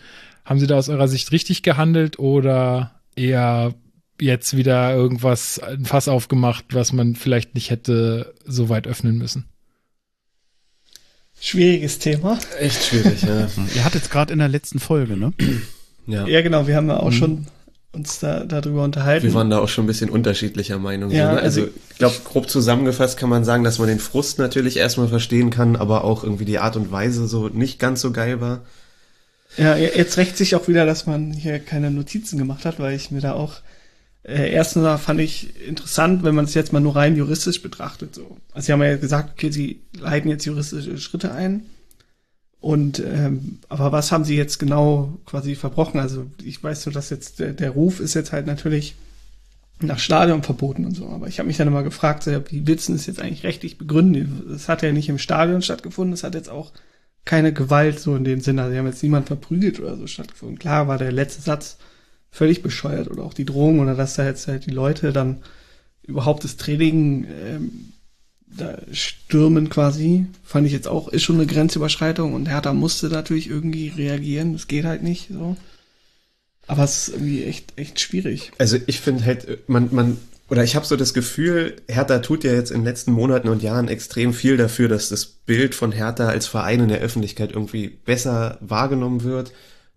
haben 0.45 0.59
sie 0.59 0.67
da 0.67 0.77
aus 0.77 0.89
eurer 0.89 1.07
Sicht 1.07 1.31
richtig 1.31 1.61
gehandelt 1.61 2.17
oder 2.17 2.99
eher 3.15 3.75
jetzt 4.19 4.57
wieder 4.57 4.93
irgendwas, 4.95 5.59
ein 5.59 5.85
Fass 5.85 6.07
aufgemacht, 6.07 6.65
was 6.71 6.93
man 6.93 7.15
vielleicht 7.15 7.53
nicht 7.53 7.69
hätte 7.69 8.33
so 8.45 8.69
weit 8.69 8.87
öffnen 8.87 9.17
müssen? 9.17 9.45
Schwieriges 11.41 11.99
Thema. 11.99 12.37
Echt 12.59 12.85
schwierig, 12.85 13.21
ja. 13.21 13.47
Ihr 13.75 13.85
hattet 13.85 14.03
es 14.03 14.09
gerade 14.09 14.33
in 14.33 14.39
der 14.39 14.49
letzten 14.49 14.79
Folge, 14.79 15.17
ne? 15.17 15.33
Ja. 16.07 16.25
Ja, 16.25 16.41
genau. 16.41 16.65
Wir 16.65 16.75
haben 16.75 16.87
ja 16.87 16.97
auch 16.97 17.11
mhm. 17.11 17.15
schon 17.15 17.47
uns 17.91 18.17
da 18.17 18.43
darüber 18.43 18.83
unterhalten. 18.83 19.27
Wir 19.27 19.33
waren 19.35 19.51
da 19.51 19.59
auch 19.59 19.69
schon 19.69 19.83
ein 19.83 19.87
bisschen 19.87 20.09
unterschiedlicher 20.09 20.79
Meinung. 20.79 21.11
Ja, 21.11 21.27
so, 21.29 21.35
ne? 21.35 21.41
Also, 21.41 21.61
also 21.61 21.73
ich 21.91 21.97
glaube, 21.99 22.15
grob 22.23 22.49
zusammengefasst 22.49 23.19
kann 23.19 23.29
man 23.29 23.43
sagen, 23.43 23.63
dass 23.63 23.77
man 23.77 23.89
den 23.89 23.99
Frust 23.99 24.39
natürlich 24.39 24.77
erstmal 24.77 25.07
verstehen 25.07 25.51
kann, 25.51 25.75
aber 25.75 26.03
auch 26.03 26.23
irgendwie 26.23 26.45
die 26.45 26.57
Art 26.57 26.75
und 26.75 26.91
Weise 26.91 27.27
so 27.27 27.47
nicht 27.49 27.77
ganz 27.77 28.01
so 28.01 28.11
geil 28.11 28.41
war. 28.41 28.61
Ja, 29.57 29.75
jetzt 29.75 30.17
rächt 30.17 30.37
sich 30.37 30.55
auch 30.55 30.67
wieder, 30.67 30.85
dass 30.85 31.05
man 31.05 31.31
hier 31.31 31.59
keine 31.59 31.91
Notizen 31.91 32.37
gemacht 32.37 32.65
hat, 32.65 32.79
weil 32.79 32.95
ich 32.95 33.11
mir 33.11 33.21
da 33.21 33.33
auch 33.33 33.55
äh, 34.23 34.51
erstens 34.51 35.01
fand 35.01 35.19
ich 35.19 35.65
interessant, 35.65 36.23
wenn 36.23 36.35
man 36.35 36.45
es 36.45 36.53
jetzt 36.53 36.73
mal 36.73 36.79
nur 36.79 36.95
rein 36.95 37.15
juristisch 37.15 37.61
betrachtet. 37.61 38.15
So. 38.15 38.37
Also 38.53 38.67
sie 38.67 38.73
haben 38.73 38.83
ja 38.83 38.97
gesagt, 38.97 39.31
okay, 39.33 39.51
sie 39.51 39.81
leiten 39.97 40.29
jetzt 40.29 40.45
juristische 40.45 40.97
Schritte 40.97 41.31
ein. 41.31 41.65
Und 42.61 42.99
ähm, 42.99 43.59
aber 43.69 43.93
was 43.93 44.11
haben 44.11 44.25
sie 44.25 44.35
jetzt 44.35 44.59
genau 44.59 45.17
quasi 45.25 45.55
verbrochen? 45.55 45.99
Also 45.99 46.25
ich 46.43 46.61
weiß 46.61 46.83
so, 46.83 46.91
dass 46.91 47.09
jetzt 47.09 47.39
der, 47.39 47.53
der 47.53 47.71
Ruf 47.71 48.01
ist 48.01 48.15
jetzt 48.15 48.33
halt 48.33 48.47
natürlich 48.47 48.95
nach 49.81 49.99
Stadion 49.99 50.43
verboten 50.43 50.85
und 50.85 50.93
so. 50.93 51.07
Aber 51.07 51.27
ich 51.27 51.39
habe 51.39 51.47
mich 51.47 51.55
dann 51.55 51.69
immer 51.69 51.83
gefragt, 51.83 52.27
wie 52.49 52.61
du 52.61 52.75
das 52.75 53.05
jetzt 53.05 53.21
eigentlich 53.21 53.43
rechtlich 53.43 53.77
begründen? 53.77 54.43
Das 54.49 54.67
hat 54.67 54.81
ja 54.81 54.91
nicht 54.91 55.07
im 55.07 55.19
Stadion 55.19 55.61
stattgefunden, 55.61 56.11
das 56.11 56.23
hat 56.23 56.35
jetzt 56.35 56.49
auch 56.49 56.73
keine 57.23 57.53
Gewalt 57.53 57.99
so 57.99 58.13
in 58.15 58.25
dem 58.25 58.41
Sinne. 58.41 58.63
Also 58.63 58.73
sie 58.73 58.79
haben 58.79 58.87
jetzt 58.87 59.03
niemand 59.03 59.27
verprügelt 59.27 59.79
oder 59.79 59.95
so 59.95 60.05
stattgefunden. 60.05 60.59
Klar 60.59 60.89
war 60.89 60.97
der 60.97 61.13
letzte 61.13 61.41
Satz 61.41 61.77
völlig 62.31 62.61
bescheuert 62.61 63.09
oder 63.09 63.23
auch 63.23 63.33
die 63.33 63.45
Drohung 63.45 63.79
oder 63.79 63.95
dass 63.95 64.15
da 64.15 64.25
jetzt 64.25 64.47
halt 64.47 64.65
die 64.65 64.71
Leute 64.71 65.13
dann 65.13 65.37
überhaupt 66.03 66.43
das 66.43 66.57
Training 66.57 67.25
ähm, 67.25 67.93
da 68.57 68.77
stürmen 68.91 69.69
quasi, 69.69 70.25
fand 70.43 70.65
ich 70.65 70.73
jetzt 70.73 70.87
auch, 70.87 71.07
ist 71.07 71.23
schon 71.23 71.35
eine 71.35 71.45
Grenzüberschreitung 71.45 72.33
und 72.33 72.49
Hertha 72.49 72.73
musste 72.73 73.07
natürlich 73.07 73.49
irgendwie 73.49 73.89
reagieren, 73.89 74.53
das 74.53 74.67
geht 74.67 74.85
halt 74.85 75.03
nicht 75.03 75.29
so. 75.31 75.55
Aber 76.67 76.83
es 76.83 77.07
ist 77.07 77.15
irgendwie 77.15 77.43
echt, 77.43 77.73
echt 77.77 77.99
schwierig. 77.99 78.51
Also 78.57 78.77
ich 78.85 78.99
finde 79.01 79.25
halt, 79.25 79.67
man, 79.69 79.89
man, 79.91 80.17
oder 80.49 80.63
ich 80.63 80.75
habe 80.75 80.85
so 80.85 80.95
das 80.95 81.13
Gefühl, 81.13 81.75
Hertha 81.87 82.19
tut 82.19 82.43
ja 82.43 82.53
jetzt 82.53 82.71
in 82.71 82.81
den 82.81 82.85
letzten 82.85 83.11
Monaten 83.11 83.49
und 83.49 83.63
Jahren 83.63 83.87
extrem 83.87 84.33
viel 84.33 84.57
dafür, 84.57 84.87
dass 84.87 85.09
das 85.09 85.25
Bild 85.25 85.75
von 85.75 85.91
Hertha 85.91 86.27
als 86.27 86.47
Verein 86.47 86.81
in 86.81 86.89
der 86.89 86.99
Öffentlichkeit 86.99 87.51
irgendwie 87.51 87.87
besser 87.87 88.57
wahrgenommen 88.61 89.23
wird. 89.23 89.51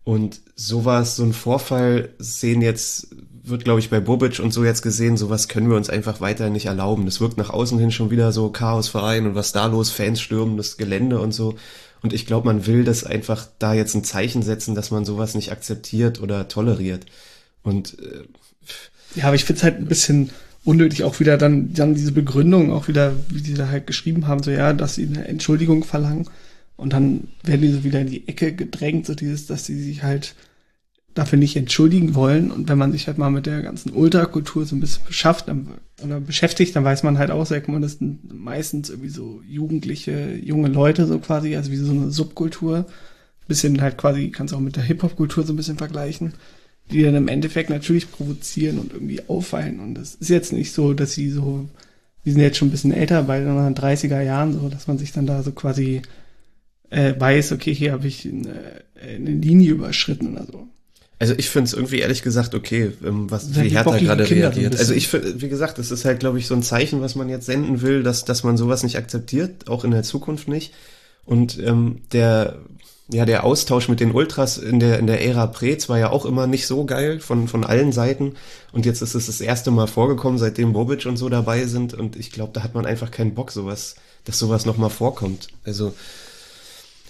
Und 0.04 0.40
sowas, 0.56 1.16
so 1.16 1.22
ein 1.22 1.32
Vorfall 1.32 2.10
sehen 2.18 2.60
jetzt, 2.60 3.08
wird 3.44 3.64
glaube 3.64 3.80
ich 3.80 3.90
bei 3.90 4.00
Bobic 4.00 4.40
und 4.40 4.52
so 4.52 4.64
jetzt 4.64 4.82
gesehen, 4.82 5.16
sowas 5.16 5.48
können 5.48 5.70
wir 5.70 5.76
uns 5.76 5.90
einfach 5.90 6.20
weiter 6.20 6.50
nicht 6.50 6.66
erlauben. 6.66 7.04
Das 7.04 7.20
wirkt 7.20 7.38
nach 7.38 7.50
außen 7.50 7.78
hin 7.78 7.92
schon 7.92 8.10
wieder 8.10 8.32
so 8.32 8.50
Chaosverein 8.50 9.26
und 9.26 9.34
was 9.34 9.52
da 9.52 9.66
los, 9.66 9.90
Fans 9.90 10.20
stürmen 10.20 10.56
das 10.56 10.76
Gelände 10.76 11.20
und 11.20 11.32
so. 11.32 11.54
Und 12.02 12.12
ich 12.12 12.26
glaube, 12.26 12.46
man 12.46 12.66
will 12.66 12.82
das 12.82 13.04
einfach 13.04 13.46
da 13.60 13.74
jetzt 13.74 13.94
ein 13.94 14.02
Zeichen 14.02 14.42
setzen, 14.42 14.74
dass 14.74 14.90
man 14.90 15.04
sowas 15.04 15.34
nicht 15.34 15.52
akzeptiert 15.52 16.20
oder 16.20 16.48
toleriert. 16.48 17.06
Und 17.62 17.96
äh, 18.00 18.24
ja, 19.14 19.26
aber 19.26 19.36
ich 19.36 19.44
finde 19.44 19.58
es 19.58 19.62
halt 19.62 19.76
ein 19.76 19.86
bisschen 19.86 20.30
unnötig 20.64 21.04
auch 21.04 21.20
wieder 21.20 21.38
dann, 21.38 21.72
dann 21.74 21.94
diese 21.94 22.12
Begründung 22.12 22.72
auch 22.72 22.88
wieder, 22.88 23.14
wie 23.28 23.42
die 23.42 23.54
da 23.54 23.68
halt 23.68 23.86
geschrieben 23.86 24.26
haben, 24.26 24.42
so 24.42 24.50
ja, 24.50 24.72
dass 24.72 24.94
sie 24.96 25.06
eine 25.06 25.26
Entschuldigung 25.26 25.84
verlangen. 25.84 26.28
Und 26.82 26.92
dann 26.92 27.28
werden 27.44 27.60
die 27.60 27.70
so 27.70 27.84
wieder 27.84 28.00
in 28.00 28.10
die 28.10 28.26
Ecke 28.26 28.52
gedrängt, 28.52 29.06
so 29.06 29.14
dieses, 29.14 29.46
dass 29.46 29.64
sie 29.64 29.80
sich 29.80 30.02
halt 30.02 30.34
dafür 31.14 31.38
nicht 31.38 31.54
entschuldigen 31.54 32.16
wollen. 32.16 32.50
Und 32.50 32.68
wenn 32.68 32.76
man 32.76 32.90
sich 32.90 33.06
halt 33.06 33.18
mal 33.18 33.30
mit 33.30 33.46
der 33.46 33.62
ganzen 33.62 33.92
Ultrakultur 33.92 34.66
so 34.66 34.74
ein 34.74 34.80
bisschen 34.80 35.04
beschafft 35.06 35.46
dann, 35.46 35.68
oder 36.02 36.18
beschäftigt, 36.18 36.74
dann 36.74 36.82
weiß 36.82 37.04
man 37.04 37.18
halt 37.18 37.30
auch, 37.30 37.46
sagt 37.46 37.68
man, 37.68 37.82
das 37.82 37.98
sind 37.98 38.34
meistens 38.34 38.90
irgendwie 38.90 39.10
so 39.10 39.40
jugendliche, 39.48 40.34
junge 40.34 40.68
Leute 40.68 41.06
so 41.06 41.20
quasi, 41.20 41.54
also 41.54 41.70
wie 41.70 41.76
so 41.76 41.92
eine 41.92 42.10
Subkultur. 42.10 42.86
Bisschen 43.46 43.80
halt 43.80 43.96
quasi, 43.96 44.30
kannst 44.30 44.52
auch 44.52 44.60
mit 44.60 44.74
der 44.74 44.82
Hip-Hop-Kultur 44.82 45.44
so 45.44 45.52
ein 45.52 45.56
bisschen 45.56 45.78
vergleichen, 45.78 46.32
die 46.90 47.02
dann 47.04 47.14
im 47.14 47.28
Endeffekt 47.28 47.70
natürlich 47.70 48.10
provozieren 48.10 48.80
und 48.80 48.92
irgendwie 48.92 49.20
auffallen. 49.28 49.78
Und 49.78 49.98
es 49.98 50.16
ist 50.16 50.30
jetzt 50.30 50.52
nicht 50.52 50.72
so, 50.72 50.94
dass 50.94 51.12
sie 51.12 51.30
so, 51.30 51.68
wir 52.24 52.32
sind 52.32 52.42
jetzt 52.42 52.56
schon 52.56 52.68
ein 52.68 52.72
bisschen 52.72 52.92
älter, 52.92 53.22
bei 53.22 53.38
den 53.38 53.76
30er 53.76 54.20
Jahren 54.20 54.52
so, 54.52 54.68
dass 54.68 54.88
man 54.88 54.98
sich 54.98 55.12
dann 55.12 55.26
da 55.26 55.44
so 55.44 55.52
quasi 55.52 56.02
äh, 56.92 57.18
weiß, 57.18 57.52
okay, 57.52 57.74
hier 57.74 57.92
habe 57.92 58.06
ich 58.06 58.26
eine, 58.26 58.82
eine 59.02 59.30
Linie 59.30 59.72
überschritten 59.72 60.32
oder 60.32 60.46
so. 60.46 60.68
Also 61.18 61.34
ich 61.36 61.48
finde 61.48 61.68
es 61.68 61.72
irgendwie 61.72 62.00
ehrlich 62.00 62.22
gesagt 62.22 62.54
okay, 62.54 62.92
ähm, 63.04 63.30
was 63.30 63.54
wie 63.54 63.68
Hertha 63.68 63.96
gerade 63.96 64.28
reagiert. 64.28 64.74
So 64.74 64.80
also 64.80 64.92
ich 64.92 65.12
wie 65.12 65.48
gesagt, 65.48 65.78
das 65.78 65.90
ist 65.90 66.04
halt 66.04 66.20
glaube 66.20 66.38
ich 66.38 66.48
so 66.48 66.54
ein 66.54 66.64
Zeichen, 66.64 67.00
was 67.00 67.14
man 67.14 67.28
jetzt 67.28 67.46
senden 67.46 67.80
will, 67.80 68.02
dass 68.02 68.24
dass 68.24 68.42
man 68.42 68.56
sowas 68.56 68.82
nicht 68.82 68.96
akzeptiert, 68.96 69.68
auch 69.68 69.84
in 69.84 69.92
der 69.92 70.02
Zukunft 70.02 70.48
nicht. 70.48 70.74
Und 71.24 71.60
ähm, 71.60 72.00
der 72.12 72.58
ja 73.08 73.24
der 73.24 73.44
Austausch 73.44 73.88
mit 73.88 74.00
den 74.00 74.10
Ultras 74.10 74.58
in 74.58 74.80
der 74.80 74.98
in 74.98 75.06
der 75.06 75.24
Ära 75.24 75.46
Preetz 75.46 75.88
war 75.88 75.98
ja 75.98 76.10
auch 76.10 76.26
immer 76.26 76.48
nicht 76.48 76.66
so 76.66 76.84
geil 76.84 77.20
von 77.20 77.46
von 77.46 77.64
allen 77.64 77.92
Seiten. 77.92 78.34
Und 78.72 78.84
jetzt 78.84 79.00
ist 79.00 79.14
es 79.14 79.26
das 79.26 79.40
erste 79.40 79.70
Mal 79.70 79.86
vorgekommen, 79.86 80.38
seitdem 80.38 80.72
Bobic 80.72 81.06
und 81.06 81.16
so 81.16 81.28
dabei 81.28 81.66
sind. 81.66 81.94
Und 81.94 82.16
ich 82.16 82.32
glaube, 82.32 82.50
da 82.52 82.64
hat 82.64 82.74
man 82.74 82.84
einfach 82.84 83.12
keinen 83.12 83.34
Bock, 83.34 83.52
sowas, 83.52 83.94
dass 84.24 84.40
sowas 84.40 84.66
noch 84.66 84.76
mal 84.76 84.88
vorkommt. 84.88 85.48
Also 85.64 85.94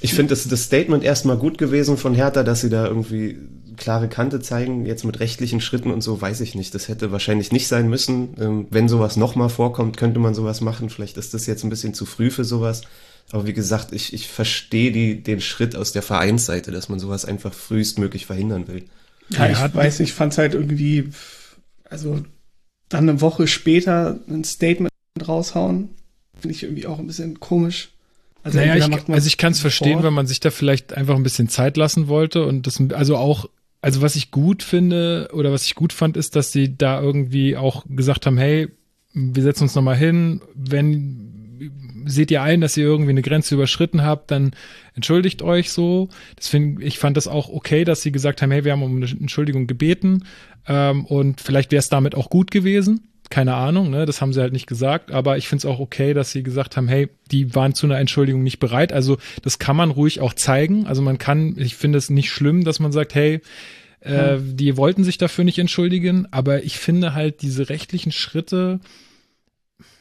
ich 0.03 0.14
finde 0.14 0.30
das, 0.30 0.46
das 0.46 0.64
Statement 0.64 1.05
erstmal 1.05 1.36
gut 1.36 1.59
gewesen 1.59 1.96
von 1.96 2.14
Hertha, 2.14 2.42
dass 2.42 2.61
sie 2.61 2.70
da 2.70 2.86
irgendwie 2.86 3.38
klare 3.76 4.09
Kante 4.09 4.40
zeigen. 4.40 4.84
Jetzt 4.84 5.05
mit 5.05 5.20
rechtlichen 5.20 5.61
Schritten 5.61 5.90
und 5.90 6.03
so 6.03 6.20
weiß 6.20 6.40
ich 6.40 6.55
nicht. 6.55 6.74
Das 6.74 6.88
hätte 6.88 7.12
wahrscheinlich 7.12 7.53
nicht 7.53 7.68
sein 7.68 7.88
müssen. 7.88 8.34
Ähm, 8.38 8.66
wenn 8.70 8.88
sowas 8.88 9.16
nochmal 9.16 9.48
vorkommt, 9.48 9.96
könnte 9.96 10.20
man 10.20 10.34
sowas 10.34 10.61
machen. 10.61 10.90
Vielleicht 10.90 11.16
ist 11.16 11.34
das 11.34 11.46
jetzt 11.46 11.64
ein 11.64 11.70
bisschen 11.70 11.94
zu 11.94 12.05
früh 12.05 12.30
für 12.30 12.44
sowas. 12.44 12.82
Aber 13.30 13.46
wie 13.46 13.53
gesagt, 13.53 13.92
ich, 13.92 14.12
ich 14.12 14.28
verstehe 14.28 14.92
die, 14.92 15.22
den 15.22 15.40
Schritt 15.40 15.76
aus 15.76 15.92
der 15.92 16.03
Vereinsseite, 16.03 16.72
dass 16.72 16.88
man 16.88 16.98
sowas 16.98 17.24
einfach 17.24 17.53
frühestmöglich 17.53 18.26
verhindern 18.26 18.68
will. 18.68 18.84
Ja, 19.30 19.48
ich 19.48 19.59
ja, 19.59 19.72
weiß 19.72 20.00
nicht, 20.00 20.11
ich 20.11 20.14
fand 20.14 20.32
es 20.32 20.38
halt 20.38 20.55
irgendwie, 20.55 21.11
also 21.84 22.22
dann 22.88 23.09
eine 23.09 23.20
Woche 23.20 23.46
später 23.46 24.18
ein 24.28 24.44
Statement 24.44 24.90
raushauen, 25.26 25.90
finde 26.38 26.55
ich 26.55 26.64
irgendwie 26.64 26.86
auch 26.86 26.98
ein 26.98 27.07
bisschen 27.07 27.40
komisch. 27.40 27.91
Also, 28.43 28.59
naja, 28.59 28.76
ich, 28.76 29.09
also 29.09 29.26
ich 29.26 29.36
kann 29.36 29.53
es 29.53 29.61
verstehen, 29.61 30.03
wenn 30.03 30.12
man 30.12 30.26
sich 30.26 30.40
da 30.40 30.51
vielleicht 30.51 30.93
einfach 30.95 31.14
ein 31.14 31.22
bisschen 31.22 31.49
Zeit 31.49 31.76
lassen 31.76 32.09
wollte 32.09 32.45
und 32.45 32.66
das, 32.66 32.82
also 32.93 33.16
auch, 33.16 33.49
also 33.80 34.03
was 34.03 34.16
ich 34.16 34.30
gut 34.30 34.62
finde 34.62 35.30
oder 35.32 35.53
was 35.53 35.64
ich 35.64 35.74
gut 35.74 35.93
fand, 35.93 36.16
ist, 36.16 36.34
dass 36.34 36.51
sie 36.51 36.76
da 36.76 37.01
irgendwie 37.01 37.57
auch 37.57 37.84
gesagt 37.88 38.26
haben, 38.26 38.38
hey, 38.38 38.68
wir 39.12 39.43
setzen 39.43 39.64
uns 39.64 39.74
nochmal 39.74 39.97
hin, 39.97 40.40
wenn 40.55 41.28
seht 42.05 42.32
ihr 42.32 42.43
ein, 42.43 42.61
dass 42.61 42.76
ihr 42.76 42.84
irgendwie 42.84 43.11
eine 43.11 43.22
Grenze 43.22 43.55
überschritten 43.55 44.03
habt, 44.03 44.32
dann 44.32 44.53
entschuldigt 44.95 45.43
euch 45.43 45.70
so. 45.70 46.09
Deswegen, 46.36 46.80
ich 46.80 46.99
fand 46.99 47.16
das 47.16 47.28
auch 47.28 47.49
okay, 47.49 47.84
dass 47.84 48.03
sie 48.03 48.11
gesagt 48.11 48.43
haben, 48.43 48.51
hey, 48.51 48.64
wir 48.64 48.72
haben 48.72 48.82
um 48.82 48.97
eine 48.97 49.09
Entschuldigung 49.09 49.68
gebeten 49.68 50.24
ähm, 50.66 51.05
und 51.05 51.40
vielleicht 51.40 51.70
wäre 51.70 51.78
es 51.78 51.88
damit 51.88 52.16
auch 52.16 52.30
gut 52.30 52.51
gewesen 52.51 53.11
keine 53.33 53.55
Ahnung, 53.55 53.89
ne, 53.89 54.05
das 54.05 54.20
haben 54.20 54.35
sie 54.35 54.43
halt 54.43 54.53
nicht 54.53 54.66
gesagt, 54.66 55.11
aber 55.11 55.39
ich 55.39 55.49
finde 55.49 55.61
es 55.61 55.64
auch 55.64 55.80
okay, 55.80 56.12
dass 56.12 56.33
sie 56.33 56.43
gesagt 56.43 56.76
haben, 56.76 56.87
hey, 56.87 57.09
die 57.30 57.55
waren 57.55 57.74
zu 57.74 57.87
einer 57.87 57.99
Entschuldigung 57.99 58.43
nicht 58.43 58.59
bereit. 58.59 58.93
Also 58.93 59.16
das 59.41 59.59
kann 59.59 59.74
man 59.74 59.91
ruhig 59.91 60.20
auch 60.20 60.35
zeigen. 60.35 60.87
Also 60.87 61.01
man 61.01 61.16
kann, 61.16 61.55
ich 61.57 61.74
finde 61.74 61.97
es 61.97 62.11
nicht 62.11 62.30
schlimm, 62.30 62.62
dass 62.62 62.78
man 62.78 62.93
sagt, 62.93 63.14
hey, 63.14 63.41
äh, 64.01 64.35
hm. 64.35 64.59
die 64.59 64.76
wollten 64.76 65.03
sich 65.03 65.16
dafür 65.16 65.45
nicht 65.45 65.59
entschuldigen, 65.59 66.28
aber 66.30 66.62
ich 66.62 66.78
finde 66.78 67.14
halt 67.14 67.41
diese 67.41 67.70
rechtlichen 67.70 68.12
Schritte, 68.12 68.80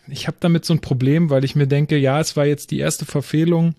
ich 0.09 0.27
habe 0.27 0.35
damit 0.41 0.65
so 0.65 0.73
ein 0.73 0.81
Problem, 0.81 1.29
weil 1.29 1.45
ich 1.45 1.55
mir 1.55 1.67
denke, 1.67 1.97
ja, 1.97 2.19
es 2.19 2.35
war 2.35 2.45
jetzt 2.45 2.69
die 2.71 2.79
erste 2.79 3.05
Verfehlung. 3.05 3.75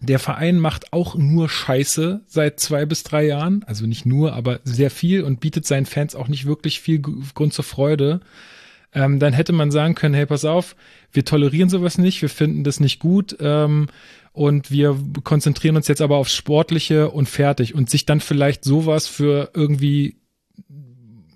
Der 0.00 0.20
Verein 0.20 0.60
macht 0.60 0.92
auch 0.92 1.16
nur 1.16 1.48
Scheiße 1.48 2.20
seit 2.28 2.60
zwei 2.60 2.86
bis 2.86 3.02
drei 3.02 3.26
Jahren. 3.26 3.64
Also 3.66 3.86
nicht 3.86 4.06
nur, 4.06 4.34
aber 4.34 4.60
sehr 4.62 4.92
viel 4.92 5.24
und 5.24 5.40
bietet 5.40 5.66
seinen 5.66 5.86
Fans 5.86 6.14
auch 6.14 6.28
nicht 6.28 6.46
wirklich 6.46 6.78
viel 6.78 7.00
Grund 7.00 7.52
zur 7.52 7.64
Freude. 7.64 8.20
Ähm, 8.94 9.18
dann 9.18 9.32
hätte 9.32 9.52
man 9.52 9.70
sagen 9.70 9.94
können, 9.94 10.14
hey, 10.14 10.26
pass 10.26 10.44
auf, 10.44 10.76
wir 11.12 11.24
tolerieren 11.24 11.68
sowas 11.68 11.98
nicht, 11.98 12.22
wir 12.22 12.28
finden 12.28 12.64
das 12.64 12.80
nicht 12.80 13.00
gut 13.00 13.36
ähm, 13.40 13.88
und 14.32 14.70
wir 14.70 14.96
konzentrieren 15.24 15.76
uns 15.76 15.88
jetzt 15.88 16.00
aber 16.00 16.16
aufs 16.16 16.34
Sportliche 16.34 17.10
und 17.10 17.28
fertig. 17.28 17.74
Und 17.74 17.90
sich 17.90 18.06
dann 18.06 18.20
vielleicht 18.20 18.64
sowas 18.64 19.06
für 19.06 19.50
irgendwie 19.54 20.16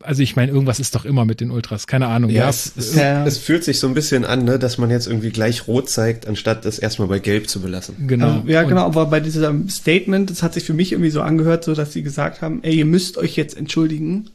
also 0.03 0.23
ich 0.23 0.37
meine, 0.37 0.53
irgendwas 0.53 0.81
ist 0.81 0.95
doch 0.95 1.05
immer 1.05 1.25
mit 1.25 1.41
den 1.41 1.51
Ultras, 1.51 1.87
keine 1.87 2.07
Ahnung. 2.07 2.31
Ja, 2.31 2.45
ja. 2.45 2.49
Es, 2.49 2.73
es, 2.77 2.95
ja. 2.95 3.27
es, 3.27 3.39
fühlt 3.39 3.65
sich 3.65 3.79
so 3.79 3.87
ein 3.87 3.95
bisschen 3.95 4.25
an, 4.25 4.45
ne, 4.45 4.59
dass 4.59 4.79
man 4.79 4.91
jetzt 4.91 5.07
irgendwie 5.07 5.31
gleich 5.31 5.67
rot 5.67 5.89
zeigt, 5.89 6.27
anstatt 6.27 6.65
das 6.65 6.79
erstmal 6.79 7.09
bei 7.09 7.19
gelb 7.19 7.49
zu 7.49 7.61
belassen. 7.61 8.07
Genau. 8.07 8.41
Ähm, 8.41 8.49
ja, 8.49 8.63
genau, 8.63 8.85
aber 8.85 9.07
bei 9.07 9.21
diesem 9.21 9.69
Statement, 9.69 10.31
das 10.31 10.43
hat 10.43 10.55
sich 10.55 10.65
für 10.65 10.75
mich 10.75 10.93
irgendwie 10.93 11.11
so 11.11 11.21
angehört, 11.21 11.65
so 11.65 11.75
dass 11.75 11.93
sie 11.93 12.03
gesagt 12.03 12.43
haben, 12.43 12.61
ey, 12.63 12.77
ihr 12.77 12.87
müsst 12.87 13.19
euch 13.19 13.37
jetzt 13.37 13.57
entschuldigen 13.57 14.31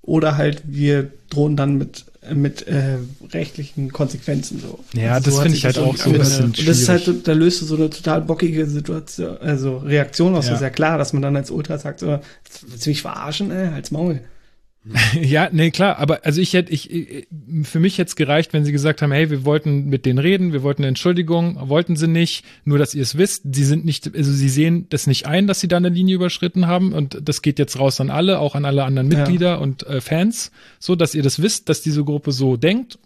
oder 0.00 0.36
halt 0.36 0.62
wir 0.66 1.10
drohen 1.30 1.56
dann 1.56 1.76
mit 1.78 2.06
mit 2.32 2.66
äh, 2.66 2.98
rechtlichen 3.32 3.92
Konsequenzen 3.92 4.60
so. 4.60 4.78
Ja, 4.98 5.14
also 5.14 5.26
das 5.26 5.34
so 5.34 5.42
finde 5.42 5.56
ich 5.56 5.64
halt 5.64 5.78
auch 5.78 5.96
so 5.96 6.10
ein 6.10 6.18
bisschen 6.18 6.44
Und 6.46 6.68
das 6.68 6.80
ist 6.80 6.88
halt, 6.88 7.28
da 7.28 7.32
löst 7.32 7.60
du 7.60 7.66
so 7.66 7.76
eine 7.76 7.90
total 7.90 8.20
bockige 8.22 8.66
Situation, 8.66 9.36
also 9.38 9.78
Reaktion 9.78 10.34
aus. 10.34 10.46
Ja. 10.46 10.52
Das 10.52 10.60
ist 10.60 10.64
ja 10.64 10.70
klar, 10.70 10.98
dass 10.98 11.12
man 11.12 11.22
dann 11.22 11.36
als 11.36 11.50
Ultra 11.50 11.78
sagt, 11.78 12.00
so, 12.00 12.18
willst 12.66 12.86
du 12.86 12.90
mich 12.90 13.02
verarschen, 13.02 13.50
ey, 13.50 13.68
als 13.68 13.90
Maul. 13.90 14.20
Ja, 15.20 15.48
nee, 15.50 15.70
klar, 15.70 15.98
aber 15.98 16.24
also 16.24 16.40
ich 16.40 16.52
hätte, 16.52 16.72
ich, 16.72 17.26
für 17.62 17.80
mich 17.80 17.98
hätte 17.98 18.08
es 18.08 18.16
gereicht, 18.16 18.52
wenn 18.52 18.64
sie 18.64 18.72
gesagt 18.72 19.00
haben, 19.02 19.12
hey, 19.12 19.30
wir 19.30 19.44
wollten 19.44 19.86
mit 19.86 20.04
denen 20.04 20.18
reden, 20.18 20.52
wir 20.52 20.62
wollten 20.62 20.82
eine 20.82 20.88
Entschuldigung, 20.88 21.56
wollten 21.68 21.96
sie 21.96 22.08
nicht, 22.08 22.44
nur 22.64 22.78
dass 22.78 22.94
ihr 22.94 23.02
es 23.02 23.16
wisst, 23.16 23.44
sie 23.54 23.64
sind 23.64 23.84
nicht, 23.84 24.14
also 24.14 24.30
sie 24.30 24.48
sehen 24.48 24.86
das 24.90 25.06
nicht 25.06 25.26
ein, 25.26 25.46
dass 25.46 25.60
sie 25.60 25.68
da 25.68 25.78
eine 25.78 25.88
Linie 25.88 26.16
überschritten 26.16 26.66
haben 26.66 26.92
und 26.92 27.18
das 27.22 27.42
geht 27.42 27.58
jetzt 27.58 27.78
raus 27.78 28.00
an 28.00 28.10
alle, 28.10 28.38
auch 28.38 28.54
an 28.54 28.64
alle 28.64 28.84
anderen 28.84 29.08
Mitglieder 29.08 29.50
ja. 29.50 29.56
und 29.56 29.86
äh, 29.86 30.00
Fans, 30.00 30.50
so 30.78 30.94
dass 30.96 31.14
ihr 31.14 31.22
das 31.22 31.40
wisst, 31.40 31.68
dass 31.68 31.82
diese 31.82 32.04
Gruppe 32.04 32.32
so 32.32 32.56
denkt. 32.56 32.98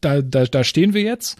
Da, 0.00 0.22
da, 0.22 0.44
da 0.44 0.62
stehen 0.62 0.94
wir 0.94 1.02
jetzt 1.02 1.38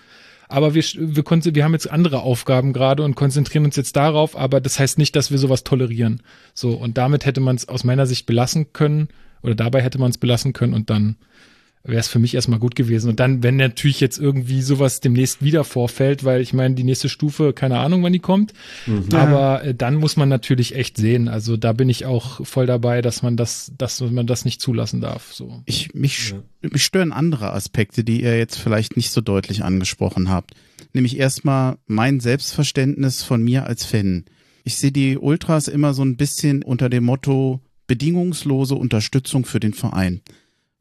aber 0.49 0.75
wir, 0.75 0.83
wir, 0.83 1.25
wir 1.55 1.65
haben 1.65 1.73
jetzt 1.75 1.91
andere 1.91 2.21
Aufgaben 2.21 2.73
gerade 2.73 3.03
und 3.03 3.15
konzentrieren 3.15 3.65
uns 3.65 3.77
jetzt 3.77 3.97
darauf, 3.97 4.37
aber 4.37 4.61
das 4.61 4.79
heißt 4.79 4.99
nicht, 4.99 5.15
dass 5.15 5.31
wir 5.31 5.39
sowas 5.39 5.65
tolerieren. 5.65 6.23
So, 6.55 6.73
und 6.73 6.99
damit 6.99 7.27
hätte 7.27 7.41
man 7.41 7.57
es 7.57 7.69
aus 7.69 7.85
meiner 7.85 8.07
Sicht 8.07 8.27
belassen 8.27 8.73
können, 8.73 9.09
oder 9.43 9.55
dabei 9.55 9.83
hätte 9.83 9.99
man 9.99 10.11
es 10.11 10.19
belassen 10.19 10.53
können 10.53 10.75
und 10.75 10.91
dann 10.91 11.17
wäre 11.89 12.01
es 12.01 12.09
für 12.09 12.19
mich 12.19 12.35
erstmal 12.35 12.59
gut 12.59 12.75
gewesen. 12.75 13.09
Und 13.09 13.19
dann, 13.19 13.43
wenn 13.43 13.57
natürlich 13.57 14.01
jetzt 14.01 14.19
irgendwie 14.19 14.61
sowas 14.63 15.01
demnächst 15.01 15.43
wieder 15.43 15.65
vorfällt, 15.65 16.23
weil 16.23 16.41
ich 16.41 16.53
meine, 16.53 16.75
die 16.75 16.85
nächste 16.85 17.09
Stufe, 17.09 17.53
keine 17.53 17.79
Ahnung, 17.79 18.03
wann 18.03 18.13
die 18.13 18.19
kommt, 18.19 18.53
mhm. 18.87 19.07
aber 19.13 19.65
äh, 19.65 19.75
dann 19.75 19.97
muss 19.97 20.17
man 20.17 20.29
natürlich 20.29 20.75
echt 20.77 20.99
sehen. 20.99 21.29
Also 21.29 21.57
da 21.57 21.73
bin 21.73 21.89
ich 21.89 22.05
auch 22.05 22.47
voll 22.47 22.67
dabei, 22.67 23.01
dass 23.01 23.23
man 23.23 23.37
das, 23.37 23.73
dass 23.77 24.01
man 24.01 24.27
das 24.27 24.45
nicht 24.45 24.61
zulassen 24.61 25.01
darf. 25.01 25.33
So. 25.33 25.63
Ich, 25.65 25.95
mich, 25.95 26.31
ja. 26.31 26.69
mich 26.71 26.85
stören 26.85 27.13
andere 27.13 27.53
Aspekte, 27.53 28.05
die 28.05 28.23
ihr 28.23 28.37
jetzt 28.37 28.59
vielleicht 28.59 28.97
nicht 28.97 29.11
so 29.11 29.21
deutlich 29.21 29.65
angesprochen 29.65 30.29
habt. 30.29 30.55
Nämlich 30.93 31.19
erstmal 31.19 31.79
mein 31.87 32.21
Selbstverständnis 32.21 33.23
von 33.23 33.43
mir 33.43 33.67
als 33.67 33.85
Fan. 33.85 34.27
Ich 34.65 34.77
sehe 34.77 34.93
die 34.93 35.17
Ultras 35.17 35.69
immer 35.69 35.95
so 35.95 36.03
ein 36.03 36.17
bisschen 36.17 36.63
unter 36.63 36.91
dem 36.91 37.05
Motto 37.05 37.61
bedingungslose 37.87 38.75
Unterstützung 38.75 39.47
für 39.47 39.61
den 39.61 39.73
Verein 39.73 40.21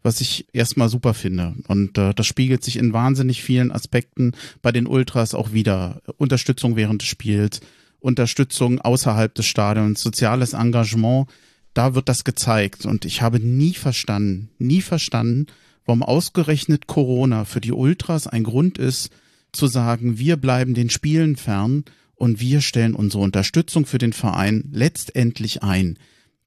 was 0.04 0.22
ich 0.22 0.46
erstmal 0.54 0.90
super 0.90 1.14
finde. 1.14 1.56
Und 1.68 1.98
äh, 1.98 2.14
das 2.14 2.28
spiegelt 2.28 2.64
sich 2.64 2.78
in 2.78 2.94
wahnsinnig 2.94 3.44
vielen 3.44 3.72
Aspekten 3.72 4.34
bei 4.62 4.72
den 4.72 4.88
Ultras 4.88 5.34
auch 5.34 5.52
wieder. 5.52 6.02
Unterstützung 6.18 6.76
während 6.76 7.02
des 7.02 7.10
Spiels, 7.10 7.62
Unterstützung 8.00 8.80
außerhalb 8.80 9.34
des 9.34 9.46
Stadions, 9.46 10.02
soziales 10.02 10.54
Engagement, 10.54 11.28
da 11.74 11.94
wird 11.94 12.10
das 12.10 12.24
gezeigt. 12.24 12.86
Und 12.86 13.06
ich 13.06 13.22
habe 13.22 13.40
nie 13.40 13.74
verstanden, 13.74 14.50
nie 14.60 14.82
verstanden, 14.82 15.48
warum 15.86 16.04
ausgerechnet 16.04 16.88
Corona 16.88 17.46
für 17.46 17.62
die 17.62 17.72
Ultras 17.72 18.28
ein 18.28 18.44
Grund 18.44 18.78
ist, 18.78 19.10
zu 19.52 19.68
sagen, 19.68 20.20
wir 20.20 20.38
bleiben 20.38 20.74
den 20.74 20.90
Spielen 20.90 21.36
fern 21.36 21.86
und 22.16 22.40
wir 22.40 22.62
stellen 22.62 22.96
unsere 22.96 23.24
Unterstützung 23.24 23.86
für 23.86 23.98
den 23.98 24.14
Verein 24.14 24.70
letztendlich 24.72 25.64
ein. 25.64 25.98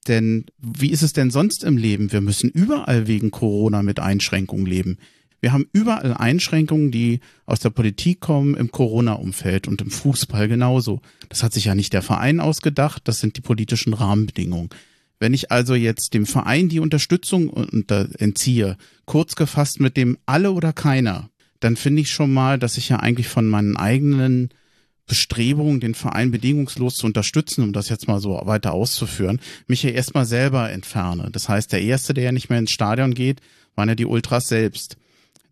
Denn 0.08 0.46
wie 0.58 0.90
ist 0.90 1.02
es 1.02 1.12
denn 1.12 1.30
sonst 1.30 1.62
im 1.64 1.76
Leben? 1.76 2.12
Wir 2.12 2.20
müssen 2.20 2.50
überall 2.50 3.06
wegen 3.06 3.30
Corona 3.30 3.82
mit 3.82 4.00
Einschränkungen 4.00 4.66
leben. 4.66 4.98
Wir 5.40 5.52
haben 5.52 5.66
überall 5.72 6.14
Einschränkungen, 6.14 6.90
die 6.90 7.20
aus 7.46 7.60
der 7.60 7.70
Politik 7.70 8.20
kommen, 8.20 8.54
im 8.54 8.70
Corona-Umfeld 8.70 9.68
und 9.68 9.80
im 9.80 9.90
Fußball 9.90 10.48
genauso. 10.48 11.00
Das 11.28 11.42
hat 11.42 11.52
sich 11.52 11.66
ja 11.66 11.74
nicht 11.74 11.92
der 11.92 12.02
Verein 12.02 12.40
ausgedacht, 12.40 13.02
das 13.04 13.20
sind 13.20 13.36
die 13.36 13.40
politischen 13.40 13.94
Rahmenbedingungen. 13.94 14.70
Wenn 15.18 15.34
ich 15.34 15.50
also 15.50 15.74
jetzt 15.74 16.14
dem 16.14 16.26
Verein 16.26 16.68
die 16.68 16.80
Unterstützung 16.80 17.52
entziehe, 18.18 18.76
kurz 19.04 19.36
gefasst 19.36 19.80
mit 19.80 19.96
dem 19.96 20.18
alle 20.26 20.52
oder 20.52 20.72
keiner, 20.72 21.30
dann 21.60 21.76
finde 21.76 22.02
ich 22.02 22.10
schon 22.10 22.32
mal, 22.32 22.58
dass 22.58 22.78
ich 22.78 22.88
ja 22.88 23.00
eigentlich 23.00 23.28
von 23.28 23.46
meinen 23.46 23.76
eigenen 23.76 24.50
Bestrebungen, 25.10 25.80
den 25.80 25.94
Verein 25.94 26.30
bedingungslos 26.30 26.94
zu 26.94 27.04
unterstützen, 27.04 27.64
um 27.64 27.72
das 27.72 27.88
jetzt 27.88 28.06
mal 28.06 28.20
so 28.20 28.40
weiter 28.44 28.72
auszuführen, 28.72 29.40
mich 29.66 29.82
ja 29.82 29.90
erstmal 29.90 30.24
selber 30.24 30.70
entferne. 30.70 31.30
Das 31.32 31.48
heißt, 31.48 31.72
der 31.72 31.82
Erste, 31.82 32.14
der 32.14 32.22
ja 32.22 32.32
nicht 32.32 32.48
mehr 32.48 32.60
ins 32.60 32.70
Stadion 32.70 33.12
geht, 33.12 33.40
waren 33.74 33.88
ja 33.88 33.96
die 33.96 34.06
Ultras 34.06 34.46
selbst. 34.46 34.96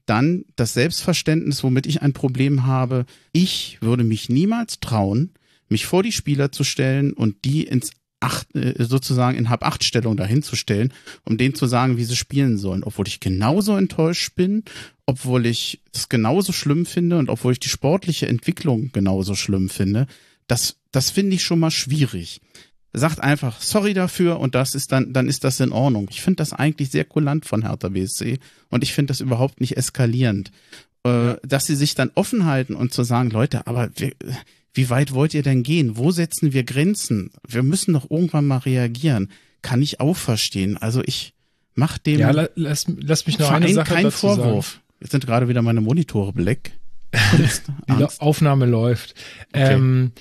Dann 0.07 0.45
das 0.55 0.75
Selbstverständnis, 0.75 1.65
womit 1.65 1.87
ich 1.87 2.03
ein 2.03 2.13
Problem 2.13 2.67
habe. 2.67 3.05
Ich 3.33 3.79
würde 3.81 4.05
mich 4.05 4.29
niemals 4.29 4.79
trauen, 4.79 5.33
mich 5.69 5.87
vor 5.87 6.05
die 6.05 6.13
Spieler 6.13 6.53
zu 6.53 6.63
stellen 6.63 7.13
und 7.13 7.45
die 7.45 7.65
ins 7.65 7.91
acht, 8.21 8.55
äh, 8.55 8.75
sozusagen 8.85 9.39
in 9.39 9.51
Hab-Acht-Stellung 9.51 10.17
dahinzustellen, 10.17 10.93
um 11.25 11.39
denen 11.39 11.55
zu 11.55 11.67
sagen, 11.67 11.97
wie 11.97 12.05
sie 12.05 12.17
spielen 12.17 12.59
sollen, 12.59 12.85
obwohl 12.85 13.07
ich 13.07 13.21
genauso 13.21 13.77
enttäuscht 13.77 14.35
bin, 14.35 14.65
obwohl 15.07 15.47
ich 15.47 15.81
es 15.93 16.09
genauso 16.09 16.53
schlimm 16.53 16.87
finde 16.87 17.19
und 17.19 17.31
obwohl 17.31 17.53
ich 17.53 17.61
die 17.61 17.69
sportliche 17.69 18.29
Entwicklung 18.29 18.91
genauso 18.93 19.35
schlimm 19.35 19.69
finde. 19.69 20.07
Das, 20.47 20.77
das 20.93 21.11
finde 21.11 21.37
ich 21.37 21.45
schon 21.45 21.61
mal 21.61 21.71
schwierig. 21.71 22.41
Sagt 22.93 23.21
einfach 23.21 23.61
sorry 23.61 23.95
dafür 23.95 24.41
und 24.41 24.55
das 24.55 24.75
ist 24.75 24.93
dann, 24.93 25.13
dann 25.13 25.29
ist 25.29 25.45
das 25.45 25.61
in 25.61 25.73
Ordnung. 25.73 26.09
Ich 26.11 26.23
finde 26.23 26.37
das 26.37 26.53
eigentlich 26.53 26.91
sehr 26.91 27.05
kulant 27.05 27.45
von 27.45 27.63
Hertha 27.63 27.91
BSC 27.91 28.39
und 28.71 28.83
ich 28.83 28.95
finde 28.95 29.13
das 29.13 29.21
überhaupt 29.21 29.61
nicht 29.61 29.77
eskalierend. 29.77 30.51
Äh, 31.05 31.37
dass 31.43 31.67
sie 31.67 31.77
sich 31.77 31.95
dann 31.95 32.11
offen 32.15 32.45
halten 32.45 32.75
und 32.75 32.93
zu 32.93 33.05
sagen, 33.05 33.31
Leute, 33.31 33.67
aber 33.67 33.91
wir, 33.97 34.13
wie 34.79 34.91
weit 34.91 35.13
wollt 35.13 35.35
ihr 35.35 35.43
denn 35.43 35.65
gehen? 35.65 35.97
Wo 35.97 36.13
setzen 36.13 36.53
wir 36.53 36.63
Grenzen? 36.63 37.33
Wir 37.45 37.65
müssen 37.65 37.95
doch 37.95 38.09
irgendwann 38.09 38.47
mal 38.47 38.59
reagieren. 38.59 39.33
Kann 39.61 39.83
ich 39.83 39.99
auch 39.99 40.17
verstehen. 40.17 40.77
Also 40.77 41.03
ich 41.05 41.35
mach 41.75 41.99
dem 41.99 42.21
ja, 42.21 42.31
lass, 42.55 42.87
lass 42.87 43.27
mich 43.27 43.41
noch 43.41 43.49
Verein 43.49 43.65
eine 43.65 43.75
Sache 43.75 43.93
keinen 43.93 44.13
Vorwurf. 44.13 44.75
Sagen. 44.75 44.83
Jetzt 45.01 45.11
sind 45.11 45.27
gerade 45.27 45.49
wieder 45.49 45.63
meine 45.63 45.81
Monitore 45.81 46.33
black. 46.33 46.71
Die 47.13 48.07
Aufnahme 48.21 48.67
läuft. 48.67 49.17
Okay. 49.53 49.75
Ähm, 49.75 50.13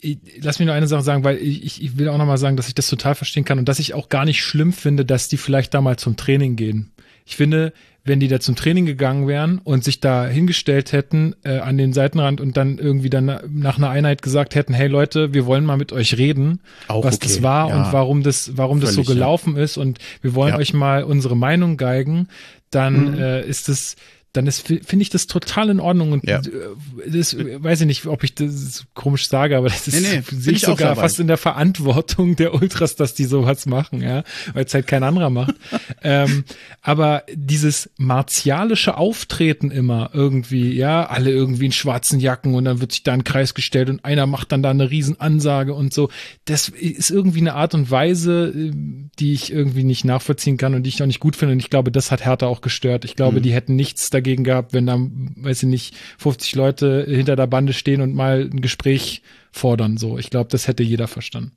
ich, 0.00 0.18
lass 0.40 0.58
mich 0.58 0.64
nur 0.64 0.74
eine 0.74 0.86
Sache 0.86 1.02
sagen, 1.02 1.22
weil 1.22 1.36
ich, 1.36 1.82
ich 1.82 1.98
will 1.98 2.08
auch 2.08 2.16
nochmal 2.16 2.38
sagen, 2.38 2.56
dass 2.56 2.68
ich 2.68 2.74
das 2.74 2.88
total 2.88 3.14
verstehen 3.14 3.44
kann 3.44 3.58
und 3.58 3.68
dass 3.68 3.78
ich 3.78 3.92
auch 3.92 4.08
gar 4.08 4.24
nicht 4.24 4.40
schlimm 4.42 4.72
finde, 4.72 5.04
dass 5.04 5.28
die 5.28 5.36
vielleicht 5.36 5.74
da 5.74 5.82
mal 5.82 5.98
zum 5.98 6.16
Training 6.16 6.56
gehen. 6.56 6.92
Ich 7.26 7.36
finde, 7.36 7.74
wenn 8.08 8.20
die 8.20 8.28
da 8.28 8.40
zum 8.40 8.56
Training 8.56 8.86
gegangen 8.86 9.28
wären 9.28 9.58
und 9.62 9.84
sich 9.84 10.00
da 10.00 10.26
hingestellt 10.26 10.92
hätten 10.92 11.36
äh, 11.44 11.58
an 11.58 11.78
den 11.78 11.92
Seitenrand 11.92 12.40
und 12.40 12.56
dann 12.56 12.78
irgendwie 12.78 13.10
dann 13.10 13.40
nach 13.50 13.78
einer 13.78 13.90
Einheit 13.90 14.22
gesagt 14.22 14.54
hätten, 14.54 14.74
hey 14.74 14.88
Leute, 14.88 15.34
wir 15.34 15.46
wollen 15.46 15.64
mal 15.64 15.76
mit 15.76 15.92
euch 15.92 16.16
reden, 16.18 16.60
Auch 16.88 17.04
was 17.04 17.16
okay. 17.16 17.28
das 17.28 17.42
war 17.42 17.68
ja. 17.68 17.76
und 17.76 17.92
warum 17.92 18.22
das, 18.22 18.56
warum 18.56 18.80
Völlig, 18.80 18.96
das 18.96 19.06
so 19.06 19.12
gelaufen 19.12 19.56
ja. 19.56 19.62
ist 19.62 19.76
und 19.76 19.98
wir 20.22 20.34
wollen 20.34 20.54
ja. 20.54 20.58
euch 20.58 20.72
mal 20.72 21.04
unsere 21.04 21.36
Meinung 21.36 21.76
geigen, 21.76 22.28
dann 22.70 23.12
mhm. 23.12 23.18
äh, 23.18 23.46
ist 23.46 23.68
es 23.68 23.96
dann 24.34 24.46
ist 24.46 24.66
finde 24.66 25.00
ich 25.00 25.08
das 25.08 25.26
total 25.26 25.70
in 25.70 25.80
Ordnung 25.80 26.12
und 26.12 26.24
Ja. 26.24 26.38
äh, 26.38 27.10
das 27.10 27.36
weiß 27.36 27.80
ich 27.80 27.86
nicht, 27.86 28.06
ob 28.06 28.24
ich 28.24 28.34
das 28.34 28.84
komisch 28.94 29.26
sage, 29.26 29.56
aber 29.56 29.68
das 29.68 29.88
ist 29.88 30.00
Nee, 30.00 30.22
nee, 30.30 30.38
sehe 30.38 30.52
ich 30.52 30.60
sogar 30.60 30.96
fast 30.96 31.18
in 31.18 31.26
der 31.26 31.38
Verantwortung 31.38 32.36
der 32.36 32.54
Ultras, 32.54 32.94
dass 32.94 33.14
die 33.14 33.24
sowas 33.24 33.66
machen, 33.66 34.02
ja, 34.02 34.24
weil 34.52 34.64
es 34.66 34.74
halt 34.74 34.86
kein 34.86 35.02
anderer 35.02 35.30
macht. 35.30 35.54
ähm, 36.08 36.44
aber 36.80 37.24
dieses 37.34 37.90
martialische 37.98 38.96
Auftreten 38.96 39.70
immer 39.70 40.08
irgendwie, 40.14 40.72
ja, 40.72 41.04
alle 41.04 41.30
irgendwie 41.30 41.66
in 41.66 41.72
schwarzen 41.72 42.18
Jacken 42.18 42.54
und 42.54 42.64
dann 42.64 42.80
wird 42.80 42.92
sich 42.92 43.02
da 43.02 43.12
ein 43.12 43.24
Kreis 43.24 43.52
gestellt 43.52 43.90
und 43.90 44.06
einer 44.06 44.26
macht 44.26 44.50
dann 44.50 44.62
da 44.62 44.70
eine 44.70 44.90
Riesenansage 44.90 45.74
und 45.74 45.92
so. 45.92 46.08
Das 46.46 46.70
ist 46.70 47.10
irgendwie 47.10 47.40
eine 47.40 47.52
Art 47.52 47.74
und 47.74 47.90
Weise, 47.90 48.54
äh, 48.56 48.72
die 49.18 49.34
ich 49.34 49.52
irgendwie 49.52 49.84
nicht 49.84 50.06
nachvollziehen 50.06 50.56
kann 50.56 50.74
und 50.74 50.84
die 50.84 50.88
ich 50.88 51.02
auch 51.02 51.06
nicht 51.06 51.20
gut 51.20 51.36
finde. 51.36 51.52
Und 51.52 51.58
ich 51.60 51.68
glaube, 51.68 51.92
das 51.92 52.10
hat 52.10 52.24
Hertha 52.24 52.46
auch 52.46 52.62
gestört. 52.62 53.04
Ich 53.04 53.14
glaube, 53.14 53.42
die 53.42 53.52
hätten 53.52 53.76
nichts 53.76 54.08
dagegen 54.08 54.44
gehabt, 54.44 54.72
wenn 54.72 54.86
da, 54.86 54.96
weiß 54.98 55.64
ich 55.64 55.68
nicht, 55.68 55.94
50 56.16 56.54
Leute 56.54 57.04
hinter 57.06 57.36
der 57.36 57.48
Bande 57.48 57.74
stehen 57.74 58.00
und 58.00 58.14
mal 58.14 58.48
ein 58.50 58.62
Gespräch 58.62 59.20
fordern. 59.52 59.98
So, 59.98 60.16
ich 60.16 60.30
glaube, 60.30 60.48
das 60.48 60.68
hätte 60.68 60.82
jeder 60.82 61.06
verstanden. 61.06 61.52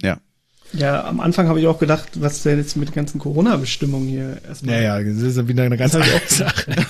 Ja. 0.00 0.20
Ja, 0.72 1.04
am 1.04 1.20
Anfang 1.20 1.48
habe 1.48 1.60
ich 1.60 1.66
auch 1.66 1.78
gedacht, 1.78 2.08
was 2.14 2.42
denn 2.42 2.58
jetzt 2.58 2.76
mit 2.76 2.88
den 2.88 2.94
ganzen 2.94 3.18
Corona-Bestimmungen 3.18 4.08
hier 4.08 4.38
erstmal. 4.46 4.76
Naja, 4.76 5.02
das 5.02 5.22
ist 5.22 5.48
wieder 5.48 5.64
eine 5.64 5.76
ganz 5.76 5.94
andere 5.94 6.20
Sache. 6.26 6.76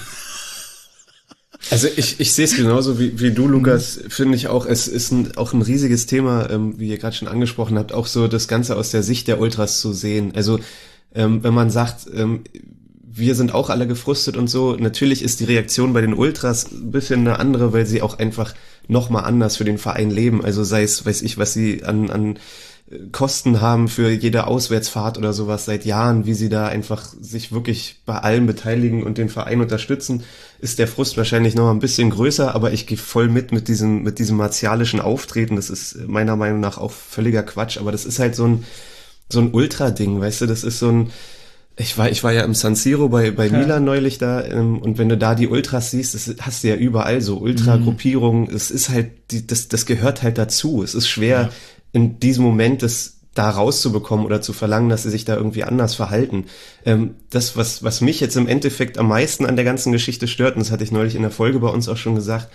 Also 1.70 1.88
ich, 1.96 2.18
ich 2.18 2.32
sehe 2.32 2.46
es 2.46 2.56
genauso 2.56 2.98
wie, 2.98 3.20
wie 3.20 3.32
du, 3.32 3.46
Lukas, 3.46 4.00
finde 4.08 4.36
ich 4.36 4.48
auch, 4.48 4.64
es 4.64 4.88
ist 4.88 5.12
ein, 5.12 5.36
auch 5.36 5.52
ein 5.52 5.60
riesiges 5.60 6.06
Thema, 6.06 6.48
ähm, 6.48 6.78
wie 6.78 6.88
ihr 6.88 6.98
gerade 6.98 7.14
schon 7.14 7.28
angesprochen 7.28 7.78
habt, 7.78 7.92
auch 7.92 8.06
so 8.06 8.26
das 8.26 8.48
Ganze 8.48 8.76
aus 8.76 8.90
der 8.90 9.02
Sicht 9.02 9.28
der 9.28 9.40
Ultras 9.40 9.80
zu 9.80 9.92
sehen. 9.92 10.32
Also 10.34 10.60
ähm, 11.14 11.42
wenn 11.42 11.52
man 11.52 11.70
sagt, 11.70 12.06
ähm, 12.14 12.44
wir 13.02 13.34
sind 13.34 13.52
auch 13.52 13.68
alle 13.68 13.86
gefrustet 13.86 14.36
und 14.36 14.48
so, 14.48 14.76
natürlich 14.76 15.22
ist 15.22 15.40
die 15.40 15.44
Reaktion 15.44 15.92
bei 15.92 16.00
den 16.00 16.14
Ultras 16.14 16.70
ein 16.70 16.90
bisschen 16.90 17.20
eine 17.20 17.38
andere, 17.38 17.72
weil 17.72 17.84
sie 17.84 18.00
auch 18.00 18.18
einfach 18.18 18.54
nochmal 18.86 19.24
anders 19.24 19.56
für 19.56 19.64
den 19.64 19.78
Verein 19.78 20.10
leben. 20.10 20.44
Also 20.44 20.64
sei 20.64 20.84
es, 20.84 21.04
weiß 21.04 21.22
ich, 21.22 21.36
was 21.36 21.52
sie 21.52 21.84
an, 21.84 22.10
an 22.10 22.38
Kosten 23.12 23.60
haben 23.60 23.88
für 23.88 24.10
jede 24.10 24.46
Auswärtsfahrt 24.46 25.18
oder 25.18 25.34
sowas 25.34 25.66
seit 25.66 25.84
Jahren, 25.84 26.24
wie 26.24 26.32
sie 26.32 26.48
da 26.48 26.66
einfach 26.68 27.04
sich 27.20 27.52
wirklich 27.52 28.00
bei 28.06 28.16
allem 28.18 28.46
beteiligen 28.46 29.02
und 29.02 29.18
den 29.18 29.28
Verein 29.28 29.60
unterstützen, 29.60 30.22
ist 30.60 30.78
der 30.78 30.88
Frust 30.88 31.18
wahrscheinlich 31.18 31.54
noch 31.54 31.70
ein 31.70 31.80
bisschen 31.80 32.08
größer, 32.08 32.54
aber 32.54 32.72
ich 32.72 32.86
gehe 32.86 32.96
voll 32.96 33.28
mit 33.28 33.52
mit 33.52 33.68
diesem, 33.68 34.02
mit 34.04 34.18
diesem 34.18 34.38
martialischen 34.38 35.00
Auftreten. 35.00 35.56
Das 35.56 35.68
ist 35.68 36.08
meiner 36.08 36.36
Meinung 36.36 36.60
nach 36.60 36.78
auch 36.78 36.90
völliger 36.92 37.42
Quatsch, 37.42 37.76
aber 37.76 37.92
das 37.92 38.06
ist 38.06 38.20
halt 38.20 38.34
so 38.34 38.46
ein, 38.46 38.64
so 39.28 39.40
ein 39.40 39.52
Ultra-Ding, 39.52 40.18
weißt 40.18 40.40
du, 40.40 40.46
das 40.46 40.64
ist 40.64 40.78
so 40.78 40.88
ein, 40.88 41.10
ich 41.76 41.96
war, 41.98 42.10
ich 42.10 42.24
war 42.24 42.32
ja 42.32 42.42
im 42.42 42.54
San 42.54 42.74
Siro 42.74 43.08
bei, 43.10 43.30
bei 43.30 43.46
Ja. 43.46 43.58
Milan 43.58 43.84
neulich 43.84 44.16
da 44.16 44.42
ähm, 44.44 44.78
und 44.78 44.96
wenn 44.96 45.10
du 45.10 45.18
da 45.18 45.34
die 45.34 45.46
Ultras 45.46 45.90
siehst, 45.90 46.14
das 46.14 46.34
hast 46.40 46.64
du 46.64 46.68
ja 46.68 46.74
überall 46.74 47.20
so 47.20 47.36
Ultra-Gruppierungen, 47.36 48.48
es 48.50 48.70
ist 48.70 48.88
halt, 48.88 49.10
die, 49.30 49.46
das, 49.46 49.68
das 49.68 49.84
gehört 49.84 50.22
halt 50.22 50.38
dazu. 50.38 50.82
Es 50.82 50.94
ist 50.94 51.06
schwer, 51.06 51.50
in 51.92 52.20
diesem 52.20 52.44
Moment 52.44 52.82
das 52.82 53.18
da 53.34 53.50
rauszubekommen 53.50 54.26
oder 54.26 54.40
zu 54.40 54.52
verlangen, 54.52 54.88
dass 54.88 55.04
sie 55.04 55.10
sich 55.10 55.24
da 55.24 55.36
irgendwie 55.36 55.62
anders 55.62 55.94
verhalten. 55.94 56.46
Ähm, 56.84 57.14
das, 57.30 57.56
was, 57.56 57.84
was 57.84 58.00
mich 58.00 58.18
jetzt 58.18 58.36
im 58.36 58.48
Endeffekt 58.48 58.98
am 58.98 59.08
meisten 59.08 59.46
an 59.46 59.54
der 59.54 59.64
ganzen 59.64 59.92
Geschichte 59.92 60.26
stört, 60.26 60.56
und 60.56 60.60
das 60.60 60.72
hatte 60.72 60.82
ich 60.82 60.90
neulich 60.90 61.14
in 61.14 61.22
der 61.22 61.30
Folge 61.30 61.60
bei 61.60 61.68
uns 61.68 61.88
auch 61.88 61.96
schon 61.96 62.16
gesagt, 62.16 62.48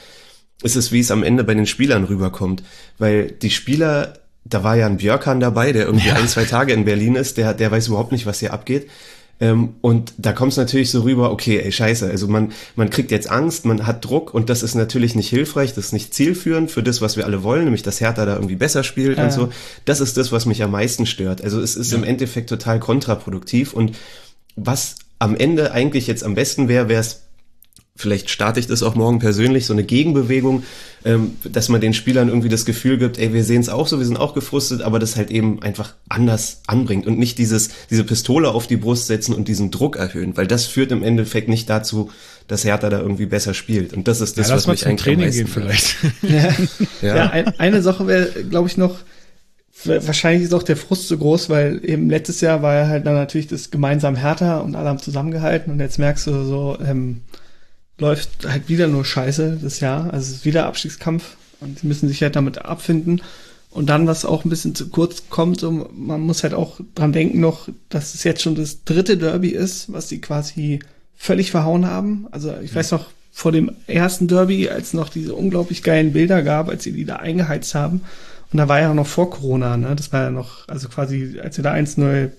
ist 0.62 0.76
es, 0.76 0.92
wie 0.92 1.00
es 1.00 1.10
am 1.10 1.24
Ende 1.24 1.46
bei 1.46 1.54
den 1.54 1.68
Spielern 1.68 2.04
rüberkommt. 2.04 2.64
Weil 2.98 3.32
die 3.32 3.50
Spieler, 3.50 4.16
da 4.44 4.64
war 4.64 4.76
ja 4.76 4.86
ein 4.86 4.98
Björkan 4.98 5.40
dabei, 5.40 5.72
der 5.72 5.86
irgendwie 5.86 6.12
ein, 6.12 6.28
zwei 6.28 6.44
Tage 6.44 6.74
in 6.74 6.86
Berlin 6.86 7.16
ist, 7.16 7.38
der, 7.38 7.54
der 7.54 7.72
weiß 7.72 7.88
überhaupt 7.88 8.12
nicht, 8.12 8.26
was 8.26 8.40
hier 8.40 8.54
abgeht. 8.54 8.90
Ähm, 9.40 9.76
und 9.82 10.14
da 10.18 10.32
kommt 10.32 10.52
es 10.52 10.58
natürlich 10.58 10.92
so 10.92 11.02
rüber, 11.02 11.32
okay, 11.32 11.60
ey, 11.60 11.72
scheiße, 11.72 12.10
also 12.10 12.28
man, 12.28 12.52
man 12.76 12.90
kriegt 12.90 13.12
jetzt 13.12 13.30
Angst, 13.30 13.66
man 13.66 13.88
hat 13.88 14.06
Druck 14.06 14.34
und 14.34 14.50
das 14.50 14.64
ist 14.64 14.76
natürlich 14.76 15.16
nicht 15.16 15.30
hilfreich, 15.30 15.74
das 15.74 15.86
ist 15.86 15.92
nicht 15.94 16.14
zielführend 16.14 16.72
für 16.72 16.84
das, 16.84 17.02
was 17.02 17.18
wir 17.18 17.26
alle 17.26 17.44
wollen, 17.44 17.64
nämlich 17.66 17.84
dass 17.84 18.00
Hertha 18.00 18.26
da 18.26 18.36
irgendwie 18.36 18.56
besser 18.56 18.84
spielt 18.84 19.18
Ja. 19.18 19.26
und 19.26 19.32
so. 19.34 19.50
Das 19.86 20.00
ist 20.02 20.18
das, 20.18 20.32
was 20.32 20.46
mich 20.46 20.62
am 20.64 20.72
meisten 20.72 21.06
stört. 21.06 21.44
Also 21.44 21.60
es 21.60 21.76
ist 21.76 21.92
im 21.94 22.04
Endeffekt 22.04 22.48
total 22.50 22.80
kontraproduktiv 22.80 23.74
und 23.74 23.98
was 24.56 24.96
am 25.20 25.36
Ende 25.36 25.72
eigentlich 25.72 26.08
jetzt 26.08 26.24
am 26.24 26.36
besten 26.36 26.68
wäre, 26.68 26.88
wäre 26.88 27.02
es 27.02 27.24
vielleicht 27.96 28.32
starte 28.32 28.60
ich 28.60 28.66
das 28.68 28.82
auch 28.82 28.96
morgen 28.96 29.20
persönlich, 29.20 29.68
so 29.68 29.74
eine 29.74 29.84
Gegenbewegung, 29.84 30.64
ähm, 31.06 31.38
dass 31.44 31.70
man 31.70 31.80
den 31.80 31.94
Spielern 31.94 32.28
irgendwie 32.28 32.50
das 32.50 32.66
Gefühl 32.66 32.98
gibt, 32.98 33.20
ey, 33.20 33.34
wir 33.34 33.44
sehen 33.44 33.62
es 33.62 33.70
auch 33.70 33.88
so, 33.88 34.00
wir 34.00 34.06
sind 34.06 34.18
auch 34.18 34.34
gefrustet, 34.34 34.82
aber 34.82 34.98
das 34.98 35.16
halt 35.16 35.30
eben 35.30 35.62
einfach 35.62 35.94
anders 36.10 36.62
anbringt 36.66 37.06
und 37.06 37.20
nicht 37.20 37.38
dieses, 37.38 37.70
diese 37.92 38.04
Pistole 38.04 38.50
auf 38.50 38.66
die 38.66 38.78
Brust 38.78 39.08
setzen 39.08 39.36
und 39.36 39.48
diesen 39.48 39.70
Druck 39.70 39.96
erhöhen, 39.96 40.36
weil 40.36 40.48
das 40.48 40.66
führt 40.66 40.92
im 40.92 41.04
Endeffekt 41.04 41.50
nicht 41.50 41.70
dazu, 41.70 42.10
dass 42.48 42.66
Hertha 42.66 42.90
da 42.90 43.00
irgendwie 43.00 43.28
besser 43.28 43.54
spielt. 43.54 43.94
Und 43.94 44.08
das 44.08 44.22
ist 44.22 44.38
das, 44.40 44.50
ja, 44.50 44.56
was 44.56 44.66
mal 44.66 44.74
mich 44.74 44.82
zum 44.82 44.90
eigentlich 44.90 45.04
Training 45.04 45.32
gehen 45.32 45.48
vielleicht. 45.48 45.96
Ja, 46.24 46.54
Ja. 47.02 47.16
ja 47.16 47.30
ein, 47.30 47.60
eine 47.60 47.82
Sache 47.84 48.08
wäre, 48.08 48.44
glaube 48.50 48.68
ich, 48.68 48.76
noch, 48.76 48.98
wahrscheinlich 49.86 50.44
ist 50.44 50.54
auch 50.54 50.64
der 50.64 50.78
Frust 50.78 51.08
so 51.08 51.18
groß, 51.18 51.50
weil 51.50 51.80
eben 51.84 52.10
letztes 52.10 52.42
Jahr 52.42 52.64
war 52.64 52.76
ja 52.76 52.88
halt 52.88 53.06
dann 53.06 53.16
natürlich 53.16 53.48
das 53.48 53.70
gemeinsam 53.70 54.16
härter 54.16 54.64
und 54.64 54.76
alle 54.76 54.90
haben 54.90 55.00
zusammengehalten 55.00 55.72
und 55.72 55.80
jetzt 55.80 56.00
merkst 56.00 56.26
du 56.28 56.44
so, 56.44 56.78
ähm, 56.84 57.22
läuft 58.04 58.46
halt 58.46 58.68
wieder 58.68 58.88
nur 58.88 59.06
Scheiße 59.06 59.60
das 59.62 59.80
Jahr, 59.80 60.14
also 60.14 60.30
es 60.30 60.38
ist 60.38 60.46
wieder 60.46 60.66
Abstiegskampf 60.66 61.38
und 61.62 61.82
die 61.82 61.88
müssen 61.88 62.10
sich 62.10 62.22
halt 62.22 62.36
damit 62.36 62.66
abfinden. 62.66 63.22
Und 63.72 63.90
dann, 63.90 64.06
was 64.06 64.26
auch 64.26 64.44
ein 64.44 64.50
bisschen 64.50 64.76
zu 64.76 64.90
kurz 64.90 65.24
kommt, 65.30 65.62
so, 65.62 65.90
man 65.96 66.20
muss 66.20 66.44
halt 66.44 66.54
auch 66.54 66.80
dran 66.94 67.14
denken 67.14 67.40
noch, 67.40 67.70
dass 67.90 68.14
es 68.14 68.24
jetzt 68.24 68.42
schon 68.42 68.56
das 68.56 68.84
dritte 68.84 69.18
Derby 69.18 69.50
ist, 69.50 69.92
was 69.92 70.10
sie 70.10 70.20
quasi 70.20 70.80
völlig 71.16 71.50
verhauen 71.50 71.88
haben. 71.88 72.28
Also 72.32 72.54
ich 72.62 72.76
weiß 72.76 72.92
noch, 72.92 73.08
vor 73.32 73.52
dem 73.52 73.72
ersten 73.88 74.28
Derby, 74.28 74.70
als 74.70 74.94
noch 74.94 75.10
diese 75.10 75.34
unglaublich 75.34 75.82
geilen 75.82 76.14
Bilder 76.14 76.44
gab, 76.44 76.70
als 76.70 76.84
sie 76.84 76.92
die 76.92 77.06
da 77.06 77.16
eingeheizt 77.16 77.74
haben. 77.74 78.02
Und 78.52 78.58
da 78.58 78.68
war 78.68 78.80
ja 78.80 78.94
noch 78.94 79.08
vor 79.08 79.32
Corona, 79.32 79.78
ne? 79.78 79.96
Das 79.96 80.14
war 80.14 80.26
ja 80.26 80.30
noch, 80.30 80.68
also 80.68 80.88
quasi, 80.90 81.40
als 81.42 81.58
wir 81.58 81.64
da 81.64 81.74
1-0 81.74 82.30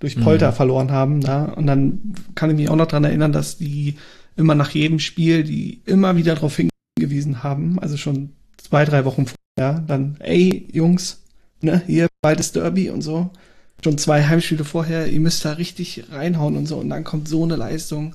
durch 0.00 0.20
Polter 0.20 0.52
verloren 0.52 0.90
haben, 0.90 1.22
da. 1.22 1.44
Und 1.44 1.66
dann 1.66 2.14
kann 2.34 2.50
ich 2.50 2.56
mich 2.56 2.68
auch 2.68 2.76
noch 2.76 2.88
dran 2.88 3.04
erinnern, 3.04 3.32
dass 3.32 3.56
die 3.56 3.96
immer 4.36 4.54
nach 4.54 4.70
jedem 4.70 4.98
Spiel, 4.98 5.44
die 5.44 5.82
immer 5.86 6.16
wieder 6.16 6.34
darauf 6.34 6.58
hingewiesen 6.96 7.42
haben, 7.42 7.78
also 7.78 7.96
schon 7.96 8.30
zwei, 8.56 8.84
drei 8.84 9.04
Wochen 9.04 9.26
vorher, 9.26 9.80
dann, 9.86 10.16
ey, 10.20 10.68
Jungs, 10.72 11.22
ne, 11.60 11.82
hier, 11.86 12.08
ist 12.38 12.56
Derby 12.56 12.90
und 12.90 13.02
so. 13.02 13.30
Schon 13.82 13.98
zwei 13.98 14.24
Heimspiele 14.24 14.64
vorher, 14.64 15.08
ihr 15.08 15.20
müsst 15.20 15.44
da 15.44 15.52
richtig 15.52 16.04
reinhauen 16.10 16.56
und 16.56 16.66
so. 16.66 16.76
Und 16.76 16.88
dann 16.88 17.02
kommt 17.02 17.26
so 17.28 17.42
eine 17.42 17.56
Leistung. 17.56 18.14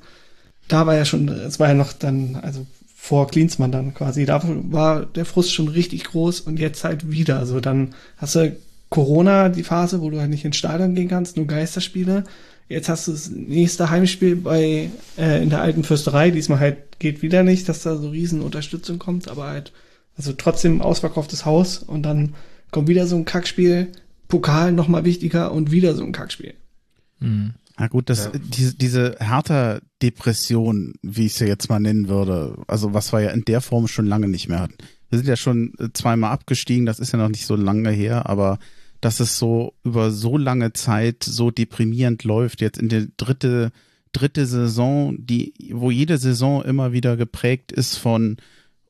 Da 0.69 0.87
war 0.87 0.95
ja 0.95 1.03
schon, 1.03 1.27
es 1.27 1.59
war 1.59 1.67
ja 1.67 1.73
noch 1.73 1.91
dann, 1.91 2.37
also 2.37 2.65
vor 2.95 3.27
Klinsmann 3.27 3.71
dann 3.71 3.93
quasi, 3.93 4.25
da 4.25 4.41
war 4.43 5.05
der 5.05 5.25
Frust 5.25 5.53
schon 5.53 5.67
richtig 5.67 6.05
groß 6.05 6.41
und 6.41 6.57
jetzt 6.57 6.83
halt 6.83 7.11
wieder. 7.11 7.45
So, 7.45 7.59
dann 7.59 7.93
hast 8.17 8.35
du 8.35 8.55
Corona, 8.89 9.49
die 9.49 9.63
Phase, 9.63 10.01
wo 10.01 10.09
du 10.09 10.19
halt 10.19 10.29
nicht 10.29 10.45
ins 10.45 10.57
Stadion 10.57 10.95
gehen 10.95 11.09
kannst, 11.09 11.35
nur 11.37 11.47
Geisterspiele. 11.47 12.23
Jetzt 12.69 12.89
hast 12.89 13.07
du 13.07 13.11
das 13.13 13.29
nächste 13.29 13.89
Heimspiel 13.89 14.35
bei 14.35 14.89
äh, 15.17 15.41
in 15.41 15.49
der 15.49 15.61
alten 15.61 15.83
Fürsterei. 15.83 16.31
Diesmal 16.31 16.59
halt 16.59 16.99
geht 16.99 17.21
wieder 17.21 17.43
nicht, 17.43 17.69
dass 17.69 17.83
da 17.83 17.95
so 17.95 18.09
riesen 18.09 18.41
Unterstützung 18.41 18.99
kommt, 18.99 19.29
aber 19.29 19.47
halt 19.47 19.71
also 20.17 20.33
trotzdem 20.33 20.81
ausverkauftes 20.81 21.45
Haus 21.45 21.77
und 21.77 22.03
dann 22.03 22.33
kommt 22.71 22.87
wieder 22.89 23.07
so 23.07 23.15
ein 23.15 23.25
Kackspiel, 23.25 23.87
Pokal 24.27 24.71
noch 24.73 24.87
mal 24.87 25.05
wichtiger 25.05 25.51
und 25.51 25.71
wieder 25.71 25.95
so 25.95 26.03
ein 26.03 26.11
Kackspiel. 26.11 26.55
Na 27.79 27.87
gut, 27.87 28.09
das, 28.09 28.25
Ja. 28.25 28.31
diese, 28.33 28.75
diese 28.75 29.15
härter 29.19 29.79
Depression, 30.01 30.95
wie 31.03 31.27
ich 31.27 31.35
sie 31.35 31.45
jetzt 31.45 31.69
mal 31.69 31.79
nennen 31.79 32.09
würde, 32.09 32.57
also 32.67 32.93
was 32.93 33.13
wir 33.13 33.21
ja 33.21 33.29
in 33.29 33.45
der 33.45 33.61
Form 33.61 33.87
schon 33.87 34.07
lange 34.07 34.27
nicht 34.27 34.49
mehr 34.49 34.59
hatten. 34.59 34.75
Wir 35.09 35.19
sind 35.19 35.27
ja 35.27 35.37
schon 35.37 35.73
äh, 35.79 35.89
zweimal 35.93 36.31
abgestiegen, 36.31 36.85
das 36.85 36.99
ist 36.99 37.13
ja 37.13 37.19
noch 37.19 37.29
nicht 37.29 37.45
so 37.45 37.55
lange 37.55 37.91
her, 37.91 38.27
aber 38.27 38.59
dass 39.01 39.19
es 39.19 39.37
so 39.37 39.73
über 39.83 40.11
so 40.11 40.37
lange 40.37 40.73
Zeit 40.73 41.23
so 41.23 41.51
deprimierend 41.51 42.23
läuft, 42.23 42.61
jetzt 42.61 42.79
in 42.79 42.89
der 42.89 43.07
dritte, 43.17 43.71
dritte 44.11 44.45
Saison, 44.45 45.15
die, 45.19 45.53
wo 45.73 45.91
jede 45.91 46.17
Saison 46.17 46.63
immer 46.63 46.91
wieder 46.93 47.17
geprägt 47.17 47.71
ist 47.71 47.97
von 47.97 48.37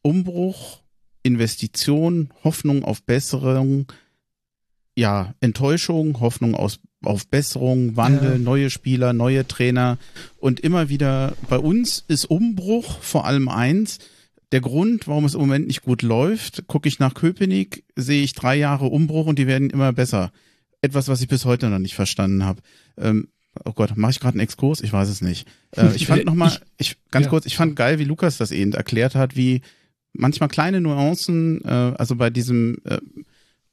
Umbruch, 0.02 0.82
Investition, 1.24 2.30
Hoffnung 2.44 2.84
auf 2.84 3.04
Besserung, 3.04 3.92
ja, 4.96 5.36
Enttäuschung, 5.42 6.20
Hoffnung 6.22 6.56
aus, 6.56 6.80
auf 7.04 7.28
Besserung, 7.28 7.96
Wandel, 7.98 8.34
Ja. 8.34 8.38
neue 8.38 8.70
Spieler, 8.70 9.14
neue 9.14 9.48
Trainer 9.48 9.98
und 10.38 10.60
immer 10.62 10.90
wieder 10.90 11.34
bei 11.50 11.60
uns 11.60 12.04
ist 12.08 12.26
Umbruch 12.26 13.00
vor 13.02 13.26
allem 13.26 13.50
eins. 13.50 14.00
Der 14.52 14.62
Grund, 14.62 15.08
warum 15.08 15.26
es 15.26 15.34
im 15.34 15.42
Moment 15.42 15.68
nicht 15.68 15.82
gut 15.82 16.02
läuft, 16.02 16.68
gucke 16.68 16.88
ich 16.88 17.00
nach 17.00 17.14
Köpenick, 17.14 17.84
sehe 17.96 18.24
ich 18.24 18.34
drei 18.34 18.56
Jahre 18.56 18.86
Umbruch 18.86 19.26
und 19.26 19.38
die 19.38 19.48
werden 19.48 19.70
immer 19.70 19.92
besser. 19.92 20.32
Etwas, 20.82 21.10
was 21.10 21.22
ich 21.22 21.28
bis 21.28 21.44
heute 21.44 21.70
noch 21.70 21.80
nicht 21.80 21.96
verstanden 21.96 22.46
habe. 22.46 22.62
Ähm, 22.98 23.28
oh 23.66 23.74
Gott, 23.74 23.98
mache 23.98 24.12
ich 24.12 24.20
gerade 24.20 24.36
einen 24.36 24.42
Exkurs? 24.42 24.82
Ich 24.82 24.94
weiß 24.94 25.10
es 25.10 25.22
nicht. 25.22 25.48
Äh, 25.76 25.94
ich 25.96 26.08
fand 26.08 26.26
nochmal, 26.26 26.58
ich, 26.78 26.98
ganz 27.12 27.26
ja. 27.26 27.30
kurz, 27.30 27.46
ich 27.46 27.58
fand 27.58 27.76
geil, 27.76 28.00
wie 28.00 28.06
Lukas 28.06 28.38
das 28.38 28.52
eben 28.52 28.72
erklärt 28.74 29.16
hat, 29.16 29.36
wie 29.36 29.62
manchmal 30.14 30.50
kleine 30.50 30.80
Nuancen, 30.80 31.64
äh, 31.66 31.94
also 31.98 32.16
bei 32.16 32.30
diesem 32.30 32.78
äh, 32.86 33.00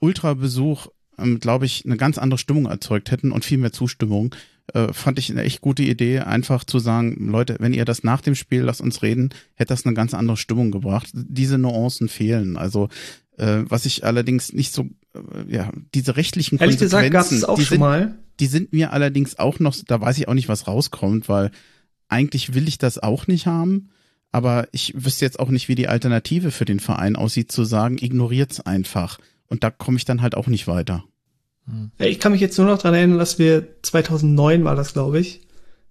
Ultrabesuch, 0.01 0.89
ähm, 1.19 1.39
glaube 1.39 1.67
ich, 1.67 1.85
eine 1.85 1.97
ganz 1.97 2.19
andere 2.19 2.39
Stimmung 2.39 2.67
erzeugt 2.67 3.11
hätten 3.11 3.31
und 3.31 3.45
viel 3.45 3.59
mehr 3.59 3.73
Zustimmung. 3.73 4.35
Äh, 4.73 4.93
fand 4.93 5.19
ich 5.19 5.31
eine 5.31 5.43
echt 5.43 5.61
gute 5.61 5.83
Idee, 5.83 6.21
einfach 6.21 6.65
zu 6.65 6.79
sagen, 6.79 7.29
Leute, 7.29 7.57
wenn 7.61 7.75
ihr 7.75 7.85
das 7.85 8.03
nach 8.03 8.21
dem 8.21 8.35
Spiel, 8.35 8.63
lasst 8.63 8.81
uns 8.81 9.03
reden, 9.03 9.31
hätte 9.55 9.75
das 9.75 9.85
eine 9.85 9.95
ganz 9.95 10.15
andere 10.15 10.37
Stimmung 10.37 10.71
gebracht. 10.71 11.11
Diese 11.13 11.59
Nuancen 11.59 12.09
fehlen. 12.09 12.57
Also 12.57 12.89
äh, 13.37 13.63
was 13.69 13.85
ich 13.85 14.05
allerdings 14.05 14.53
nicht 14.53 14.73
so, 14.73 14.89
äh, 15.15 15.55
ja, 15.55 15.71
diese 15.95 16.17
rechtlichen 16.17 16.59
Ehrlich 16.59 16.79
gesagt 16.79 17.11
gab 17.11 17.31
es 17.31 17.45
auch 17.45 17.59
die 17.59 17.65
schon 17.65 17.75
sind, 17.75 17.81
mal. 17.81 18.19
Die 18.41 18.47
sind 18.47 18.73
mir 18.73 18.93
allerdings 18.93 19.39
auch 19.39 19.61
noch, 19.61 19.77
da 19.87 20.01
weiß 20.01 20.19
ich 20.19 20.29
auch 20.29 20.35
nicht, 20.35 20.49
was 20.49 20.67
rauskommt, 20.67 21.29
weil 21.29 21.51
eigentlich 22.09 22.55
will 22.55 22.69
ich 22.69 22.79
das 22.79 22.99
auch 22.99 23.27
nicht 23.27 23.47
haben. 23.47 23.91
Aber 24.33 24.67
ich 24.73 24.95
wüsste 24.97 25.25
jetzt 25.25 25.39
auch 25.39 25.51
nicht, 25.51 25.69
wie 25.69 25.77
die 25.77 25.87
Alternative 25.87 26.51
für 26.51 26.65
den 26.65 26.81
Verein 26.81 27.15
aussieht, 27.15 27.53
zu 27.53 27.65
sagen, 27.65 27.99
ignoriert's 27.99 28.61
einfach. 28.61 29.19
Und 29.47 29.63
da 29.63 29.71
komme 29.71 29.97
ich 29.97 30.05
dann 30.05 30.23
halt 30.23 30.35
auch 30.35 30.49
nicht 30.49 30.67
weiter. 30.67 31.05
Ja, 31.99 32.07
ich 32.07 32.21
kann 32.21 32.33
mich 32.33 32.41
jetzt 32.41 32.59
nur 32.59 32.67
noch 32.67 32.79
dran 32.79 32.95
erinnern, 32.95 33.19
dass 33.19 33.39
wir 33.39 33.67
2009 33.83 34.65
war 34.65 34.77
das, 34.77 34.93
glaube 34.93 35.19
ich. 35.19 35.41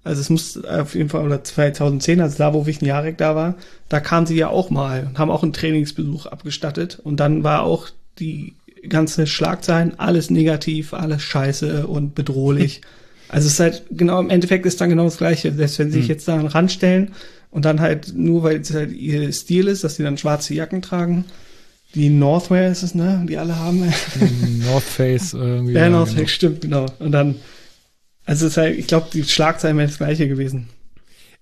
Also 0.04 0.20
es 0.22 0.30
muss 0.30 0.64
auf 0.66 0.96
jeden 0.96 1.10
Fall, 1.10 1.26
oder 1.26 1.44
2010, 1.44 2.20
also 2.20 2.38
da, 2.38 2.54
wo 2.54 2.66
Wichen 2.66 2.86
Jarek 2.86 3.18
da 3.18 3.36
war, 3.36 3.56
da 3.90 4.00
kamen 4.02 4.26
sie 4.28 4.36
ja 4.36 4.50
auch 4.50 4.70
mal 4.70 5.06
und 5.08 5.18
haben 5.18 5.32
auch 5.32 5.44
einen 5.44 5.54
Trainingsbesuch 5.54 6.26
abgestattet. 6.26 7.00
Und 7.02 7.20
dann 7.20 7.44
war 7.44 7.64
auch 7.64 7.90
die 8.20 8.54
ganze 8.88 9.26
Schlagzeilen, 9.28 9.98
alles 9.98 10.30
negativ, 10.30 10.94
alles 10.94 11.22
scheiße 11.24 11.88
und 11.88 12.16
bedrohlich. 12.16 12.82
also 13.30 13.48
es 13.48 13.54
ist 13.54 13.60
halt, 13.62 13.84
genau, 13.92 14.20
im 14.20 14.30
Endeffekt 14.30 14.66
ist 14.66 14.82
dann 14.82 14.90
genau 14.90 15.06
das 15.06 15.18
Gleiche. 15.18 15.54
Selbst 15.54 15.80
wenn 15.80 15.90
sie 15.90 16.00
sich 16.00 16.10
Hm. 16.10 16.16
jetzt 16.16 16.28
daran 16.28 16.48
ranstellen 16.48 17.14
und 17.50 17.64
dann 17.64 17.80
halt 17.80 18.14
nur, 18.14 18.44
weil 18.44 18.58
es 18.60 18.74
halt 18.74 18.92
ihr 18.92 19.32
Stil 19.32 19.68
ist, 19.70 19.86
dass 19.86 19.96
sie 19.96 20.04
dann 20.04 20.18
schwarze 20.18 20.54
Jacken 20.54 20.82
tragen, 20.82 21.24
die 21.96 22.10
Northwear 22.10 22.72
ist 22.72 22.84
es, 22.84 22.96
ne, 22.96 23.24
die 23.28 23.38
alle 23.38 23.58
haben. 23.58 23.82
North 24.66 24.84
Face 24.84 25.34
irgendwie. 25.34 25.74
Ja, 25.74 25.90
North 25.90 26.10
genau. 26.10 26.22
Face, 26.22 26.32
stimmt, 26.32 26.62
genau. 26.62 26.86
Und 27.00 27.12
dann, 27.12 27.36
also 28.26 28.46
es 28.46 28.54
ist 28.54 28.58
halt, 28.58 28.78
ich 28.78 28.88
glaube, 28.88 29.08
die 29.14 29.24
Schlagzeilen 29.24 29.78
wären 29.78 29.88
das 29.88 29.98
gleiche 29.98 30.28
gewesen. 30.28 30.70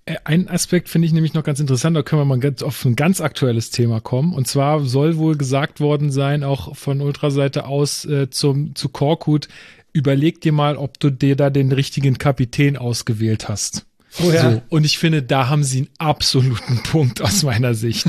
Äh, 0.04 0.16
Ein 0.24 0.48
Aspekt 0.48 0.88
finde 0.88 1.06
ich 1.06 1.12
nämlich 1.12 1.34
noch 1.34 1.44
ganz 1.44 1.60
interessant, 1.60 1.96
da 1.96 2.02
können 2.02 2.22
wir 2.22 2.36
mal 2.36 2.54
auf 2.62 2.84
ein 2.84 2.96
ganz 2.96 3.20
aktuelles 3.20 3.70
Thema 3.70 4.00
kommen. 4.00 4.34
Und 4.34 4.46
zwar 4.46 4.84
soll 4.84 5.16
wohl 5.16 5.36
gesagt 5.36 5.80
worden 5.80 6.10
sein, 6.10 6.44
auch 6.44 6.76
von 6.76 7.00
Ultraseite 7.00 7.66
aus 7.66 8.04
äh, 8.04 8.28
zum, 8.30 8.74
zu 8.74 8.88
Korkut, 8.88 9.48
überleg 9.92 10.40
dir 10.40 10.52
mal, 10.52 10.76
ob 10.76 10.98
du 11.00 11.10
dir 11.10 11.36
da 11.36 11.50
den 11.50 11.72
richtigen 11.72 12.18
Kapitän 12.18 12.76
ausgewählt 12.76 13.48
hast. 13.48 13.86
Oh 14.20 14.30
ja. 14.30 14.52
So, 14.52 14.62
und 14.68 14.84
ich 14.84 14.98
finde, 14.98 15.22
da 15.22 15.48
haben 15.48 15.64
sie 15.64 15.78
einen 15.78 15.88
absoluten 15.98 16.82
Punkt 16.90 17.22
aus 17.22 17.42
meiner 17.42 17.74
Sicht. 17.74 18.06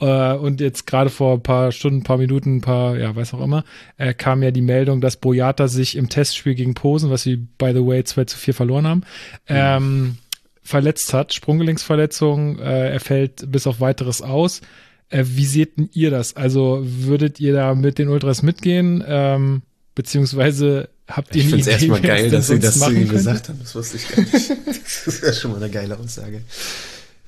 äh, 0.00 0.34
und 0.34 0.60
jetzt 0.60 0.86
gerade 0.86 1.10
vor 1.10 1.34
ein 1.34 1.42
paar 1.42 1.72
Stunden, 1.72 2.00
ein 2.00 2.04
paar 2.04 2.18
Minuten, 2.18 2.56
ein 2.56 2.60
paar, 2.60 2.98
ja, 2.98 3.14
weiß 3.14 3.34
auch 3.34 3.42
immer, 3.42 3.64
äh, 3.96 4.12
kam 4.12 4.42
ja 4.42 4.50
die 4.50 4.60
Meldung, 4.60 5.00
dass 5.00 5.16
Boyata 5.16 5.68
sich 5.68 5.96
im 5.96 6.08
Testspiel 6.08 6.54
gegen 6.54 6.74
Posen, 6.74 7.10
was 7.10 7.22
sie, 7.22 7.36
by 7.36 7.72
the 7.72 7.86
way, 7.86 8.04
2 8.04 8.24
zu 8.24 8.36
4 8.36 8.54
verloren 8.54 8.86
haben, 8.86 9.02
ähm, 9.48 10.18
verletzt 10.62 11.14
hat, 11.14 11.32
Sprunggelenksverletzung, 11.32 12.58
äh, 12.58 12.90
er 12.92 13.00
fällt 13.00 13.50
bis 13.50 13.66
auf 13.66 13.80
weiteres 13.80 14.22
aus. 14.22 14.60
Äh, 15.08 15.24
wie 15.26 15.46
seht 15.46 15.78
denn 15.78 15.88
ihr 15.92 16.10
das? 16.10 16.36
Also 16.36 16.80
würdet 16.82 17.40
ihr 17.40 17.54
da 17.54 17.74
mit 17.74 17.98
den 17.98 18.08
Ultras 18.08 18.42
mitgehen? 18.42 19.02
Ähm, 19.06 19.62
beziehungsweise 19.94 20.90
habt 21.16 21.34
ihr 21.34 21.42
Ich 21.42 21.48
finde 21.48 21.62
es 21.62 21.66
erstmal 21.66 22.00
geil, 22.00 22.30
dass 22.30 22.48
sie 22.48 22.58
das 22.58 22.78
zu 22.78 22.90
ihm 22.90 23.08
gesagt 23.08 23.48
haben. 23.48 23.58
Das 23.60 23.74
wusste 23.74 23.96
ich 23.96 24.08
gar 24.08 24.20
nicht. 24.22 24.50
Das 25.06 25.14
ist 25.14 25.22
ja 25.22 25.32
schon 25.32 25.52
mal 25.52 25.58
eine 25.58 25.70
geile 25.70 25.98
Aussage. 25.98 26.42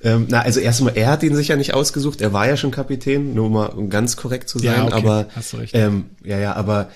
Ähm, 0.04 0.26
na, 0.28 0.40
also 0.40 0.58
erstmal, 0.60 0.96
er 0.96 1.10
hat 1.10 1.22
ihn 1.22 1.34
sicher 1.36 1.56
nicht 1.56 1.74
ausgesucht. 1.74 2.20
Er 2.20 2.32
war 2.32 2.48
ja 2.48 2.56
schon 2.56 2.70
Kapitän, 2.70 3.34
nur 3.34 3.50
mal 3.50 3.66
um 3.66 3.88
ganz 3.88 4.16
korrekt 4.16 4.48
zu 4.48 4.58
sein. 4.58 4.66
Ja, 4.66 4.84
okay, 4.84 4.94
aber 4.94 5.28
hast 5.34 5.52
du 5.52 5.56
recht. 5.58 5.74
Ähm, 5.74 6.06
ja, 6.24 6.38
ja, 6.38 6.54
aber 6.54 6.90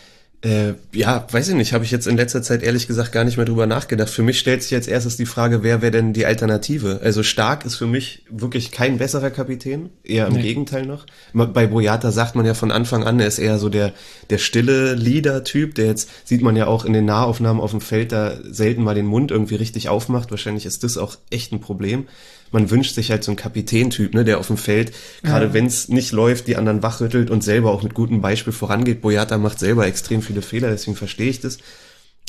äh, 0.47 0.74
ja, 0.93 1.27
weiß 1.28 1.48
ich 1.48 1.55
nicht, 1.56 1.73
habe 1.73 1.85
ich 1.85 1.90
jetzt 1.90 2.06
in 2.06 2.16
letzter 2.16 2.40
Zeit 2.40 2.62
ehrlich 2.62 2.86
gesagt 2.86 3.10
gar 3.10 3.24
nicht 3.24 3.36
mehr 3.36 3.47
drüber 3.47 3.66
nachgedacht. 3.66 4.09
Für 4.09 4.23
mich 4.23 4.39
stellt 4.39 4.62
sich 4.62 4.70
jetzt 4.70 4.86
erstes 4.86 5.16
die 5.16 5.27
Frage, 5.27 5.64
wer 5.64 5.82
wäre 5.82 5.90
denn 5.90 6.12
die 6.12 6.24
Alternative? 6.24 7.01
Also 7.02 7.24
Stark 7.24 7.64
ist 7.64 7.74
für 7.74 7.89
mich 7.89 8.23
wirklich 8.31 8.70
kein 8.70 8.98
besserer 8.98 9.31
Kapitän, 9.31 9.90
eher 10.05 10.28
im 10.28 10.35
Nee. 10.35 10.43
Gegenteil 10.43 10.86
noch. 10.86 11.06
Bei 11.32 11.66
Boyata 11.66 12.12
sagt 12.12 12.36
man 12.36 12.47
ja 12.47 12.55
von 12.55 12.70
Anfang 12.70 13.02
an, 13.02 13.18
er 13.18 13.27
ist 13.27 13.40
eher 13.40 13.59
so 13.59 13.68
der, 13.68 13.93
der 14.31 14.39
stille 14.39 14.94
Leader-Typ, 14.94 15.74
der 15.74 15.86
jetzt, 15.86 16.10
sieht 16.24 16.43
man 16.43 16.55
ja 16.55 16.68
auch 16.68 16.85
in 16.85 16.93
den 16.93 17.06
Nahaufnahmen 17.06 17.60
auf 17.60 17.73
dem 17.73 17.81
Feld, 17.81 18.12
da 18.12 18.35
selten 18.48 18.85
mal 18.85 18.94
den 18.94 19.06
Mund 19.06 19.32
irgendwie 19.32 19.56
richtig 19.56 19.89
aufmacht. 19.89 20.31
Wahrscheinlich 20.31 20.64
ist 20.64 20.85
das 20.85 20.97
auch 20.97 21.16
echt 21.31 21.52
ein 21.52 21.60
Problem. 21.60 22.06
Man 22.52 22.70
wünscht 22.70 22.94
sich 22.94 23.10
halt 23.10 23.24
so 23.24 23.31
einen 23.32 23.36
Kapitän-Typ, 23.36 24.14
ne, 24.14 24.24
der 24.24 24.39
auf 24.39 24.47
dem 24.47 24.56
Feld, 24.56 24.93
gerade 25.23 25.52
wenn 25.52 25.66
es 25.66 25.89
nicht 25.89 26.12
läuft, 26.12 26.47
die 26.47 26.56
anderen 26.56 26.82
wachrüttelt 26.82 27.31
und 27.31 27.43
selber 27.43 27.70
auch 27.73 27.82
mit 27.82 27.94
gutem 27.94 28.20
Beispiel 28.20 28.52
vorangeht. 28.52 29.01
Boyata 29.02 29.39
macht 29.39 29.59
selber 29.59 29.86
extrem 29.86 30.23
viele 30.23 30.43
Fehler, 30.43 30.70
deswegen 30.70 30.97
verstehe 30.97 31.28
ich 31.31 31.40
das. 31.40 31.59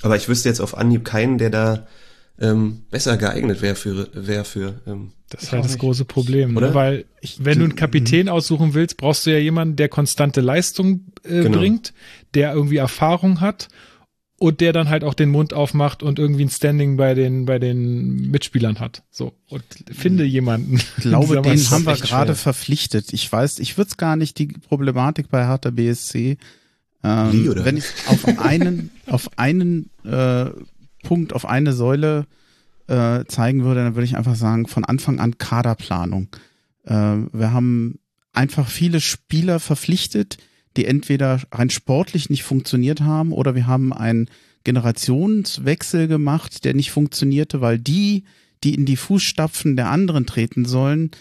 Aber 0.01 0.15
ich 0.15 0.27
wüsste 0.29 0.49
jetzt 0.49 0.59
auf 0.59 0.77
Anhieb 0.77 1.05
keinen, 1.05 1.37
der 1.37 1.49
da 1.49 1.87
ähm, 2.39 2.83
besser 2.91 3.17
geeignet 3.17 3.61
wäre 3.63 3.73
für, 3.75 4.09
wär 4.13 4.45
für 4.45 4.75
ähm, 4.85 5.11
Das 5.29 5.41
ist 5.43 5.51
halt 5.53 5.63
das 5.63 5.71
nicht. 5.71 5.79
große 5.79 6.05
Problem, 6.05 6.55
Oder? 6.55 6.67
ne? 6.69 6.73
weil 6.75 7.05
Ich- 7.21 7.43
wenn 7.43 7.57
du 7.57 7.63
einen 7.65 7.75
Kapitän 7.75 8.29
aussuchen 8.29 8.75
willst, 8.75 8.97
brauchst 8.97 9.25
du 9.25 9.31
ja 9.31 9.39
jemanden, 9.39 9.75
der 9.75 9.89
konstante 9.89 10.41
Leistung 10.41 11.05
äh, 11.23 11.41
Genau. 11.41 11.57
bringt, 11.57 11.93
der 12.35 12.53
irgendwie 12.53 12.77
Erfahrung 12.77 13.41
hat 13.41 13.69
und 14.39 14.61
der 14.61 14.71
dann 14.71 14.89
halt 14.89 15.03
auch 15.03 15.13
den 15.13 15.29
Mund 15.29 15.53
aufmacht 15.53 16.03
und 16.03 16.19
irgendwie 16.19 16.45
ein 16.45 16.49
Standing 16.49 16.95
bei 16.97 17.13
den 17.13 17.45
bei 17.45 17.59
den 17.59 18.29
Mitspielern 18.29 18.79
hat. 18.79 19.03
So 19.09 19.33
und 19.49 19.63
finde 19.91 20.23
jemanden. 20.25 20.79
Ich 20.97 21.03
glaube, 21.03 21.41
den 21.41 21.59
haben 21.71 21.85
wir 21.85 21.95
gerade 21.95 22.27
schwer. 22.27 22.35
verpflichtet. 22.35 23.13
Ich 23.13 23.31
weiß, 23.31 23.59
ich 23.59 23.77
würde 23.77 23.89
es 23.89 23.97
gar 23.97 24.15
nicht 24.15 24.37
die 24.37 24.47
Problematik 24.47 25.29
bei 25.29 25.45
Hertha 25.47 25.71
BSC. 25.71 26.37
Ähm, 27.03 27.49
oder? 27.49 27.65
wenn 27.65 27.77
ich 27.77 27.85
auf 28.07 28.25
einen, 28.39 28.91
auf 29.05 29.29
einen 29.37 29.89
äh, 30.03 30.45
Punkt, 31.03 31.33
auf 31.33 31.45
eine 31.45 31.73
Säule 31.73 32.25
äh, 32.87 33.23
zeigen 33.25 33.63
würde, 33.63 33.83
dann 33.83 33.95
würde 33.95 34.05
ich 34.05 34.17
einfach 34.17 34.35
sagen, 34.35 34.67
von 34.67 34.83
Anfang 34.83 35.19
an 35.19 35.37
Kaderplanung. 35.37 36.29
Äh, 36.85 36.93
wir 36.93 37.51
haben 37.51 37.99
einfach 38.33 38.69
viele 38.69 39.01
Spieler 39.01 39.59
verpflichtet, 39.59 40.37
die 40.77 40.85
entweder 40.85 41.41
rein 41.51 41.69
sportlich 41.69 42.29
nicht 42.29 42.43
funktioniert 42.43 43.01
haben 43.01 43.31
oder 43.31 43.55
wir 43.55 43.67
haben 43.67 43.91
einen 43.91 44.29
Generationswechsel 44.63 46.07
gemacht, 46.07 46.65
der 46.65 46.73
nicht 46.73 46.91
funktionierte, 46.91 47.61
weil 47.61 47.79
die, 47.79 48.25
die 48.63 48.75
in 48.75 48.85
die 48.85 48.97
Fußstapfen 48.97 49.75
der 49.75 49.89
anderen 49.89 50.25
treten 50.25 50.65
sollen, 50.65 51.11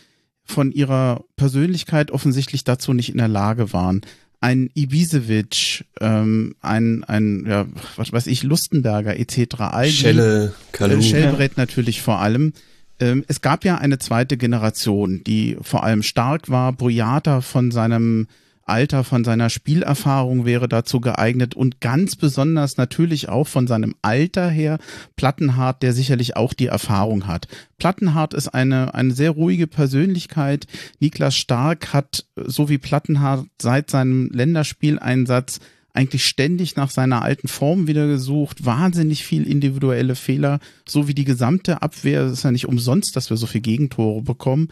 von 0.44 0.70
ihrer 0.72 1.24
Persönlichkeit 1.36 2.10
offensichtlich 2.10 2.64
dazu 2.64 2.92
nicht 2.92 3.08
in 3.08 3.18
der 3.18 3.28
Lage 3.28 3.72
waren. 3.72 4.02
Ein 4.40 4.70
Ibisevic, 4.74 5.84
ähm, 6.00 6.54
ein, 6.60 7.02
ein, 7.04 7.46
ja, 7.46 7.66
was 7.96 8.12
weiß 8.12 8.26
ich, 8.28 8.42
Lustenberger 8.42 9.18
etc. 9.18 9.90
Schelle, 9.90 10.54
Kalu. 10.72 10.98
äh, 10.98 11.02
Schellbrett 11.02 11.56
natürlich 11.56 12.02
vor 12.02 12.20
allem. 12.20 12.52
Ähm, 13.00 13.24
es 13.28 13.40
gab 13.40 13.64
ja 13.64 13.78
eine 13.78 13.98
zweite 13.98 14.36
Generation, 14.36 15.22
die 15.24 15.56
vor 15.60 15.84
allem 15.84 16.02
stark 16.02 16.48
war. 16.48 16.72
Boyata 16.72 17.40
von 17.40 17.70
seinem 17.70 18.28
Alter, 18.66 19.04
von 19.04 19.24
seiner 19.24 19.48
Spielerfahrung 19.48 20.44
wäre 20.44 20.68
dazu 20.68 21.00
geeignet 21.00 21.54
und 21.54 21.80
ganz 21.80 22.16
besonders 22.16 22.76
natürlich 22.76 23.28
auch 23.28 23.46
von 23.46 23.66
seinem 23.66 23.94
Alter 24.02 24.50
her 24.50 24.78
Plattenhardt, 25.14 25.82
der 25.82 25.92
sicherlich 25.92 26.36
auch 26.36 26.52
die 26.52 26.66
Erfahrung 26.66 27.28
hat. 27.28 27.46
Plattenhardt 27.78 28.34
ist 28.34 28.48
eine, 28.48 28.94
eine 28.94 29.12
sehr 29.12 29.30
ruhige 29.30 29.68
Persönlichkeit. 29.68 30.66
Niklas 30.98 31.36
Stark 31.36 31.92
hat, 31.92 32.26
so 32.34 32.68
wie 32.68 32.78
Plattenhardt 32.78 33.46
seit 33.62 33.90
seinem 33.90 34.30
Länderspieleinsatz 34.32 35.60
eigentlich 35.96 36.26
ständig 36.26 36.76
nach 36.76 36.90
seiner 36.90 37.22
alten 37.22 37.48
Form 37.48 37.86
wieder 37.86 38.06
gesucht, 38.06 38.64
wahnsinnig 38.66 39.24
viel 39.24 39.46
individuelle 39.46 40.14
Fehler, 40.14 40.60
so 40.86 41.08
wie 41.08 41.14
die 41.14 41.24
gesamte 41.24 41.82
Abwehr. 41.82 42.22
Es 42.22 42.32
ist 42.32 42.42
ja 42.42 42.50
nicht 42.50 42.66
umsonst, 42.66 43.16
dass 43.16 43.30
wir 43.30 43.36
so 43.36 43.46
viele 43.46 43.62
Gegentore 43.62 44.22
bekommen. 44.22 44.68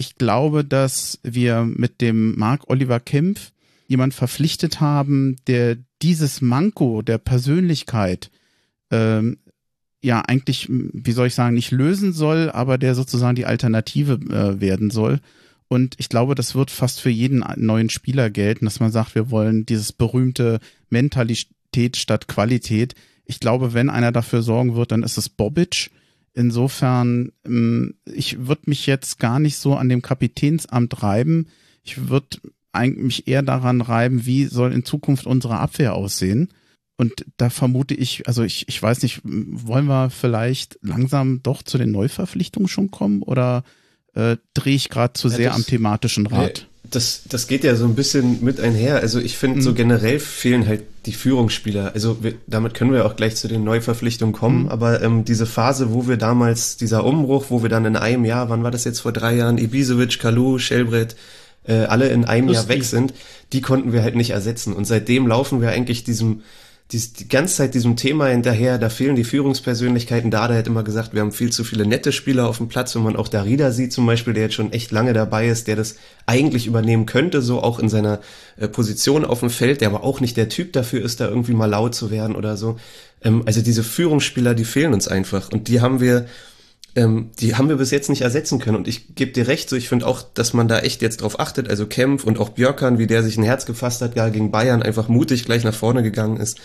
Ich 0.00 0.14
glaube, 0.14 0.64
dass 0.64 1.18
wir 1.22 1.64
mit 1.64 2.00
dem 2.00 2.34
Marc 2.38 2.70
Oliver 2.70 3.00
Kempf 3.00 3.52
jemand 3.86 4.14
verpflichtet 4.14 4.80
haben, 4.80 5.36
der 5.46 5.76
dieses 6.00 6.40
Manko 6.40 7.02
der 7.02 7.18
Persönlichkeit 7.18 8.30
ähm, 8.90 9.36
ja 10.00 10.22
eigentlich, 10.22 10.68
wie 10.70 11.12
soll 11.12 11.26
ich 11.26 11.34
sagen, 11.34 11.54
nicht 11.54 11.70
lösen 11.70 12.14
soll, 12.14 12.48
aber 12.48 12.78
der 12.78 12.94
sozusagen 12.94 13.34
die 13.34 13.44
Alternative 13.44 14.14
äh, 14.14 14.58
werden 14.58 14.88
soll. 14.88 15.20
Und 15.68 15.96
ich 15.98 16.08
glaube, 16.08 16.34
das 16.34 16.54
wird 16.54 16.70
fast 16.70 17.02
für 17.02 17.10
jeden 17.10 17.44
neuen 17.56 17.90
Spieler 17.90 18.30
gelten, 18.30 18.64
dass 18.64 18.80
man 18.80 18.90
sagt, 18.90 19.14
wir 19.14 19.30
wollen 19.30 19.66
dieses 19.66 19.92
berühmte 19.92 20.60
Mentalität 20.88 21.98
statt 21.98 22.26
Qualität. 22.26 22.94
Ich 23.26 23.38
glaube, 23.38 23.74
wenn 23.74 23.90
einer 23.90 24.12
dafür 24.12 24.40
sorgen 24.40 24.76
wird, 24.76 24.92
dann 24.92 25.02
ist 25.02 25.18
es 25.18 25.28
Bobic. 25.28 25.90
Insofern, 26.34 27.32
ähm, 27.44 27.94
ich 28.04 28.46
würde 28.46 28.62
mich 28.66 28.86
jetzt 28.86 29.18
gar 29.18 29.38
nicht 29.38 29.56
so 29.56 29.74
an 29.74 29.88
dem 29.88 30.02
Kapitänsamt 30.02 31.02
reiben. 31.02 31.48
Ich 31.82 32.08
würde 32.08 32.38
eigentlich 32.72 33.04
mich 33.04 33.28
eher 33.28 33.42
daran 33.42 33.80
reiben, 33.80 34.26
wie 34.26 34.44
soll 34.44 34.72
in 34.72 34.84
Zukunft 34.84 35.26
unsere 35.26 35.58
Abwehr 35.58 35.94
aussehen. 35.94 36.48
Und 36.96 37.24
da 37.36 37.50
vermute 37.50 37.94
ich, 37.94 38.28
also 38.28 38.42
ich, 38.42 38.68
ich 38.68 38.80
weiß 38.80 39.02
nicht, 39.02 39.20
wollen 39.24 39.86
wir 39.86 40.10
vielleicht 40.10 40.78
langsam 40.82 41.42
doch 41.42 41.62
zu 41.62 41.78
den 41.78 41.90
Neuverpflichtungen 41.90 42.68
schon 42.68 42.90
kommen 42.90 43.22
oder 43.22 43.64
äh, 44.14 44.36
drehe 44.54 44.76
ich 44.76 44.88
gerade 44.88 45.14
zu 45.14 45.28
Ja, 45.28 45.36
sehr 45.36 45.48
das- 45.48 45.56
am 45.56 45.64
thematischen 45.66 46.26
Rad? 46.26 46.68
Das, 46.82 47.22
das 47.28 47.46
geht 47.46 47.62
ja 47.62 47.76
so 47.76 47.84
ein 47.84 47.94
bisschen 47.94 48.42
mit 48.42 48.60
einher. 48.60 48.96
Also 48.96 49.20
ich 49.20 49.36
finde, 49.36 49.56
mhm. 49.56 49.62
so 49.62 49.74
generell 49.74 50.18
fehlen 50.18 50.66
halt 50.66 50.82
die 51.06 51.12
Führungsspieler. 51.12 51.92
Also 51.94 52.22
wir, 52.22 52.34
damit 52.46 52.74
können 52.74 52.92
wir 52.92 53.06
auch 53.06 53.16
gleich 53.16 53.36
zu 53.36 53.48
den 53.48 53.64
Neuverpflichtungen 53.64 54.34
kommen. 54.34 54.64
Mhm. 54.64 54.68
Aber 54.70 55.02
ähm, 55.02 55.24
diese 55.24 55.46
Phase, 55.46 55.92
wo 55.92 56.08
wir 56.08 56.16
damals, 56.16 56.76
dieser 56.76 57.04
Umbruch, 57.04 57.46
wo 57.48 57.62
wir 57.62 57.68
dann 57.68 57.84
in 57.84 57.96
einem 57.96 58.24
Jahr, 58.24 58.48
wann 58.48 58.62
war 58.62 58.70
das 58.70 58.84
jetzt 58.84 59.00
vor 59.00 59.12
drei 59.12 59.36
Jahren, 59.36 59.58
Ibisevic, 59.58 60.18
Kalu, 60.18 60.58
Shelbrett, 60.58 61.16
äh, 61.64 61.84
alle 61.84 62.08
in 62.08 62.24
einem 62.24 62.48
Lustig. 62.48 62.68
Jahr 62.68 62.76
weg 62.76 62.84
sind, 62.84 63.14
die 63.52 63.60
konnten 63.60 63.92
wir 63.92 64.02
halt 64.02 64.16
nicht 64.16 64.30
ersetzen. 64.30 64.72
Und 64.72 64.86
seitdem 64.86 65.26
laufen 65.26 65.60
wir 65.60 65.70
eigentlich 65.70 66.04
diesem 66.04 66.42
die, 66.92 66.98
die 66.98 67.28
ganze 67.28 67.56
Zeit 67.56 67.74
diesem 67.74 67.94
Thema 67.96 68.26
hinterher, 68.26 68.78
da 68.78 68.88
fehlen 68.88 69.14
die 69.14 69.24
Führungspersönlichkeiten. 69.24 70.30
Dada 70.30 70.54
hat 70.54 70.66
immer 70.66 70.82
gesagt, 70.82 71.14
wir 71.14 71.20
haben 71.20 71.30
viel 71.30 71.50
zu 71.52 71.62
viele 71.62 71.86
nette 71.86 72.10
Spieler 72.10 72.48
auf 72.48 72.56
dem 72.56 72.68
Platz, 72.68 72.94
wenn 72.96 73.02
man 73.02 73.16
auch 73.16 73.28
Darida 73.28 73.70
sieht 73.70 73.92
zum 73.92 74.06
Beispiel, 74.06 74.34
der 74.34 74.44
jetzt 74.44 74.54
schon 74.54 74.72
echt 74.72 74.90
lange 74.90 75.12
dabei 75.12 75.48
ist, 75.48 75.68
der 75.68 75.76
das 75.76 75.96
eigentlich 76.26 76.66
übernehmen 76.66 77.06
könnte, 77.06 77.42
so 77.42 77.62
auch 77.62 77.78
in 77.78 77.88
seiner 77.88 78.20
äh, 78.56 78.66
Position 78.66 79.24
auf 79.24 79.40
dem 79.40 79.50
Feld, 79.50 79.80
der 79.80 79.88
aber 79.88 80.02
auch 80.02 80.20
nicht 80.20 80.36
der 80.36 80.48
Typ 80.48 80.72
dafür 80.72 81.04
ist, 81.04 81.20
da 81.20 81.28
irgendwie 81.28 81.52
mal 81.52 81.66
laut 81.66 81.94
zu 81.94 82.10
werden 82.10 82.34
oder 82.34 82.56
so. 82.56 82.76
Ähm, 83.22 83.42
also 83.46 83.62
diese 83.62 83.84
Führungsspieler, 83.84 84.54
die 84.54 84.64
fehlen 84.64 84.92
uns 84.92 85.06
einfach 85.06 85.52
und 85.52 85.68
die 85.68 85.80
haben 85.80 86.00
wir 86.00 86.26
ähm, 86.96 87.30
die 87.38 87.54
haben 87.54 87.68
wir 87.68 87.76
bis 87.76 87.90
jetzt 87.90 88.08
nicht 88.08 88.22
ersetzen 88.22 88.58
können. 88.58 88.76
Und 88.76 88.88
ich 88.88 89.14
gebe 89.14 89.32
dir 89.32 89.46
recht, 89.46 89.68
so 89.68 89.76
ich 89.76 89.88
finde 89.88 90.06
auch, 90.06 90.22
dass 90.22 90.52
man 90.52 90.68
da 90.68 90.80
echt 90.80 91.02
jetzt 91.02 91.22
drauf 91.22 91.38
achtet. 91.38 91.68
Also 91.68 91.86
Kempf 91.86 92.24
und 92.24 92.38
auch 92.38 92.50
Björkan, 92.50 92.98
wie 92.98 93.06
der 93.06 93.22
sich 93.22 93.36
ein 93.36 93.44
Herz 93.44 93.66
gefasst 93.66 94.02
hat, 94.02 94.14
gar 94.14 94.30
gegen 94.30 94.50
Bayern 94.50 94.82
einfach 94.82 95.08
mutig 95.08 95.44
gleich 95.44 95.64
nach 95.64 95.74
vorne 95.74 96.02
gegangen 96.02 96.38
ist, 96.38 96.58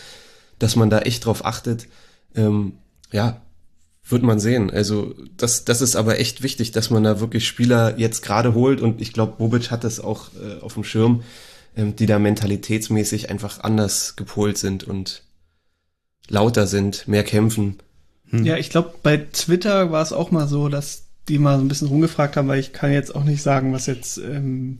dass 0.59 0.75
man 0.75 0.89
da 0.89 0.99
echt 0.99 1.25
drauf 1.25 1.45
achtet. 1.45 1.87
Ähm, 2.35 2.73
ja, 3.11 3.41
wird 4.07 4.23
man 4.23 4.39
sehen. 4.39 4.69
Also 4.71 5.15
das, 5.37 5.65
das 5.65 5.81
ist 5.81 5.95
aber 5.95 6.19
echt 6.19 6.43
wichtig, 6.43 6.71
dass 6.71 6.89
man 6.89 7.03
da 7.03 7.19
wirklich 7.19 7.47
Spieler 7.47 7.97
jetzt 7.97 8.21
gerade 8.21 8.53
holt. 8.53 8.81
Und 8.81 9.01
ich 9.01 9.13
glaube, 9.13 9.35
Bobic 9.37 9.71
hat 9.71 9.83
das 9.83 9.99
auch 9.99 10.29
äh, 10.33 10.61
auf 10.61 10.75
dem 10.75 10.83
Schirm, 10.83 11.23
ähm, 11.75 11.95
die 11.95 12.05
da 12.05 12.19
mentalitätsmäßig 12.19 13.29
einfach 13.29 13.61
anders 13.61 14.15
gepolt 14.15 14.57
sind 14.57 14.83
und 14.83 15.23
lauter 16.27 16.67
sind, 16.67 17.07
mehr 17.07 17.23
kämpfen. 17.23 17.77
Hm. 18.39 18.45
Ja, 18.45 18.57
ich 18.57 18.69
glaube, 18.69 18.93
bei 19.03 19.17
Twitter 19.17 19.91
war 19.91 20.01
es 20.01 20.13
auch 20.13 20.31
mal 20.31 20.47
so, 20.47 20.69
dass 20.69 21.03
die 21.27 21.39
mal 21.39 21.57
so 21.57 21.63
ein 21.63 21.67
bisschen 21.67 21.87
rumgefragt 21.87 22.37
haben, 22.37 22.47
weil 22.47 22.59
ich 22.59 22.73
kann 22.73 22.91
jetzt 22.91 23.15
auch 23.15 23.23
nicht 23.23 23.41
sagen, 23.41 23.73
was 23.73 23.87
jetzt 23.87 24.17
ähm, 24.17 24.77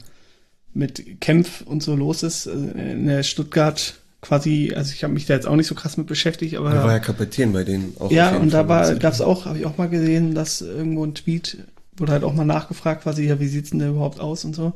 mit 0.74 1.20
Kempf 1.20 1.62
und 1.62 1.82
so 1.82 1.96
los 1.96 2.22
ist. 2.22 2.46
Also 2.46 2.66
in 2.66 3.06
der 3.06 3.22
Stuttgart 3.22 3.94
quasi, 4.20 4.72
also 4.74 4.92
ich 4.92 5.02
habe 5.04 5.14
mich 5.14 5.26
da 5.26 5.34
jetzt 5.34 5.46
auch 5.46 5.56
nicht 5.56 5.66
so 5.66 5.74
krass 5.74 5.96
mit 5.96 6.06
beschäftigt, 6.06 6.56
aber. 6.56 6.72
Er 6.72 6.84
war 6.84 6.92
ja 6.92 6.98
Kapitän 6.98 7.52
bei 7.52 7.64
denen 7.64 7.94
auch. 7.98 8.10
Ja, 8.10 8.36
und 8.36 8.52
da 8.52 8.68
war, 8.68 8.94
gab 8.96 9.12
es 9.12 9.20
auch, 9.20 9.46
habe 9.46 9.58
ich 9.58 9.66
auch 9.66 9.78
mal 9.78 9.88
gesehen, 9.88 10.34
dass 10.34 10.60
irgendwo 10.60 11.04
ein 11.04 11.14
Tweet 11.14 11.58
wurde 11.96 12.12
halt 12.12 12.24
auch 12.24 12.34
mal 12.34 12.44
nachgefragt, 12.44 13.02
quasi, 13.02 13.26
ja, 13.26 13.40
wie 13.40 13.48
sieht's 13.48 13.70
denn 13.70 13.78
da 13.78 13.88
überhaupt 13.88 14.20
aus 14.20 14.44
und 14.44 14.54
so. 14.54 14.72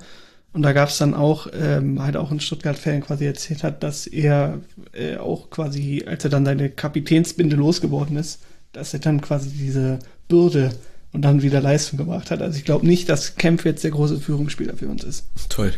Und 0.52 0.62
da 0.62 0.72
gab 0.72 0.88
es 0.88 0.98
dann 0.98 1.14
auch, 1.14 1.46
ähm, 1.52 2.02
halt 2.02 2.16
auch 2.16 2.30
ein 2.30 2.40
Stuttgart-Fan 2.40 3.02
quasi 3.02 3.24
erzählt 3.24 3.62
hat, 3.62 3.82
dass 3.82 4.06
er 4.06 4.58
äh, 4.92 5.16
auch 5.16 5.50
quasi, 5.50 6.04
als 6.06 6.24
er 6.24 6.30
dann 6.30 6.44
seine 6.44 6.70
Kapitänsbinde 6.70 7.56
losgeworden 7.56 8.16
ist, 8.16 8.40
dass 8.72 8.92
er 8.94 9.00
dann 9.00 9.20
quasi 9.20 9.50
diese 9.50 9.98
Bürde 10.28 10.70
und 11.12 11.22
dann 11.22 11.42
wieder 11.42 11.60
Leistung 11.60 11.98
gemacht 11.98 12.30
hat. 12.30 12.40
Also 12.40 12.56
ich 12.56 12.64
glaube 12.64 12.86
nicht, 12.86 13.08
dass 13.08 13.34
Kempf 13.34 13.64
jetzt 13.64 13.82
der 13.82 13.90
große 13.90 14.20
Führungsspieler 14.20 14.76
für 14.76 14.88
uns 14.88 15.02
ist. 15.02 15.24
Toll. 15.48 15.72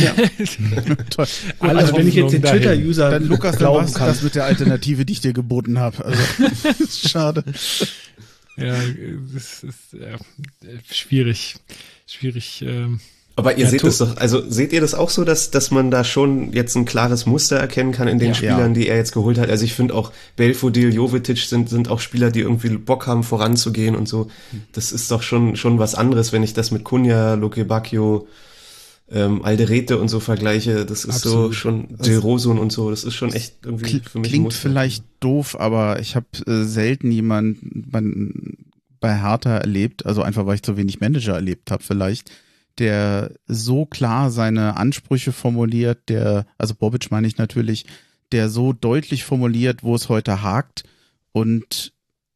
ja. 0.00 0.14
Toll. 1.10 1.26
Alle 1.58 1.80
also 1.80 1.96
wenn 1.96 2.08
ich 2.08 2.14
jetzt 2.14 2.32
den 2.32 2.42
Twitter-User 2.42 3.10
dann 3.10 3.26
Lukas 3.26 3.56
glauben 3.56 3.84
dann 3.84 3.94
kann. 3.94 4.08
das 4.08 4.22
mit 4.22 4.34
der 4.34 4.44
Alternative, 4.44 5.04
die 5.04 5.12
ich 5.12 5.20
dir 5.20 5.34
geboten 5.34 5.78
habe. 5.78 6.04
Also 6.04 6.22
schade. 7.08 7.44
Ja, 8.56 8.76
es 9.36 9.64
ist 9.64 9.92
ja, 9.92 10.16
schwierig, 10.90 11.56
schwierig. 12.06 12.62
Ähm 12.66 13.00
aber 13.34 13.56
ihr 13.56 13.64
ja, 13.64 13.70
seht 13.70 13.82
es 13.82 13.98
doch, 13.98 14.16
also 14.18 14.42
seht 14.46 14.72
ihr 14.72 14.80
das 14.82 14.94
auch 14.94 15.08
so, 15.08 15.24
dass, 15.24 15.50
dass 15.50 15.70
man 15.70 15.90
da 15.90 16.04
schon 16.04 16.52
jetzt 16.52 16.76
ein 16.76 16.84
klares 16.84 17.24
Muster 17.24 17.56
erkennen 17.56 17.92
kann 17.92 18.06
in 18.06 18.18
den 18.18 18.28
ja, 18.28 18.34
Spielern, 18.34 18.74
ja. 18.74 18.80
die 18.80 18.88
er 18.88 18.96
jetzt 18.96 19.12
geholt 19.12 19.38
hat? 19.38 19.48
Also 19.48 19.64
ich 19.64 19.72
finde 19.72 19.94
auch 19.94 20.12
Belfodil, 20.36 20.92
Jovetic 20.92 21.38
sind, 21.38 21.70
sind 21.70 21.88
auch 21.88 22.00
Spieler, 22.00 22.30
die 22.30 22.40
irgendwie 22.40 22.76
Bock 22.76 23.06
haben, 23.06 23.22
voranzugehen 23.22 23.96
und 23.96 24.06
so. 24.06 24.28
Das 24.72 24.92
ist 24.92 25.10
doch 25.10 25.22
schon, 25.22 25.56
schon 25.56 25.78
was 25.78 25.94
anderes, 25.94 26.32
wenn 26.32 26.42
ich 26.42 26.52
das 26.52 26.70
mit 26.70 26.84
Kunja, 26.84 27.34
Luke 27.34 27.64
Bacchio, 27.64 28.28
ähm, 29.10 29.42
Alderete 29.42 29.98
und 29.98 30.08
so 30.08 30.20
vergleiche. 30.20 30.84
Das 30.84 31.06
ist 31.06 31.16
Absolut. 31.16 31.46
so 31.46 31.52
schon 31.52 31.96
Del 31.98 32.18
Rosun 32.18 32.58
und 32.58 32.70
so. 32.70 32.90
Das 32.90 33.02
ist 33.02 33.14
schon 33.14 33.32
echt 33.32 33.56
irgendwie 33.64 34.00
für 34.00 34.18
mich. 34.18 34.28
Klingt 34.28 34.52
vielleicht 34.52 35.04
doof, 35.20 35.58
aber 35.58 36.00
ich 36.00 36.16
habe 36.16 36.26
äh, 36.46 36.64
selten 36.64 37.10
jemanden 37.10 38.58
bei 39.00 39.20
Hertha 39.20 39.56
erlebt, 39.56 40.04
also 40.04 40.22
einfach 40.22 40.44
weil 40.44 40.56
ich 40.56 40.62
zu 40.62 40.76
wenig 40.76 41.00
Manager 41.00 41.34
erlebt 41.34 41.70
habe 41.70 41.82
vielleicht 41.82 42.30
der 42.78 43.32
so 43.46 43.86
klar 43.86 44.30
seine 44.30 44.76
Ansprüche 44.76 45.32
formuliert, 45.32 46.08
der, 46.08 46.46
also 46.58 46.74
Bobic 46.74 47.10
meine 47.10 47.26
ich 47.26 47.38
natürlich, 47.38 47.86
der 48.32 48.48
so 48.48 48.72
deutlich 48.72 49.24
formuliert, 49.24 49.82
wo 49.82 49.94
es 49.94 50.08
heute 50.08 50.42
hakt 50.42 50.84
und 51.32 51.92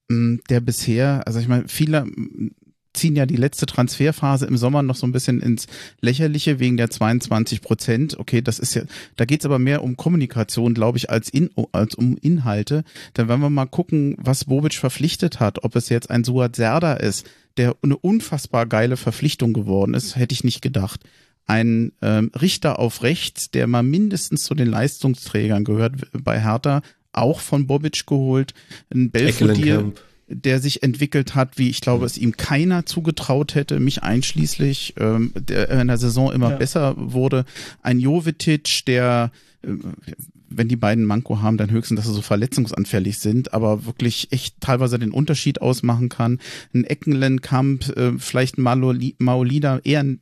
mh, 0.08 0.16
mm, 0.16 0.40
der 0.50 0.60
bisher, 0.60 1.26
also 1.26 1.38
ich 1.40 1.48
meine, 1.48 1.68
viele 1.68 2.04
mm, 2.04 2.50
ziehen 2.96 3.14
ja 3.14 3.26
die 3.26 3.36
letzte 3.36 3.66
Transferphase 3.66 4.46
im 4.46 4.56
Sommer 4.56 4.82
noch 4.82 4.96
so 4.96 5.06
ein 5.06 5.12
bisschen 5.12 5.40
ins 5.40 5.66
Lächerliche 6.00 6.58
wegen 6.58 6.76
der 6.76 6.90
22 6.90 7.60
Prozent. 7.60 8.18
Okay, 8.18 8.40
das 8.40 8.58
ist 8.58 8.74
ja, 8.74 8.82
da 9.16 9.24
geht's 9.24 9.44
aber 9.44 9.58
mehr 9.58 9.84
um 9.84 9.96
Kommunikation, 9.96 10.74
glaube 10.74 10.98
ich, 10.98 11.10
als, 11.10 11.28
in, 11.28 11.50
als 11.72 11.94
um 11.94 12.16
Inhalte. 12.16 12.84
Dann 13.14 13.28
werden 13.28 13.42
wir 13.42 13.50
mal 13.50 13.66
gucken, 13.66 14.16
was 14.18 14.46
Bobic 14.46 14.74
verpflichtet 14.74 15.40
hat, 15.40 15.62
ob 15.62 15.76
es 15.76 15.88
jetzt 15.88 16.10
ein 16.10 16.24
Suat 16.24 16.56
Serda 16.56 16.94
ist, 16.94 17.26
der 17.56 17.76
eine 17.82 17.96
unfassbar 17.96 18.66
geile 18.66 18.96
Verpflichtung 18.96 19.52
geworden 19.52 19.94
ist, 19.94 20.16
hätte 20.16 20.32
ich 20.32 20.44
nicht 20.44 20.62
gedacht. 20.62 21.00
Ein 21.46 21.92
ähm, 22.02 22.30
Richter 22.40 22.78
auf 22.78 23.02
rechts, 23.02 23.50
der 23.50 23.66
mal 23.66 23.82
mindestens 23.82 24.44
zu 24.44 24.54
den 24.54 24.68
Leistungsträgern 24.68 25.64
gehört 25.64 25.94
bei 26.12 26.40
Hertha, 26.40 26.82
auch 27.12 27.40
von 27.40 27.66
Bobic 27.66 28.06
geholt. 28.06 28.52
Ein 28.92 29.10
Belfodil, 29.10 29.92
der 30.28 30.60
sich 30.60 30.82
entwickelt 30.82 31.34
hat, 31.34 31.56
wie 31.56 31.70
ich 31.70 31.80
glaube, 31.80 32.04
es 32.04 32.18
ihm 32.18 32.36
keiner 32.36 32.84
zugetraut 32.84 33.54
hätte, 33.54 33.78
mich 33.78 34.02
einschließlich, 34.02 34.94
ähm, 34.98 35.32
der 35.36 35.70
in 35.70 35.86
der 35.86 35.98
Saison 35.98 36.32
immer 36.32 36.50
ja. 36.50 36.56
besser 36.56 36.94
wurde. 36.96 37.44
Ein 37.80 38.00
Jovetic, 38.00 38.84
der 38.86 39.30
äh, 39.62 39.68
wenn 40.48 40.68
die 40.68 40.76
beiden 40.76 41.04
Manko 41.04 41.40
haben, 41.40 41.56
dann 41.56 41.70
höchstens, 41.70 41.98
dass 41.98 42.06
sie 42.06 42.14
so 42.14 42.22
verletzungsanfällig 42.22 43.18
sind, 43.18 43.54
aber 43.54 43.86
wirklich 43.86 44.28
echt 44.30 44.60
teilweise 44.60 44.98
den 44.98 45.10
Unterschied 45.10 45.60
ausmachen 45.60 46.08
kann. 46.08 46.40
Ein 46.74 46.84
Eckenlenkamp, 46.84 47.96
äh, 47.96 48.12
vielleicht 48.18 48.58
ein 48.58 48.62
Maolida, 49.18 49.80
eher 49.84 50.00
ein 50.00 50.20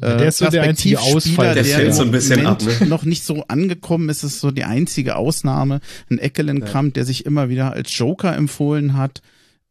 äh, 0.00 0.16
der 0.16 0.28
ist 0.28 0.38
so 0.38 0.48
der 0.48 0.62
einzige 0.62 0.98
Ausfall, 1.00 1.54
der, 1.54 1.62
der 1.62 1.76
fällt 1.76 1.94
so 1.94 2.02
ein 2.02 2.10
bisschen 2.10 2.46
ab, 2.46 2.62
ne? 2.62 2.86
noch 2.86 3.04
nicht 3.04 3.24
so 3.24 3.44
angekommen 3.48 4.08
ist, 4.08 4.22
ist 4.22 4.40
so 4.40 4.50
die 4.50 4.64
einzige 4.64 5.16
Ausnahme. 5.16 5.80
Ein 6.10 6.18
Eckelenkamp, 6.18 6.88
ja. 6.88 6.92
der 6.92 7.04
sich 7.04 7.26
immer 7.26 7.48
wieder 7.48 7.72
als 7.72 7.96
Joker 7.96 8.34
empfohlen 8.34 8.96
hat. 8.96 9.20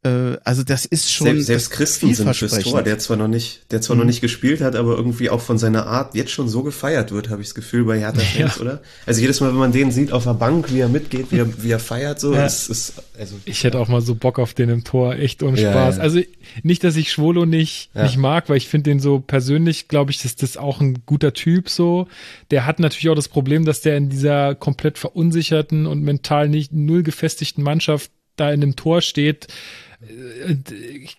Äh, 0.03 0.38
also 0.44 0.64
das 0.64 0.86
ist 0.86 1.11
schon 1.11 1.26
selbst, 1.28 1.45
selbst 1.45 1.69
Christensen 1.72 2.34
fürs 2.34 2.57
Tor, 2.60 2.82
der 2.82 2.98
zwar 2.98 3.18
noch 3.18 3.28
nicht, 3.28 3.72
der 3.72 3.82
zwar 3.82 3.95
mhm. 3.95 4.02
noch 4.02 4.07
nicht 4.07 4.22
gespielt 4.22 4.60
hat, 4.60 4.76
aber 4.76 4.95
irgendwie 4.95 5.30
auch 5.30 5.41
von 5.41 5.60
seiner 5.60 5.86
Art 5.86 6.15
jetzt 6.15 6.32
schon 6.32 6.49
so 6.49 6.64
gefeiert 6.64 7.11
wird, 7.11 7.30
habe 7.30 7.41
ich 7.41 7.49
das 7.49 7.56
Gefühl 7.56 7.84
bei 7.84 7.99
Hertha 7.99 8.22
Fans, 8.22 8.56
ja. 8.56 8.61
oder? 8.61 8.82
Also 9.06 9.22
jedes 9.22 9.41
Mal, 9.41 9.49
wenn 9.49 9.60
man 9.60 9.72
den 9.72 9.91
sieht 9.91 10.11
auf 10.11 10.23
der 10.23 10.34
Bank, 10.34 10.73
wie 10.73 10.80
er 10.80 10.90
mitgeht, 10.90 11.28
wie 11.32 11.38
er, 11.38 11.64
wie 11.64 11.69
er 11.69 11.78
feiert, 11.78 12.19
so 12.19 12.34
ja. 12.34 12.48
ist, 12.48 12.68
ist 12.69 12.94
also 13.19 13.36
ich 13.45 13.64
hätte 13.64 13.78
auch 13.78 13.90
mal 13.90 14.02
so 14.02 14.15
Bock 14.15 14.40
auf 14.40 14.56
den 14.56 14.69
im 14.69 14.84
Tor, 14.84 15.15
echt 15.15 15.44
ohne 15.44 15.57
Spaß. 15.57 15.98
Ja, 15.98 16.02
also 16.02 16.19
nicht, 16.64 16.84
dass 16.84 16.95
ich 16.95 17.11
Schwolo 17.11 17.45
nicht 17.45 17.91
nicht 17.94 18.18
mag, 18.18 18.49
weil 18.49 18.57
ich 18.57 18.69
finde 18.69 18.90
den 18.90 18.99
so 18.99 19.19
persönlich, 19.19 19.88
glaube 19.88 20.11
ich, 20.11 20.26
ist 20.26 20.41
das 20.41 20.57
auch 20.57 20.82
ein 20.82 21.03
guter 21.06 21.34
Typ 21.34 21.69
so. 21.69 22.07
Der 22.49 22.65
hat 22.65 22.80
natürlich 22.80 23.10
auch 23.10 23.15
das 23.15 23.28
Problem, 23.28 23.65
dass 23.65 23.82
der 23.82 23.98
in 23.98 24.10
dieser 24.10 24.56
komplett 24.56 24.98
verunsicherten 24.98 25.86
und 25.86 26.02
mental 26.02 26.49
nicht 26.49 26.73
null 26.73 27.03
gefestigten 27.03 27.64
Mannschaft 27.64 28.10
da 28.36 28.52
in 28.52 28.61
dem 28.61 28.76
Tor 28.76 29.02
steht 29.02 29.48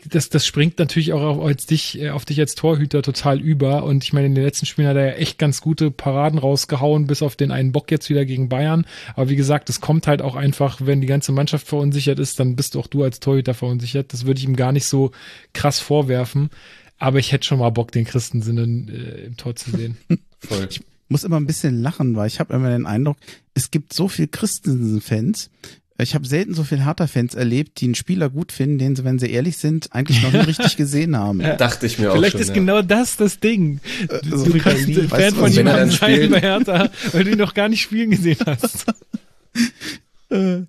das, 0.09 0.29
das 0.29 0.45
springt 0.45 0.79
natürlich 0.79 1.13
auch 1.13 1.23
auf, 1.23 1.45
als 1.45 1.67
dich, 1.67 2.01
äh, 2.01 2.11
auf 2.11 2.25
dich 2.25 2.41
als 2.41 2.57
Torhüter 2.57 3.03
total 3.03 3.41
über. 3.41 3.85
Und 3.85 4.03
ich 4.03 4.13
meine, 4.13 4.27
in 4.27 4.35
den 4.35 4.45
letzten 4.45 4.67
Spielen 4.67 4.89
hat 4.89 4.97
er 4.97 5.07
ja 5.07 5.13
echt 5.13 5.39
ganz 5.39 5.61
gute 5.61 5.91
Paraden 5.91 6.39
rausgehauen, 6.39 7.07
bis 7.07 7.23
auf 7.23 7.37
den 7.37 7.53
einen 7.53 7.73
Bock 7.73 7.91
jetzt 7.91 8.11
wieder 8.11 8.25
gegen 8.25 8.49
Bayern. 8.49 8.85
Aber 9.15 9.29
wie 9.29 9.37
gesagt, 9.37 9.71
es 9.71 9.81
kommt 9.81 10.07
halt 10.09 10.21
auch 10.21 10.35
einfach, 10.35 10.81
wenn 10.83 11.01
die 11.01 11.07
ganze 11.07 11.31
Mannschaft 11.31 11.69
verunsichert 11.69 12.19
ist, 12.19 12.41
dann 12.41 12.57
bist 12.57 12.77
auch 12.77 12.89
du 12.89 13.05
als 13.05 13.21
Torhüter 13.21 13.55
verunsichert. 13.55 14.13
Das 14.13 14.27
würde 14.27 14.39
ich 14.39 14.45
ihm 14.45 14.57
gar 14.57 14.73
nicht 14.73 14.87
so 14.87 15.13
krass 15.53 15.79
vorwerfen. 15.79 16.51
Aber 16.99 17.19
ich 17.19 17.33
hätte 17.33 17.47
schon 17.47 17.59
mal 17.59 17.71
Bock, 17.71 17.93
den 17.93 18.05
Christensen 18.05 18.89
äh, 18.89 19.27
im 19.27 19.37
Tor 19.37 19.55
zu 19.55 19.71
sehen. 19.71 19.97
Voll. 20.41 20.67
Ich 20.71 20.81
muss 21.09 21.25
immer 21.25 21.39
ein 21.39 21.47
bisschen 21.47 21.83
lachen, 21.83 22.17
weil 22.17 22.27
ich 22.27 22.41
habe 22.41 22.55
immer 22.55 22.71
den 22.71 22.87
Eindruck, 22.87 23.17
es 23.55 23.71
gibt 23.71 23.93
so 23.93 24.09
viel 24.09 24.27
Christensen-Fans, 24.27 25.51
ich 25.99 26.15
habe 26.15 26.27
selten 26.27 26.55
so 26.55 26.65
viel 26.65 26.85
Hertha-Fans 26.85 27.35
erlebt, 27.35 27.81
die 27.81 27.87
einen 27.87 27.95
Spieler 27.95 28.31
gut 28.31 28.53
finden, 28.53 28.79
den 28.79 28.97
sie, 28.97 29.05
wenn 29.05 29.19
sie 29.19 29.31
ehrlich 29.31 29.59
sind, 29.59 29.93
eigentlich 29.93 30.23
noch 30.23 30.33
nie 30.33 30.39
richtig 30.39 30.77
gesehen 30.77 31.17
haben. 31.17 31.41
Ja. 31.43 31.57
Dachte 31.57 31.87
ich 31.87 31.99
mir 31.99 32.11
auch 32.11 32.15
Vielleicht 32.15 32.37
ist 32.37 32.49
ja. 32.49 32.55
genau 32.55 32.83
das 32.83 33.17
das 33.17 33.41
Ding. 33.41 33.81
Du, 34.09 34.15
äh, 34.15 34.39
so 34.39 34.45
du 34.45 34.59
kannst 34.59 34.91
Fan 35.11 35.35
von 35.35 35.51
jemandem 35.51 35.91
sein 35.91 36.31
bei 36.31 36.41
Hertha, 36.41 36.89
weil 37.13 37.25
du 37.25 37.31
ihn 37.33 37.39
noch 37.39 37.55
gar 37.55 37.69
nicht 37.69 37.83
spielen 37.83 38.11
gesehen 38.11 38.39
hast. 38.47 38.87
Äh, 40.31 40.63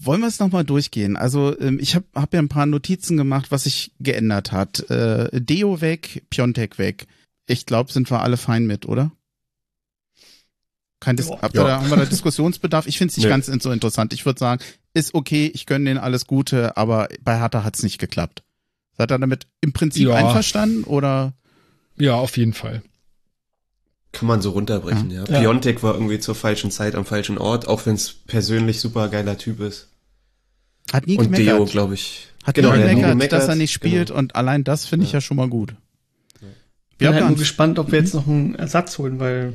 wollen 0.00 0.20
wir 0.20 0.28
es 0.28 0.38
nochmal 0.38 0.64
durchgehen? 0.64 1.16
Also 1.16 1.58
ähm, 1.60 1.78
ich 1.80 1.94
habe 1.94 2.06
hab 2.14 2.32
ja 2.34 2.40
ein 2.40 2.48
paar 2.48 2.66
Notizen 2.66 3.16
gemacht, 3.16 3.50
was 3.50 3.64
sich 3.64 3.92
geändert 4.00 4.52
hat. 4.52 4.88
Äh, 4.90 5.28
Deo 5.40 5.80
weg, 5.80 6.22
Piontek 6.30 6.78
weg. 6.78 7.06
ich 7.46 7.66
glaube, 7.66 7.92
sind 7.92 8.10
wir 8.10 8.22
alle 8.22 8.36
fein 8.36 8.66
mit, 8.66 8.86
oder? 8.86 9.12
Kein 11.02 11.16
Dis 11.16 11.28
Ja. 11.28 11.38
habt 11.42 11.54
ihr 11.56 11.62
Ja. 11.62 11.66
da, 11.66 11.76
haben 11.80 11.90
wir 11.90 11.96
da 11.96 12.04
Diskussionsbedarf? 12.04 12.86
Ich 12.86 12.96
finde 12.96 13.10
es 13.10 13.16
nicht 13.16 13.24
Nee. 13.26 13.30
ganz 13.30 13.46
so 13.46 13.70
interessant. 13.72 14.12
Ich 14.12 14.24
würde 14.24 14.38
sagen, 14.38 14.62
ist 14.94 15.14
okay, 15.14 15.50
ich 15.52 15.66
gönne 15.66 15.86
denen 15.86 15.98
alles 15.98 16.26
Gute, 16.28 16.76
aber 16.76 17.08
bei 17.22 17.36
Hertha 17.38 17.64
hat 17.64 17.76
es 17.76 17.82
nicht 17.82 17.98
geklappt. 17.98 18.44
Seid 18.96 19.10
ihr 19.10 19.18
damit 19.18 19.46
im 19.62 19.72
Prinzip 19.72 20.08
Ja. 20.08 20.14
einverstanden 20.14 20.84
oder? 20.84 21.32
Ja, 21.98 22.14
auf 22.14 22.36
jeden 22.36 22.52
Fall. 22.52 22.82
Kann 24.12 24.28
man 24.28 24.42
so 24.42 24.50
runterbrechen, 24.50 25.10
ja. 25.10 25.24
Ja. 25.24 25.40
Piontek 25.40 25.82
war 25.82 25.94
irgendwie 25.94 26.20
zur 26.20 26.34
falschen 26.34 26.70
Zeit 26.70 26.94
am 26.94 27.04
falschen 27.04 27.36
Ort, 27.38 27.66
auch 27.66 27.84
wenn 27.86 27.94
es 27.96 28.12
persönlich 28.12 28.78
super 28.80 29.08
geiler 29.08 29.38
Typ 29.38 29.58
ist. 29.60 29.88
Hat 30.92 31.06
nie 31.06 31.16
Und 31.18 31.36
Deo, 31.36 31.46
gemeckert. 31.56 31.70
glaube 31.70 31.94
ich. 31.94 32.28
Hat 32.44 32.54
Genau, 32.54 32.72
nie 32.76 32.78
nie 32.94 33.00
gemeckert, 33.00 33.32
dass 33.32 33.44
er 33.44 33.54
gemeckert. 33.54 33.58
nicht 33.58 33.72
spielt 33.72 34.08
Genau. 34.08 34.18
und 34.18 34.36
allein 34.36 34.62
das 34.64 34.84
finde 34.86 35.06
ich 35.06 35.12
Ja. 35.12 35.16
ja 35.18 35.20
schon 35.22 35.36
mal 35.36 35.48
gut. 35.48 35.74
Bin 36.98 37.08
halt 37.14 37.26
nur 37.26 37.36
gespannt, 37.36 37.78
ob 37.80 37.90
wir 37.90 37.98
jetzt 37.98 38.14
noch 38.14 38.26
einen 38.28 38.54
Ersatz 38.54 38.98
holen, 38.98 39.18
weil 39.18 39.54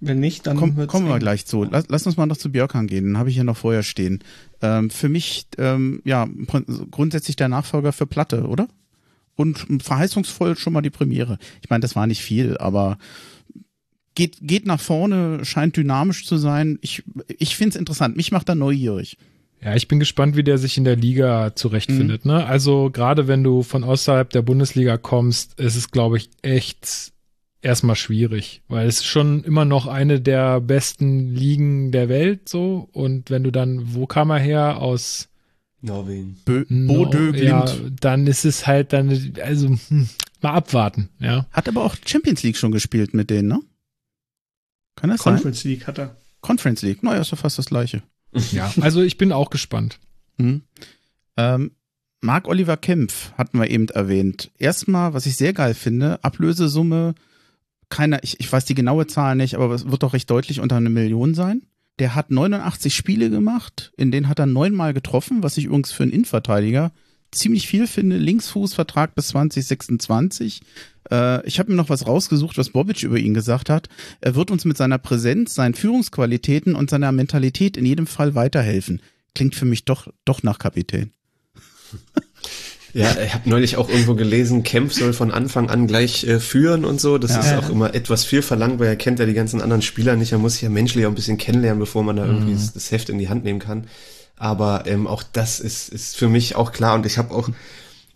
wenn 0.00 0.20
nicht, 0.20 0.46
dann 0.46 0.56
komm, 0.56 0.86
kommen 0.86 1.06
wir 1.06 1.14
eng. 1.14 1.20
gleich 1.20 1.46
zu. 1.46 1.64
Lass, 1.64 1.84
lass 1.88 2.06
uns 2.06 2.16
mal 2.16 2.26
noch 2.26 2.36
zu 2.36 2.50
Björkan 2.50 2.86
gehen. 2.86 3.04
Den 3.04 3.18
habe 3.18 3.28
ich 3.28 3.34
hier 3.34 3.44
noch 3.44 3.56
vorher 3.56 3.82
stehen. 3.82 4.20
Ähm, 4.62 4.90
für 4.90 5.08
mich, 5.08 5.46
ähm, 5.58 6.00
ja, 6.04 6.26
grundsätzlich 6.90 7.36
der 7.36 7.48
Nachfolger 7.48 7.92
für 7.92 8.06
Platte, 8.06 8.46
oder? 8.46 8.68
Und 9.36 9.66
verheißungsvoll 9.82 10.56
schon 10.56 10.72
mal 10.72 10.82
die 10.82 10.90
Premiere. 10.90 11.38
Ich 11.62 11.70
meine, 11.70 11.80
das 11.80 11.96
war 11.96 12.06
nicht 12.06 12.22
viel, 12.22 12.58
aber 12.58 12.98
geht, 14.14 14.38
geht 14.40 14.66
nach 14.66 14.80
vorne, 14.80 15.44
scheint 15.44 15.76
dynamisch 15.76 16.26
zu 16.26 16.36
sein. 16.36 16.78
Ich, 16.82 17.02
ich 17.38 17.56
finde 17.56 17.70
es 17.70 17.76
interessant. 17.76 18.16
Mich 18.16 18.32
macht 18.32 18.48
er 18.48 18.54
neugierig. 18.54 19.16
Ja, 19.62 19.74
ich 19.74 19.88
bin 19.88 19.98
gespannt, 19.98 20.36
wie 20.36 20.42
der 20.42 20.56
sich 20.56 20.78
in 20.78 20.84
der 20.84 20.96
Liga 20.96 21.54
zurechtfindet. 21.54 22.24
Ne? 22.24 22.46
Also 22.46 22.90
gerade 22.90 23.28
wenn 23.28 23.44
du 23.44 23.62
von 23.62 23.84
außerhalb 23.84 24.30
der 24.30 24.40
Bundesliga 24.40 24.96
kommst, 24.96 25.60
ist 25.60 25.76
es, 25.76 25.90
glaube 25.90 26.16
ich, 26.16 26.30
echt 26.40 27.12
erstmal 27.62 27.96
schwierig, 27.96 28.62
weil 28.68 28.86
es 28.88 28.96
ist 29.00 29.06
schon 29.06 29.44
immer 29.44 29.64
noch 29.64 29.86
eine 29.86 30.20
der 30.20 30.60
besten 30.60 31.34
Ligen 31.34 31.92
der 31.92 32.08
Welt 32.08 32.48
so. 32.48 32.88
Und 32.92 33.30
wenn 33.30 33.42
du 33.44 33.50
dann, 33.50 33.94
wo 33.94 34.06
kam 34.06 34.30
er 34.30 34.38
her? 34.38 34.78
Aus 34.78 35.28
Norwegen. 35.82 36.38
Bö 36.44 36.64
No- 36.68 37.04
Bodö 37.04 37.32
blind. 37.32 37.44
ja, 37.48 37.64
dann 38.00 38.26
ist 38.26 38.44
es 38.44 38.66
halt 38.66 38.92
dann, 38.92 39.08
also 39.42 39.68
hm, 39.88 40.08
mal 40.42 40.52
abwarten, 40.52 41.08
ja. 41.20 41.46
Hat 41.52 41.68
aber 41.68 41.84
auch 41.84 41.96
Champions 42.06 42.42
League 42.42 42.56
schon 42.56 42.72
gespielt 42.72 43.14
mit 43.14 43.30
denen, 43.30 43.48
ne? 43.48 43.60
Kann 44.96 45.10
das 45.10 45.22
sein? 45.22 45.34
Conference 45.34 45.64
League 45.64 45.86
hat 45.86 45.98
er. 45.98 46.16
Conference 46.42 46.82
League. 46.82 47.02
Naja, 47.02 47.20
ist 47.22 47.32
doch 47.32 47.38
fast 47.38 47.58
das 47.58 47.66
gleiche. 47.66 48.02
Ja, 48.52 48.72
also 48.80 49.02
ich 49.02 49.18
bin 49.18 49.32
auch 49.32 49.50
gespannt. 49.50 49.98
Mhm. 50.36 50.62
Ähm, 51.36 51.72
Marc 52.20 52.46
Oliver 52.46 52.76
Kempf 52.76 53.32
hatten 53.32 53.58
wir 53.58 53.68
eben 53.70 53.88
erwähnt. 53.88 54.50
Erstmal, 54.58 55.14
was 55.14 55.26
ich 55.26 55.34
sehr 55.36 55.52
geil 55.52 55.74
finde, 55.74 56.22
Ablösesumme, 56.22 57.14
keiner, 57.90 58.22
ich, 58.22 58.40
ich 58.40 58.50
weiß 58.50 58.64
die 58.64 58.74
genaue 58.74 59.06
Zahl 59.06 59.36
nicht, 59.36 59.56
aber 59.56 59.74
es 59.74 59.90
wird 59.90 60.02
doch 60.02 60.14
recht 60.14 60.30
deutlich 60.30 60.60
unter 60.60 60.76
eine 60.76 60.90
Million 60.90 61.34
sein. 61.34 61.62
Der 61.98 62.14
hat 62.14 62.30
89 62.30 62.94
Spiele 62.94 63.28
gemacht, 63.28 63.92
in 63.96 64.10
denen 64.10 64.28
hat 64.28 64.38
er 64.38 64.46
neunmal 64.46 64.94
getroffen, 64.94 65.42
was 65.42 65.58
ich 65.58 65.66
übrigens 65.66 65.92
für 65.92 66.04
einen 66.04 66.12
Innenverteidiger 66.12 66.92
ziemlich 67.32 67.68
viel 67.68 67.86
finde. 67.86 68.16
Linksfußvertrag 68.16 69.14
bis 69.14 69.28
2026. 69.28 70.62
Äh, 71.10 71.46
ich 71.46 71.58
habe 71.58 71.70
mir 71.70 71.76
noch 71.76 71.88
was 71.88 72.06
rausgesucht, 72.06 72.58
was 72.58 72.70
Bobic 72.70 73.02
über 73.02 73.18
ihn 73.18 73.34
gesagt 73.34 73.70
hat. 73.70 73.88
Er 74.20 74.34
wird 74.34 74.50
uns 74.50 74.64
mit 74.64 74.76
seiner 74.76 74.98
Präsenz, 74.98 75.54
seinen 75.54 75.74
Führungsqualitäten 75.74 76.74
und 76.74 76.90
seiner 76.90 77.12
Mentalität 77.12 77.76
in 77.76 77.86
jedem 77.86 78.06
Fall 78.06 78.34
weiterhelfen. 78.34 79.00
Klingt 79.34 79.54
für 79.54 79.66
mich 79.66 79.84
doch, 79.84 80.08
doch 80.24 80.42
nach 80.42 80.58
Kapitän. 80.58 81.12
Ja, 82.92 83.16
ich 83.24 83.34
habe 83.34 83.48
neulich 83.48 83.76
auch 83.76 83.88
irgendwo 83.88 84.14
gelesen, 84.14 84.62
Kempf 84.62 84.92
soll 84.94 85.12
von 85.12 85.30
Anfang 85.30 85.70
an 85.70 85.86
gleich 85.86 86.24
äh, 86.24 86.40
führen 86.40 86.84
und 86.84 87.00
so. 87.00 87.18
Das 87.18 87.32
Ja. 87.32 87.40
ist 87.40 87.52
auch 87.54 87.70
immer 87.70 87.94
etwas 87.94 88.24
viel 88.24 88.42
verlangt, 88.42 88.78
weil 88.80 88.88
er 88.88 88.96
kennt 88.96 89.18
ja 89.18 89.26
die 89.26 89.34
ganzen 89.34 89.60
anderen 89.62 89.82
Spieler 89.82 90.16
nicht. 90.16 90.32
Er 90.32 90.38
muss 90.38 90.54
sich 90.54 90.62
ja 90.62 90.70
menschlich 90.70 91.06
auch 91.06 91.10
ein 91.10 91.14
bisschen 91.14 91.38
kennenlernen, 91.38 91.78
bevor 91.78 92.02
man 92.02 92.16
da 92.16 92.26
irgendwie 92.26 92.54
das, 92.54 92.72
das 92.72 92.90
Heft 92.90 93.08
in 93.08 93.18
die 93.18 93.28
Hand 93.28 93.44
nehmen 93.44 93.58
kann. 93.60 93.84
Aber 94.36 94.84
ähm, 94.86 95.06
auch 95.06 95.22
das 95.22 95.60
ist, 95.60 95.88
ist 95.90 96.16
für 96.16 96.28
mich 96.28 96.56
auch 96.56 96.72
klar. 96.72 96.94
Und 96.94 97.06
ich 97.06 97.18
habe 97.18 97.34
auch 97.34 97.48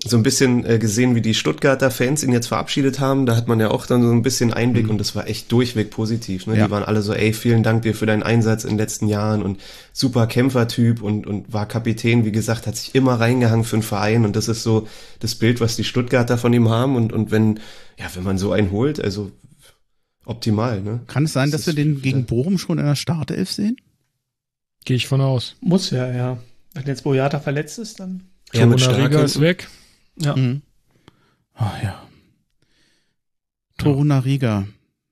so 0.06 0.18
ein 0.18 0.22
bisschen 0.22 0.66
äh, 0.66 0.78
gesehen, 0.78 1.14
wie 1.14 1.22
die 1.22 1.32
Stuttgarter 1.32 1.90
Fans 1.90 2.22
ihn 2.22 2.32
jetzt 2.32 2.48
verabschiedet 2.48 3.00
haben. 3.00 3.24
Da 3.24 3.36
hat 3.36 3.48
man 3.48 3.58
ja 3.58 3.70
auch 3.70 3.86
dann 3.86 4.02
so 4.02 4.10
ein 4.10 4.22
bisschen 4.22 4.52
Einblick 4.52 4.90
und 4.90 4.98
das 4.98 5.16
war 5.16 5.26
echt 5.26 5.50
durchweg 5.50 5.90
positiv. 5.90 6.46
Ne? 6.46 6.58
Ja. 6.58 6.66
Die 6.66 6.70
waren 6.70 6.82
alle 6.82 7.00
so, 7.00 7.14
ey, 7.14 7.32
vielen 7.32 7.62
Dank 7.62 7.82
dir 7.82 7.94
für 7.94 8.04
deinen 8.04 8.22
Einsatz 8.22 8.64
in 8.64 8.70
den 8.70 8.78
letzten 8.78 9.08
Jahren 9.08 9.42
und 9.42 9.60
super 9.92 10.26
Kämpfertyp 10.26 11.02
und, 11.02 11.26
und 11.26 11.52
war 11.52 11.66
Kapitän, 11.66 12.26
wie 12.26 12.32
gesagt, 12.32 12.66
hat 12.66 12.76
sich 12.76 12.94
immer 12.94 13.14
reingehangen 13.14 13.64
für 13.64 13.76
den 13.76 13.82
Verein 13.82 14.26
und 14.26 14.36
das 14.36 14.48
ist 14.48 14.62
so 14.62 14.86
das 15.20 15.36
Bild, 15.36 15.60
was 15.60 15.76
die 15.76 15.84
Stuttgarter 15.84 16.36
von 16.36 16.52
ihm 16.52 16.68
haben 16.68 16.96
und, 16.96 17.12
und 17.12 17.30
wenn, 17.30 17.60
ja, 17.98 18.06
wenn 18.14 18.24
man 18.24 18.36
so 18.36 18.52
einen 18.52 18.72
holt, 18.72 19.02
also 19.02 19.32
optimal, 20.26 20.82
ne? 20.82 21.00
Kann 21.06 21.24
es 21.24 21.32
sein, 21.32 21.50
Das 21.50 21.64
dass 21.64 21.74
wir 21.74 21.82
den 21.82 22.02
gegen 22.02 22.26
Bochum 22.26 22.58
schon 22.58 22.78
in 22.78 22.84
der 22.84 22.96
Startelf 22.96 23.50
sehen? 23.50 23.76
Gehe 24.84 24.96
ich 24.96 25.08
von 25.08 25.22
aus. 25.22 25.56
Muss 25.62 25.90
ja, 25.90 26.12
ja. 26.12 26.38
Wenn 26.74 26.86
jetzt 26.86 27.04
Boyata 27.04 27.40
verletzt 27.40 27.78
ist, 27.78 28.00
dann. 28.00 28.24
Ja, 28.52 28.66
mit 28.66 28.80
Stark 28.80 29.12
ist 29.14 29.40
weg. 29.40 29.68
Ja. 30.16 30.36
Mhm. 30.36 30.62
Ah 31.54 31.72
ja. 31.82 32.02
Toruna 33.78 34.20
Riga. 34.20 34.66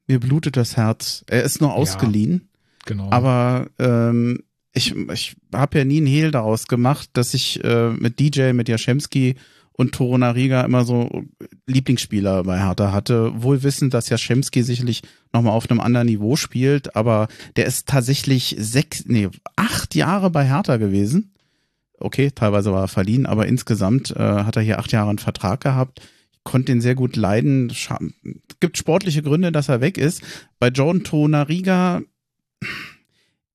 Mir 0.07 0.21
blutet 0.21 0.57
das 0.57 0.77
Herz. 0.77 1.25
Er 1.29 1.43
ist 1.43 1.61
nur 1.61 1.75
ausgeliehen, 1.75 2.49
Genau. 2.85 3.11
aber 3.11 3.69
ähm, 3.79 4.41
ich, 4.73 4.95
ich 5.13 5.37
habe 5.53 5.79
ja 5.79 5.85
nie 5.85 5.99
einen 5.99 6.07
Hehl 6.07 6.31
daraus 6.31 6.67
gemacht, 6.67 7.11
dass 7.13 7.35
ich 7.35 7.63
äh, 7.65 7.91
mit 7.91 8.19
DJ, 8.19 8.53
mit 8.53 8.69
Jaschemski 8.69 9.37
und 9.73 9.93
Toruna 9.93 10.31
Riga 10.31 10.63
immer 10.63 10.85
so 10.85 11.25
Lieblingsspieler 11.67 12.43
bei 12.45 12.59
Hertha 12.59 12.93
hatte. 12.93 13.43
Wohl 13.43 13.63
wissend, 13.63 13.95
dass 13.95 14.09
Jaschemski 14.09 14.63
sicherlich 14.63 15.03
nochmal 15.33 15.53
auf 15.55 15.71
einem 15.71 15.81
anderen 15.81 16.07
Niveau 16.09 16.37
spielt, 16.37 16.95
aber 16.97 17.29
der 17.57 17.67
ist 17.67 17.89
tatsächlich 17.89 18.57
sechs, 18.59 19.05
nee, 19.07 19.29
acht 19.57 19.95
Jahre 19.95 20.31
bei 20.31 20.47
Hertha 20.47 20.77
gewesen. 20.77 21.33
Okay, 22.03 22.31
teilweise 22.31 22.73
war 22.73 22.83
er 22.83 22.89
verliehen, 22.89 23.27
aber 23.27 23.47
insgesamt 23.47 24.11
äh, 24.11 24.19
hat 24.19 24.57
er 24.57 24.63
hier 24.63 24.79
acht 24.79 24.93
Jahre 24.93 25.11
einen 25.11 25.19
Vertrag 25.19 25.61
gehabt. 25.61 26.01
Ich 26.33 26.45
konnte 26.45 26.73
ihn 26.73 26.81
sehr 26.81 26.95
gut 26.95 27.17
leiden. 27.17 27.71
Scha 27.71 27.99
gibt 28.61 28.79
sportliche 28.79 29.23
Gründe, 29.23 29.53
dass 29.53 29.69
er 29.69 29.81
weg 29.81 29.99
ist. 29.99 30.23
Bei 30.59 30.69
Jordan 30.69 31.05
Tonariga, 31.05 32.03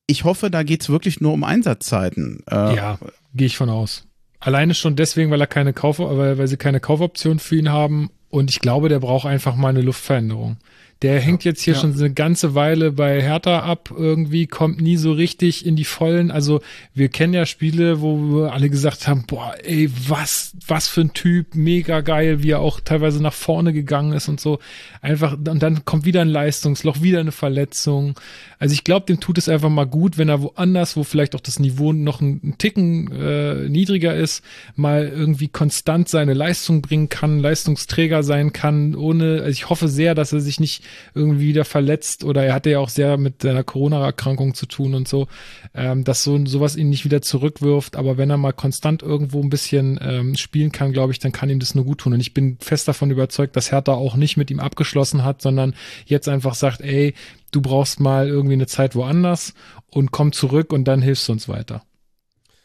ich 0.07 0.23
hoffe, 0.23 0.49
da 0.49 0.63
geht's 0.63 0.89
wirklich 0.89 1.21
nur 1.21 1.33
um 1.33 1.43
Einsatzzeiten. 1.43 2.43
Äh, 2.49 2.75
ja, 2.75 2.99
gehe 3.33 3.47
ich 3.47 3.57
von 3.57 3.69
aus. 3.69 4.07
Alleine 4.39 4.73
schon 4.73 4.95
deswegen, 4.95 5.31
weil 5.31 5.41
er 5.41 5.47
keine 5.47 5.73
Kauf, 5.73 5.99
weil, 5.99 6.37
weil 6.37 6.47
sie 6.47 6.57
keine 6.57 6.79
Kaufoption 6.79 7.39
für 7.39 7.55
ihn 7.55 7.69
haben. 7.69 8.09
Und 8.29 8.49
ich 8.49 8.59
glaube, 8.59 8.89
der 8.89 8.99
braucht 8.99 9.25
einfach 9.25 9.55
mal 9.55 9.69
eine 9.69 9.81
Luftveränderung. 9.81 10.57
Der 11.03 11.19
hängt 11.19 11.43
jetzt 11.43 11.61
hier 11.61 11.75
Ja. 11.75 11.79
schon 11.81 11.93
so 11.93 12.03
eine 12.05 12.13
ganze 12.13 12.55
Weile 12.55 12.91
bei 12.91 13.21
Hertha 13.21 13.59
ab, 13.59 13.93
irgendwie 13.95 14.47
kommt 14.47 14.81
nie 14.81 14.97
so 14.97 15.11
richtig 15.11 15.65
in 15.65 15.75
die 15.75 15.83
Vollen. 15.83 16.31
Also 16.31 16.61
wir 16.95 17.09
kennen 17.09 17.33
ja 17.33 17.45
Spiele, 17.45 18.01
wo 18.01 18.17
wir 18.17 18.53
alle 18.53 18.69
gesagt 18.69 19.07
haben, 19.07 19.25
boah, 19.27 19.53
ey, 19.63 19.91
was, 20.07 20.53
was 20.67 20.87
für 20.87 21.01
ein 21.01 21.13
Typ, 21.13 21.53
mega 21.53 22.01
geil, 22.01 22.41
wie 22.41 22.51
er 22.51 22.61
auch 22.61 22.79
teilweise 22.79 23.21
nach 23.21 23.33
vorne 23.33 23.73
gegangen 23.73 24.13
ist 24.13 24.27
und 24.27 24.39
so. 24.39 24.57
Einfach, 25.01 25.33
und 25.33 25.61
dann 25.61 25.85
kommt 25.85 26.05
wieder 26.05 26.21
ein 26.21 26.29
Leistungsloch, 26.29 27.01
wieder 27.01 27.19
eine 27.19 27.31
Verletzung. 27.31 28.15
Also 28.59 28.73
ich 28.73 28.83
glaube, 28.83 29.05
dem 29.05 29.19
tut 29.19 29.37
es 29.37 29.49
einfach 29.49 29.69
mal 29.69 29.85
gut, 29.85 30.17
wenn 30.17 30.29
er 30.29 30.41
woanders, 30.41 30.97
wo 30.97 31.03
vielleicht 31.03 31.35
auch 31.35 31.41
das 31.41 31.59
Niveau 31.59 31.93
noch 31.93 32.21
ein, 32.21 32.55
Ticken 32.57 33.11
äh, 33.11 33.69
niedriger 33.69 34.15
ist, 34.15 34.43
mal 34.75 35.07
irgendwie 35.07 35.47
konstant 35.47 36.09
seine 36.09 36.33
Leistung 36.33 36.81
bringen 36.81 37.09
kann, 37.09 37.39
Leistungsträger 37.39 38.23
sein 38.23 38.53
kann, 38.53 38.95
ohne, 38.95 39.41
also 39.41 39.49
ich 39.49 39.69
hoffe 39.69 39.87
sehr, 39.87 40.15
dass 40.15 40.33
er 40.33 40.39
sich 40.39 40.59
nicht 40.59 40.83
irgendwie 41.13 41.47
wieder 41.47 41.65
verletzt 41.65 42.23
oder 42.23 42.43
er 42.43 42.53
hatte 42.53 42.71
ja 42.71 42.79
auch 42.79 42.89
sehr 42.89 43.17
mit 43.17 43.43
seiner 43.43 43.63
Corona-Erkrankung 43.63 44.53
zu 44.53 44.65
tun 44.65 44.95
und 44.95 45.07
so, 45.07 45.27
ähm, 45.75 46.03
dass 46.03 46.23
so 46.23 46.43
sowas 46.45 46.75
ihn 46.75 46.89
nicht 46.89 47.05
wieder 47.05 47.21
zurückwirft, 47.21 47.95
aber 47.95 48.17
wenn 48.17 48.29
er 48.29 48.37
mal 48.37 48.53
konstant 48.53 49.03
irgendwo 49.03 49.41
ein 49.41 49.49
bisschen 49.49 49.99
ähm, 50.01 50.35
spielen 50.35 50.71
kann, 50.71 50.93
glaube 50.93 51.11
ich, 51.11 51.19
dann 51.19 51.31
kann 51.31 51.49
ihm 51.49 51.59
das 51.59 51.75
nur 51.75 51.85
gut 51.85 51.99
tun. 51.99 52.13
Und 52.13 52.19
ich 52.19 52.33
bin 52.33 52.57
fest 52.59 52.87
davon 52.87 53.11
überzeugt, 53.11 53.55
dass 53.55 53.71
Hertha 53.71 53.93
auch 53.93 54.15
nicht 54.15 54.37
mit 54.37 54.51
ihm 54.51 54.59
abgeschlossen 54.59 55.23
hat, 55.23 55.41
sondern 55.41 55.75
jetzt 56.05 56.27
einfach 56.27 56.55
sagt, 56.55 56.81
ey, 56.81 57.13
du 57.51 57.61
brauchst 57.61 57.99
mal 57.99 58.27
irgendwie 58.27 58.53
eine 58.53 58.67
Zeit 58.67 58.95
woanders 58.95 59.53
und 59.89 60.11
komm 60.11 60.31
zurück 60.31 60.73
und 60.73 60.85
dann 60.85 61.01
hilfst 61.01 61.27
du 61.27 61.33
uns 61.33 61.47
weiter. 61.47 61.83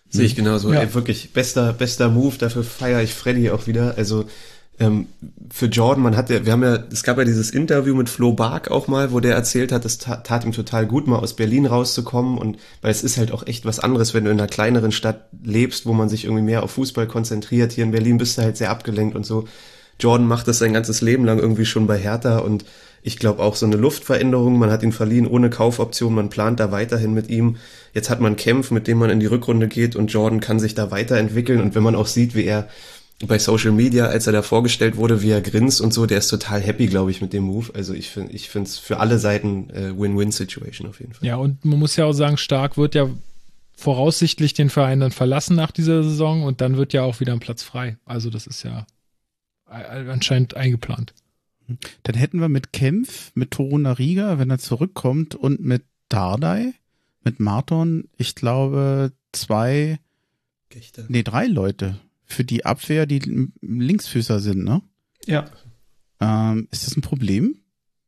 Sehe 0.08 0.26
ich 0.26 0.36
genauso. 0.36 0.72
Ja. 0.72 0.80
Ey, 0.80 0.94
wirklich 0.94 1.32
bester, 1.32 1.72
bester 1.72 2.10
Move. 2.10 2.36
Dafür 2.36 2.64
feiere 2.64 3.02
ich 3.02 3.14
Freddy 3.14 3.50
auch 3.50 3.66
wieder. 3.66 3.94
Also 3.96 4.26
ähm, 4.78 5.06
für 5.50 5.66
Jordan, 5.66 6.02
man 6.02 6.16
hat 6.16 6.28
ja, 6.28 6.44
wir 6.44 6.52
haben 6.52 6.62
ja, 6.62 6.84
es 6.90 7.02
gab 7.02 7.16
ja 7.18 7.24
dieses 7.24 7.50
Interview 7.50 7.94
mit 7.94 8.08
Flo 8.08 8.32
Bark 8.32 8.70
auch 8.70 8.88
mal, 8.88 9.12
wo 9.12 9.20
der 9.20 9.34
erzählt 9.34 9.72
hat, 9.72 9.84
es 9.84 9.98
tat, 9.98 10.26
tat 10.26 10.44
ihm 10.44 10.52
total 10.52 10.86
gut, 10.86 11.06
mal 11.06 11.18
aus 11.18 11.34
Berlin 11.34 11.66
rauszukommen 11.66 12.36
und 12.36 12.58
weil 12.80 12.90
es 12.90 13.02
ist 13.02 13.16
halt 13.16 13.32
auch 13.32 13.46
echt 13.46 13.64
was 13.64 13.80
anderes, 13.80 14.12
wenn 14.12 14.24
du 14.24 14.30
in 14.30 14.38
einer 14.38 14.48
kleineren 14.48 14.92
Stadt 14.92 15.28
lebst, 15.42 15.86
wo 15.86 15.92
man 15.92 16.08
sich 16.08 16.24
irgendwie 16.24 16.42
mehr 16.42 16.62
auf 16.62 16.72
Fußball 16.72 17.06
konzentriert. 17.06 17.72
Hier 17.72 17.84
in 17.84 17.90
Berlin 17.90 18.18
bist 18.18 18.38
du 18.38 18.42
halt 18.42 18.56
sehr 18.56 18.70
abgelenkt 18.70 19.14
und 19.14 19.24
so. 19.24 19.44
Jordan 20.00 20.26
macht 20.26 20.48
das 20.48 20.58
sein 20.58 20.72
ganzes 20.72 21.00
Leben 21.00 21.24
lang 21.24 21.38
irgendwie 21.38 21.66
schon 21.66 21.86
bei 21.86 21.98
Hertha 21.98 22.38
und 22.38 22.64
ich 23.02 23.18
glaube 23.18 23.42
auch 23.42 23.56
so 23.56 23.66
eine 23.66 23.76
Luftveränderung. 23.76 24.58
Man 24.58 24.70
hat 24.70 24.82
ihn 24.82 24.92
verliehen 24.92 25.26
ohne 25.26 25.50
Kaufoption, 25.50 26.14
man 26.14 26.30
plant 26.30 26.60
da 26.60 26.70
weiterhin 26.70 27.12
mit 27.12 27.28
ihm. 27.28 27.56
Jetzt 27.94 28.10
hat 28.10 28.20
man 28.20 28.36
Kämpf, 28.36 28.70
mit 28.70 28.86
dem 28.86 28.98
man 28.98 29.10
in 29.10 29.20
die 29.20 29.26
Rückrunde 29.26 29.68
geht 29.68 29.96
und 29.96 30.12
Jordan 30.12 30.40
kann 30.40 30.60
sich 30.60 30.74
da 30.74 30.90
weiterentwickeln 30.90 31.60
und 31.60 31.74
wenn 31.74 31.82
man 31.82 31.96
auch 31.96 32.06
sieht, 32.06 32.34
wie 32.34 32.44
er 32.44 32.68
bei 33.26 33.38
Social 33.38 33.72
Media, 33.72 34.06
als 34.06 34.26
er 34.26 34.32
da 34.32 34.42
vorgestellt 34.42 34.96
wurde, 34.96 35.22
wie 35.22 35.30
er 35.30 35.40
grinst 35.40 35.80
und 35.80 35.92
so, 35.92 36.06
der 36.06 36.18
ist 36.18 36.28
total 36.28 36.60
happy, 36.60 36.86
glaube 36.86 37.10
ich, 37.10 37.20
mit 37.20 37.32
dem 37.32 37.44
Move. 37.44 37.70
Also 37.74 37.94
ich 37.94 38.10
finde, 38.10 38.32
ich 38.32 38.48
finde 38.48 38.68
es 38.68 38.78
für 38.78 38.98
alle 38.98 39.18
Seiten 39.18 39.70
äh, 39.70 39.96
Win-Win-Situation 39.96 40.88
auf 40.88 41.00
jeden 41.00 41.12
Fall. 41.12 41.26
Ja, 41.26 41.36
und 41.36 41.64
man 41.64 41.78
muss 41.78 41.96
ja 41.96 42.04
auch 42.04 42.12
sagen, 42.12 42.36
Stark 42.36 42.76
wird 42.76 42.94
ja 42.94 43.08
voraussichtlich 43.76 44.54
den 44.54 44.70
Verein 44.70 45.00
dann 45.00 45.12
verlassen 45.12 45.56
nach 45.56 45.70
dieser 45.70 46.02
Saison 46.02 46.42
und 46.44 46.60
dann 46.60 46.76
wird 46.76 46.92
ja 46.92 47.02
auch 47.02 47.20
wieder 47.20 47.32
ein 47.32 47.40
Platz 47.40 47.62
frei. 47.62 47.96
Also 48.04 48.30
das 48.30 48.46
ist 48.46 48.62
ja 48.64 48.86
anscheinend 49.66 50.56
eingeplant. 50.56 51.14
Dann 52.02 52.14
hätten 52.14 52.40
wir 52.40 52.48
mit 52.48 52.72
Kempf, 52.72 53.32
mit 53.34 53.50
Toruna 53.50 53.92
Riga, 53.92 54.38
wenn 54.38 54.50
er 54.50 54.58
zurückkommt, 54.58 55.34
und 55.34 55.60
mit 55.60 55.84
Dardai, 56.08 56.74
mit 57.24 57.40
Marton, 57.40 58.08
ich 58.16 58.34
glaube, 58.34 59.12
zwei, 59.32 59.98
Gechter. 60.68 61.04
nee, 61.08 61.22
drei 61.22 61.46
Leute 61.46 61.98
für 62.24 62.44
die 62.44 62.64
Abwehr, 62.64 63.06
die 63.06 63.50
Linksfüßer 63.60 64.40
sind, 64.40 64.64
ne? 64.64 64.82
Ja. 65.26 65.50
Ähm, 66.20 66.68
ist 66.70 66.86
das 66.86 66.96
ein 66.96 67.02
Problem, 67.02 67.58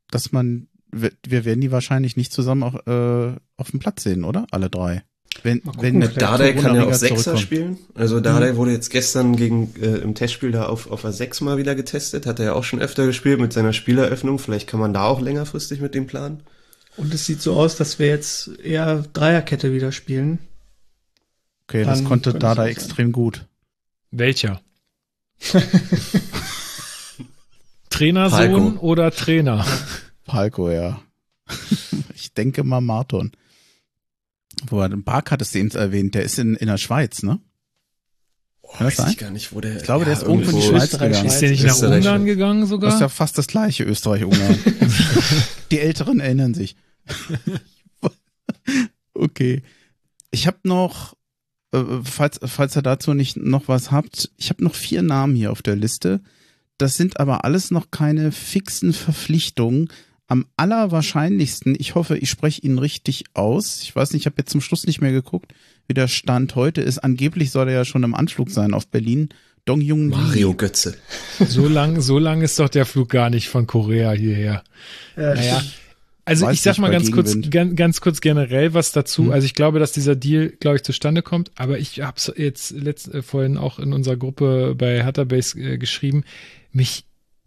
dass 0.09 0.31
man, 0.31 0.67
wir 0.91 1.45
werden 1.45 1.61
die 1.61 1.71
wahrscheinlich 1.71 2.17
nicht 2.17 2.33
zusammen 2.33 2.63
auch, 2.63 2.87
äh, 2.87 3.35
auf 3.57 3.71
dem 3.71 3.79
Platz 3.79 4.03
sehen, 4.03 4.23
oder? 4.23 4.47
Alle 4.51 4.69
drei. 4.69 5.03
Wenn, 5.43 5.61
gucken, 5.61 5.81
wenn 5.81 5.97
mit 5.97 6.21
Dardai 6.21 6.53
kann 6.53 6.75
ja 6.75 6.85
auch 6.85 6.93
Sechser 6.93 7.37
spielen. 7.37 7.77
Also 7.93 8.19
Dardai 8.19 8.53
mhm. 8.53 8.57
wurde 8.57 8.71
jetzt 8.71 8.89
gestern 8.89 9.35
gegen 9.35 9.73
äh, 9.81 9.97
im 9.97 10.15
Testspiel 10.15 10.51
da 10.51 10.65
auf, 10.65 10.89
auf 10.89 11.05
a 11.05 11.11
6 11.11 11.41
mal 11.41 11.57
wieder 11.57 11.75
getestet. 11.75 12.25
Hat 12.25 12.39
er 12.39 12.45
ja 12.45 12.53
auch 12.53 12.63
schon 12.63 12.79
öfter 12.79 13.05
gespielt 13.05 13.39
mit 13.39 13.53
seiner 13.53 13.73
Spieleröffnung. 13.73 14.39
Vielleicht 14.39 14.67
kann 14.67 14.79
man 14.79 14.93
da 14.93 15.03
auch 15.03 15.21
längerfristig 15.21 15.81
mit 15.81 15.93
dem 15.93 16.07
planen. 16.07 16.43
Und 16.97 17.13
es 17.13 17.25
sieht 17.25 17.41
so 17.41 17.55
aus, 17.55 17.75
dass 17.75 17.99
wir 17.99 18.07
jetzt 18.07 18.59
eher 18.59 19.03
Dreierkette 19.13 19.73
wieder 19.73 19.91
spielen. 19.91 20.39
Okay, 21.67 21.83
Dann 21.83 21.89
das 21.89 22.03
konnte 22.05 22.33
Dardai 22.33 22.69
extrem 22.69 23.11
gut. 23.11 23.45
Welcher? 24.11 24.61
Trainersohn 27.89 28.77
oder 28.77 29.11
Trainer? 29.11 29.65
Palko, 30.25 30.69
ja. 30.69 31.01
ich 32.15 32.33
denke 32.33 32.63
mal 32.63 32.81
Marton. 32.81 33.31
Wo 34.67 34.85
den 34.87 35.03
Bark 35.03 35.31
hattest 35.31 35.55
du 35.55 35.59
eben 35.59 35.71
erwähnt, 35.71 36.15
der 36.15 36.23
ist 36.23 36.39
in, 36.39 36.55
in 36.55 36.67
der 36.67 36.77
Schweiz, 36.77 37.23
ne? 37.23 37.39
Kann 38.77 38.87
weiß 38.87 38.97
sein? 38.97 39.11
ich 39.11 39.17
gar 39.17 39.31
nicht, 39.31 39.53
wo 39.53 39.61
der. 39.61 39.77
Ich 39.77 39.83
glaube, 39.83 40.01
ja, 40.01 40.05
der 40.05 40.13
ist 40.13 40.23
irgendwo 40.23 40.51
in 40.51 40.55
die 40.57 40.61
Schweiz 40.61 40.91
gegangen. 40.91 41.25
Ist 41.25 41.39
der 41.39 41.51
nicht 41.51 41.63
nach 41.63 41.81
Ungarn 41.81 42.25
gegangen 42.25 42.65
sogar? 42.65 42.89
Das 42.89 42.95
ist 42.95 43.01
ja 43.01 43.09
fast 43.09 43.37
das 43.37 43.47
gleiche, 43.47 43.83
Österreich-Ungarn. 43.83 44.57
die 45.71 45.79
Älteren 45.79 46.19
erinnern 46.19 46.53
sich. 46.53 46.75
okay. 49.13 49.63
Ich 50.31 50.47
habe 50.47 50.57
noch, 50.63 51.15
äh, 51.71 51.83
falls, 52.03 52.39
falls 52.43 52.75
ihr 52.75 52.81
dazu 52.81 53.13
nicht 53.13 53.37
noch 53.37 53.67
was 53.67 53.91
habt, 53.91 54.31
ich 54.37 54.49
habe 54.49 54.63
noch 54.63 54.75
vier 54.75 55.01
Namen 55.01 55.35
hier 55.35 55.51
auf 55.51 55.61
der 55.61 55.75
Liste. 55.75 56.21
Das 56.77 56.97
sind 56.97 57.19
aber 57.19 57.45
alles 57.45 57.71
noch 57.71 57.91
keine 57.91 58.33
fixen 58.33 58.91
Verpflichtungen, 58.91 59.89
am 60.27 60.45
allerwahrscheinlichsten, 60.57 61.75
ich 61.77 61.95
hoffe, 61.95 62.17
ich 62.17 62.29
spreche 62.29 62.61
ihn 62.61 62.79
richtig 62.79 63.25
aus. 63.33 63.81
Ich 63.83 63.95
weiß 63.95 64.11
nicht, 64.13 64.23
ich 64.23 64.25
habe 64.25 64.37
jetzt 64.39 64.51
zum 64.51 64.61
Schluss 64.61 64.85
nicht 64.85 65.01
mehr 65.01 65.11
geguckt, 65.11 65.53
wie 65.87 65.93
der 65.93 66.07
Stand 66.07 66.55
heute 66.55 66.81
ist. 66.81 66.99
Angeblich 66.99 67.51
soll 67.51 67.67
er 67.69 67.75
ja 67.75 67.85
schon 67.85 68.03
im 68.03 68.15
Anflug 68.15 68.49
sein 68.49 68.73
auf 68.73 68.87
Berlin. 68.87 69.29
Dong 69.65 69.81
Jung 69.81 70.09
Mario 70.09 70.53
Götze. 70.53 70.95
So 71.39 71.67
lang, 71.67 71.99
so 71.99 72.19
lang 72.19 72.41
ist 72.41 72.59
doch 72.59 72.69
der 72.69 72.85
Flug 72.85 73.09
gar 73.09 73.29
nicht 73.29 73.49
von 73.49 73.65
Korea 73.65 74.11
hierher. 74.11 74.63
Ja, 75.15 75.33
naja. 75.33 75.63
Also 76.23 76.49
ich 76.49 76.61
sag 76.61 76.79
mal 76.79 76.89
ganz 76.89 77.11
kurz, 77.11 77.35
ganz, 77.51 77.75
ganz 77.75 78.01
kurz 78.01 78.19
generell 78.19 78.73
was 78.73 78.91
dazu. 78.91 79.25
Hm. 79.25 79.31
Also 79.31 79.45
ich 79.45 79.53
glaube, 79.53 79.77
dass 79.77 79.91
dieser 79.91 80.15
Deal, 80.15 80.49
glaube 80.59 80.77
ich, 80.77 80.83
zustande 80.83 81.21
kommt. 81.21 81.51
Aber 81.55 81.77
ich 81.77 82.01
habe 82.01 82.17
es 82.17 82.31
jetzt 82.35 82.71
letzt, 82.71 83.13
äh, 83.13 83.21
vorhin 83.21 83.57
auch 83.57 83.77
in 83.77 83.93
unserer 83.93 84.17
Gruppe 84.17 84.73
bei 84.75 85.03
Hatterbase 85.03 85.59
äh, 85.59 85.77
geschrieben. 85.77 86.23
Mich 86.71 87.05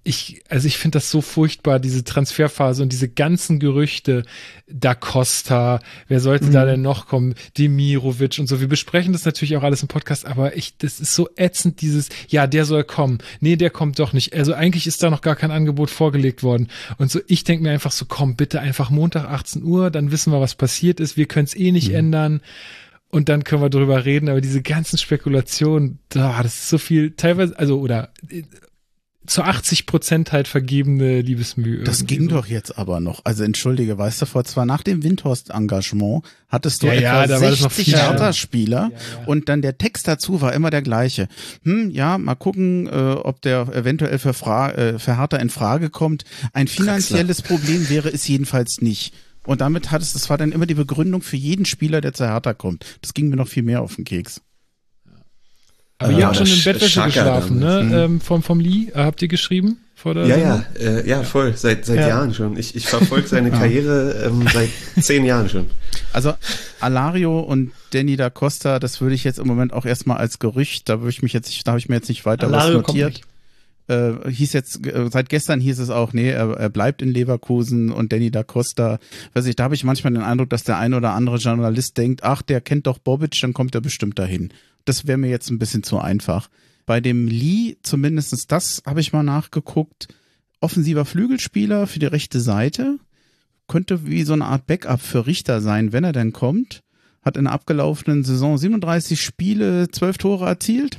ich, 0.09 0.43
also 0.49 0.67
ich 0.67 0.79
finde 0.79 0.97
das 0.97 1.11
so 1.11 1.21
furchtbar, 1.21 1.79
diese 1.79 2.03
Transferphase 2.03 2.83
und 2.83 2.93
diese 2.93 3.11
ganzen 3.11 3.59
Gerüchte, 3.59 4.25
Da 4.67 4.95
Costa, 4.95 5.81
wer 6.09 6.21
sollte 6.21 6.47
mhm. 6.47 6.53
da 6.53 6.65
denn 6.65 6.81
noch 6.81 7.07
kommen, 7.07 7.35
Demirovic 7.59 8.39
und 8.39 8.47
so. 8.47 8.59
Wir 8.59 8.69
besprechen 8.69 9.13
das 9.13 9.27
natürlich 9.27 9.55
auch 9.59 9.63
alles 9.63 9.83
im 9.83 9.89
Podcast, 9.89 10.25
aber 10.25 10.57
ich, 10.57 10.79
das 10.79 10.99
ist 10.99 11.15
so 11.15 11.29
ätzend, 11.37 11.83
dieses, 11.83 12.09
ja, 12.29 12.47
der 12.47 12.65
soll 12.65 12.85
kommen. 12.85 13.19
Nee, 13.41 13.57
der 13.57 13.69
kommt 13.69 13.99
doch 13.99 14.15
nicht. 14.15 14.33
Also 14.33 14.55
eigentlich 14.55 14.87
ist 14.87 15.03
da 15.03 15.11
noch 15.11 15.21
gar 15.21 15.37
kein 15.37 15.51
Angebot 15.51 15.91
vorgelegt 15.91 16.43
worden. 16.43 16.69
Und 16.97 17.11
so, 17.11 17.21
ich 17.27 17.45
denke 17.45 17.63
mir 17.63 17.73
einfach 17.73 17.93
so, 17.93 18.07
komm, 18.09 18.35
bitte 18.35 18.61
einfach 18.61 18.89
Montag 18.89 19.27
18 19.27 19.63
Uhr, 19.63 19.91
dann 19.91 20.11
wissen 20.11 20.33
wir, 20.33 20.41
was 20.41 20.55
passiert 20.55 21.01
ist. 21.01 21.19
Wir 21.19 21.27
können 21.27 21.45
es 21.45 21.55
eh 21.55 21.71
nicht 21.71 21.91
mhm. 21.91 21.97
ändern 21.97 22.41
und 23.11 23.29
dann 23.29 23.45
können 23.45 23.61
wir 23.61 23.71
drüber 23.71 24.07
reden, 24.07 24.31
aber 24.31 24.41
diese 24.41 24.63
ganzen 24.63 24.97
Spekulationen, 24.97 25.99
da, 26.09 26.43
das 26.43 26.55
ist 26.55 26.69
so 26.71 26.79
viel, 26.79 27.11
teilweise, 27.11 27.59
also, 27.59 27.79
oder 27.79 28.11
zu 29.29 29.43
80 29.43 29.87
Prozent 29.87 30.33
halt 30.33 30.49
vergebene 30.49 31.21
Liebesmühe. 31.21 31.85
Das 31.85 32.07
ging 32.07 32.29
so. 32.29 32.37
doch 32.37 32.47
jetzt 32.47 32.79
aber 32.79 33.01
noch. 33.01 33.21
Also 33.25 33.45
entschuldige, 33.45 33.99
weißt 33.99 34.23
du, 34.23 34.27
vor 34.27 34.45
zwar 34.45 34.67
nach 34.67 34.83
dem 34.83 35.03
Windhorst-Engagement 35.03 36.25
hattest 36.49 36.83
du 36.83 36.87
ja, 36.87 37.25
etwa 37.25 37.27
ja, 37.27 37.39
60 37.39 37.95
Hertha-Spieler 37.95 38.91
ja, 38.93 39.21
ja. 39.21 39.27
und 39.27 39.49
dann 39.49 39.63
der 39.63 39.79
Text 39.79 40.09
dazu 40.09 40.41
war 40.41 40.53
immer 40.53 40.71
der 40.71 40.83
gleiche. 40.83 41.29
Hm, 41.65 41.91
ja, 41.91 42.19
mal 42.19 42.35
gucken, 42.35 42.87
äh, 42.87 42.91
ob 42.91 43.43
der 43.43 43.69
eventuell 43.75 44.19
für, 44.19 44.35
Fra 44.35 44.71
äh, 44.73 44.99
für 44.99 45.19
Hertha 45.19 45.37
in 45.37 45.51
Frage 45.51 45.91
kommt. 45.91 46.25
Ein 46.53 46.67
finanzielles 46.67 47.39
Kraxler. 47.39 47.57
Problem 47.57 47.89
wäre 47.89 48.09
es 48.09 48.27
jedenfalls 48.27 48.81
nicht. 48.81 49.15
Und 49.45 49.61
damit 49.61 49.91
hat 49.91 50.03
es, 50.03 50.13
das 50.13 50.29
war 50.29 50.37
dann 50.37 50.53
immer 50.53 50.67
die 50.67 50.75
Begründung 50.75 51.23
für 51.23 51.37
jeden 51.37 51.65
Spieler, 51.65 52.01
der 52.01 52.13
zur 52.13 52.29
Hertha 52.29 52.55
kommt. 52.55 52.85
Das 53.01 53.15
ging 53.15 53.29
mir 53.29 53.37
noch 53.37 53.49
viel 53.49 53.63
mehr 53.63 53.83
auf 53.83 53.97
den 53.97 54.05
Keks. 54.05 54.43
Aber 55.99 56.12
ihr 56.12 56.27
habt 56.27 56.37
schon 56.37 56.47
in 56.47 56.62
Bettwäsche 56.62 57.03
geschlafen, 57.03 57.59
ne? 57.59 57.83
Mhm. 57.83 57.93
Ähm, 57.93 58.20
vom, 58.20 58.43
vom 58.43 58.61
Lee, 58.61 58.89
äh, 58.95 59.03
habt 59.03 59.20
ihr 59.20 59.29
geschrieben? 59.29 59.79
Vor 59.97 60.15
der 60.15 60.27
ja, 60.27 60.37
ja, 60.37 60.65
äh, 60.79 61.09
ja, 61.09 61.25
voll, 61.25 61.57
seit, 61.57 61.85
seit 61.85 61.99
ja. 61.99 62.09
Jahren 62.09 62.33
schon. 62.33 62.57
Ich, 62.57 62.77
ich 62.77 62.87
verfolge 62.87 63.27
seine 63.27 63.51
Karriere 63.59 64.27
ähm, 64.27 64.47
seit 64.53 64.69
zehn 65.05 65.25
Jahren 65.25 65.49
schon. 65.49 65.66
Also 66.12 66.35
Alario 66.79 67.41
und 67.41 67.73
Danny 67.91 68.15
da 68.15 68.31
Costa, 68.31 68.79
das 68.79 69.01
würde 69.01 69.16
ich 69.16 69.25
jetzt 69.25 69.41
im 69.41 69.49
Moment 69.49 69.73
auch 69.73 69.85
erstmal 69.85 70.19
als 70.19 70.39
Gerücht, 70.39 70.89
da 70.89 71.01
würde 71.01 71.11
ich 71.11 71.23
mich 71.23 71.33
jetzt 71.33 71.49
nicht, 71.49 71.66
da 71.66 71.73
habe 71.73 71.81
ich 71.81 71.89
mir 71.89 71.97
jetzt 71.97 72.09
nicht 72.09 72.25
weiter 72.25 72.47
Alario 72.47 72.79
was 72.79 72.87
notiert. 72.87 73.23
Äh, 73.89 74.31
hieß 74.31 74.53
jetzt, 74.53 74.87
äh, 74.87 75.09
seit 75.11 75.31
gestern 75.31 75.61
hieß 75.61 75.81
es 75.81 75.91
auch, 75.91 76.12
nee, 76.12 76.31
er, 76.31 76.51
er 76.51 76.69
bleibt 76.69 77.03
in 77.03 77.09
Leverkusen 77.09 77.91
und 77.91 78.12
Danny 78.12 78.31
da 78.31 78.45
Costa, 78.45 79.01
weiß 79.33 79.47
ich, 79.47 79.57
da 79.57 79.65
habe 79.65 79.75
ich 79.75 79.83
manchmal 79.83 80.12
den 80.12 80.23
Eindruck, 80.23 80.51
dass 80.51 80.62
der 80.62 80.79
ein 80.79 80.95
oder 80.95 81.15
andere 81.15 81.39
Journalist 81.39 81.99
denkt, 81.99 82.23
ach, 82.23 82.43
der 82.43 82.61
kennt 82.61 82.87
doch 82.87 82.99
Bobic, 82.99 83.37
dann 83.41 83.53
kommt 83.53 83.75
er 83.75 83.81
bestimmt 83.81 84.16
dahin 84.16 84.53
das 84.89 85.06
wäre 85.06 85.19
mir 85.19 85.31
jetzt 85.31 85.51
ein 85.51 85.59
bisschen 85.59 85.82
zu 85.82 85.98
einfach. 85.98 86.48
Bei 86.86 87.01
dem 87.01 87.28
Lee, 87.28 87.77
zumindestens 87.82 88.47
das 88.47 88.82
habe 88.86 89.01
ich 89.01 89.12
mal 89.12 89.23
nachgeguckt, 89.23 90.09
offensiver 90.60 91.05
Flügelspieler 91.05 91.86
für 91.86 91.98
die 91.98 92.06
rechte 92.06 92.40
Seite, 92.40 92.98
könnte 93.66 94.06
wie 94.06 94.23
so 94.23 94.32
eine 94.32 94.47
Art 94.47 94.66
Backup 94.66 95.01
für 95.01 95.27
Richter 95.27 95.60
sein, 95.60 95.93
wenn 95.93 96.05
er 96.05 96.12
denn 96.12 96.32
kommt. 96.32 96.82
Hat 97.23 97.36
in 97.36 97.44
der 97.44 97.52
abgelaufenen 97.52 98.24
Saison 98.24 98.56
37 98.56 99.20
Spiele, 99.20 99.89
12 99.90 100.19
Tore 100.19 100.47
erzielt 100.47 100.98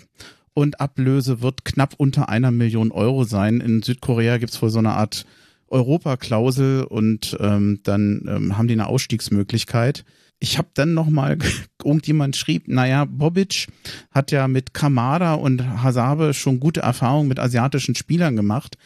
und 0.54 0.80
Ablöse 0.80 1.42
wird 1.42 1.66
knapp 1.66 1.96
unter 1.98 2.30
einer 2.30 2.52
Million 2.52 2.92
Euro 2.92 3.24
sein. 3.24 3.62
In 3.62 3.82
Südkorea 3.82 4.38
gibt 4.38 4.54
es 4.54 4.62
wohl 4.62 4.70
so 4.70 4.80
eine 4.80 4.92
Art 4.92 5.26
Europaklausel 5.70 6.84
und 6.84 7.38
ähm, 7.40 7.80
dann 7.84 8.26
ähm, 8.28 8.58
haben 8.58 8.68
die 8.68 8.74
eine 8.74 8.88
Ausstiegsmöglichkeit 8.88 10.04
ich 10.40 10.58
habe 10.58 10.70
dann 10.74 10.94
noch 10.94 11.10
mal 11.10 11.38
irgendjemand 11.84 12.36
schrieb, 12.36 12.68
naja, 12.68 13.06
Bobic 13.06 13.68
hat 14.12 14.32
ja 14.32 14.48
mit 14.48 14.74
Kamada 14.74 15.34
und 15.34 15.64
Hasabe 15.84 16.34
schon 16.34 16.60
gute 16.60 16.82
Erfahrungen 16.82 17.28
mit 17.28 17.40
asiatischen 17.40 17.96
Spielern 17.96 18.36
gemacht. 18.36 18.78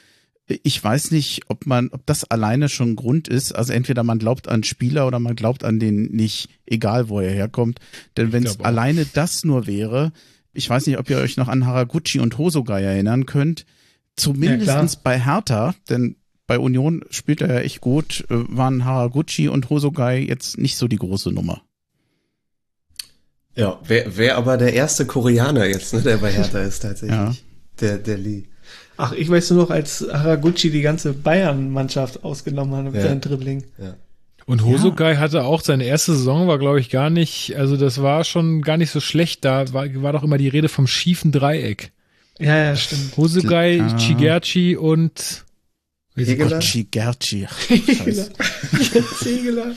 Ich 0.48 0.84
weiß 0.84 1.12
nicht, 1.12 1.44
ob 1.48 1.66
man, 1.66 1.88
ob 1.90 2.06
das 2.06 2.26
alleine 2.26 2.68
schon 2.68 2.98
Grund 2.98 3.30
ist. 3.30 3.54
Also 3.54 3.72
entweder 3.72 4.04
man 4.04 4.20
glaubt 4.20 4.50
an 4.50 4.64
Spieler 4.64 5.08
oder 5.08 5.20
man 5.20 5.36
glaubt 5.36 5.64
an 5.64 5.80
den 5.80 6.12
nicht, 6.12 6.50
egal 6.66 7.08
wo 7.08 7.22
er 7.22 7.32
herkommt. 7.32 7.80
Denn 8.18 8.34
wenn 8.34 8.46
es 8.46 8.60
alleine 8.60 9.06
das 9.06 9.46
nur 9.46 9.68
wäre, 9.68 10.12
ich 10.52 10.70
weiß 10.70 10.86
nicht, 10.88 10.98
ob 10.98 11.10
ihr 11.10 11.18
euch 11.18 11.38
noch 11.38 11.48
an 11.48 11.66
Haraguchi 11.66 12.20
und 12.20 12.38
Hosogai 12.38 12.84
erinnern 12.84 13.26
könnt. 13.26 13.66
Zumindestens 14.16 14.94
ja, 14.94 15.00
bei 15.04 15.20
Hertha, 15.20 15.74
denn 15.90 16.18
bei 16.54 16.60
Union 16.60 17.04
spielt 17.10 17.42
er 17.42 17.52
ja 17.52 17.60
echt 17.62 17.82
gut, 17.82 18.26
äh, 18.30 18.36
waren 18.48 18.86
Haraguchi 18.86 19.48
und 19.48 19.72
Hosogai 19.72 20.20
jetzt 20.20 20.60
nicht 20.60 20.78
so 20.78 20.88
die 20.88 20.98
große 20.98 21.32
Nummer. 21.32 21.64
Ja, 23.56 23.80
wer, 23.88 24.18
wer 24.18 24.38
aber 24.38 24.58
der 24.58 24.74
erste 24.74 25.08
Koreaner 25.08 25.66
jetzt, 25.66 25.96
ne, 25.96 26.02
der 26.02 26.18
bei 26.18 26.32
Hertha 26.32 26.60
ist 26.60 26.82
tatsächlich. 26.82 27.18
Ja. 27.18 27.34
Der, 27.82 27.98
der 27.98 28.20
Lee. 28.20 28.44
Ach, 28.98 29.14
ich 29.14 29.32
weiß 29.32 29.50
nur 29.50 29.64
noch, 29.64 29.72
als 29.72 30.06
Haraguchi 30.12 30.70
die 30.70 30.82
ganze 30.82 31.14
Bayern-Mannschaft 31.14 32.24
ausgenommen 32.24 32.76
hat 32.76 32.86
mit 32.86 32.96
ja. 32.96 33.02
seinem 33.02 33.22
Dribbling. 33.22 33.64
Ja. 33.80 33.96
Und 34.46 34.64
Hosogai 34.64 35.14
ja. 35.14 35.18
hatte 35.18 35.46
auch 35.46 35.62
seine 35.62 35.86
erste 35.86 36.14
Saison, 36.14 36.48
war 36.48 36.60
glaube 36.60 36.80
ich 36.80 36.92
gar 36.92 37.10
nicht, 37.10 37.56
also 37.56 37.78
das 37.78 38.00
war 38.04 38.26
schon 38.26 38.62
gar 38.62 38.78
nicht 38.78 38.92
so 38.92 39.00
schlecht. 39.00 39.44
Da 39.44 39.74
war, 39.74 39.88
war 40.04 40.14
doch 40.14 40.24
immer 40.24 40.38
die 40.38 40.50
Rede 40.50 40.70
vom 40.70 40.86
schiefen 40.86 41.32
Dreieck. 41.32 41.92
Ja, 42.38 42.58
ja, 42.58 42.76
stimmt. 42.76 43.18
Hosogai, 43.18 43.82
ah. 43.82 43.98
Chigerchi 43.98 44.76
und 44.76 45.46
Hegeler? 46.16 46.60
Gerci. 46.60 47.48
Hegeler. 47.68 48.28
Hegeler. 49.24 49.76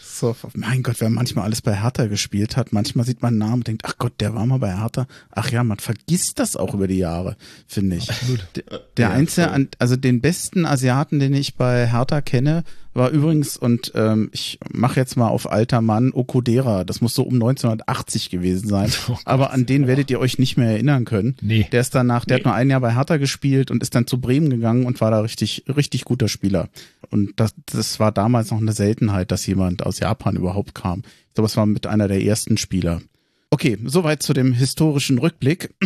so, 0.00 0.36
mein 0.54 0.82
Gott, 0.82 0.96
wer 1.00 1.10
manchmal 1.10 1.44
alles 1.44 1.62
bei 1.62 1.80
Hertha 1.80 2.06
gespielt 2.06 2.56
hat, 2.56 2.72
manchmal 2.72 3.04
sieht 3.04 3.22
man 3.22 3.30
einen 3.30 3.38
Namen 3.38 3.54
und 3.54 3.66
denkt, 3.66 3.82
ach 3.84 3.98
Gott, 3.98 4.20
der 4.20 4.34
war 4.34 4.46
mal 4.46 4.58
bei 4.58 4.76
Hertha. 4.76 5.06
Ach 5.30 5.50
ja, 5.50 5.64
man 5.64 5.78
vergisst 5.78 6.38
das 6.38 6.56
auch 6.56 6.74
über 6.74 6.86
die 6.86 6.98
Jahre, 6.98 7.36
finde 7.66 7.96
ich. 7.96 8.08
Absolut. 8.08 8.46
Der, 8.54 8.64
der 8.96 9.08
ja, 9.08 9.14
einzige, 9.14 9.68
also 9.78 9.96
den 9.96 10.20
besten 10.20 10.64
Asiaten, 10.64 11.18
den 11.18 11.34
ich 11.34 11.56
bei 11.56 11.88
Hertha 11.90 12.20
kenne, 12.20 12.62
war 12.94 13.10
übrigens, 13.10 13.56
und 13.56 13.92
ähm, 13.94 14.28
ich 14.32 14.58
mache 14.70 15.00
jetzt 15.00 15.16
mal 15.16 15.28
auf 15.28 15.50
alter 15.50 15.80
Mann, 15.80 16.12
Okodera. 16.12 16.84
Das 16.84 17.00
muss 17.00 17.14
so 17.14 17.22
um 17.22 17.34
1980 17.34 18.30
gewesen 18.30 18.68
sein. 18.68 18.90
Oh 19.08 19.16
Aber 19.24 19.52
an 19.52 19.66
den 19.66 19.86
werdet 19.86 20.10
ihr 20.10 20.20
euch 20.20 20.38
nicht 20.38 20.56
mehr 20.56 20.70
erinnern 20.70 21.04
können. 21.04 21.36
Nee. 21.40 21.66
Der 21.72 21.80
ist 21.80 21.94
danach, 21.94 22.24
der 22.24 22.36
nee. 22.36 22.40
hat 22.40 22.46
nur 22.46 22.54
ein 22.54 22.70
Jahr 22.70 22.80
bei 22.80 22.94
Hertha 22.94 23.16
gespielt 23.16 23.70
und 23.70 23.82
ist 23.82 23.94
dann 23.94 24.06
zu 24.06 24.20
Bremen 24.20 24.48
gegangen 24.48 24.86
und 24.86 25.00
war 25.00 25.10
da 25.10 25.20
richtig, 25.20 25.64
richtig 25.68 26.04
guter 26.04 26.28
Spieler. 26.28 26.68
Und 27.10 27.40
das, 27.40 27.54
das 27.66 27.98
war 27.98 28.12
damals 28.12 28.50
noch 28.50 28.60
eine 28.60 28.72
Seltenheit, 28.72 29.32
dass 29.32 29.46
jemand 29.46 29.84
aus 29.84 29.98
Japan 29.98 30.36
überhaupt 30.36 30.74
kam. 30.74 31.02
Ich 31.28 31.34
glaube, 31.34 31.46
es 31.46 31.56
war 31.56 31.66
mit 31.66 31.86
einer 31.86 32.06
der 32.06 32.22
ersten 32.22 32.58
Spieler. 32.58 33.02
Okay, 33.50 33.78
soweit 33.84 34.22
zu 34.22 34.32
dem 34.32 34.52
historischen 34.52 35.18
Rückblick. 35.18 35.74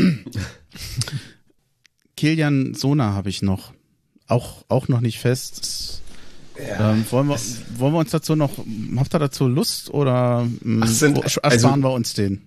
Kilian 2.16 2.74
Sona 2.74 3.12
habe 3.12 3.28
ich 3.28 3.42
noch. 3.42 3.72
Auch, 4.28 4.64
auch 4.68 4.88
noch 4.88 5.00
nicht 5.00 5.18
fest. 5.18 6.02
Ja, 6.58 6.92
ähm, 6.92 7.04
wollen, 7.10 7.28
wir, 7.28 7.38
wollen 7.78 7.92
wir 7.92 7.98
uns 7.98 8.10
dazu 8.10 8.34
noch, 8.34 8.52
habt 8.96 9.14
ihr 9.14 9.18
dazu 9.18 9.46
Lust 9.46 9.90
oder 9.90 10.46
ähm, 10.64 10.82
Ach, 10.82 10.88
sind, 10.88 11.18
ersparen 11.18 11.44
also, 11.52 11.76
wir 11.76 11.92
uns 11.92 12.14
den? 12.14 12.42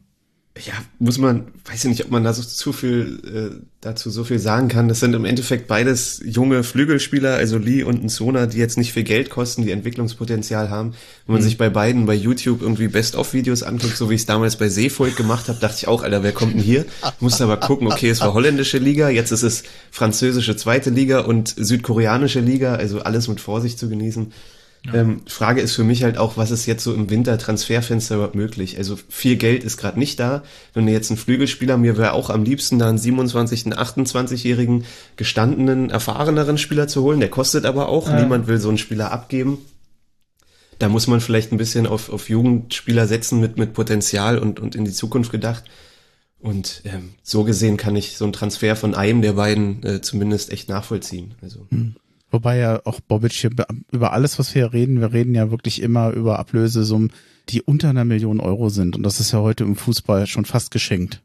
Ja, 0.65 0.73
muss 0.99 1.17
man, 1.17 1.47
weiß 1.65 1.85
ich 1.85 1.89
nicht, 1.89 2.05
ob 2.05 2.11
man 2.11 2.23
da 2.23 2.33
so 2.33 2.43
zu 2.43 2.73
viel 2.73 3.19
äh, 3.25 3.65
dazu 3.81 4.09
so 4.09 4.23
viel 4.23 4.39
sagen 4.39 4.67
kann. 4.67 4.87
Das 4.89 4.99
sind 4.99 5.13
im 5.13 5.23
Endeffekt 5.23 5.67
beides 5.67 6.21
junge 6.25 6.63
Flügelspieler, 6.63 7.35
also 7.35 7.57
Lee 7.57 7.83
und 7.83 8.03
Nsona, 8.03 8.45
die 8.45 8.57
jetzt 8.57 8.77
nicht 8.77 8.91
viel 8.91 9.03
Geld 9.03 9.29
kosten, 9.29 9.63
die 9.63 9.71
Entwicklungspotenzial 9.71 10.69
haben. 10.69 10.91
Wenn 11.25 11.33
man 11.33 11.41
mhm. 11.41 11.45
sich 11.45 11.57
bei 11.57 11.69
beiden 11.69 12.05
bei 12.05 12.13
YouTube 12.13 12.61
irgendwie 12.61 12.89
Best-of-Videos 12.89 13.63
anguckt, 13.63 13.95
so 13.95 14.09
wie 14.09 14.15
ich 14.15 14.21
es 14.21 14.25
damals 14.25 14.57
bei 14.57 14.67
Seefolk 14.67 15.15
gemacht 15.15 15.47
habe, 15.47 15.59
dachte 15.59 15.77
ich 15.77 15.87
auch, 15.87 16.03
Alter, 16.03 16.23
wer 16.23 16.33
kommt 16.33 16.55
denn 16.55 16.61
hier? 16.61 16.85
Musste 17.19 17.45
aber 17.45 17.57
gucken, 17.57 17.87
okay, 17.87 18.09
es 18.09 18.19
war 18.21 18.33
holländische 18.33 18.79
Liga, 18.79 19.09
jetzt 19.09 19.31
ist 19.31 19.43
es 19.43 19.63
französische 19.91 20.57
zweite 20.57 20.89
Liga 20.89 21.21
und 21.21 21.53
südkoreanische 21.55 22.41
Liga, 22.41 22.75
also 22.75 23.01
alles 23.01 23.27
mit 23.27 23.39
Vorsicht 23.39 23.79
zu 23.79 23.87
genießen. 23.87 24.33
Ja. 24.85 24.93
Ähm, 24.93 25.21
Frage 25.25 25.59
ist 25.59 25.75
für 25.75 25.83
mich 25.83 26.03
halt 26.03 26.17
auch, 26.17 26.37
was 26.37 26.51
ist 26.51 26.65
jetzt 26.65 26.83
so 26.83 26.93
im 26.93 27.09
Winter 27.09 27.37
Transferfenster 27.37 28.15
überhaupt 28.15 28.35
möglich? 28.35 28.77
Also 28.77 28.97
viel 29.09 29.35
Geld 29.35 29.63
ist 29.63 29.77
gerade 29.77 29.99
nicht 29.99 30.19
da. 30.19 30.43
Wenn 30.73 30.85
du 30.85 30.91
jetzt 30.91 31.11
einen 31.11 31.17
Flügelspieler, 31.17 31.77
mir 31.77 31.97
wäre 31.97 32.13
auch 32.13 32.29
am 32.29 32.43
liebsten 32.43 32.79
da 32.79 32.87
einen 32.87 32.97
27., 32.97 33.65
einen 33.65 33.75
28-jährigen 33.75 34.85
gestandenen, 35.17 35.89
erfahreneren 35.89 36.57
Spieler 36.57 36.87
zu 36.87 37.03
holen. 37.03 37.19
Der 37.19 37.29
kostet 37.29 37.65
aber 37.65 37.89
auch. 37.89 38.07
Ja. 38.07 38.21
Niemand 38.21 38.47
will 38.47 38.59
so 38.59 38.69
einen 38.69 38.77
Spieler 38.77 39.11
abgeben. 39.11 39.57
Da 40.79 40.87
muss 40.87 41.07
man 41.07 41.19
vielleicht 41.19 41.51
ein 41.51 41.57
bisschen 41.57 41.85
auf, 41.85 42.09
auf 42.09 42.29
Jugendspieler 42.29 43.05
setzen 43.05 43.41
mit, 43.41 43.57
mit 43.57 43.73
Potenzial 43.73 44.39
und, 44.39 44.61
und 44.61 44.75
in 44.75 44.85
die 44.85 44.93
Zukunft 44.93 45.29
gedacht. 45.29 45.65
Und 46.39 46.83
ähm, 46.85 47.15
so 47.21 47.43
gesehen 47.43 47.75
kann 47.75 47.97
ich 47.97 48.15
so 48.15 48.23
einen 48.23 48.31
Transfer 48.31 48.77
von 48.77 48.95
einem 48.95 49.21
der 49.21 49.33
beiden 49.33 49.83
äh, 49.83 50.01
zumindest 50.01 50.53
echt 50.53 50.69
nachvollziehen. 50.69 51.35
Also. 51.41 51.67
Hm. 51.69 51.95
Wobei 52.31 52.57
ja 52.57 52.81
auch 52.85 52.99
Bobic 52.99 53.33
hier 53.33 53.51
über 53.91 54.13
alles, 54.13 54.37
was 54.37 54.53
wir 54.53 54.63
hier 54.63 54.73
reden, 54.73 55.01
wir 55.01 55.13
reden 55.13 55.33
ja 55.33 55.51
wirklich 55.51 55.81
immer 55.81 56.11
über 56.11 56.39
Ablösesummen, 56.39 57.11
die 57.49 57.61
unter 57.61 57.89
einer 57.89 58.05
Million 58.05 58.39
Euro 58.39 58.69
sind. 58.69 58.95
Und 58.95 59.03
das 59.03 59.19
ist 59.19 59.31
ja 59.31 59.39
heute 59.39 59.63
im 59.63 59.75
Fußball 59.75 60.27
schon 60.27 60.45
fast 60.45 60.71
geschenkt. 60.71 61.23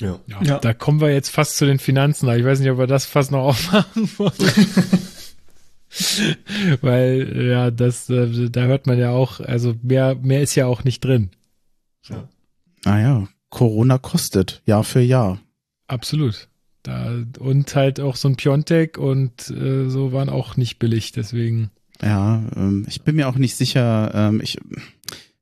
Ja. 0.00 0.20
ja. 0.26 0.42
ja. 0.42 0.58
Da 0.58 0.74
kommen 0.74 1.00
wir 1.00 1.12
jetzt 1.12 1.30
fast 1.30 1.56
zu 1.56 1.66
den 1.66 1.78
Finanzen. 1.78 2.28
Ich 2.28 2.44
weiß 2.44 2.60
nicht, 2.60 2.70
ob 2.70 2.78
wir 2.78 2.86
das 2.86 3.06
fast 3.06 3.30
noch 3.30 3.44
aufmachen 3.44 4.10
wollen. 4.18 4.32
Weil, 6.80 7.46
ja, 7.46 7.70
das, 7.70 8.10
äh, 8.10 8.50
da 8.50 8.64
hört 8.64 8.86
man 8.86 8.98
ja 8.98 9.10
auch, 9.10 9.40
also 9.40 9.74
mehr, 9.82 10.16
mehr 10.16 10.42
ist 10.42 10.56
ja 10.56 10.66
auch 10.66 10.84
nicht 10.84 11.04
drin. 11.04 11.30
Ja. 12.08 12.28
Naja, 12.84 13.28
Corona 13.48 13.98
kostet 13.98 14.62
Jahr 14.66 14.84
für 14.84 15.00
Jahr. 15.00 15.40
Absolut. 15.86 16.48
Da, 16.84 17.14
und 17.38 17.74
halt 17.74 17.98
auch 17.98 18.14
so 18.14 18.28
ein 18.28 18.36
Piontek 18.36 18.98
und 18.98 19.50
äh, 19.50 19.88
so 19.88 20.12
waren 20.12 20.28
auch 20.28 20.58
nicht 20.58 20.78
billig, 20.78 21.12
deswegen. 21.12 21.70
Ja, 22.02 22.42
ähm, 22.54 22.84
ich 22.86 23.00
bin 23.00 23.16
mir 23.16 23.26
auch 23.26 23.36
nicht 23.36 23.56
sicher. 23.56 24.10
Ähm, 24.14 24.42
ich, 24.42 24.58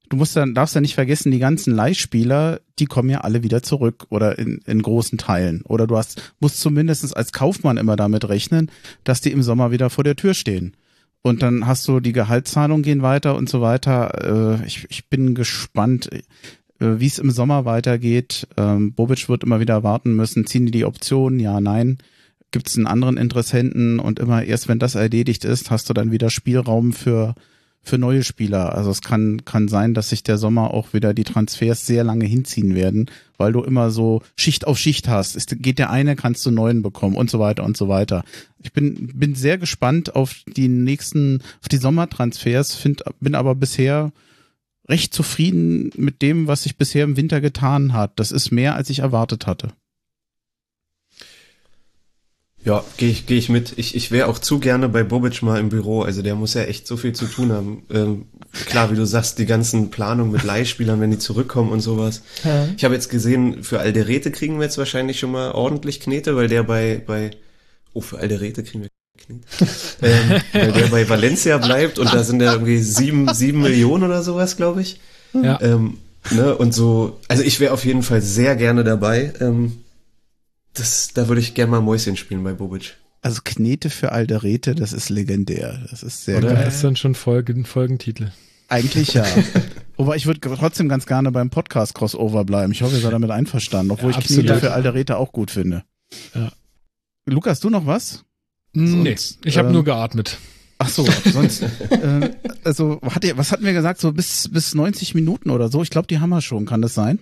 du 0.08 0.16
musst 0.16 0.36
dann, 0.36 0.54
darfst 0.54 0.76
ja 0.76 0.80
nicht 0.80 0.94
vergessen, 0.94 1.32
die 1.32 1.40
ganzen 1.40 1.74
Leihspieler, 1.74 2.60
die 2.78 2.86
kommen 2.86 3.10
ja 3.10 3.22
alle 3.22 3.42
wieder 3.42 3.60
zurück 3.60 4.06
oder 4.10 4.38
in, 4.38 4.60
in 4.66 4.82
großen 4.82 5.18
Teilen. 5.18 5.62
Oder 5.62 5.88
du 5.88 5.96
hast, 5.96 6.32
musst 6.38 6.60
zumindest 6.60 7.16
als 7.16 7.32
Kaufmann 7.32 7.76
immer 7.76 7.96
damit 7.96 8.28
rechnen, 8.28 8.70
dass 9.02 9.20
die 9.20 9.32
im 9.32 9.42
Sommer 9.42 9.72
wieder 9.72 9.90
vor 9.90 10.04
der 10.04 10.14
Tür 10.14 10.34
stehen. 10.34 10.76
Und 11.22 11.42
dann 11.42 11.66
hast 11.66 11.88
du 11.88 11.98
die 11.98 12.12
Gehaltszahlungen 12.12 12.82
gehen 12.82 13.02
weiter 13.02 13.36
und 13.36 13.48
so 13.48 13.60
weiter. 13.60 14.60
Äh, 14.60 14.66
ich, 14.66 14.86
ich 14.90 15.08
bin 15.08 15.34
gespannt. 15.34 16.08
Äh, 16.82 17.00
wie 17.00 17.06
es 17.06 17.18
im 17.18 17.30
Sommer 17.30 17.64
weitergeht. 17.64 18.48
Ähm, 18.56 18.92
Bobic 18.92 19.28
wird 19.28 19.44
immer 19.44 19.60
wieder 19.60 19.82
warten 19.82 20.14
müssen, 20.14 20.46
ziehen 20.46 20.66
die 20.66 20.72
die 20.72 20.84
Option, 20.84 21.38
ja, 21.38 21.60
nein. 21.60 21.98
Gibt 22.50 22.68
es 22.68 22.76
einen 22.76 22.86
anderen 22.86 23.16
Interessenten 23.16 23.98
und 23.98 24.18
immer 24.18 24.42
erst 24.42 24.68
wenn 24.68 24.78
das 24.78 24.94
erledigt 24.94 25.44
ist, 25.44 25.70
hast 25.70 25.88
du 25.88 25.94
dann 25.94 26.10
wieder 26.10 26.28
Spielraum 26.28 26.92
für 26.92 27.34
für 27.84 27.98
neue 27.98 28.22
Spieler. 28.22 28.76
Also 28.76 28.90
es 28.90 29.00
kann 29.00 29.44
kann 29.44 29.66
sein, 29.66 29.92
dass 29.92 30.10
sich 30.10 30.22
der 30.22 30.38
Sommer 30.38 30.72
auch 30.72 30.92
wieder 30.92 31.14
die 31.14 31.24
Transfers 31.24 31.84
sehr 31.84 32.04
lange 32.04 32.26
hinziehen 32.26 32.76
werden, 32.76 33.10
weil 33.38 33.52
du 33.52 33.62
immer 33.62 33.90
so 33.90 34.22
Schicht 34.36 34.68
auf 34.68 34.78
Schicht 34.78 35.08
hast. 35.08 35.34
Es 35.34 35.46
geht 35.46 35.80
der 35.80 35.90
eine, 35.90 36.14
kannst 36.14 36.46
du 36.46 36.52
neuen 36.52 36.82
bekommen 36.82 37.16
und 37.16 37.28
so 37.28 37.40
weiter 37.40 37.64
und 37.64 37.76
so 37.76 37.88
weiter. 37.88 38.22
Ich 38.62 38.72
bin 38.72 39.10
bin 39.14 39.34
sehr 39.34 39.58
gespannt 39.58 40.14
auf 40.14 40.36
die 40.46 40.68
nächsten 40.68 41.42
auf 41.60 41.68
die 41.68 41.78
Sommertransfers, 41.78 42.74
find, 42.74 43.02
bin 43.20 43.34
aber 43.34 43.56
bisher 43.56 44.12
recht 44.88 45.14
zufrieden 45.14 45.90
mit 45.96 46.22
dem, 46.22 46.46
was 46.46 46.64
sich 46.64 46.76
bisher 46.76 47.04
im 47.04 47.16
Winter 47.16 47.40
getan 47.40 47.92
hat. 47.92 48.12
Das 48.16 48.32
ist 48.32 48.50
mehr, 48.50 48.74
als 48.74 48.90
ich 48.90 49.00
erwartet 49.00 49.46
hatte. 49.46 49.68
Ja, 52.64 52.84
gehe 52.96 53.10
ich, 53.10 53.26
geh 53.26 53.36
ich 53.36 53.48
mit. 53.48 53.76
Ich, 53.76 53.96
ich 53.96 54.12
wäre 54.12 54.28
auch 54.28 54.38
zu 54.38 54.60
gerne 54.60 54.88
bei 54.88 55.02
Bobic 55.02 55.42
mal 55.42 55.58
im 55.58 55.68
Büro. 55.68 56.02
Also 56.02 56.22
der 56.22 56.36
muss 56.36 56.54
ja 56.54 56.62
echt 56.62 56.86
so 56.86 56.96
viel 56.96 57.12
zu 57.12 57.26
tun 57.26 57.50
haben. 57.50 57.82
Ähm, 57.90 58.26
klar, 58.66 58.92
wie 58.92 58.94
du 58.94 59.04
sagst, 59.04 59.38
die 59.38 59.46
ganzen 59.46 59.90
Planungen 59.90 60.30
mit 60.30 60.44
Leihspielern, 60.44 61.00
wenn 61.00 61.10
die 61.10 61.18
zurückkommen 61.18 61.72
und 61.72 61.80
sowas. 61.80 62.22
Ja. 62.44 62.68
Ich 62.76 62.84
habe 62.84 62.94
jetzt 62.94 63.08
gesehen, 63.08 63.64
für 63.64 63.80
Alderete 63.80 64.30
kriegen 64.30 64.58
wir 64.58 64.64
jetzt 64.64 64.78
wahrscheinlich 64.78 65.18
schon 65.18 65.32
mal 65.32 65.50
ordentlich 65.52 65.98
Knete, 65.98 66.36
weil 66.36 66.46
der 66.46 66.62
bei, 66.62 67.02
bei 67.04 67.32
oh, 67.94 68.00
für 68.00 68.18
Alderete 68.18 68.62
kriegen 68.62 68.84
wir 68.84 68.90
ähm, 70.02 70.40
weil 70.52 70.72
der 70.72 70.86
bei 70.88 71.08
Valencia 71.08 71.58
bleibt 71.58 71.98
und 71.98 72.12
da 72.12 72.24
sind 72.24 72.40
ja 72.42 72.52
irgendwie 72.52 72.78
sieben, 72.78 73.32
sieben 73.34 73.62
Millionen 73.62 74.04
oder 74.04 74.22
sowas, 74.22 74.56
glaube 74.56 74.82
ich. 74.82 75.00
Ja. 75.32 75.60
Ähm, 75.60 75.98
ne, 76.30 76.56
und 76.56 76.72
so, 76.74 77.18
also 77.28 77.42
ich 77.42 77.60
wäre 77.60 77.72
auf 77.72 77.84
jeden 77.84 78.02
Fall 78.02 78.22
sehr 78.22 78.56
gerne 78.56 78.84
dabei. 78.84 79.32
Ähm, 79.40 79.82
das, 80.74 81.10
da 81.14 81.28
würde 81.28 81.40
ich 81.40 81.54
gerne 81.54 81.70
mal 81.70 81.80
Mäuschen 81.80 82.16
spielen 82.16 82.44
bei 82.44 82.52
Bobic. 82.52 82.96
Also 83.20 83.40
Knete 83.44 83.88
für 83.88 84.12
Alderete, 84.12 84.74
das 84.74 84.92
ist 84.92 85.08
legendär. 85.08 85.86
Das 85.90 86.02
ist 86.02 86.24
sehr 86.24 86.38
Oder 86.38 86.54
geil. 86.54 86.64
Das 86.64 86.76
ist 86.76 86.84
dann 86.84 86.96
schon 86.96 87.14
Folgen, 87.14 87.64
Folgentitel. 87.64 88.32
Eigentlich 88.68 89.14
ja. 89.14 89.24
Aber 89.98 90.16
ich 90.16 90.26
würde 90.26 90.40
trotzdem 90.40 90.88
ganz 90.88 91.06
gerne 91.06 91.30
beim 91.30 91.50
Podcast 91.50 91.94
Crossover 91.94 92.44
bleiben. 92.44 92.72
Ich 92.72 92.82
hoffe, 92.82 92.96
ihr 92.96 93.00
seid 93.00 93.12
damit 93.12 93.30
einverstanden, 93.30 93.92
obwohl 93.92 94.10
ja, 94.12 94.18
ich 94.18 94.24
Knete 94.24 94.56
für 94.56 94.72
Alderete 94.72 95.18
auch 95.18 95.30
gut 95.30 95.50
finde. 95.50 95.84
Ja. 96.34 96.50
Lukas, 97.26 97.60
du 97.60 97.70
noch 97.70 97.86
was? 97.86 98.24
Nee, 98.74 99.16
ich 99.44 99.58
habe 99.58 99.68
ähm, 99.68 99.74
nur 99.74 99.84
geatmet. 99.84 100.38
Ach 100.78 100.88
so, 100.88 101.06
sonst, 101.30 101.62
äh, 101.90 102.30
also 102.64 103.00
hat 103.02 103.24
ihr, 103.24 103.36
was 103.36 103.52
hatten 103.52 103.64
wir 103.64 103.72
gesagt, 103.72 104.00
so 104.00 104.12
bis, 104.12 104.48
bis 104.48 104.74
90 104.74 105.14
Minuten 105.14 105.50
oder 105.50 105.68
so? 105.68 105.82
Ich 105.82 105.90
glaube, 105.90 106.08
die 106.08 106.18
haben 106.18 106.30
wir 106.30 106.40
schon, 106.40 106.66
kann 106.66 106.82
das 106.82 106.94
sein? 106.94 107.20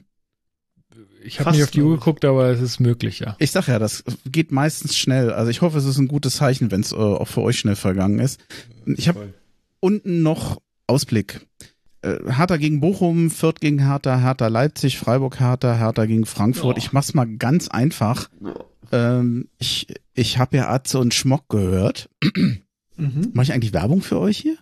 Ich 1.23 1.41
habe 1.41 1.51
nicht 1.51 1.63
auf 1.63 1.71
die 1.71 1.83
Uhr 1.83 1.97
geguckt, 1.99 2.25
aber 2.25 2.47
es 2.47 2.61
ist 2.63 2.81
möglich, 2.81 3.19
ja. 3.19 3.37
Ich 3.39 3.51
sag 3.51 3.67
ja, 3.67 3.79
das 3.79 4.05
geht 4.25 4.53
meistens 4.53 4.97
schnell. 4.97 5.33
Also 5.33 5.51
ich 5.51 5.61
hoffe, 5.61 5.77
es 5.77 5.85
ist 5.85 5.99
ein 5.99 6.09
gutes 6.09 6.37
Zeichen, 6.37 6.71
wenn 6.71 6.81
es 6.81 6.93
äh, 6.93 6.97
auch 6.97 7.29
für 7.29 7.43
euch 7.43 7.59
schnell 7.59 7.77
vergangen 7.77 8.19
ist. 8.19 8.41
Ich 8.87 9.09
habe 9.09 9.35
unten 9.81 10.23
noch 10.23 10.61
Ausblick. 10.87 11.47
Äh, 12.03 12.17
Hertha 12.27 12.57
gegen 12.57 12.81
Bochum, 12.81 13.31
Fürth 13.31 13.61
gegen 13.61 13.87
Hertha, 13.87 14.19
Hertha 14.19 14.47
Leipzig, 14.47 14.99
Freiburg 14.99 15.39
Hertha, 15.39 15.75
Hertha 15.75 16.07
gegen 16.07 16.25
Frankfurt. 16.25 16.77
Oh. 16.77 16.79
Ich 16.79 16.93
mach's 16.93 17.13
mal 17.13 17.27
ganz 17.27 17.69
einfach. 17.69 18.31
Ähm, 18.93 19.49
ich 19.59 19.87
ich 20.15 20.39
habe 20.39 20.57
ja 20.57 20.69
Atze 20.69 20.99
und 20.99 21.15
Schmock 21.15 21.49
gehört. 21.49 22.11
Mhm. 22.97 23.31
Mache 23.33 23.45
ich 23.45 23.53
eigentlich 23.53 23.73
Werbung 23.73 24.03
für 24.03 24.21
euch 24.21 24.39
hier? 24.39 24.59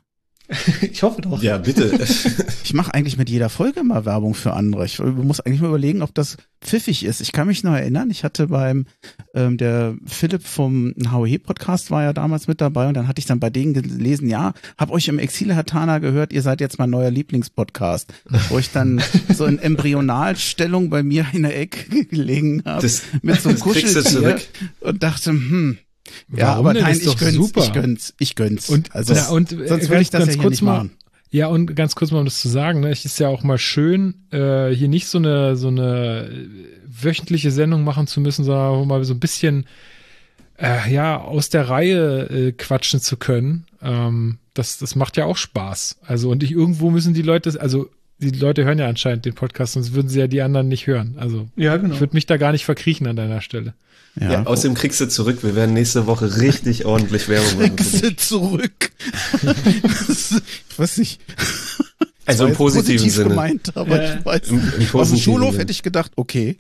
ich 0.81 1.03
hoffe 1.03 1.20
doch. 1.20 1.43
Ja, 1.43 1.59
bitte. 1.59 1.93
ich 2.65 2.73
mache 2.73 2.95
eigentlich 2.95 3.19
mit 3.19 3.29
jeder 3.29 3.49
Folge 3.51 3.85
mal 3.85 4.05
Werbung 4.05 4.35
für 4.35 4.55
andere. 4.55 4.87
Ich 4.87 4.99
muss 4.99 5.41
eigentlich 5.41 5.61
mal 5.61 5.69
überlegen, 5.69 6.03
ob 6.03 6.15
das 6.15 6.37
pfiffig 6.62 7.05
ist. 7.05 7.20
Ich 7.20 7.33
kann 7.33 7.47
mich 7.47 7.62
noch 7.65 7.75
erinnern, 7.75 8.11
ich 8.11 8.25
hatte 8.25 8.49
beim, 8.49 8.87
ähm, 9.35 9.59
der 9.59 9.97
Philipp 10.07 10.47
vom 10.47 10.95
HOE-Podcast 11.11 11.91
war 11.91 12.03
ja 12.03 12.12
damals 12.12 12.49
mit 12.49 12.61
dabei 12.61 12.89
und 12.89 12.95
dann 12.95 13.09
hatte 13.09 13.20
ich 13.20 13.27
dann 13.27 13.41
bei 13.41 13.51
denen 13.51 13.75
gelesen, 13.75 14.29
ja, 14.29 14.55
hab 14.79 14.91
euch 14.91 15.09
im 15.09 15.19
Exil 15.19 15.55
Hatana 15.55 15.99
gehört, 15.99 16.33
ihr 16.33 16.43
seid 16.43 16.61
jetzt 16.61 16.79
mein 16.79 16.91
neuer 16.91 17.11
Lieblingspodcast. 17.11 18.12
Wo 18.49 18.59
ich 18.59 18.70
dann 18.70 19.03
so 19.35 19.45
in 19.45 19.59
Embryonalstellung 19.59 20.89
bei 20.89 21.03
mir 21.03 21.27
in 21.33 21.43
der 21.43 21.59
Ecke 21.59 22.07
gelegen 22.07 22.62
habe 22.65 22.89
mit 23.23 23.41
so 23.41 23.51
einem 23.51 23.61
Kuscheltier 23.61 24.39
und 24.81 25.03
dachte, 25.03 25.31
hm, 25.31 25.79
ja, 26.35 26.48
Warum 26.48 26.66
aber 26.66 26.80
nein, 26.80 26.98
ich 27.01 27.16
gönn's, 27.16 27.35
super. 27.35 27.64
ich 27.64 27.72
gönn's, 27.72 28.14
ich 28.18 28.35
gönn's. 28.35 28.68
Und, 28.68 28.94
also, 28.94 29.14
ja, 29.14 29.28
und, 29.28 29.51
sonst 29.51 29.89
würde 29.89 30.02
ich 30.02 30.10
das 30.10 30.26
ja 30.26 30.40
hier 30.40 30.51
nicht 30.51 30.62
machen. 30.62 30.93
Ja, 31.30 31.48
und 31.48 31.76
ganz 31.76 31.94
kurz 31.94 32.10
mal, 32.10 32.20
um 32.20 32.24
das 32.24 32.40
zu 32.40 32.48
sagen, 32.48 32.80
ne, 32.80 32.90
es 32.90 33.05
ist 33.05 33.18
ja 33.18 33.28
auch 33.28 33.43
mal 33.43 33.59
schön, 33.59 34.14
äh, 34.30 34.70
hier 34.70 34.89
nicht 34.89 35.09
so 35.09 35.18
eine, 35.18 35.56
so 35.56 35.68
eine 35.68 36.30
wöchentliche 36.86 37.51
Sendung 37.51 37.85
machen 37.85 38.06
zu 38.06 38.20
müssen, 38.20 38.44
sondern 38.44 38.89
mal 38.89 39.05
so 39.05 39.12
ein 39.12 39.20
bisschen, 39.20 39.66
äh, 40.59 40.93
ja, 40.93 41.18
aus 41.20 41.51
der 41.51 41.68
Reihe 41.68 42.28
äh, 42.30 42.52
quatschen 42.52 43.01
zu 43.01 43.16
können. 43.16 43.66
Ähm, 43.82 44.39
das, 44.55 44.78
das 44.78 44.97
macht 44.97 45.16
ja 45.16 45.26
auch 45.26 45.36
Spaß. 45.36 45.98
Also, 46.06 46.30
und 46.30 46.43
ich, 46.43 46.52
irgendwo 46.52 46.90
müssen 46.90 47.14
die 47.14 47.22
Leute, 47.22 47.60
also, 47.60 47.90
die 48.18 48.30
Leute 48.30 48.64
hören 48.64 48.78
ja 48.78 48.89
anscheinend 48.89 49.24
den 49.24 49.35
Podcast, 49.35 49.74
sonst 49.74 49.94
würden 49.94 50.09
sie 50.09 50.18
ja 50.18 50.26
die 50.26 50.43
anderen 50.43 50.68
nicht 50.68 50.86
hören. 50.86 51.14
Also, 51.18 51.47
Ja, 51.56 51.76
genau. 51.76 51.94
ich 51.94 52.01
würde 52.01 52.16
mich 52.16 52.26
da 52.26 52.36
gar 52.36 52.52
nicht 52.52 52.64
verkriechen 52.64 53.06
an 53.06 53.16
deiner 53.16 53.40
Stelle. 53.40 53.74
Ja, 54.20 54.45
außerdem 54.45 54.74
kriegst 54.74 55.01
du 55.01 55.09
zurück. 55.09 55.43
Wir 55.43 55.55
werden 55.55 55.74
nächste 55.74 56.07
Woche 56.07 56.39
richtig 56.40 56.85
ordentlich 56.85 57.28
Werbung 57.28 57.59
machen. 57.59 57.77
Kriegst 57.77 58.03
du 58.05 58.16
zurück. 58.16 58.90
ich 59.43 60.78
weiß 60.78 60.99
nicht. 60.99 61.20
Also 62.27 62.47
im 62.47 62.55
positiven 62.55 62.97
positiv 62.97 63.15
Sinne. 63.15 63.28
gemeint, 63.31 63.77
aber 63.77 64.03
Ja. 64.03 64.15
ich 64.19 64.24
weiß. 64.24 64.49
Im, 64.49 64.59
im 64.78 65.01
Auf 65.01 65.09
dem 65.09 65.19
Schulhof 65.19 65.51
Sinne. 65.51 65.61
hätte 65.62 65.73
ich 65.73 65.82
gedacht, 65.82 66.12
okay. 66.16 66.59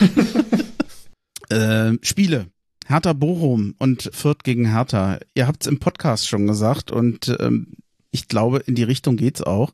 äh, 1.50 1.92
Spiele. 2.02 2.46
Hertha 2.86 3.12
Bochum 3.12 3.74
und 3.78 4.10
Fürth 4.12 4.42
gegen 4.44 4.70
Hertha. 4.72 5.18
Ihr 5.34 5.46
habt 5.46 5.62
es 5.62 5.66
im 5.68 5.78
Podcast 5.78 6.28
schon 6.28 6.46
gesagt 6.46 6.90
und 6.90 7.34
ähm, 7.40 7.68
ich 8.10 8.28
glaube, 8.28 8.58
in 8.66 8.74
die 8.74 8.82
Richtung 8.82 9.16
geht's 9.16 9.40
auch. 9.42 9.72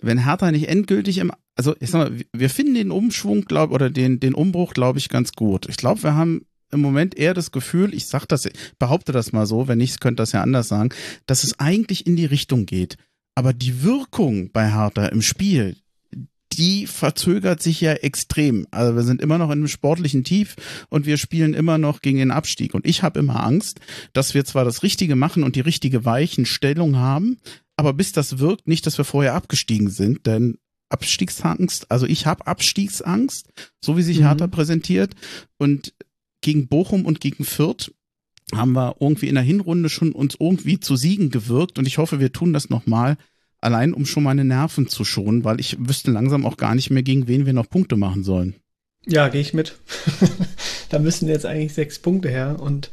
Wenn 0.00 0.24
Hertha 0.24 0.50
nicht 0.52 0.68
endgültig 0.68 1.18
im, 1.18 1.32
also 1.56 1.74
ich 1.80 1.90
sag 1.90 2.10
mal, 2.10 2.20
wir 2.32 2.50
finden 2.50 2.74
den 2.74 2.90
Umschwung, 2.92 3.42
glaube 3.44 3.74
oder 3.74 3.90
den 3.90 4.20
den 4.20 4.34
Umbruch, 4.34 4.72
glaube 4.72 4.98
ich, 4.98 5.08
ganz 5.08 5.32
gut. 5.32 5.66
Ich 5.68 5.76
glaube, 5.76 6.02
wir 6.04 6.14
haben 6.14 6.42
im 6.70 6.80
Moment 6.80 7.16
eher 7.16 7.34
das 7.34 7.50
Gefühl, 7.50 7.94
ich 7.94 8.06
sag 8.06 8.26
das, 8.26 8.48
behaupte 8.78 9.12
das 9.12 9.32
mal 9.32 9.46
so, 9.46 9.68
wenn 9.68 9.78
nicht, 9.78 10.00
könnt 10.00 10.20
das 10.20 10.32
ja 10.32 10.42
anders 10.42 10.68
sagen, 10.68 10.90
dass 11.26 11.44
es 11.44 11.58
eigentlich 11.58 12.06
in 12.06 12.16
die 12.16 12.26
Richtung 12.26 12.66
geht. 12.66 12.96
Aber 13.34 13.52
die 13.52 13.82
Wirkung 13.82 14.50
bei 14.50 14.72
Hertha 14.72 15.06
im 15.06 15.22
Spiel, 15.22 15.76
die 16.52 16.86
verzögert 16.86 17.62
sich 17.62 17.80
ja 17.80 17.92
extrem. 17.92 18.66
Also 18.70 18.96
wir 18.96 19.02
sind 19.02 19.22
immer 19.22 19.38
noch 19.38 19.46
in 19.46 19.58
einem 19.58 19.68
sportlichen 19.68 20.24
Tief 20.24 20.56
und 20.88 21.06
wir 21.06 21.16
spielen 21.16 21.54
immer 21.54 21.78
noch 21.78 22.00
gegen 22.00 22.18
den 22.18 22.30
Abstieg. 22.32 22.74
Und 22.74 22.84
ich 22.84 23.02
habe 23.02 23.20
immer 23.20 23.44
Angst, 23.44 23.80
dass 24.12 24.34
wir 24.34 24.44
zwar 24.44 24.64
das 24.64 24.82
Richtige 24.82 25.14
machen 25.14 25.44
und 25.44 25.56
die 25.56 25.60
richtige 25.60 26.04
Weichenstellung 26.04 26.96
haben, 26.96 27.38
aber 27.76 27.92
bis 27.92 28.12
das 28.12 28.40
wirkt, 28.40 28.66
nicht, 28.66 28.86
dass 28.86 28.98
wir 28.98 29.04
vorher 29.04 29.34
abgestiegen 29.34 29.88
sind, 29.88 30.26
denn 30.26 30.58
Abstiegsangst, 30.90 31.90
also 31.90 32.06
ich 32.06 32.26
habe 32.26 32.46
Abstiegsangst, 32.46 33.48
so 33.84 33.96
wie 33.96 34.02
sich 34.02 34.18
Mhm. 34.18 34.24
Hertha 34.24 34.46
präsentiert. 34.46 35.14
Und 35.58 35.94
gegen 36.40 36.68
Bochum 36.68 37.04
und 37.04 37.20
gegen 37.20 37.44
Fürth 37.44 37.92
haben 38.54 38.72
wir 38.72 38.96
irgendwie 39.00 39.28
in 39.28 39.34
der 39.34 39.44
Hinrunde 39.44 39.88
schon 39.88 40.12
uns 40.12 40.36
irgendwie 40.38 40.80
zu 40.80 40.96
Siegen 40.96 41.30
gewirkt 41.30 41.78
und 41.78 41.86
ich 41.86 41.98
hoffe, 41.98 42.20
wir 42.20 42.32
tun 42.32 42.52
das 42.52 42.70
nochmal, 42.70 43.16
allein 43.60 43.92
um 43.92 44.06
schon 44.06 44.22
meine 44.22 44.44
Nerven 44.44 44.88
zu 44.88 45.04
schonen, 45.04 45.44
weil 45.44 45.60
ich 45.60 45.76
wüsste 45.78 46.10
langsam 46.10 46.46
auch 46.46 46.56
gar 46.56 46.74
nicht 46.74 46.90
mehr, 46.90 47.02
gegen 47.02 47.28
wen 47.28 47.46
wir 47.46 47.52
noch 47.52 47.68
Punkte 47.68 47.96
machen 47.96 48.24
sollen. 48.24 48.54
Ja, 49.06 49.28
gehe 49.28 49.40
ich 49.40 49.54
mit. 49.54 49.76
da 50.90 50.98
müssen 50.98 51.28
jetzt 51.28 51.46
eigentlich 51.46 51.72
sechs 51.72 51.98
Punkte 51.98 52.28
her. 52.28 52.56
Und 52.60 52.90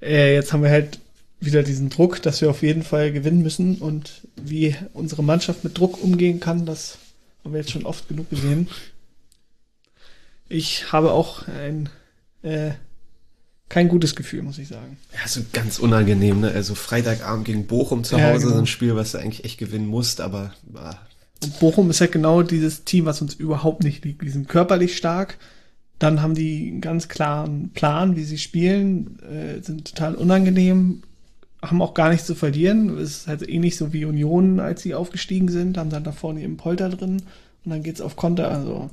äh, 0.00 0.34
jetzt 0.34 0.52
haben 0.52 0.62
wir 0.62 0.70
halt 0.70 0.98
wieder 1.40 1.62
diesen 1.62 1.90
Druck, 1.90 2.22
dass 2.22 2.40
wir 2.40 2.48
auf 2.48 2.62
jeden 2.62 2.82
Fall 2.82 3.12
gewinnen 3.12 3.42
müssen. 3.42 3.76
Und 3.76 4.26
wie 4.36 4.74
unsere 4.94 5.22
Mannschaft 5.22 5.62
mit 5.62 5.76
Druck 5.76 6.02
umgehen 6.02 6.40
kann, 6.40 6.64
das 6.64 6.98
haben 7.44 7.52
wir 7.52 7.60
jetzt 7.60 7.70
schon 7.70 7.84
oft 7.84 8.08
genug 8.08 8.30
gesehen. 8.30 8.68
Ich 10.48 10.92
habe 10.92 11.12
auch 11.12 11.46
ein 11.48 11.88
äh, 12.42 12.72
kein 13.68 13.88
gutes 13.88 14.14
Gefühl, 14.14 14.42
muss 14.42 14.58
ich 14.58 14.68
sagen. 14.68 14.98
Ja, 15.14 15.26
so 15.26 15.40
ganz 15.52 15.78
unangenehm, 15.78 16.40
ne? 16.40 16.50
Also 16.52 16.74
Freitagabend 16.74 17.46
gegen 17.46 17.66
Bochum 17.66 18.04
zu 18.04 18.18
Ja, 18.18 18.30
Hause, 18.30 18.44
genau. 18.44 18.56
so 18.56 18.60
ein 18.60 18.66
Spiel, 18.66 18.96
was 18.96 19.12
du 19.12 19.18
eigentlich 19.18 19.44
echt 19.44 19.58
gewinnen 19.58 19.86
musst, 19.86 20.20
aber 20.20 20.52
ah, 20.74 20.96
Und 21.42 21.58
Bochum 21.58 21.88
ist 21.88 22.00
ja 22.00 22.06
genau 22.06 22.42
dieses 22.42 22.84
Team, 22.84 23.06
was 23.06 23.22
uns 23.22 23.34
überhaupt 23.34 23.82
nicht 23.82 24.04
liegt. 24.04 24.22
Die 24.22 24.28
sind 24.28 24.48
körperlich 24.48 24.96
stark. 24.96 25.38
Dann 25.98 26.20
haben 26.20 26.34
die 26.34 26.68
einen 26.68 26.80
ganz 26.82 27.08
klaren 27.08 27.70
Plan, 27.70 28.14
wie 28.16 28.24
sie 28.24 28.36
spielen, 28.38 29.18
äh, 29.20 29.62
sind 29.62 29.86
total 29.86 30.16
unangenehm, 30.16 31.02
haben 31.62 31.80
auch 31.80 31.94
gar 31.94 32.10
nichts 32.10 32.26
zu 32.26 32.34
verlieren. 32.34 32.98
Es 32.98 33.18
ist 33.18 33.26
halt 33.28 33.48
ähnlich 33.48 33.76
so 33.76 33.92
wie 33.92 34.04
Union, 34.04 34.60
als 34.60 34.82
sie 34.82 34.94
aufgestiegen 34.94 35.48
sind, 35.48 35.78
haben 35.78 35.90
dann 35.90 36.04
da 36.04 36.12
vorne 36.12 36.40
ihren 36.42 36.56
Polter 36.56 36.88
drin 36.90 37.22
und 37.64 37.70
dann 37.70 37.82
geht's 37.84 38.00
auf 38.00 38.16
Konter. 38.16 38.50
Also 38.50 38.90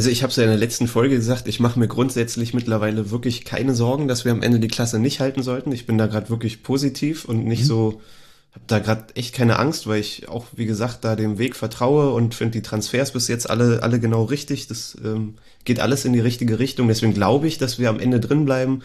Also 0.00 0.08
ich 0.08 0.22
habe 0.22 0.30
es 0.30 0.36
ja 0.36 0.44
in 0.44 0.48
der 0.48 0.56
letzten 0.56 0.88
Folge 0.88 1.16
gesagt, 1.16 1.46
ich 1.46 1.60
mache 1.60 1.78
mir 1.78 1.86
grundsätzlich 1.86 2.54
mittlerweile 2.54 3.10
wirklich 3.10 3.44
keine 3.44 3.74
Sorgen, 3.74 4.08
dass 4.08 4.24
wir 4.24 4.32
am 4.32 4.40
Ende 4.40 4.58
die 4.58 4.66
Klasse 4.66 4.98
nicht 4.98 5.20
halten 5.20 5.42
sollten. 5.42 5.72
Ich 5.72 5.84
bin 5.84 5.98
da 5.98 6.06
gerade 6.06 6.30
wirklich 6.30 6.62
positiv 6.62 7.26
und 7.26 7.44
nicht 7.44 7.66
so, 7.66 8.00
habe 8.52 8.64
da 8.66 8.78
gerade 8.78 9.14
echt 9.14 9.34
keine 9.34 9.58
Angst, 9.58 9.86
weil 9.86 10.00
ich 10.00 10.26
auch, 10.26 10.46
wie 10.56 10.64
gesagt, 10.64 11.04
da 11.04 11.16
dem 11.16 11.36
Weg 11.36 11.54
vertraue 11.54 12.14
und 12.14 12.34
finde 12.34 12.52
die 12.52 12.62
Transfers 12.62 13.12
bis 13.12 13.28
jetzt 13.28 13.50
alle, 13.50 13.82
alle 13.82 14.00
genau 14.00 14.24
richtig. 14.24 14.68
Das 14.68 14.96
ähm, 15.04 15.34
geht 15.66 15.80
alles 15.80 16.06
in 16.06 16.14
die 16.14 16.20
richtige 16.20 16.58
Richtung. 16.58 16.88
Deswegen 16.88 17.12
glaube 17.12 17.46
ich, 17.46 17.58
dass 17.58 17.78
wir 17.78 17.90
am 17.90 18.00
Ende 18.00 18.20
drin 18.20 18.46
bleiben. 18.46 18.80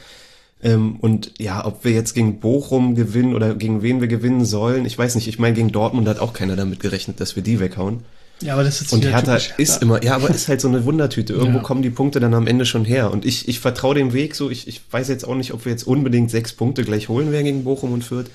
Ähm, 0.62 0.98
und 0.98 1.32
ja, 1.40 1.66
ob 1.66 1.86
wir 1.86 1.94
jetzt 1.94 2.14
gegen 2.14 2.42
Bochum 2.42 2.94
gewinnen 2.94 3.36
oder 3.36 3.56
gegen 3.56 3.82
wen 3.82 4.02
wir 4.02 4.10
gewinnen 4.10 4.44
sollen, 4.44 4.84
ich 4.84 4.98
weiß 4.98 5.16
nicht. 5.16 5.30
Ich 5.30 5.40
meine, 5.40 5.56
gegen 5.56 5.72
Dortmund 5.72 6.10
hat 6.10 6.20
auch 6.20 6.34
keiner 6.34 6.58
damit 6.58 6.82
gerechnet, 6.82 7.22
dass 7.22 7.38
wir 7.38 7.44
die 7.44 7.62
weghauen. 7.62 8.04
Ja, 8.42 8.54
aber 8.54 8.64
das 8.64 8.82
ist 8.82 8.92
Und 8.94 9.06
Hertha 9.06 9.38
typisch 9.38 9.54
ist 9.58 9.82
immer, 9.82 10.04
ja, 10.04 10.16
aber 10.16 10.30
ist 10.30 10.48
halt 10.48 10.62
so 10.62 10.68
eine 10.68 10.86
Wundertüte. 10.86 11.34
Irgendwo 11.34 11.60
Ja. 11.60 11.64
kommen 11.64 11.82
die 11.82 11.90
Punkte 11.90 12.20
dann 12.20 12.34
am 12.34 12.48
Ende 12.48 12.66
schon 12.66 12.86
her. 12.86 13.12
Und 13.12 13.26
ich, 13.26 13.48
ich 13.48 13.60
vertraue 13.60 13.96
dem 13.96 14.14
Weg 14.14 14.36
so. 14.36 14.50
Ich, 14.50 14.68
ich 14.68 14.82
weiß 14.92 15.08
jetzt 15.08 15.26
auch 15.28 15.36
nicht, 15.36 15.54
ob 15.54 15.66
wir 15.66 15.72
jetzt 15.72 15.88
unbedingt 15.88 16.30
sechs 16.32 16.54
Punkte 16.54 16.84
gleich 16.84 17.10
holen 17.10 17.32
werden 17.32 17.46
gegen 17.46 17.64
Bochum 17.64 17.94
und 17.94 18.04
Fürth. 18.04 18.28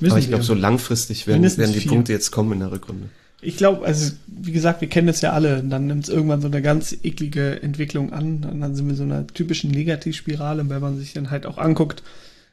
Müssen 0.00 0.12
aber 0.12 0.20
ich 0.20 0.28
glaube, 0.28 0.44
so 0.44 0.54
langfristig 0.54 1.26
werden, 1.26 1.42
werden 1.42 1.72
die 1.72 1.80
vier. 1.80 1.90
Punkte 1.90 2.12
jetzt 2.12 2.30
kommen 2.30 2.52
in 2.52 2.60
der 2.60 2.72
Rückrunde. 2.72 3.08
Ich 3.40 3.56
glaube, 3.56 3.84
also 3.84 4.12
wie 4.28 4.52
gesagt, 4.52 4.80
wir 4.80 4.88
kennen 4.88 5.08
das 5.08 5.20
ja 5.20 5.32
alle. 5.32 5.58
Und 5.58 5.70
Dann 5.70 5.86
nimmt 5.88 6.04
es 6.04 6.08
irgendwann 6.08 6.40
so 6.40 6.46
eine 6.46 6.62
ganz 6.62 6.96
eklige 7.02 7.60
Entwicklung 7.62 8.12
an. 8.12 8.44
Und 8.50 8.60
dann 8.60 8.74
sind 8.76 8.88
wir 8.88 8.94
so 8.94 9.02
einer 9.02 9.26
typischen 9.26 9.70
Negativspirale, 9.72 10.68
wenn 10.68 10.80
man 10.80 10.98
sich 10.98 11.12
dann 11.12 11.30
halt 11.30 11.46
auch 11.46 11.58
anguckt, 11.58 12.02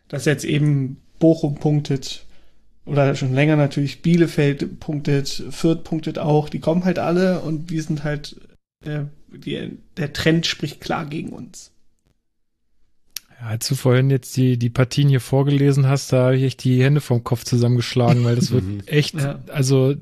dass 0.07 0.25
jetzt 0.25 0.43
eben 0.45 0.97
Bochum 1.19 1.55
punktet 1.55 2.25
oder 2.89 3.15
schon 3.15 3.33
länger 3.33 3.55
natürlich 3.55 4.01
Bielefeld 4.01 4.79
punktet, 4.79 5.43
Fürth 5.51 5.83
punktet 5.83 6.19
auch. 6.19 6.49
Die 6.49 6.59
kommen 6.59 6.85
halt 6.85 6.99
alle 6.99 7.39
und 7.39 7.69
wir 7.69 7.81
sind 7.83 8.03
halt, 8.03 8.39
äh, 8.85 9.01
die, 9.27 9.77
der 9.97 10.13
Trend 10.13 10.45
spricht 10.45 10.81
klar 10.81 11.05
gegen 11.05 11.29
uns. 11.29 11.71
Ja, 13.41 13.47
als 13.47 13.67
du 13.67 13.75
vorhin 13.75 14.09
jetzt 14.09 14.35
die, 14.35 14.57
die 14.57 14.69
Partien 14.69 15.07
hier 15.09 15.21
vorgelesen 15.21 15.87
hast, 15.87 16.11
da 16.11 16.25
habe 16.25 16.37
ich 16.37 16.43
echt 16.43 16.63
die 16.63 16.83
Hände 16.83 16.99
vom 17.01 17.23
Kopf 17.23 17.43
zusammengeschlagen, 17.45 18.23
weil 18.25 18.35
das 18.35 18.51
wird 18.51 18.63
echt, 18.87 19.15
Ja. 19.15 19.39
also 19.47 19.95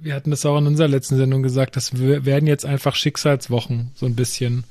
wir 0.00 0.14
hatten 0.14 0.30
das 0.30 0.46
auch 0.46 0.58
in 0.58 0.66
unserer 0.66 0.88
letzten 0.88 1.16
Sendung 1.16 1.42
gesagt, 1.42 1.76
das 1.76 1.98
werden 1.98 2.46
jetzt 2.46 2.64
einfach 2.64 2.94
Schicksalswochen, 2.94 3.90
so 3.94 4.06
ein 4.06 4.14
bisschen. 4.14 4.64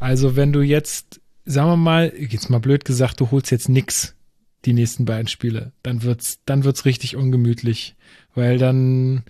Also 0.00 0.34
wenn 0.34 0.52
du 0.52 0.60
jetzt, 0.60 1.20
sagen 1.44 1.68
wir 1.68 1.76
mal, 1.76 2.12
jetzt 2.18 2.50
mal 2.50 2.58
blöd 2.58 2.84
gesagt, 2.84 3.20
du 3.20 3.30
holst 3.30 3.50
jetzt 3.52 3.68
nix 3.68 4.14
die 4.64 4.72
nächsten 4.72 5.04
beiden 5.04 5.28
Spiele, 5.28 5.72
dann 5.82 6.02
wird's, 6.02 6.40
dann 6.46 6.64
wird's 6.64 6.84
richtig 6.84 7.16
ungemütlich, 7.16 7.94
weil 8.34 8.58
dann, 8.58 9.24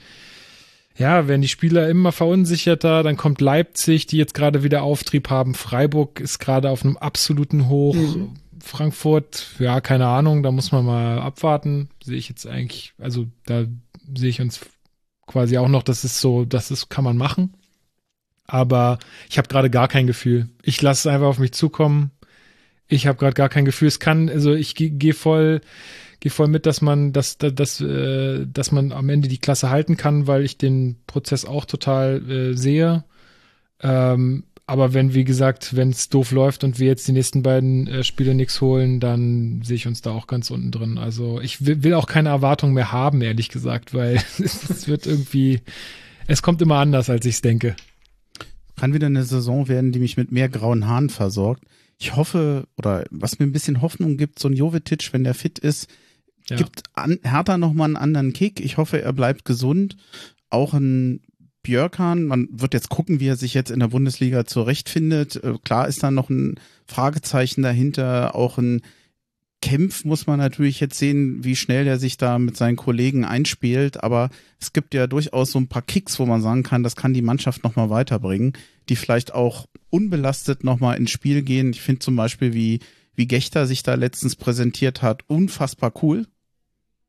ja, 0.96 1.26
werden 1.28 1.42
die 1.42 1.48
Spieler 1.48 1.88
immer 1.88 2.12
verunsicherter, 2.12 3.02
dann 3.02 3.16
kommt 3.16 3.40
Leipzig, 3.40 4.06
die 4.06 4.18
jetzt 4.18 4.34
gerade 4.34 4.62
wieder 4.62 4.82
Auftrieb 4.82 5.30
haben, 5.30 5.54
Freiburg 5.54 6.20
ist 6.20 6.38
gerade 6.38 6.70
auf 6.70 6.84
einem 6.84 6.96
absoluten 6.96 7.68
Hoch, 7.68 7.94
Mhm. 7.94 8.34
Frankfurt, 8.64 9.46
ja, 9.58 9.80
keine 9.80 10.06
Ahnung, 10.06 10.44
da 10.44 10.52
muss 10.52 10.70
man 10.70 10.84
mal 10.84 11.18
abwarten, 11.18 11.88
sehe 12.04 12.16
ich 12.16 12.28
jetzt 12.28 12.46
eigentlich, 12.46 12.92
also 12.98 13.26
da 13.44 13.64
sehe 14.14 14.28
ich 14.28 14.40
uns 14.40 14.60
quasi 15.26 15.58
auch 15.58 15.66
noch, 15.66 15.82
das 15.82 16.04
ist 16.04 16.20
so, 16.20 16.44
das 16.44 16.70
ist, 16.70 16.88
kann 16.88 17.02
man 17.02 17.16
machen, 17.16 17.54
aber 18.46 18.98
ich 19.28 19.38
habe 19.38 19.48
gerade 19.48 19.70
gar 19.70 19.88
kein 19.88 20.06
Gefühl. 20.06 20.48
Ich 20.62 20.80
lasse 20.82 21.08
es 21.08 21.12
einfach 21.14 21.26
auf 21.28 21.38
mich 21.38 21.52
zukommen. 21.52 22.10
Ich 22.92 23.06
habe 23.06 23.18
gerade 23.18 23.34
gar 23.34 23.48
kein 23.48 23.64
Gefühl. 23.64 23.88
Es 23.88 24.00
kann, 24.00 24.28
also 24.28 24.52
ich 24.52 24.74
gehe 24.74 24.90
geh 24.90 25.12
voll, 25.12 25.62
gehe 26.20 26.30
voll 26.30 26.48
mit, 26.48 26.66
dass 26.66 26.82
man, 26.82 27.12
dass, 27.14 27.38
dass, 27.38 27.80
äh, 27.80 28.46
dass 28.46 28.70
man 28.70 28.92
am 28.92 29.08
Ende 29.08 29.28
die 29.28 29.38
Klasse 29.38 29.70
halten 29.70 29.96
kann, 29.96 30.26
weil 30.26 30.44
ich 30.44 30.58
den 30.58 30.96
Prozess 31.06 31.46
auch 31.46 31.64
total 31.64 32.30
äh, 32.30 32.54
sehe. 32.54 33.04
Ähm, 33.80 34.44
aber 34.66 34.92
wenn, 34.92 35.14
wie 35.14 35.24
gesagt, 35.24 35.74
wenn 35.74 35.88
es 35.88 36.10
doof 36.10 36.32
läuft 36.32 36.64
und 36.64 36.78
wir 36.78 36.86
jetzt 36.86 37.08
die 37.08 37.12
nächsten 37.12 37.42
beiden 37.42 37.86
äh, 37.86 38.04
Spiele 38.04 38.34
nichts 38.34 38.60
holen, 38.60 39.00
dann 39.00 39.62
sehe 39.64 39.76
ich 39.76 39.86
uns 39.86 40.02
da 40.02 40.10
auch 40.10 40.26
ganz 40.26 40.50
unten 40.50 40.70
drin. 40.70 40.98
Also 40.98 41.40
ich 41.40 41.64
will, 41.64 41.82
will 41.82 41.94
auch 41.94 42.06
keine 42.06 42.28
Erwartung 42.28 42.74
mehr 42.74 42.92
haben, 42.92 43.22
ehrlich 43.22 43.48
gesagt, 43.48 43.94
weil 43.94 44.16
es 44.38 44.86
wird 44.86 45.06
irgendwie, 45.06 45.60
es 46.26 46.42
kommt 46.42 46.60
immer 46.60 46.76
anders, 46.76 47.08
als 47.08 47.24
ich 47.24 47.36
es 47.36 47.40
denke. 47.40 47.74
Kann 48.76 48.92
wieder 48.92 49.06
eine 49.06 49.24
Saison 49.24 49.68
werden, 49.68 49.92
die 49.92 49.98
mich 49.98 50.18
mit 50.18 50.30
mehr 50.30 50.50
grauen 50.50 50.86
Haaren 50.86 51.08
versorgt. 51.08 51.62
Ich 52.02 52.16
hoffe, 52.16 52.66
oder 52.76 53.04
was 53.12 53.38
mir 53.38 53.46
ein 53.46 53.52
bisschen 53.52 53.80
Hoffnung 53.80 54.16
gibt, 54.16 54.40
so 54.40 54.48
ein 54.48 54.54
Jovetic, 54.54 55.12
wenn 55.12 55.22
der 55.22 55.34
fit 55.34 55.60
ist, 55.60 55.88
Ja. 56.50 56.56
gibt 56.56 56.82
an, 56.94 57.20
Hertha 57.22 57.56
nochmal 57.58 57.86
einen 57.86 57.96
anderen 57.96 58.32
Kick. 58.32 58.58
Ich 58.58 58.76
hoffe, 58.76 59.00
er 59.00 59.12
bleibt 59.12 59.44
gesund. 59.44 59.96
Auch 60.50 60.74
ein 60.74 61.20
Björkan, 61.62 62.24
man 62.24 62.48
wird 62.50 62.74
jetzt 62.74 62.88
gucken, 62.88 63.20
wie 63.20 63.28
er 63.28 63.36
sich 63.36 63.54
jetzt 63.54 63.70
in 63.70 63.78
der 63.78 63.86
Bundesliga 63.86 64.44
zurechtfindet. 64.46 65.36
Äh, 65.44 65.54
Klar 65.62 65.86
ist 65.86 66.02
da 66.02 66.10
noch 66.10 66.28
ein 66.28 66.58
Fragezeichen 66.88 67.62
dahinter, 67.62 68.34
auch 68.34 68.58
ein 68.58 68.82
Kempf 69.60 70.04
muss 70.04 70.26
man 70.26 70.40
natürlich 70.40 70.80
jetzt 70.80 70.98
sehen, 70.98 71.44
wie 71.44 71.54
schnell 71.54 71.86
er 71.86 72.00
sich 72.00 72.16
da 72.16 72.40
mit 72.40 72.56
seinen 72.56 72.74
Kollegen 72.74 73.24
einspielt. 73.24 74.02
Aber 74.02 74.28
es 74.60 74.72
gibt 74.72 74.92
ja 74.92 75.06
durchaus 75.06 75.52
so 75.52 75.60
ein 75.60 75.68
paar 75.68 75.82
Kicks, 75.82 76.18
wo 76.18 76.26
man 76.26 76.42
sagen 76.42 76.64
kann, 76.64 76.82
das 76.82 76.96
kann 76.96 77.14
die 77.14 77.22
Mannschaft 77.22 77.62
nochmal 77.62 77.88
weiterbringen, 77.88 78.54
die 78.88 78.96
vielleicht 78.96 79.32
auch 79.32 79.66
unbelastet 79.92 80.64
nochmal 80.64 80.96
ins 80.96 81.10
Spiel 81.10 81.42
gehen. 81.42 81.70
Ich 81.70 81.82
finde 81.82 82.00
zum 82.00 82.16
Beispiel, 82.16 82.54
wie, 82.54 82.80
wie 83.14 83.26
Gechter 83.26 83.66
sich 83.66 83.82
da 83.82 83.94
letztens 83.94 84.36
präsentiert 84.36 85.02
hat, 85.02 85.22
unfassbar 85.28 85.92
cool. 86.02 86.26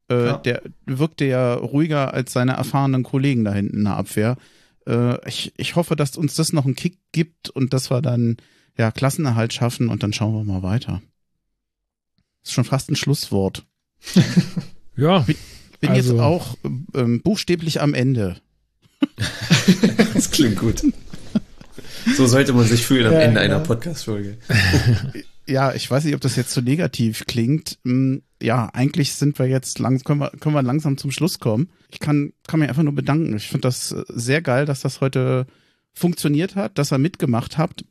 Äh, 0.09 0.25
ja. 0.25 0.37
Der 0.37 0.61
wirkte 0.85 1.25
ja 1.25 1.53
ruhiger 1.53 2.13
als 2.13 2.33
seine 2.33 2.53
erfahrenen 2.53 3.03
Kollegen 3.03 3.45
da 3.45 3.53
hinten 3.53 3.77
in 3.77 3.83
der 3.85 3.95
Abwehr. 3.95 4.37
Äh, 4.85 5.27
ich, 5.27 5.53
ich 5.55 5.77
hoffe, 5.77 5.95
dass 5.95 6.17
uns 6.17 6.35
das 6.35 6.51
noch 6.51 6.65
einen 6.65 6.75
Kick 6.75 6.99
gibt 7.13 7.49
und 7.49 7.73
dass 7.73 7.89
wir 7.89 8.01
dann 8.01 8.35
ja 8.77 8.91
Klassenerhalt 8.91 9.53
schaffen 9.53 9.87
und 9.87 10.03
dann 10.03 10.11
schauen 10.11 10.33
wir 10.33 10.43
mal 10.43 10.61
weiter. 10.61 11.01
Ist 12.43 12.51
schon 12.51 12.65
fast 12.65 12.91
ein 12.91 12.97
Schlusswort. 12.97 13.65
ja. 14.97 15.19
Bin, 15.19 15.37
bin 15.79 15.89
also. 15.91 16.13
jetzt 16.13 16.21
auch 16.21 16.57
ähm, 16.95 17.21
buchstäblich 17.21 17.79
am 17.79 17.93
Ende. 17.93 18.41
das 20.13 20.31
klingt 20.31 20.57
gut. 20.59 20.83
So 22.15 22.27
sollte 22.27 22.53
man 22.53 22.65
sich 22.65 22.85
fühlen 22.85 23.07
am 23.07 23.13
ja, 23.13 23.19
Ende 23.19 23.39
ja. 23.39 23.45
einer 23.45 23.59
Podcast-Folge. 23.59 24.37
ja, 25.47 25.73
ich 25.73 25.89
weiß 25.89 26.05
nicht, 26.05 26.15
ob 26.15 26.21
das 26.21 26.35
jetzt 26.35 26.51
zu 26.51 26.61
so 26.61 26.65
negativ 26.65 27.25
klingt. 27.27 27.77
Hm, 27.83 28.21
ja, 28.41 28.69
eigentlich 28.73 29.13
sind 29.13 29.39
wir 29.39 29.47
jetzt 29.47 29.79
lang, 29.79 29.99
können 30.03 30.19
wir, 30.19 30.31
können 30.31 30.55
wir 30.55 30.63
langsam 30.63 30.97
zum 30.97 31.11
Schluss 31.11 31.39
kommen. 31.39 31.69
Ich 31.91 31.99
kann, 31.99 32.33
kann 32.47 32.59
mich 32.59 32.69
einfach 32.69 32.83
nur 32.83 32.95
bedanken. 32.95 33.35
Ich 33.35 33.47
finde 33.47 33.61
das 33.61 33.89
sehr 33.89 34.41
geil, 34.41 34.65
dass 34.65 34.81
das 34.81 35.01
heute 35.01 35.45
funktioniert 35.93 36.55
hat, 36.55 36.77
dass 36.77 36.91
ihr 36.91 36.97
mitgemacht 36.97 37.57
habt. 37.57 37.85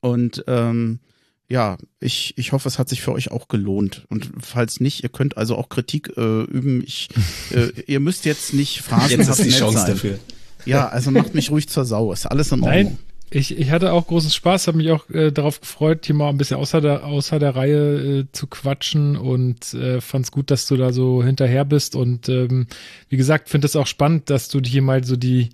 Und 0.00 0.44
ähm, 0.46 1.00
ja, 1.48 1.76
ich, 2.00 2.36
ich 2.36 2.52
hoffe, 2.52 2.68
es 2.68 2.78
hat 2.78 2.88
sich 2.88 3.02
für 3.02 3.12
euch 3.12 3.30
auch 3.30 3.48
gelohnt. 3.48 4.04
Und 4.08 4.30
falls 4.40 4.80
nicht, 4.80 5.02
ihr 5.02 5.08
könnt 5.08 5.36
also 5.36 5.56
auch 5.56 5.68
Kritik 5.68 6.12
äh, 6.16 6.42
üben. 6.44 6.82
Ich, 6.84 7.08
äh, 7.50 7.68
ihr 7.86 8.00
müsst 8.00 8.24
jetzt 8.24 8.54
nicht 8.54 8.82
fragen. 8.82 9.10
Jetzt 9.10 9.28
ist 9.28 9.44
die 9.44 9.50
Chance 9.50 9.78
sein. 9.78 9.90
dafür. 9.90 10.18
Ja, 10.64 10.88
also 10.88 11.10
macht 11.10 11.34
mich 11.34 11.50
ruhig 11.50 11.68
zur 11.68 11.84
Sau. 11.84 12.12
Ist 12.12 12.26
alles 12.26 12.50
in 12.50 12.62
Ordnung. 12.62 12.70
Nein. 12.70 12.98
Ich, 13.30 13.58
ich 13.58 13.70
hatte 13.70 13.92
auch 13.92 14.06
großen 14.06 14.30
Spaß, 14.30 14.68
habe 14.68 14.78
mich 14.78 14.90
auch 14.90 15.10
äh, 15.10 15.32
darauf 15.32 15.60
gefreut, 15.60 16.06
hier 16.06 16.14
mal 16.14 16.28
ein 16.28 16.38
bisschen 16.38 16.58
außer 16.58 16.80
der, 16.80 17.04
außer 17.04 17.38
der 17.38 17.56
Reihe 17.56 18.20
äh, 18.20 18.24
zu 18.32 18.46
quatschen 18.46 19.16
und 19.16 19.74
äh, 19.74 20.00
fand 20.00 20.26
es 20.26 20.30
gut, 20.30 20.50
dass 20.50 20.66
du 20.66 20.76
da 20.76 20.92
so 20.92 21.24
hinterher 21.24 21.64
bist. 21.64 21.96
Und 21.96 22.28
ähm, 22.28 22.68
wie 23.08 23.16
gesagt, 23.16 23.48
finde 23.48 23.66
es 23.66 23.74
auch 23.74 23.86
spannend, 23.86 24.30
dass 24.30 24.48
du 24.48 24.60
hier 24.60 24.82
mal 24.82 25.02
so 25.02 25.16
die, 25.16 25.50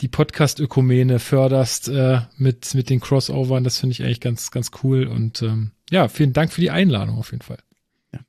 die 0.00 0.08
Podcast-Ökumene 0.08 1.18
förderst 1.18 1.88
äh, 1.88 2.20
mit, 2.36 2.74
mit 2.74 2.90
den 2.90 3.00
Crossovern. 3.00 3.64
Das 3.64 3.78
finde 3.78 3.92
ich 3.92 4.02
eigentlich 4.02 4.20
ganz, 4.20 4.50
ganz 4.50 4.70
cool. 4.82 5.06
Und 5.06 5.40
ähm, 5.42 5.70
ja, 5.90 6.08
vielen 6.08 6.32
Dank 6.32 6.52
für 6.52 6.60
die 6.60 6.70
Einladung 6.70 7.16
auf 7.18 7.30
jeden 7.30 7.42
Fall. 7.42 7.58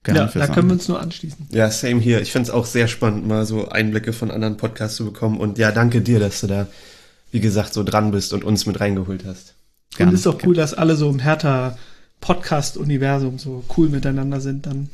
Ja, 0.07 0.15
ja 0.15 0.26
da 0.26 0.47
können 0.47 0.67
wir 0.69 0.73
uns 0.73 0.88
nur 0.88 0.99
anschließen. 0.99 1.47
Ja, 1.51 1.69
same 1.69 1.99
hier. 1.99 2.22
Ich 2.22 2.31
finde 2.31 2.49
es 2.49 2.53
auch 2.53 2.65
sehr 2.65 2.88
spannend, 2.88 3.27
mal 3.27 3.45
so 3.45 3.69
Einblicke 3.69 4.13
von 4.13 4.31
anderen 4.31 4.57
Podcasts 4.57 4.97
zu 4.97 5.05
bekommen. 5.05 5.39
Und 5.39 5.57
ja, 5.57 5.72
danke 5.72 6.01
dir, 6.01 6.19
dass 6.19 6.41
du 6.41 6.47
da, 6.47 6.67
wie 7.31 7.39
gesagt, 7.39 7.73
so 7.73 7.84
dran 7.84 8.11
bist 8.11 8.34
und 8.34 8.43
uns 8.43 8.65
mit 8.65 8.80
reingeholt 8.80 9.26
hast. 9.26 9.56
Gerne. 9.97 10.10
Und 10.10 10.15
es 10.15 10.22
ist 10.22 10.27
auch 10.27 10.41
cool, 10.45 10.56
dass 10.56 10.73
alle 10.73 10.95
so 10.95 11.10
im 11.10 11.19
härter 11.19 11.77
Podcast-Universum 12.22 13.39
so 13.39 13.64
cool 13.77 13.89
miteinander 13.89 14.41
sind. 14.41 14.65
Dann 14.65 14.89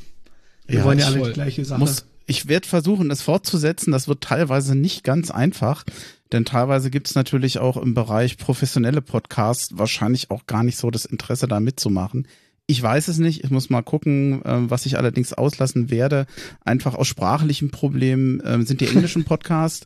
wir 0.68 0.80
ja, 0.80 0.86
wollen 0.86 1.00
ja 1.00 1.06
alle 1.08 1.24
die 1.24 1.34
gleiche 1.34 1.66
Sache. 1.66 1.80
Muss, 1.80 2.06
ich 2.26 2.48
werde 2.48 2.68
versuchen, 2.68 3.12
es 3.12 3.22
fortzusetzen. 3.22 3.92
Das 3.92 4.08
wird 4.08 4.22
teilweise 4.22 4.76
nicht 4.76 5.04
ganz 5.04 5.32
einfach. 5.32 5.84
Denn 6.32 6.46
teilweise 6.46 6.90
gibt 6.90 7.10
es 7.10 7.16
natürlich 7.16 7.60
auch 7.60 7.78
im 7.78 7.94
Bereich 7.94 8.38
professionelle 8.38 9.02
Podcasts 9.02 9.78
wahrscheinlich 9.78 10.32
auch 10.32 10.46
gar 10.46 10.64
nicht 10.64 10.78
so 10.78 10.90
das 10.90 11.06
Interesse, 11.06 11.48
da 11.48 11.60
mitzumachen. 11.60 12.28
Ich 12.68 12.82
weiß 12.82 13.10
es 13.10 13.18
nicht. 13.18 13.44
Ich 13.44 13.50
muss 13.50 13.70
mal 13.70 13.82
gucken, 13.82 14.46
äh, 14.46 14.70
was 14.70 14.86
ich 14.86 14.98
allerdings 14.98 15.34
auslassen 15.34 15.90
werde. 15.90 16.26
Einfach 16.64 16.96
aus 16.96 17.08
sprachlichen 17.08 17.70
Problemen 17.70 18.40
äh, 18.40 18.64
sind 18.64 18.80
die 18.80 18.88
englischen 18.88 19.24
Podcasts. 19.26 19.86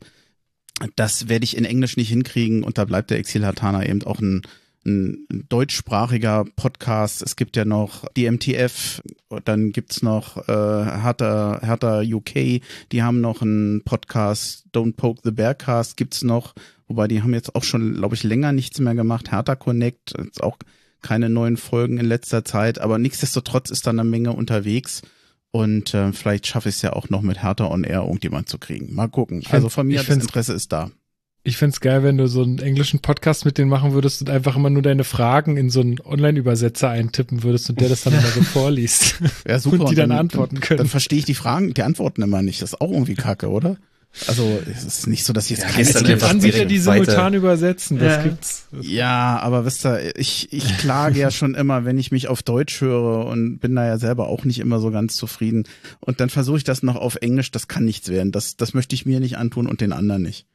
Das 0.95 1.29
werde 1.29 1.45
ich 1.45 1.57
in 1.57 1.65
Englisch 1.65 1.97
nicht 1.97 2.09
hinkriegen 2.09 2.63
und 2.63 2.77
da 2.77 2.85
bleibt 2.85 3.09
der 3.09 3.19
Exilhatana 3.19 3.85
eben 3.85 4.03
auch 4.03 4.19
ein 4.19 4.41
ein 4.85 5.25
deutschsprachiger 5.49 6.45
Podcast. 6.55 7.21
Es 7.23 7.35
gibt 7.35 7.57
ja 7.57 7.65
noch 7.65 8.05
die 8.15 8.29
MTF, 8.29 9.01
dann 9.43 9.71
gibt's 9.71 10.03
noch 10.03 10.47
äh, 10.47 10.51
Hertha, 10.51 11.59
Hertha 11.61 12.01
UK, 12.01 12.61
die 12.91 13.03
haben 13.03 13.19
noch 13.19 13.41
einen 13.41 13.83
Podcast, 13.83 14.65
Don't 14.73 14.95
Poke 14.95 15.21
the 15.23 15.31
Bearcast 15.31 15.97
gibt's 15.97 16.23
noch, 16.23 16.53
wobei 16.87 17.07
die 17.07 17.23
haben 17.23 17.33
jetzt 17.33 17.55
auch 17.55 17.63
schon, 17.63 17.95
glaube 17.95 18.15
ich, 18.15 18.23
länger 18.23 18.51
nichts 18.51 18.79
mehr 18.79 18.95
gemacht. 18.95 19.31
Hertha 19.31 19.55
Connect, 19.55 20.13
jetzt 20.23 20.43
auch 20.43 20.57
keine 21.01 21.29
neuen 21.29 21.57
Folgen 21.57 21.97
in 21.97 22.05
letzter 22.05 22.45
Zeit, 22.45 22.79
aber 22.79 22.97
nichtsdestotrotz 22.99 23.71
ist 23.71 23.87
da 23.87 23.91
eine 23.91 24.03
Menge 24.03 24.33
unterwegs. 24.33 25.01
Und 25.55 25.93
äh, 25.93 26.11
vielleicht 26.11 26.47
schaffe 26.47 26.67
ich 26.67 26.75
es 26.75 26.81
ja 26.81 26.91
auch 26.91 27.07
noch 27.07 27.21
mit 27.21 27.41
Hertha 27.41 27.71
on 27.71 27.85
Air 27.85 28.01
irgendjemand 28.01 28.49
zu 28.49 28.57
kriegen. 28.57 28.93
Mal 28.93 29.07
gucken. 29.07 29.41
Also 29.51 29.69
von 29.69 29.87
mir 29.87 30.03
das 30.03 30.09
Interesse 30.09 30.51
ist 30.51 30.73
da. 30.73 30.91
Ich 31.43 31.55
find's 31.55 31.79
geil, 31.79 32.03
wenn 32.03 32.17
du 32.17 32.27
so 32.27 32.43
einen 32.43 32.59
englischen 32.59 32.99
Podcast 32.99 33.45
mit 33.45 33.57
denen 33.57 33.69
machen 33.69 33.93
würdest 33.93 34.19
und 34.19 34.29
einfach 34.29 34.57
immer 34.57 34.69
nur 34.69 34.81
deine 34.81 35.05
Fragen 35.05 35.55
in 35.55 35.69
so 35.69 35.79
einen 35.79 36.01
Online-Übersetzer 36.01 36.89
eintippen 36.89 37.41
würdest 37.43 37.69
und 37.69 37.79
der 37.79 37.87
das 37.87 38.03
dann 38.03 38.11
immer 38.11 38.23
so 38.23 38.41
vorliest. 38.43 39.21
Ja, 39.47 39.57
super. 39.57 39.85
Und 39.85 39.91
die 39.91 39.95
dann, 39.95 40.09
dann 40.09 40.19
antworten 40.19 40.59
können. 40.59 40.79
Dann 40.79 40.87
verstehe 40.87 41.19
ich 41.19 41.25
die 41.25 41.35
Fragen, 41.35 41.73
die 41.73 41.83
Antworten 41.83 42.21
immer 42.21 42.41
nicht. 42.41 42.61
Das 42.61 42.73
ist 42.73 42.81
auch 42.81 42.91
irgendwie 42.91 43.15
kacke, 43.15 43.47
oder? 43.49 43.77
Also 44.27 44.61
es 44.71 44.85
ist 44.85 45.07
nicht 45.07 45.25
so, 45.25 45.33
dass 45.33 45.45
ich 45.45 45.57
jetzt 45.57 45.63
ja, 45.63 45.69
keine 45.69 45.89
Es 45.89 46.03
gibt 46.03 46.23
Anbieter, 46.23 46.65
die 46.65 46.77
simultan 46.79 47.17
weiter. 47.17 47.37
übersetzen. 47.37 47.99
Das 47.99 48.13
ja. 48.13 48.23
gibt's. 48.23 48.67
Ja, 48.81 49.39
aber 49.39 49.65
wisst 49.65 49.85
ihr, 49.85 50.15
ich, 50.17 50.51
ich 50.53 50.77
klage 50.77 51.19
ja 51.19 51.31
schon 51.31 51.53
immer, 51.53 51.85
wenn 51.85 51.97
ich 51.97 52.11
mich 52.11 52.27
auf 52.27 52.41
Deutsch 52.41 52.79
höre 52.81 53.25
und 53.25 53.59
bin 53.59 53.75
da 53.75 53.85
ja 53.85 53.97
selber 53.97 54.27
auch 54.27 54.45
nicht 54.45 54.59
immer 54.59 54.79
so 54.79 54.89
ganz 54.89 55.15
zufrieden. 55.15 55.65
Und 55.99 56.19
dann 56.21 56.29
versuche 56.29 56.57
ich 56.57 56.63
das 56.63 56.81
noch 56.81 56.95
auf 56.95 57.15
Englisch. 57.15 57.51
Das 57.51 57.67
kann 57.67 57.85
nichts 57.85 58.07
werden. 58.09 58.31
Das, 58.31 58.55
das 58.55 58.73
möchte 58.73 58.95
ich 58.95 59.05
mir 59.05 59.19
nicht 59.19 59.37
antun 59.37 59.67
und 59.67 59.81
den 59.81 59.91
anderen 59.91 60.21
nicht. 60.21 60.45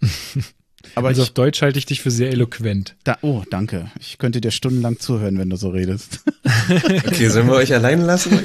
Aber 0.94 1.08
also 1.08 1.22
ich, 1.22 1.28
auf 1.28 1.34
Deutsch 1.34 1.62
halte 1.62 1.78
ich 1.78 1.86
dich 1.86 2.00
für 2.00 2.10
sehr 2.10 2.30
eloquent. 2.30 2.96
Da, 3.04 3.18
oh, 3.22 3.42
danke. 3.50 3.90
Ich 4.00 4.18
könnte 4.18 4.40
dir 4.40 4.50
stundenlang 4.50 4.98
zuhören, 4.98 5.38
wenn 5.38 5.50
du 5.50 5.56
so 5.56 5.68
redest. 5.70 6.20
okay, 7.06 7.28
sollen 7.28 7.46
wir 7.46 7.54
euch 7.54 7.72
allein 7.72 8.00
lassen? 8.00 8.32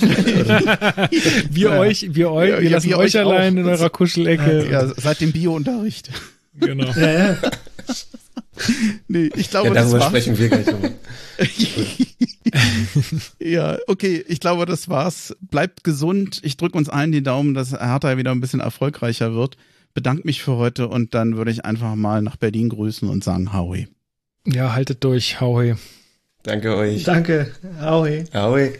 wir 1.49 1.69
ja. 1.69 1.79
euch, 1.79 2.13
wir 2.13 2.31
euch, 2.31 2.49
ja, 2.49 2.61
wir 2.61 2.69
lassen 2.69 2.89
wir 2.89 2.97
euch, 2.97 3.17
allein 3.17 3.57
in 3.57 3.65
eurer 3.65 3.89
Kuschelecke. 3.89 4.67
Ja, 4.69 4.87
seit 4.95 5.21
dem 5.21 5.31
Bio-Unterricht. 5.31 6.11
Genau. 6.59 6.91
Ja, 6.95 7.11
ja. 7.11 7.37
nee, 9.09 9.29
ich 9.35 9.49
glaube, 9.49 9.67
ja, 9.67 9.73
darüber 9.73 9.99
das 9.99 10.07
sprechen 10.07 10.37
wir 10.37 10.47
gleich 10.47 10.65
nochmal. 10.65 10.93
ja, 13.39 13.77
okay, 13.87 14.23
ich 14.27 14.39
glaube, 14.39 14.65
das 14.65 14.87
war's. 14.87 15.35
Bleibt 15.41 15.83
gesund. 15.83 16.39
Ich 16.41 16.55
drücke 16.55 16.77
uns 16.77 16.87
allen 16.87 17.11
die 17.11 17.21
Daumen, 17.21 17.53
dass 17.53 17.71
Hertha 17.73 18.17
wieder 18.17 18.31
ein 18.31 18.39
bisschen 18.39 18.61
erfolgreicher 18.61 19.33
wird 19.35 19.57
bedanke 19.95 20.23
mich 20.25 20.43
für 20.43 20.57
heute 20.57 20.87
und 20.87 21.15
dann 21.15 21.37
würde 21.37 21.49
ich 21.49 21.65
einfach 21.65 21.95
mal 21.95 22.21
nach 22.21 22.35
Berlin 22.35 22.69
grüßen 22.69 23.09
und 23.09 23.23
sagen 23.23 23.51
Howie. 23.53 23.87
Ja, 24.45 24.73
haltet 24.73 25.03
durch, 25.03 25.41
Howie. 25.41 25.75
Danke 26.43 26.75
euch. 26.75 27.03
Danke, 27.03 27.51
Howie. 27.81 28.25
Howie. 28.31 28.73